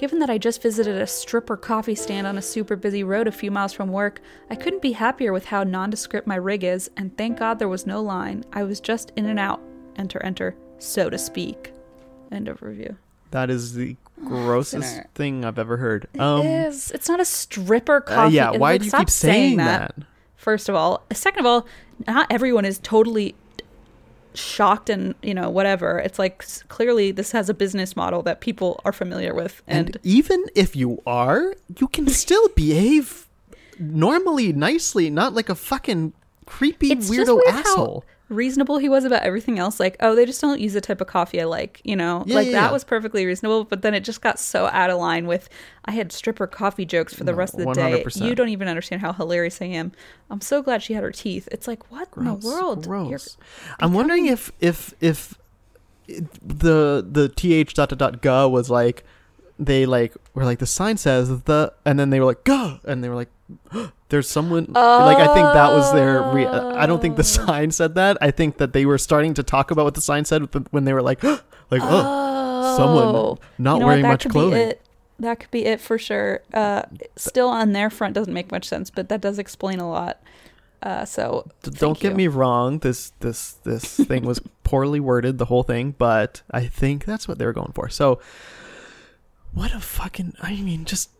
Given 0.00 0.18
that 0.20 0.30
I 0.30 0.38
just 0.38 0.62
visited 0.62 0.96
a 0.98 1.06
stripper 1.06 1.58
coffee 1.58 1.94
stand 1.94 2.26
on 2.26 2.38
a 2.38 2.42
super 2.42 2.74
busy 2.74 3.04
road 3.04 3.28
a 3.28 3.32
few 3.32 3.50
miles 3.50 3.74
from 3.74 3.90
work, 3.92 4.22
I 4.48 4.54
couldn't 4.56 4.80
be 4.80 4.92
happier 4.92 5.30
with 5.30 5.44
how 5.44 5.62
nondescript 5.62 6.26
my 6.26 6.36
rig 6.36 6.64
is, 6.64 6.90
and 6.96 7.14
thank 7.18 7.38
God 7.38 7.58
there 7.58 7.68
was 7.68 7.86
no 7.86 8.00
line. 8.00 8.42
I 8.50 8.62
was 8.62 8.80
just 8.80 9.12
in 9.14 9.26
and 9.26 9.38
out, 9.38 9.60
enter, 9.96 10.18
enter, 10.24 10.56
so 10.78 11.10
to 11.10 11.18
speak. 11.18 11.74
End 12.32 12.48
of 12.48 12.62
review. 12.62 12.96
That 13.32 13.50
is 13.50 13.74
the 13.74 13.94
grossest 14.24 14.88
Sinner. 14.88 15.06
thing 15.14 15.44
I've 15.44 15.58
ever 15.58 15.76
heard. 15.76 16.08
It 16.14 16.20
Um, 16.22 16.46
is. 16.46 16.90
It's 16.92 17.06
not 17.10 17.20
a 17.20 17.24
stripper 17.26 17.96
uh, 17.96 18.00
coffee. 18.00 18.36
yeah, 18.36 18.52
why 18.52 18.72
like, 18.72 18.80
do 18.80 18.86
you 18.86 18.92
keep 18.92 19.10
saying 19.10 19.58
that? 19.58 19.94
First 20.34 20.70
of 20.70 20.74
all, 20.74 21.04
second 21.12 21.40
of 21.40 21.44
all, 21.46 21.66
not 22.06 22.26
everyone 22.30 22.64
is 22.64 22.78
totally 22.78 23.34
shocked 24.34 24.90
and 24.90 25.14
you 25.22 25.34
know 25.34 25.50
whatever. 25.50 25.98
It's 25.98 26.18
like 26.18 26.44
clearly 26.68 27.10
this 27.12 27.32
has 27.32 27.48
a 27.48 27.54
business 27.54 27.96
model 27.96 28.22
that 28.22 28.40
people 28.40 28.80
are 28.84 28.92
familiar 28.92 29.34
with, 29.34 29.62
And, 29.66 29.96
and, 29.96 29.98
even 30.02 30.44
if 30.54 30.76
you 30.76 31.02
are, 31.06 31.54
you 31.78 31.88
can 31.88 32.08
still 32.08 32.48
behave 32.48 33.28
normally, 33.78 34.52
nicely, 34.52 35.10
not 35.10 35.34
like 35.34 35.48
a 35.48 35.54
fucking 35.54 36.12
creepy 36.46 36.90
weirdo 36.96 37.36
weird 37.36 37.54
asshole. 37.54 38.04
how 38.06 38.19
reasonable 38.30 38.78
he 38.78 38.88
was 38.88 39.04
about 39.04 39.22
everything 39.24 39.58
else. 39.58 39.78
Like, 39.78 39.96
oh, 40.00 40.14
they 40.14 40.24
just 40.24 40.40
don't 40.40 40.60
use 40.60 40.72
the 40.72 40.80
type 40.80 41.00
of 41.02 41.06
coffee 41.06 41.40
I 41.40 41.44
like. 41.44 41.80
You 41.84 41.96
know, 41.96 42.24
Yeah, 42.26 42.34
like 42.36 42.46
yeah, 42.46 42.52
that 42.52 42.66
yeah. 42.68 42.72
was 42.72 42.84
perfectly 42.84 43.26
reasonable. 43.26 43.64
But 43.64 43.82
then 43.82 43.92
it 43.92 44.00
just 44.04 44.22
got 44.22 44.38
so 44.38 44.66
out 44.66 44.88
of 44.88 44.98
line 44.98 45.26
with. 45.26 45.48
I 45.84 45.92
had 45.92 46.12
stripper 46.12 46.46
coffee 46.46 46.84
jokes 46.86 47.12
for 47.12 47.24
the 47.24 47.32
No, 47.32 47.38
rest 47.38 47.54
of 47.54 47.60
the 47.60 47.72
day. 47.74 48.02
100%. 48.02 48.24
You 48.26 48.34
don't 48.34 48.48
even 48.48 48.68
understand 48.68 49.02
how 49.02 49.12
hilarious 49.12 49.60
I 49.60 49.66
am. 49.66 49.92
I'm 50.30 50.40
so 50.40 50.62
glad 50.62 50.82
she 50.82 50.94
had 50.94 51.02
her 51.02 51.10
teeth. 51.12 51.48
It's 51.52 51.66
like 51.68 51.90
what 51.90 52.08
in 52.16 52.24
the 52.24 52.30
Gross, 52.36 52.44
world? 52.44 52.86
You're- 52.86 53.08
Gross. 53.08 53.36
I'm 53.80 53.92
wondering 53.92 54.26
if 54.26 54.50
if 54.60 54.94
if 55.00 55.36
the 56.08 57.06
the 57.08 57.28
th 57.28 57.74
dot 57.74 57.88
dot 57.90 57.98
dot 57.98 58.22
ga 58.22 58.46
was 58.48 58.68
like 58.70 59.04
they 59.58 59.86
like 59.86 60.14
were 60.34 60.44
like 60.44 60.58
the 60.58 60.66
sign 60.66 60.96
says 60.96 61.42
the 61.42 61.72
and 61.84 61.98
then 61.98 62.10
they 62.10 62.18
were 62.18 62.26
like 62.26 62.44
ga 62.44 62.78
and 62.84 63.04
they 63.04 63.08
were 63.08 63.14
like 63.14 63.30
there's 64.10 64.28
someone 64.28 64.66
like 64.74 65.16
I 65.18 65.26
think 65.34 65.46
that 65.54 65.72
was 65.72 65.92
their 65.92 66.22
re- 66.32 66.46
I 66.46 66.86
don't 66.86 67.00
think 67.00 67.16
the 67.16 67.20
Oh. 67.22 67.46
sign 67.46 67.70
said 67.70 67.94
that 67.94 68.18
I 68.20 68.30
think 68.30 68.58
that 68.58 68.72
they 68.72 68.84
were 68.86 68.98
starting 68.98 69.34
to 69.34 69.42
talk 69.42 69.70
about 69.70 69.84
what 69.84 69.94
the 69.94 70.00
sign 70.00 70.24
said 70.24 70.42
when 70.70 70.84
they 70.84 70.92
were 70.92 71.02
like 71.02 71.22
like 71.24 71.82
oh 71.82 72.76
someone 72.76 73.38
not 73.58 73.74
You 73.74 73.80
know 73.80 73.86
wearing 73.86 74.02
That 74.02 74.08
much 74.08 74.22
could 74.24 74.32
clothing. 74.32 74.52
Be 74.66 74.70
it. 74.70 74.82
That 75.20 75.38
could 75.40 75.50
be 75.50 75.64
it 75.66 75.80
for 75.80 75.98
sure. 75.98 76.40
Uh, 76.54 76.82
still 77.16 77.48
on 77.48 77.72
their 77.72 77.90
front 77.90 78.14
doesn't 78.14 78.32
make 78.32 78.50
much 78.50 78.64
sense, 78.66 78.88
but 78.90 79.08
that 79.10 79.20
does 79.20 79.38
explain 79.38 79.78
a 79.78 79.88
lot. 79.88 80.18
Uh, 80.82 81.04
so 81.04 81.46
don't 81.62 82.00
get 82.00 82.12
you. 82.12 82.16
me 82.16 82.26
wrong 82.26 82.78
this 82.78 83.10
this 83.20 83.52
this 83.64 83.96
thing 84.08 84.24
was 84.24 84.40
poorly 84.64 84.98
worded 84.98 85.36
the 85.36 85.44
whole 85.44 85.62
thing 85.62 85.94
but 85.98 86.40
i 86.52 86.64
think 86.64 87.04
that's 87.04 87.28
what 87.28 87.38
they 87.38 87.44
were 87.44 87.52
going 87.52 87.70
for 87.74 87.90
so 87.90 88.18
what 89.52 89.74
a 89.74 89.80
fucking 89.80 90.32
I 90.40 90.52
mean 90.62 90.86
just 90.86 91.10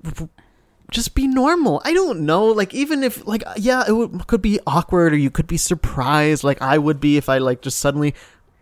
just 0.90 1.14
be 1.14 1.26
normal. 1.26 1.80
I 1.84 1.94
don't 1.94 2.20
know. 2.20 2.46
Like 2.46 2.74
even 2.74 3.02
if 3.02 3.26
like 3.26 3.42
yeah, 3.56 3.84
it 3.86 3.92
would, 3.92 4.26
could 4.26 4.42
be 4.42 4.60
awkward 4.66 5.12
or 5.12 5.16
you 5.16 5.30
could 5.30 5.46
be 5.46 5.56
surprised 5.56 6.44
like 6.44 6.60
I 6.60 6.78
would 6.78 7.00
be 7.00 7.16
if 7.16 7.28
I 7.28 7.38
like 7.38 7.62
just 7.62 7.78
suddenly 7.78 8.14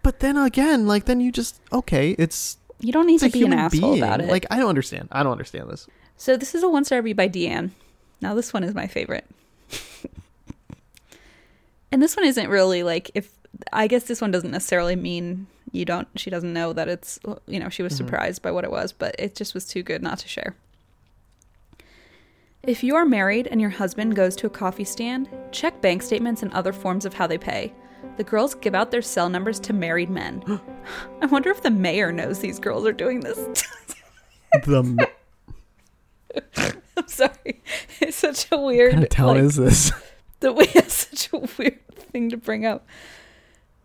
but 0.03 0.21
then 0.21 0.37
again, 0.37 0.87
like 0.87 1.05
then 1.05 1.21
you 1.21 1.31
just 1.31 1.61
okay, 1.73 2.13
it's 2.13 2.57
You 2.81 2.93
don't 2.93 3.07
need 3.07 3.21
to 3.21 3.31
be 3.31 3.45
an 3.45 3.53
asshole 3.53 3.93
being. 3.93 4.03
about 4.03 4.21
it. 4.21 4.29
Like 4.29 4.47
I 4.51 4.59
don't 4.59 4.69
understand. 4.69 5.09
I 5.13 5.23
don't 5.23 5.33
understand 5.33 5.69
this. 5.69 5.87
So 6.17 6.37
this 6.37 6.55
is 6.55 6.63
a 6.63 6.69
one 6.69 6.85
star 6.85 6.99
review 6.99 7.15
by 7.15 7.29
Deanne. 7.29 7.71
Now 8.21 8.35
this 8.35 8.53
one 8.53 8.65
is 8.65 8.75
my 8.75 8.87
favorite. 8.87 9.27
and 11.93 12.03
this 12.03 12.17
one 12.17 12.25
isn't 12.25 12.49
really 12.49 12.83
like 12.83 13.11
if 13.15 13.33
I 13.73 13.87
guess 13.87 14.05
this 14.05 14.21
one 14.21 14.31
doesn't 14.31 14.51
necessarily 14.51 14.97
mean 14.97 15.47
you 15.73 15.85
don't 15.85 16.09
she 16.17 16.31
doesn't 16.31 16.55
know 16.55 16.73
that 16.73 16.89
it's 16.89 17.19
you 17.47 17.61
know, 17.61 17.69
she 17.69 17.83
was 17.83 17.93
mm-hmm. 17.93 18.07
surprised 18.07 18.43
by 18.43 18.51
what 18.51 18.65
it 18.65 18.71
was, 18.71 18.93
but 18.93 19.15
it 19.19 19.35
just 19.35 19.53
was 19.53 19.67
too 19.67 19.83
good 19.83 20.03
not 20.03 20.19
to 20.21 20.29
share. 20.29 20.57
If 22.65 22.83
you 22.83 22.97
are 22.97 23.05
married 23.05 23.47
and 23.47 23.61
your 23.61 23.71
husband 23.71 24.17
goes 24.17 24.35
to 24.37 24.47
a 24.47 24.51
coffee 24.51 24.85
stand, 24.85 25.29
check 25.53 25.81
bank 25.81 26.03
statements 26.03 26.43
and 26.43 26.53
other 26.53 26.73
forms 26.73 27.05
of 27.05 27.15
how 27.15 27.27
they 27.27 27.39
pay. 27.39 27.73
The 28.17 28.25
girls 28.25 28.55
give 28.55 28.75
out 28.75 28.91
their 28.91 29.01
cell 29.03 29.29
numbers 29.29 29.61
to 29.61 29.73
married 29.73 30.11
men. 30.11 30.43
I 31.23 31.27
wonder 31.27 31.51
if 31.51 31.63
the 31.63 31.71
mayor 31.71 32.11
knows 32.11 32.41
these 32.41 32.59
girls 32.59 32.85
are 32.85 32.93
doing 32.93 33.21
this. 33.21 33.37
The 34.53 35.09
I'm 36.97 37.09
sorry. 37.09 37.63
It's 38.01 38.17
such 38.17 38.49
a 38.51 38.59
weird. 38.59 38.93
kind 38.93 39.05
of 39.05 39.11
town 39.11 39.27
like, 39.29 39.39
is 39.39 39.57
this? 39.57 39.93
the 40.41 40.53
way 40.53 40.67
it's 40.75 41.09
such 41.09 41.33
a 41.33 41.47
weird 41.59 41.81
thing 41.95 42.31
to 42.31 42.37
bring 42.37 42.67
up. 42.67 42.87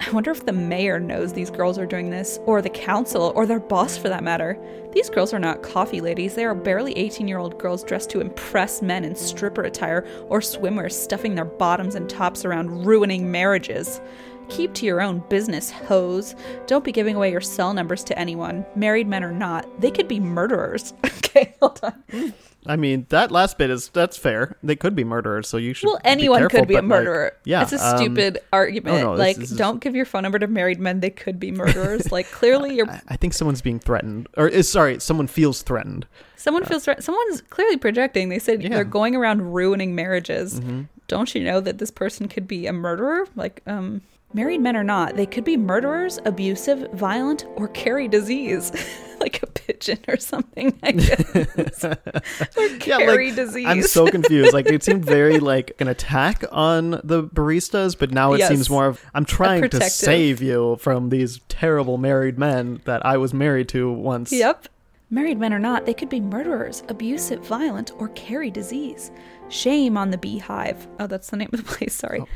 I 0.06 0.12
wonder 0.12 0.32
if 0.32 0.46
the 0.46 0.52
mayor 0.52 1.00
knows 1.00 1.32
these 1.32 1.50
girls 1.50 1.78
are 1.78 1.86
doing 1.86 2.10
this, 2.10 2.38
or 2.46 2.62
the 2.62 2.70
council, 2.70 3.32
or 3.36 3.46
their 3.46 3.62
boss 3.62 3.96
for 3.96 4.10
that 4.10 4.22
matter. 4.22 4.58
These 4.92 5.10
girls 5.10 5.34
are 5.34 5.40
not 5.40 5.64
coffee 5.64 6.02
ladies. 6.02 6.36
They 6.36 6.44
are 6.44 6.54
barely 6.54 6.92
18 6.98 7.26
year 7.26 7.38
old 7.38 7.58
girls 7.58 7.86
dressed 7.86 8.10
to 8.10 8.20
impress 8.20 8.82
men 8.82 9.06
in 9.06 9.16
stripper 9.16 9.64
attire 9.64 10.06
or 10.28 10.42
swimwear, 10.42 10.92
stuffing 10.92 11.36
their 11.36 11.46
bottoms 11.46 11.96
and 11.96 12.10
tops 12.10 12.44
around 12.44 12.86
ruining 12.86 13.32
marriages. 13.32 14.02
Keep 14.50 14.74
to 14.76 14.86
your 14.86 15.02
own 15.02 15.24
business, 15.30 15.72
hoes. 15.72 16.36
Don't 16.68 16.84
be 16.84 16.92
giving 16.92 17.16
away 17.16 17.32
your 17.32 17.42
cell 17.42 17.74
numbers 17.74 18.04
to 18.06 18.18
anyone, 18.20 18.66
married 18.76 19.08
men 19.08 19.24
or 19.24 19.32
not. 19.32 19.68
They 19.82 19.90
could 19.92 20.08
be 20.08 20.20
murderers. 20.20 20.94
okay, 21.06 21.56
hold 21.62 21.80
on. 21.82 22.34
I 22.66 22.76
mean, 22.78 23.08
that 23.10 23.32
last 23.32 23.58
bit 23.58 23.70
is 23.70 23.90
that's 23.90 24.16
fair. 24.16 24.56
They 24.64 24.76
could 24.76 24.96
be 24.96 25.04
murderers, 25.04 25.50
so 25.50 25.58
you 25.58 25.74
should. 25.74 25.88
Well, 25.88 26.00
anyone 26.06 26.40
careful, 26.40 26.60
could 26.60 26.68
be 26.68 26.76
a 26.76 26.82
but, 26.82 26.84
like, 26.84 26.90
murderer. 27.06 27.34
yeah, 27.46 27.64
it's 27.64 27.74
a 27.74 27.84
um, 27.86 27.98
stupid 27.98 28.40
argument. 28.54 29.02
no, 29.02 29.12
this- 29.14 29.20
like, 29.20 29.36
this 29.38 29.52
is- 29.52 29.58
don't 29.58 29.80
give 29.82 29.96
your 29.96 30.06
phone 30.06 30.24
number 30.24 30.40
to 30.40 30.48
married 30.48 30.80
men; 30.80 31.00
they 31.00 31.10
could 31.10 31.40
be 31.40 31.52
murderers. 31.52 32.12
like, 32.12 32.30
clearly, 32.32 32.76
you're 32.76 32.90
I- 33.10 33.16
think 33.18 33.34
someone's 33.34 33.62
being 33.62 33.80
threatened, 33.80 34.28
or 34.38 34.48
is 34.48 34.70
sorry, 34.70 35.00
someone 35.00 35.28
feels 35.28 35.62
threatened. 35.62 36.06
someone 36.38 36.64
feels 36.64 36.84
threat- 36.86 37.04
someone's 37.04 37.42
clearly 37.42 37.78
projecting. 37.78 38.30
They 38.30 38.40
said 38.40 38.62
Yeah. 38.62 38.68
Mm-hmm. 38.68 38.76
they're 38.76 38.84
going 38.86 39.16
around 39.16 39.54
ruining 39.54 39.96
marriages. 39.96 40.62
Don't 41.10 41.36
you 41.36 41.44
know 41.44 41.60
that 41.60 41.80
this 41.80 41.92
person 41.92 42.28
could 42.30 42.48
be 42.48 42.66
a 42.68 42.72
murderer? 42.74 43.26
Like, 43.36 43.62
um, 43.68 44.02
married 44.34 44.62
men 44.62 44.76
or 44.76 44.84
not, 44.84 45.16
they 45.16 45.26
could 45.26 45.44
be 45.44 45.58
murderers, 45.58 46.20
abusive, 46.26 46.92
violent, 46.94 47.46
or 47.56 47.68
carry 47.70 48.08
disease, 48.08 48.72
like 49.20 49.42
a 49.44 49.48
pigeon 49.48 50.00
or 50.08 50.18
something. 50.18 50.78
I 50.84 50.92
guess. 50.92 51.84
or 52.58 52.68
carry 52.80 53.32
disease. 53.32 53.66
I'm 53.68 53.82
so 53.84 54.08
confused. 54.08 54.54
Like 54.54 54.68
it 54.68 54.84
seemed 54.84 55.06
very 55.06 55.40
like 55.54 55.74
an 55.80 55.88
attack 55.88 56.44
on 56.52 56.92
the 57.04 57.24
baristas, 57.24 57.98
but 57.98 58.12
now 58.12 58.34
it 58.34 58.40
Yes. 58.40 58.50
seems 58.50 58.70
more 58.70 58.88
of 58.88 59.04
I'm 59.14 59.26
trying 59.26 59.70
to 59.70 59.82
save 59.90 60.42
you 60.42 60.78
from 60.80 61.10
these 61.10 61.40
terrible 61.50 61.98
married 61.98 62.38
men 62.38 62.82
that 62.86 63.06
I 63.06 63.18
was 63.18 63.34
married 63.34 63.70
to 63.70 63.92
once. 63.92 64.32
Yep. 64.32 64.68
Married 65.10 65.38
men 65.38 65.54
or 65.54 65.60
not, 65.60 65.86
they 65.86 65.94
could 65.94 66.10
be 66.10 66.20
murderers, 66.20 66.82
abusive, 66.90 67.46
violent, 67.46 67.92
or 68.00 68.08
carry 68.10 68.50
disease. 68.50 69.12
Shame 69.50 69.96
on 69.96 70.10
the 70.10 70.18
beehive. 70.18 70.88
Oh, 71.00 71.06
that's 71.06 71.30
the 71.30 71.38
name 71.38 71.50
of 71.54 71.64
the 71.64 71.72
place. 71.72 71.94
Sorry. 71.94 72.22
Oh. 72.22 72.28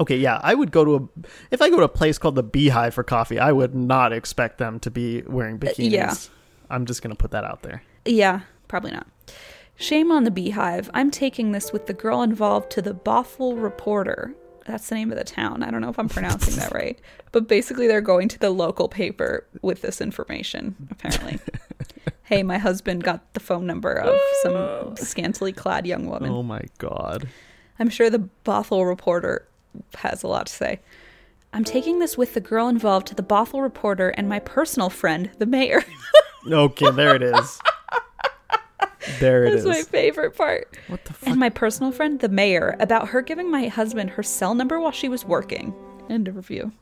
Okay, 0.00 0.16
yeah, 0.16 0.40
I 0.42 0.54
would 0.54 0.72
go 0.72 0.84
to 0.84 0.94
a 0.96 1.28
if 1.50 1.62
I 1.62 1.70
go 1.70 1.76
to 1.76 1.84
a 1.84 1.88
place 1.88 2.18
called 2.18 2.34
the 2.34 2.42
Beehive 2.42 2.94
for 2.94 3.04
coffee, 3.04 3.38
I 3.38 3.52
would 3.52 3.74
not 3.74 4.12
expect 4.12 4.58
them 4.58 4.80
to 4.80 4.90
be 4.90 5.22
wearing 5.22 5.58
bikinis. 5.58 5.86
Uh, 5.86 5.88
yeah. 5.88 6.14
I'm 6.70 6.86
just 6.86 7.02
gonna 7.02 7.14
put 7.14 7.30
that 7.30 7.44
out 7.44 7.62
there. 7.62 7.82
Yeah, 8.04 8.40
probably 8.68 8.90
not. 8.90 9.06
Shame 9.76 10.12
on 10.12 10.24
the 10.24 10.30
beehive. 10.30 10.88
I'm 10.94 11.10
taking 11.10 11.52
this 11.52 11.72
with 11.72 11.86
the 11.86 11.92
girl 11.92 12.22
involved 12.22 12.70
to 12.72 12.82
the 12.82 12.94
Bothell 12.94 13.60
Reporter. 13.60 14.34
That's 14.66 14.88
the 14.88 14.94
name 14.94 15.10
of 15.10 15.18
the 15.18 15.24
town. 15.24 15.62
I 15.62 15.70
don't 15.70 15.80
know 15.80 15.90
if 15.90 15.98
I'm 15.98 16.08
pronouncing 16.08 16.56
that 16.56 16.72
right. 16.72 16.98
But 17.32 17.48
basically, 17.48 17.88
they're 17.88 18.00
going 18.00 18.28
to 18.28 18.38
the 18.38 18.50
local 18.50 18.88
paper 18.88 19.44
with 19.60 19.82
this 19.82 20.00
information, 20.00 20.76
apparently. 20.92 21.40
hey, 22.22 22.44
my 22.44 22.58
husband 22.58 23.02
got 23.02 23.34
the 23.34 23.40
phone 23.40 23.66
number 23.66 23.92
of 23.92 24.16
some 24.44 24.96
scantily 24.96 25.52
clad 25.52 25.84
young 25.84 26.06
woman. 26.06 26.30
Oh 26.30 26.44
my 26.44 26.62
god. 26.78 27.28
I'm 27.80 27.90
sure 27.90 28.08
the 28.08 28.28
Bothell 28.44 28.86
Reporter 28.86 29.48
has 29.96 30.22
a 30.22 30.28
lot 30.28 30.46
to 30.46 30.52
say. 30.52 30.80
I'm 31.52 31.64
taking 31.64 32.00
this 32.00 32.18
with 32.18 32.34
the 32.34 32.40
girl 32.40 32.68
involved 32.68 33.06
to 33.08 33.14
the 33.14 33.22
Bothell 33.22 33.62
Reporter 33.62 34.08
and 34.10 34.28
my 34.28 34.40
personal 34.40 34.90
friend, 34.90 35.30
the 35.38 35.46
mayor. 35.46 35.82
Okay, 36.46 36.90
there 36.90 37.16
it 37.16 37.22
is. 37.22 37.58
There 39.18 39.44
it 39.44 39.50
That's 39.50 39.62
is. 39.62 39.66
my 39.66 39.82
favorite 39.82 40.36
part. 40.36 40.76
What 40.88 41.04
the 41.04 41.14
fuck? 41.14 41.28
And 41.30 41.40
my 41.40 41.48
personal 41.48 41.90
friend, 41.92 42.20
the 42.20 42.28
mayor, 42.28 42.76
about 42.80 43.08
her 43.08 43.22
giving 43.22 43.50
my 43.50 43.68
husband 43.68 44.10
her 44.10 44.22
cell 44.22 44.54
number 44.54 44.78
while 44.80 44.92
she 44.92 45.08
was 45.08 45.24
working. 45.24 45.74
End 46.10 46.28
of 46.28 46.36
review. 46.36 46.72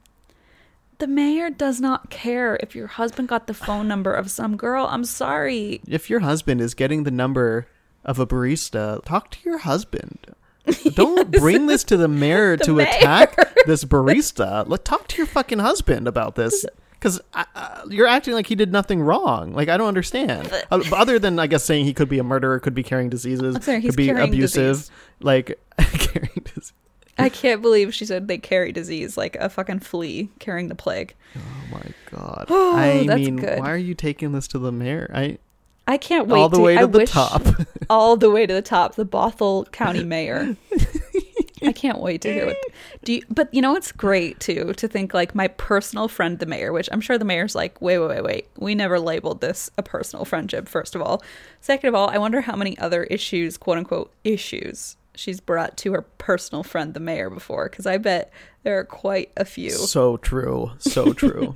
The 0.99 1.07
mayor 1.07 1.51
does 1.51 1.81
not 1.81 2.11
care 2.11 2.57
if 2.63 2.75
your 2.75 2.87
husband 2.87 3.29
got 3.29 3.47
the 3.47 3.55
phone 3.55 3.89
number 3.89 4.15
of 4.15 4.31
some 4.31 4.57
girl. 4.57 4.87
I'm 4.89 5.05
sorry. 5.05 5.81
if 5.87 6.09
your 6.09 6.21
husband 6.21 6.61
is 6.61 6.75
getting 6.75 7.05
the 7.05 7.11
number 7.11 7.67
of 8.05 8.19
a 8.19 8.27
barista, 8.27 9.05
talk 9.05 9.31
to 9.33 9.39
your 9.45 9.59
husband. 9.59 10.19
Don't 10.95 11.31
bring 11.31 11.67
this 11.67 11.85
to 11.85 11.97
the 11.97 12.09
mayor 12.09 12.57
to 12.59 12.75
mayor. 12.75 12.87
attack 12.87 13.37
this 13.67 13.85
barista. 13.85 14.67
Let 14.69 14.85
talk 14.85 15.09
to 15.09 15.17
your 15.17 15.27
fucking 15.27 15.59
husband 15.59 16.07
about 16.07 16.35
this. 16.37 16.65
Because 16.93 17.21
uh, 17.35 17.83
you're 17.91 18.07
acting 18.07 18.35
like 18.35 18.47
he 18.47 18.55
did 18.55 18.71
nothing 18.71 19.03
wrong. 19.03 19.53
Like 19.55 19.69
I 19.69 19.77
don't 19.77 19.89
understand. 19.89 20.53
Uh, 20.71 20.83
other 20.93 21.19
than 21.19 21.39
I 21.41 21.49
guess 21.49 21.65
saying 21.65 21.85
he 21.85 21.93
could 21.95 22.09
be 22.09 22.21
a 22.21 22.25
murderer, 22.25 22.61
could 22.61 22.75
be 22.75 22.85
carrying 22.85 23.11
diseases, 23.11 23.57
sorry, 23.65 23.83
could 23.83 23.97
be 23.97 24.11
abusive, 24.11 24.77
disease. 24.77 24.91
like 25.21 25.59
carrying 25.79 26.45
disease. 26.45 26.73
I 27.19 27.29
can't 27.29 27.61
believe 27.61 27.93
she 27.93 28.05
said 28.07 28.29
they 28.29 28.39
carry 28.39 28.71
disease 28.73 29.17
like 29.17 29.35
a 29.37 29.49
fucking 29.49 29.81
flea 29.81 30.29
carrying 30.39 30.69
the 30.69 30.75
plague. 30.77 31.15
Oh 31.37 31.41
my 31.73 31.83
god! 32.11 32.47
Oh, 32.51 32.77
I 32.77 33.03
mean, 33.17 33.37
good. 33.37 33.59
why 33.59 33.71
are 33.73 33.77
you 33.77 33.95
taking 33.95 34.31
this 34.33 34.47
to 34.49 34.59
the 34.61 34.71
mayor? 34.71 35.11
I 35.13 35.39
I 35.87 35.97
can't 35.99 36.29
wait 36.29 36.39
to 36.39 36.43
all 36.43 36.49
the 36.49 36.57
to, 36.59 36.63
way 36.63 36.77
I 36.79 36.83
to 36.83 36.87
the 36.87 36.99
wish- 36.99 37.11
top. 37.11 37.43
all 37.91 38.17
the 38.17 38.31
way 38.31 38.47
to 38.47 38.53
the 38.55 38.63
top, 38.63 38.95
the 38.95 39.05
Bothell 39.07 39.71
County 39.73 40.05
mayor. 40.05 40.57
I 41.65 41.71
can't 41.73 41.99
wait 42.01 42.23
to 42.23 42.33
hear 42.33 42.47
what. 42.47 42.57
Do 43.05 43.13
you? 43.13 43.23
But 43.31 43.53
you 43.55 43.63
know, 43.63 43.77
it's 43.77 43.93
great 43.93 44.41
too 44.41 44.73
to 44.75 44.89
think 44.89 45.15
like 45.15 45.35
my 45.35 45.47
personal 45.49 46.09
friend, 46.09 46.39
the 46.41 46.47
mayor. 46.47 46.73
Which 46.73 46.89
I'm 46.91 47.01
sure 47.01 47.19
the 47.19 47.25
mayor's 47.25 47.55
like, 47.55 47.81
wait, 47.81 47.99
wait, 47.99 48.09
wait, 48.09 48.25
wait. 48.25 48.49
We 48.59 48.75
never 48.75 48.99
labeled 48.99 49.41
this 49.41 49.71
a 49.79 49.83
personal 49.83 50.25
friendship. 50.25 50.69
First 50.69 50.97
of 50.97 51.03
all, 51.03 51.23
second 51.61 51.89
of 51.89 51.95
all, 51.95 52.09
I 52.11 52.19
wonder 52.19 52.41
how 52.41 52.57
many 52.57 52.77
other 52.79 53.05
issues, 53.05 53.57
quote 53.57 53.79
unquote, 53.79 54.13
issues 54.25 54.97
she's 55.15 55.41
brought 55.41 55.77
to 55.77 55.93
her 55.93 56.03
personal 56.03 56.63
friend, 56.65 56.95
the 56.95 57.01
mayor, 57.01 57.31
before. 57.31 57.69
Because 57.69 57.87
I 57.87 57.97
bet 57.99 58.33
there 58.65 58.79
are 58.79 58.85
quite 58.85 59.31
a 59.37 59.45
few. 59.45 59.71
so 59.71 60.17
true, 60.17 60.73
so 60.79 61.13
true. 61.13 61.55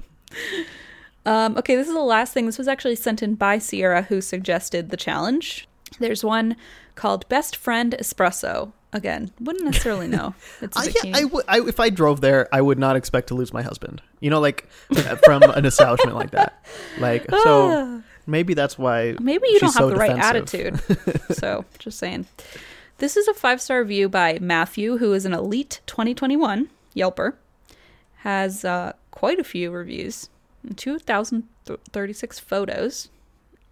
Um, 1.27 1.57
okay, 1.59 1.77
this 1.77 1.89
is 1.89 1.95
the 1.95 2.01
last 2.01 2.33
thing. 2.33 2.47
This 2.47 2.57
was 2.57 2.69
actually 2.69 2.97
sent 2.97 3.23
in 3.23 3.35
by 3.35 3.59
Sierra, 3.59 4.03
who 4.03 4.21
suggested 4.21 4.89
the 4.91 4.97
challenge. 4.97 5.69
There's 5.99 6.25
one 6.25 6.57
called 6.95 7.29
Best 7.29 7.57
Friend 7.57 7.95
Espresso. 8.01 8.73
Again, 8.93 9.31
wouldn't 9.41 9.65
necessarily 9.65 10.09
know. 10.09 10.35
It's 10.63 10.77
I, 10.77 10.93
yeah. 11.05 11.17
I 11.19 11.25
would- 11.25 11.45
I- 11.49 11.61
if 11.61 11.79
I 11.81 11.91
drove 11.91 12.21
there, 12.23 12.49
I 12.53 12.63
would 12.63 12.79
not 12.79 12.97
expect 12.97 13.29
to 13.29 13.35
lose 13.35 13.53
my 13.53 13.61
husband. 13.63 14.01
You 14.21 14.31
know, 14.31 14.41
like 14.41 14.67
from 15.25 15.43
an 15.43 15.67
establishment 15.67 16.17
like 16.17 16.31
that. 16.31 16.65
Like, 16.99 17.27
so 17.45 18.03
maybe 18.27 18.55
that's 18.55 18.79
why. 18.79 19.15
Maybe 19.21 19.49
you 19.49 19.59
don't 19.61 19.75
have 19.75 19.83
so 19.83 19.91
the 19.91 19.97
right 19.97 20.17
defensive. 20.17 20.81
attitude. 20.91 21.21
so, 21.37 21.65
just 21.79 21.99
saying. 21.99 22.27
This 22.99 23.17
is 23.19 23.29
a 23.29 23.35
five 23.35 23.61
star 23.61 23.81
review 23.81 24.09
by 24.09 24.39
Matthew, 24.41 24.97
who 24.97 25.13
is 25.13 25.27
an 25.27 25.35
elite 25.35 25.81
2021 25.87 26.69
Yelper. 26.95 27.35
Has 28.19 28.65
uh, 28.65 28.95
quite 29.11 29.39
a 29.39 29.45
few 29.45 29.71
reviews, 29.71 30.31
2,036 30.75 32.39
photos. 32.39 33.09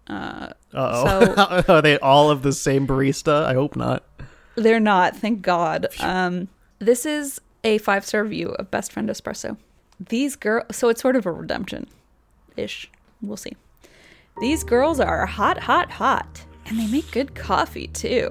Uh, 0.07 0.49
Uh-oh. 0.73 1.63
Are 1.67 1.81
they 1.81 1.97
all 1.99 2.29
of 2.29 2.41
the 2.43 2.53
same 2.53 2.85
barista? 2.87 3.43
I 3.45 3.53
hope 3.53 3.75
not. 3.75 4.03
They're 4.55 4.79
not, 4.79 5.15
thank 5.15 5.41
God. 5.41 5.87
Um, 5.99 6.47
this 6.79 7.05
is 7.05 7.41
a 7.63 7.77
five 7.79 8.05
star 8.05 8.23
review 8.23 8.49
of 8.49 8.71
Best 8.71 8.91
Friend 8.91 9.09
Espresso. 9.09 9.57
These 9.99 10.35
girls, 10.35 10.75
so 10.75 10.89
it's 10.89 11.01
sort 11.01 11.15
of 11.15 11.25
a 11.25 11.31
redemption 11.31 11.87
ish. 12.55 12.89
We'll 13.21 13.37
see. 13.37 13.53
These 14.39 14.63
girls 14.63 14.99
are 14.99 15.25
hot, 15.25 15.59
hot, 15.59 15.89
hot, 15.91 16.45
and 16.65 16.79
they 16.79 16.87
make 16.87 17.09
good 17.11 17.35
coffee 17.35 17.87
too. 17.87 18.29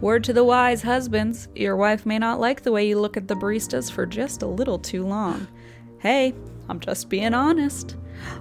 Word 0.00 0.24
to 0.24 0.32
the 0.32 0.44
wise 0.44 0.82
husbands 0.82 1.48
your 1.54 1.76
wife 1.76 2.04
may 2.04 2.18
not 2.18 2.40
like 2.40 2.62
the 2.62 2.72
way 2.72 2.86
you 2.86 2.98
look 3.00 3.16
at 3.16 3.28
the 3.28 3.36
baristas 3.36 3.90
for 3.90 4.04
just 4.04 4.42
a 4.42 4.46
little 4.46 4.78
too 4.78 5.06
long. 5.06 5.46
Hey, 5.98 6.34
I'm 6.68 6.80
just 6.80 7.08
being 7.08 7.32
honest. 7.32 7.96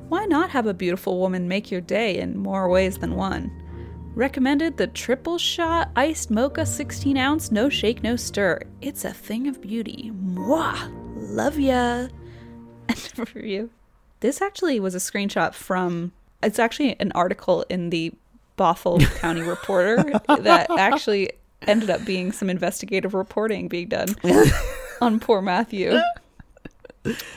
Why 0.09 0.25
not 0.25 0.49
have 0.51 0.67
a 0.67 0.73
beautiful 0.73 1.19
woman 1.19 1.47
make 1.47 1.71
your 1.71 1.81
day 1.81 2.17
in 2.17 2.37
more 2.37 2.69
ways 2.69 2.97
than 2.97 3.15
one? 3.15 3.51
Recommended 4.15 4.77
the 4.77 4.87
triple 4.87 5.37
shot 5.37 5.89
iced 5.95 6.29
mocha 6.29 6.65
16 6.65 7.17
ounce, 7.17 7.51
no 7.51 7.67
shake, 7.67 8.03
no 8.03 8.15
stir. 8.15 8.61
It's 8.81 9.05
a 9.05 9.13
thing 9.13 9.47
of 9.47 9.59
beauty. 9.61 10.11
Mwah! 10.13 10.91
Love 11.15 11.59
ya! 11.59 12.07
End 12.89 13.13
of 13.17 13.33
review. 13.33 13.71
This 14.19 14.41
actually 14.41 14.79
was 14.79 14.93
a 14.93 14.99
screenshot 14.99 15.53
from, 15.53 16.11
it's 16.43 16.59
actually 16.59 16.95
an 16.99 17.11
article 17.13 17.65
in 17.69 17.89
the 17.89 18.13
Bothell 18.57 19.01
County 19.19 19.41
Reporter 19.41 19.97
that 20.27 20.69
actually 20.71 21.31
ended 21.63 21.89
up 21.89 22.05
being 22.05 22.31
some 22.31 22.49
investigative 22.49 23.13
reporting 23.13 23.67
being 23.67 23.87
done 23.87 24.15
on 25.01 25.19
poor 25.19 25.41
Matthew. 25.41 25.99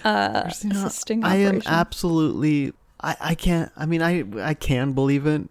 Uh, 0.05 0.43
it's 0.47 0.65
a 0.65 0.91
sting 0.91 1.25
I 1.25 1.37
am 1.37 1.61
absolutely. 1.67 2.73
I, 3.01 3.17
I 3.21 3.35
can't. 3.35 3.71
I 3.77 3.87
mean, 3.87 4.03
I 4.03 4.25
I 4.41 4.55
can 4.55 4.93
believe 4.93 5.27
it 5.27 5.43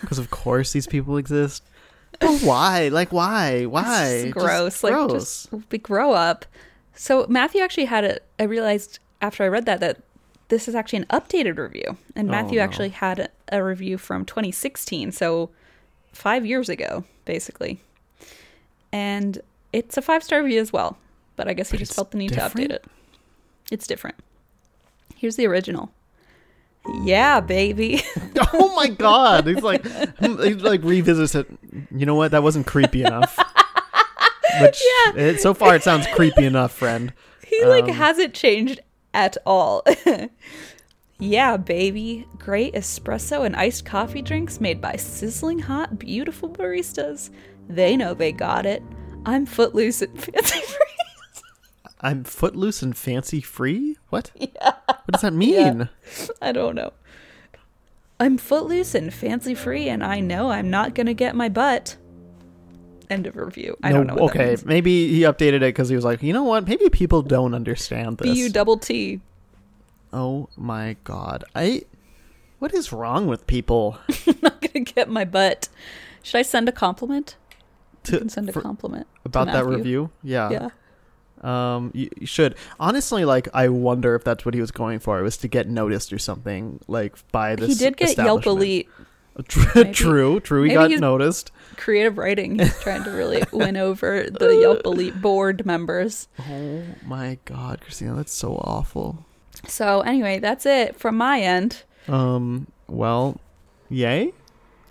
because 0.00 0.18
of 0.18 0.30
course 0.30 0.72
these 0.72 0.86
people 0.86 1.16
exist. 1.16 1.64
But 2.20 2.40
why? 2.42 2.88
Like 2.88 3.12
why? 3.12 3.64
Why? 3.64 4.06
It's 4.06 4.22
Just 4.24 4.34
gross. 4.34 4.84
like 4.84 4.92
gross. 4.92 5.48
just 5.48 5.72
we 5.72 5.78
grow 5.78 6.12
up. 6.12 6.44
So 6.94 7.26
Matthew 7.28 7.60
actually 7.62 7.86
had 7.86 8.04
a. 8.04 8.18
I 8.38 8.44
realized 8.44 8.98
after 9.20 9.42
I 9.44 9.48
read 9.48 9.64
that 9.66 9.80
that 9.80 10.02
this 10.48 10.68
is 10.68 10.74
actually 10.74 10.98
an 11.00 11.06
updated 11.06 11.56
review, 11.56 11.96
and 12.14 12.28
Matthew 12.28 12.58
no. 12.58 12.64
actually 12.64 12.90
had 12.90 13.18
a, 13.20 13.28
a 13.50 13.64
review 13.64 13.96
from 13.96 14.24
2016, 14.26 15.10
so 15.12 15.48
five 16.12 16.44
years 16.44 16.68
ago, 16.68 17.04
basically. 17.24 17.80
And 18.92 19.40
it's 19.72 19.96
a 19.96 20.02
five 20.02 20.22
star 20.22 20.42
review 20.42 20.60
as 20.60 20.72
well, 20.72 20.98
but 21.36 21.48
I 21.48 21.54
guess 21.54 21.70
he 21.70 21.76
But 21.78 21.80
just 21.80 21.94
felt 21.94 22.10
the 22.10 22.18
need 22.18 22.30
different? 22.32 22.54
to 22.56 22.62
update 22.62 22.70
it. 22.70 22.84
It's 23.72 23.86
different. 23.86 24.16
Here's 25.16 25.36
the 25.36 25.46
original. 25.46 25.90
Yeah, 27.04 27.40
baby. 27.40 28.02
oh 28.52 28.74
my 28.76 28.88
god! 28.88 29.46
He's 29.46 29.62
like, 29.62 29.84
he 30.20 30.54
like 30.54 30.82
revisits 30.82 31.34
it. 31.34 31.46
You 31.90 32.06
know 32.06 32.14
what? 32.14 32.32
That 32.32 32.42
wasn't 32.42 32.66
creepy 32.66 33.00
enough. 33.02 33.36
Which 34.60 34.82
Yeah. 35.06 35.22
it, 35.22 35.40
so 35.40 35.54
far 35.54 35.74
it 35.74 35.82
sounds 35.82 36.06
creepy 36.08 36.44
enough, 36.44 36.72
friend. 36.72 37.12
He 37.46 37.64
like 37.64 37.84
Um, 37.84 37.90
hasn't 37.90 38.34
changed 38.34 38.80
at 39.14 39.36
all. 39.46 39.84
yeah, 41.18 41.56
baby. 41.56 42.26
Great 42.38 42.74
espresso 42.74 43.46
and 43.46 43.54
iced 43.56 43.84
coffee 43.86 44.22
drinks 44.22 44.60
made 44.60 44.80
by 44.80 44.96
sizzling 44.96 45.60
hot, 45.60 45.98
beautiful 45.98 46.48
baristas. 46.50 47.30
They 47.68 47.96
know 47.96 48.12
they 48.12 48.32
got 48.32 48.66
it. 48.66 48.82
I'm 49.24 49.46
footloose 49.46 50.02
and 50.02 50.20
fancy 50.20 50.60
free. 50.60 50.91
I'm 52.02 52.24
footloose 52.24 52.82
and 52.82 52.96
fancy 52.96 53.40
free. 53.40 53.96
What? 54.10 54.30
What 55.04 55.12
does 55.12 55.22
that 55.22 55.32
mean? 55.32 55.88
I 56.40 56.52
don't 56.52 56.76
know. 56.76 56.92
I'm 58.20 58.38
footloose 58.38 58.94
and 58.94 59.12
fancy 59.12 59.54
free, 59.54 59.88
and 59.88 60.04
I 60.04 60.20
know 60.20 60.50
I'm 60.50 60.70
not 60.70 60.94
gonna 60.94 61.12
get 61.14 61.34
my 61.34 61.48
butt. 61.48 61.96
End 63.10 63.26
of 63.26 63.36
review. 63.36 63.76
I 63.82 63.90
don't 63.90 64.06
know. 64.06 64.14
What 64.14 64.30
okay, 64.30 64.44
That 64.44 64.48
means. 64.50 64.64
maybe 64.64 65.08
he 65.08 65.20
updated 65.22 65.56
it 65.56 65.60
because 65.74 65.88
he 65.88 65.96
was 65.96 66.04
like, 66.04 66.22
you 66.22 66.32
know 66.32 66.44
what? 66.44 66.68
Maybe 66.68 66.88
people 66.88 67.20
don't 67.22 67.52
understand 67.52 68.18
this. 68.18 68.32
B 68.32 68.38
U 68.38 68.48
double 68.48 68.78
T. 68.78 69.20
oh 70.12 70.48
my 70.56 70.96
god! 71.04 71.44
I. 71.54 71.82
What 72.60 72.72
is 72.72 72.92
wrong 72.92 73.26
with 73.26 73.46
people? 73.48 73.98
I'm 74.28 74.36
Not 74.40 74.60
gonna 74.60 74.84
get 74.84 75.08
my 75.08 75.24
butt. 75.24 75.68
Should 76.22 76.38
I 76.38 76.42
send 76.42 76.68
a 76.68 76.72
compliment? 76.72 77.36
To, 78.04 78.12
You 78.12 78.18
can 78.18 78.28
send 78.28 78.48
a 78.48 78.52
compliment 78.52 79.08
to 79.14 79.20
about 79.24 79.46
that 79.48 79.66
review? 79.66 80.10
Yeah. 80.22 80.50
Yeah. 80.50 80.68
Um, 81.42 81.90
you, 81.94 82.08
you 82.20 82.26
should 82.26 82.54
honestly 82.78 83.24
like. 83.24 83.48
I 83.52 83.68
wonder 83.68 84.14
if 84.14 84.24
that's 84.24 84.44
what 84.44 84.54
he 84.54 84.60
was 84.60 84.70
going 84.70 84.98
for. 85.00 85.18
It 85.18 85.22
was 85.22 85.36
to 85.38 85.48
get 85.48 85.68
noticed 85.68 86.12
or 86.12 86.18
something, 86.18 86.80
like 86.88 87.16
by 87.32 87.56
this. 87.56 87.68
He 87.68 87.74
did 87.74 87.96
get 87.96 88.16
Yelp. 88.16 88.46
Elite 88.46 88.88
True, 89.48 89.64
Maybe- 89.74 89.92
true, 89.94 90.40
true. 90.40 90.62
He 90.64 90.74
got 90.74 90.90
noticed. 90.90 91.52
creative 91.76 92.18
writing. 92.18 92.58
He's 92.58 92.78
trying 92.82 93.02
to 93.04 93.10
really 93.10 93.42
win 93.52 93.78
over 93.78 94.26
the 94.30 94.58
Yelp 94.60 94.82
Elite 94.84 95.20
board 95.22 95.64
members. 95.64 96.28
Oh 96.38 96.82
my 97.06 97.38
god, 97.46 97.80
Christina, 97.80 98.14
that's 98.14 98.32
so 98.34 98.56
awful. 98.56 99.24
So 99.66 100.00
anyway, 100.02 100.38
that's 100.38 100.66
it 100.66 100.96
from 100.96 101.16
my 101.16 101.40
end. 101.40 101.82
Um, 102.08 102.66
well, 102.88 103.40
yay. 103.88 104.32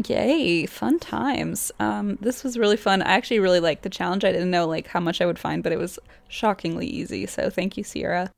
Yay, 0.10 0.66
fun 0.66 1.00
times. 1.00 1.72
Um, 1.80 2.18
this 2.22 2.44
was 2.44 2.58
really 2.58 2.78
fun. 2.78 3.02
I 3.02 3.12
actually 3.12 3.40
really 3.40 3.60
liked 3.60 3.84
the 3.84 3.90
challenge. 3.90 4.24
I 4.24 4.32
didn't 4.32 4.52
know 4.52 4.68
like 4.68 4.88
how 4.88 5.00
much 5.00 5.22
I 5.22 5.26
would 5.26 5.40
find, 5.40 5.64
but 5.64 5.72
it 5.72 5.80
was 5.80 6.00
shockingly 6.28 6.88
easy. 6.88 7.26
So 7.26 7.50
thank 7.50 7.78
you, 7.78 7.84
Sierra. 7.84 8.32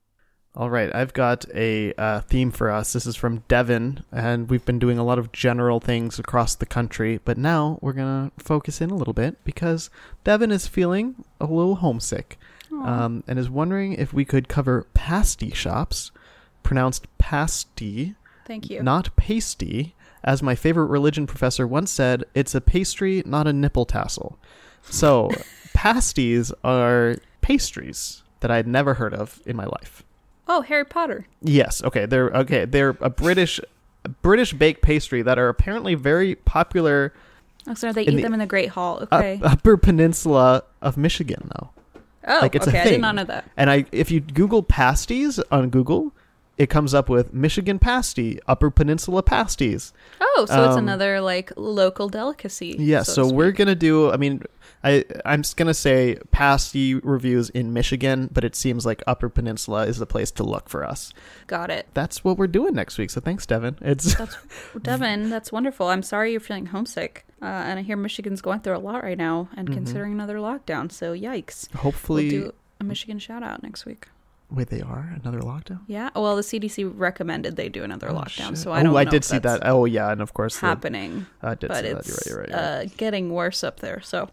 All 0.56 0.70
right, 0.70 0.94
I've 0.94 1.14
got 1.14 1.46
a 1.56 1.94
uh, 1.96 2.22
theme 2.22 2.52
for 2.52 2.70
us. 2.70 2.94
This 2.94 3.08
is 3.08 3.16
from 3.16 3.40
Devon, 3.48 4.04
and 4.12 4.52
we've 4.52 4.64
been 4.64 4.78
doing 4.78 5.00
a 5.00 5.04
lot 5.04 5.18
of 5.18 5.32
general 5.32 5.80
things 5.80 6.20
across 6.20 6.54
the 6.54 6.68
country, 6.68 7.20
but 7.26 7.40
now 7.40 7.80
we're 7.82 7.94
gonna 7.94 8.32
focus 8.38 8.80
in 8.80 8.92
a 8.92 8.96
little 8.96 9.16
bit 9.16 9.44
because 9.44 9.90
Devon 10.24 10.52
is 10.52 10.68
feeling 10.68 11.16
a 11.42 11.46
little 11.46 11.78
homesick, 11.78 12.38
um, 12.72 13.24
and 13.28 13.40
is 13.40 13.50
wondering 13.50 13.94
if 13.94 14.14
we 14.14 14.26
could 14.26 14.48
cover 14.48 14.86
pasty 14.94 15.50
shops, 15.50 16.12
pronounced 16.62 17.08
pasty, 17.18 18.14
Thank 18.46 18.70
you. 18.70 18.84
not 18.84 19.16
pasty. 19.16 19.96
As 20.24 20.42
my 20.42 20.56
favorite 20.56 20.86
religion 20.86 21.28
professor 21.28 21.68
once 21.68 21.92
said, 21.92 22.24
it's 22.34 22.56
a 22.56 22.62
pastry, 22.62 23.24
not 23.26 23.48
a 23.48 23.54
nipple 23.54 23.86
tassel. 23.86 24.38
So, 24.84 25.30
pasties 25.74 26.52
are 26.64 27.18
pastries 27.42 28.24
that 28.40 28.50
I'd 28.52 28.68
never 28.68 28.94
heard 28.96 29.14
of 29.14 29.42
in 29.46 29.56
my 29.56 29.66
life. 29.66 30.04
Oh, 30.48 30.62
Harry 30.62 30.86
Potter. 30.86 31.26
Yes, 31.42 31.84
okay, 31.84 32.06
they're 32.06 32.30
okay. 32.32 32.66
They're 32.66 32.98
a 33.02 33.10
British 33.10 33.60
British 34.22 34.54
baked 34.54 34.82
pastry 34.82 35.22
that 35.22 35.40
are 35.40 35.48
apparently 35.48 35.96
very 35.96 36.36
popular 36.36 37.14
Oh, 37.66 37.74
so 37.74 37.94
they 37.94 38.02
eat 38.04 38.16
the- 38.18 38.22
them 38.24 38.34
in 38.34 38.40
the 38.40 38.46
Great 38.46 38.70
Hall. 38.70 39.08
Okay. 39.10 39.40
Upper 39.42 39.78
Peninsula 39.78 40.64
of 40.82 40.98
Michigan, 40.98 41.50
though. 41.56 41.70
oh, 42.28 42.40
like, 42.42 42.56
it's 42.56 42.68
a 42.68 42.70
okay. 42.72 42.82
I 42.82 42.84
did 42.90 43.02
not 43.02 43.16
know 43.16 43.24
that. 43.24 43.46
And 43.56 43.70
I, 43.70 43.86
if 43.94 44.12
you 44.12 44.20
Google 44.20 44.64
pasties 44.64 45.40
on 45.52 45.70
Google, 45.70 46.12
it 46.58 46.70
comes 46.70 46.94
up 46.94 47.10
with 47.10 47.34
Michigan 47.34 47.80
pasty, 47.80 48.40
Upper 48.48 48.70
Peninsula 48.70 49.24
pasties. 49.24 49.92
Oh, 50.22 50.46
so 50.48 50.66
it's 50.66 50.74
Um, 50.78 50.80
another 50.80 51.20
like 51.22 51.52
local 51.56 52.10
delicacy. 52.10 52.76
Yeah, 52.80 53.02
so, 53.04 53.28
to 53.30 53.34
we're 53.36 53.52
gonna 53.52 53.74
do. 53.76 54.12
I 54.12 54.18
mean, 54.18 54.44
I 54.84 55.04
I'm 55.26 55.42
just 55.42 55.58
gonna 55.58 55.74
say 55.74 56.18
pasty 56.32 56.96
reviews 56.96 57.50
in 57.50 57.74
Michigan, 57.74 58.30
but 58.32 58.44
it 58.44 58.56
seems 58.56 58.86
like 58.86 59.02
Upper 59.08 59.30
Peninsula 59.30 59.88
is 59.88 59.98
the 59.98 60.06
place 60.06 60.30
to 60.32 60.44
look 60.44 60.70
for 60.70 60.84
us. 60.84 61.12
got 61.48 61.70
it. 61.72 61.88
That's 61.96 62.24
what 62.24 62.38
we're 62.38 62.48
doing 62.48 62.76
next 62.76 62.98
week. 63.00 63.10
So 63.10 63.20
thanks, 63.20 63.46
Devin. 63.48 63.78
It's 63.82 64.16
That's 64.16 64.38
Devin. 64.82 65.30
That's 65.32 65.52
wonderful. 65.52 65.88
I'm 65.88 66.04
sorry 66.04 66.32
you're 66.32 66.40
feeling 66.40 66.68
homesick, 66.68 67.26
uh, 67.42 67.46
and 67.46 67.80
I 67.80 67.82
hear 67.82 67.98
Michigan's 67.98 68.42
going 68.42 68.60
through 68.60 68.78
a 68.78 68.80
lot 68.80 69.04
right 69.04 69.18
now 69.18 69.50
and 69.58 69.72
considering 69.72 70.14
another 70.14 70.38
lockdown. 70.38 70.92
So 70.92 71.14
yikes. 71.16 71.68
Mm-hmm. 71.70 71.78
hopefully. 71.80 72.30
We'll 72.32 72.42
do 72.50 72.54
a 72.80 72.84
Michigan 72.84 73.18
shout 73.18 73.42
out 73.42 73.64
next 73.64 73.86
week. 73.86 74.08
Wait, 74.52 74.68
they 74.70 74.82
are 74.82 75.16
another 75.22 75.40
lockdown. 75.40 75.80
Yeah. 75.88 76.10
Well, 76.16 76.36
the 76.36 76.42
CDC 76.44 76.92
recommended 76.96 77.56
they 77.56 77.70
do 77.70 77.84
another 77.84 78.10
Oh, 78.12 78.16
lockdown, 78.16 78.50
shit. 78.50 78.58
so 78.60 78.72
I 78.72 78.84
don't. 78.84 78.92
Know. 78.92 78.98
Oh, 78.98 79.02
I 79.02 79.06
did 79.06 79.24
see 79.24 79.40
that. 79.40 79.62
Oh, 79.66 79.86
yeah, 79.86 80.12
and 80.12 80.22
of 80.22 80.34
course, 80.34 80.60
the- 80.60 80.68
happening. 80.68 81.26
I 81.42 81.56
did 81.56 81.70
but 81.70 81.78
see 81.84 81.92
that. 81.94 82.00
it's 82.00 82.28
You're 82.30 82.40
right. 82.40 82.50
You're 82.50 82.56
right. 82.58 82.62
You're 82.62 82.78
right. 82.80 82.86
Uh, 82.86 82.94
getting 82.98 83.32
worse 83.34 83.64
up 83.64 83.80
there. 83.80 84.02
So. 84.02 84.30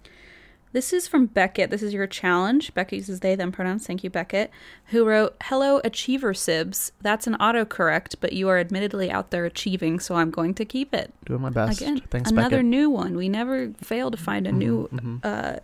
This 0.72 0.92
is 0.92 1.08
from 1.08 1.26
Beckett. 1.26 1.70
This 1.70 1.82
is 1.82 1.92
your 1.92 2.06
challenge. 2.06 2.72
Beckett 2.74 2.98
uses 2.98 3.18
they, 3.18 3.34
them 3.34 3.50
pronouns. 3.50 3.84
Thank 3.88 4.04
you, 4.04 4.10
Beckett. 4.10 4.52
Who 4.90 5.04
wrote, 5.04 5.34
Hello, 5.42 5.80
Achiever 5.82 6.32
Sibs. 6.32 6.92
That's 7.00 7.26
an 7.26 7.34
autocorrect, 7.40 8.14
but 8.20 8.34
you 8.34 8.48
are 8.48 8.56
admittedly 8.56 9.10
out 9.10 9.32
there 9.32 9.44
achieving, 9.44 9.98
so 9.98 10.14
I'm 10.14 10.30
going 10.30 10.54
to 10.54 10.64
keep 10.64 10.94
it. 10.94 11.12
Doing 11.24 11.40
my 11.40 11.50
best. 11.50 11.80
Again, 11.80 12.00
Thanks, 12.08 12.30
another 12.30 12.50
Beckett. 12.50 12.60
Mm-hmm, 12.60 12.70
new 12.70 12.88
one. 12.88 13.16
We 13.16 13.28
never 13.28 13.72
fail 13.82 14.12
to 14.12 14.16
find 14.16 14.46
a 14.46 14.52
new 14.52 14.88
uh, 15.24 15.56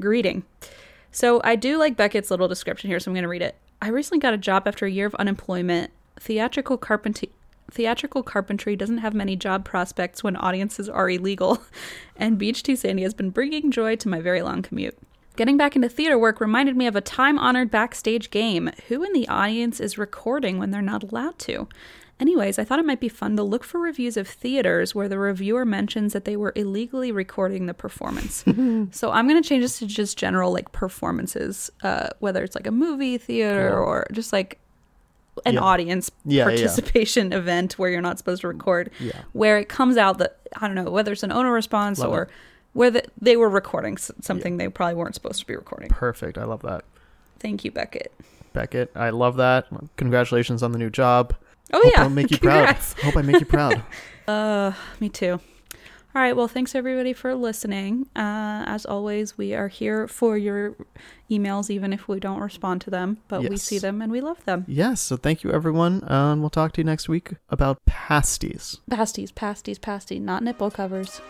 greeting. 0.00 0.44
So 1.12 1.42
I 1.44 1.56
do 1.56 1.76
like 1.76 1.98
Beckett's 1.98 2.30
little 2.30 2.48
description 2.48 2.88
here, 2.88 2.98
so 3.00 3.10
I'm 3.10 3.14
going 3.14 3.24
to 3.24 3.28
read 3.28 3.42
it. 3.42 3.56
I 3.80 3.88
recently 3.88 4.20
got 4.20 4.34
a 4.34 4.38
job 4.38 4.66
after 4.66 4.86
a 4.86 4.90
year 4.90 5.06
of 5.06 5.14
unemployment. 5.16 5.90
Theatrical 6.18 6.78
carpentry. 6.78 7.30
Theatrical 7.70 8.22
carpentry 8.22 8.76
doesn't 8.76 8.98
have 8.98 9.14
many 9.14 9.36
job 9.36 9.64
prospects 9.64 10.22
when 10.22 10.36
audiences 10.36 10.88
are 10.88 11.10
illegal, 11.10 11.62
and 12.16 12.38
Beach 12.38 12.62
Too 12.62 12.76
Sandy 12.76 13.02
has 13.02 13.14
been 13.14 13.30
bringing 13.30 13.70
joy 13.70 13.96
to 13.96 14.08
my 14.08 14.20
very 14.20 14.42
long 14.42 14.62
commute. 14.62 14.96
Getting 15.36 15.56
back 15.56 15.74
into 15.74 15.88
theater 15.88 16.16
work 16.16 16.40
reminded 16.40 16.76
me 16.76 16.86
of 16.86 16.94
a 16.94 17.00
time 17.00 17.38
honored 17.38 17.70
backstage 17.70 18.30
game. 18.30 18.70
Who 18.88 19.02
in 19.02 19.12
the 19.12 19.26
audience 19.26 19.80
is 19.80 19.98
recording 19.98 20.58
when 20.58 20.70
they're 20.70 20.80
not 20.80 21.02
allowed 21.02 21.38
to? 21.40 21.68
Anyways, 22.20 22.58
I 22.60 22.64
thought 22.64 22.78
it 22.78 22.84
might 22.86 23.00
be 23.00 23.08
fun 23.08 23.36
to 23.36 23.42
look 23.42 23.64
for 23.64 23.80
reviews 23.80 24.16
of 24.16 24.28
theaters 24.28 24.94
where 24.94 25.08
the 25.08 25.18
reviewer 25.18 25.64
mentions 25.64 26.12
that 26.12 26.24
they 26.24 26.36
were 26.36 26.52
illegally 26.54 27.10
recording 27.10 27.66
the 27.66 27.74
performance. 27.74 28.44
so 28.92 29.10
I'm 29.10 29.26
going 29.28 29.42
to 29.42 29.46
change 29.48 29.62
this 29.64 29.80
to 29.80 29.86
just 29.86 30.16
general 30.16 30.52
like 30.52 30.70
performances, 30.72 31.70
uh, 31.82 32.10
whether 32.20 32.44
it's 32.44 32.54
like 32.54 32.68
a 32.68 32.70
movie 32.70 33.18
theater 33.18 33.70
Cool. 33.70 33.78
or 33.84 34.06
just 34.12 34.32
like 34.32 34.58
an 35.44 35.54
Yeah. 35.54 35.60
audience 35.60 36.10
Yeah, 36.24 36.42
yeah. 36.42 36.44
participation 36.44 37.32
event 37.40 37.78
where 37.80 37.90
you're 37.90 38.00
not 38.00 38.18
supposed 38.18 38.42
to 38.42 38.48
record, 38.48 38.90
Yeah. 39.00 39.22
where 39.32 39.58
it 39.58 39.68
comes 39.68 39.96
out 39.96 40.18
that, 40.18 40.38
I 40.56 40.68
don't 40.68 40.76
know, 40.76 40.90
whether 40.92 41.10
it's 41.10 41.24
an 41.24 41.32
owner 41.32 41.50
response 41.52 41.98
Love 41.98 42.10
or 42.12 42.22
it. 42.22 42.28
where 42.74 42.90
the, 42.92 43.02
they 43.20 43.36
were 43.36 43.48
recording 43.48 43.96
something 43.96 44.56
they 44.56 44.68
probably 44.68 44.94
weren't 44.94 45.16
supposed 45.16 45.40
to 45.40 45.46
be 45.46 45.56
recording. 45.56 45.88
Perfect. 45.88 46.38
I 46.38 46.44
love 46.44 46.62
that. 46.62 46.84
Thank 47.40 47.64
you, 47.64 47.72
Beckett. 47.72 48.12
Beckett. 48.52 48.92
I 48.94 49.10
love 49.10 49.34
that. 49.36 49.66
Congratulations 49.96 50.62
on 50.62 50.70
the 50.70 50.78
new 50.78 50.90
job. 50.90 51.34
Oh 51.72 51.80
Hope 51.82 51.92
yeah, 51.92 52.02
I'll 52.02 52.10
make 52.10 52.30
you 52.30 52.38
proud. 52.42 52.76
Hope 53.02 53.16
I 53.16 53.22
make 53.22 53.40
you 53.40 53.46
proud. 53.46 53.82
Uh, 54.26 54.72
me 55.00 55.10
too. 55.10 55.32
All 55.32 56.22
right. 56.22 56.34
Well, 56.34 56.48
thanks 56.48 56.74
everybody 56.74 57.12
for 57.12 57.34
listening. 57.34 58.06
Uh, 58.16 58.64
as 58.66 58.86
always, 58.86 59.36
we 59.36 59.52
are 59.52 59.68
here 59.68 60.08
for 60.08 60.38
your 60.38 60.76
emails, 61.30 61.68
even 61.68 61.92
if 61.92 62.08
we 62.08 62.20
don't 62.20 62.40
respond 62.40 62.80
to 62.82 62.90
them, 62.90 63.18
but 63.28 63.42
we 63.46 63.58
see 63.58 63.76
them 63.78 64.00
and 64.00 64.10
we 64.10 64.22
love 64.22 64.42
them. 64.46 64.64
yes. 64.66 65.02
So 65.02 65.18
thank 65.18 65.44
you, 65.44 65.52
everyone. 65.52 66.10
Um, 66.10 66.40
we'll 66.40 66.48
talk 66.48 66.72
to 66.72 66.80
you 66.80 66.84
next 66.86 67.06
week 67.06 67.32
about 67.50 67.84
pasties. 67.84 68.78
Pasties, 68.88 69.30
pasties, 69.30 69.78
pasty, 69.78 70.18
not 70.18 70.42
nipple 70.42 70.70
covers. 70.70 71.20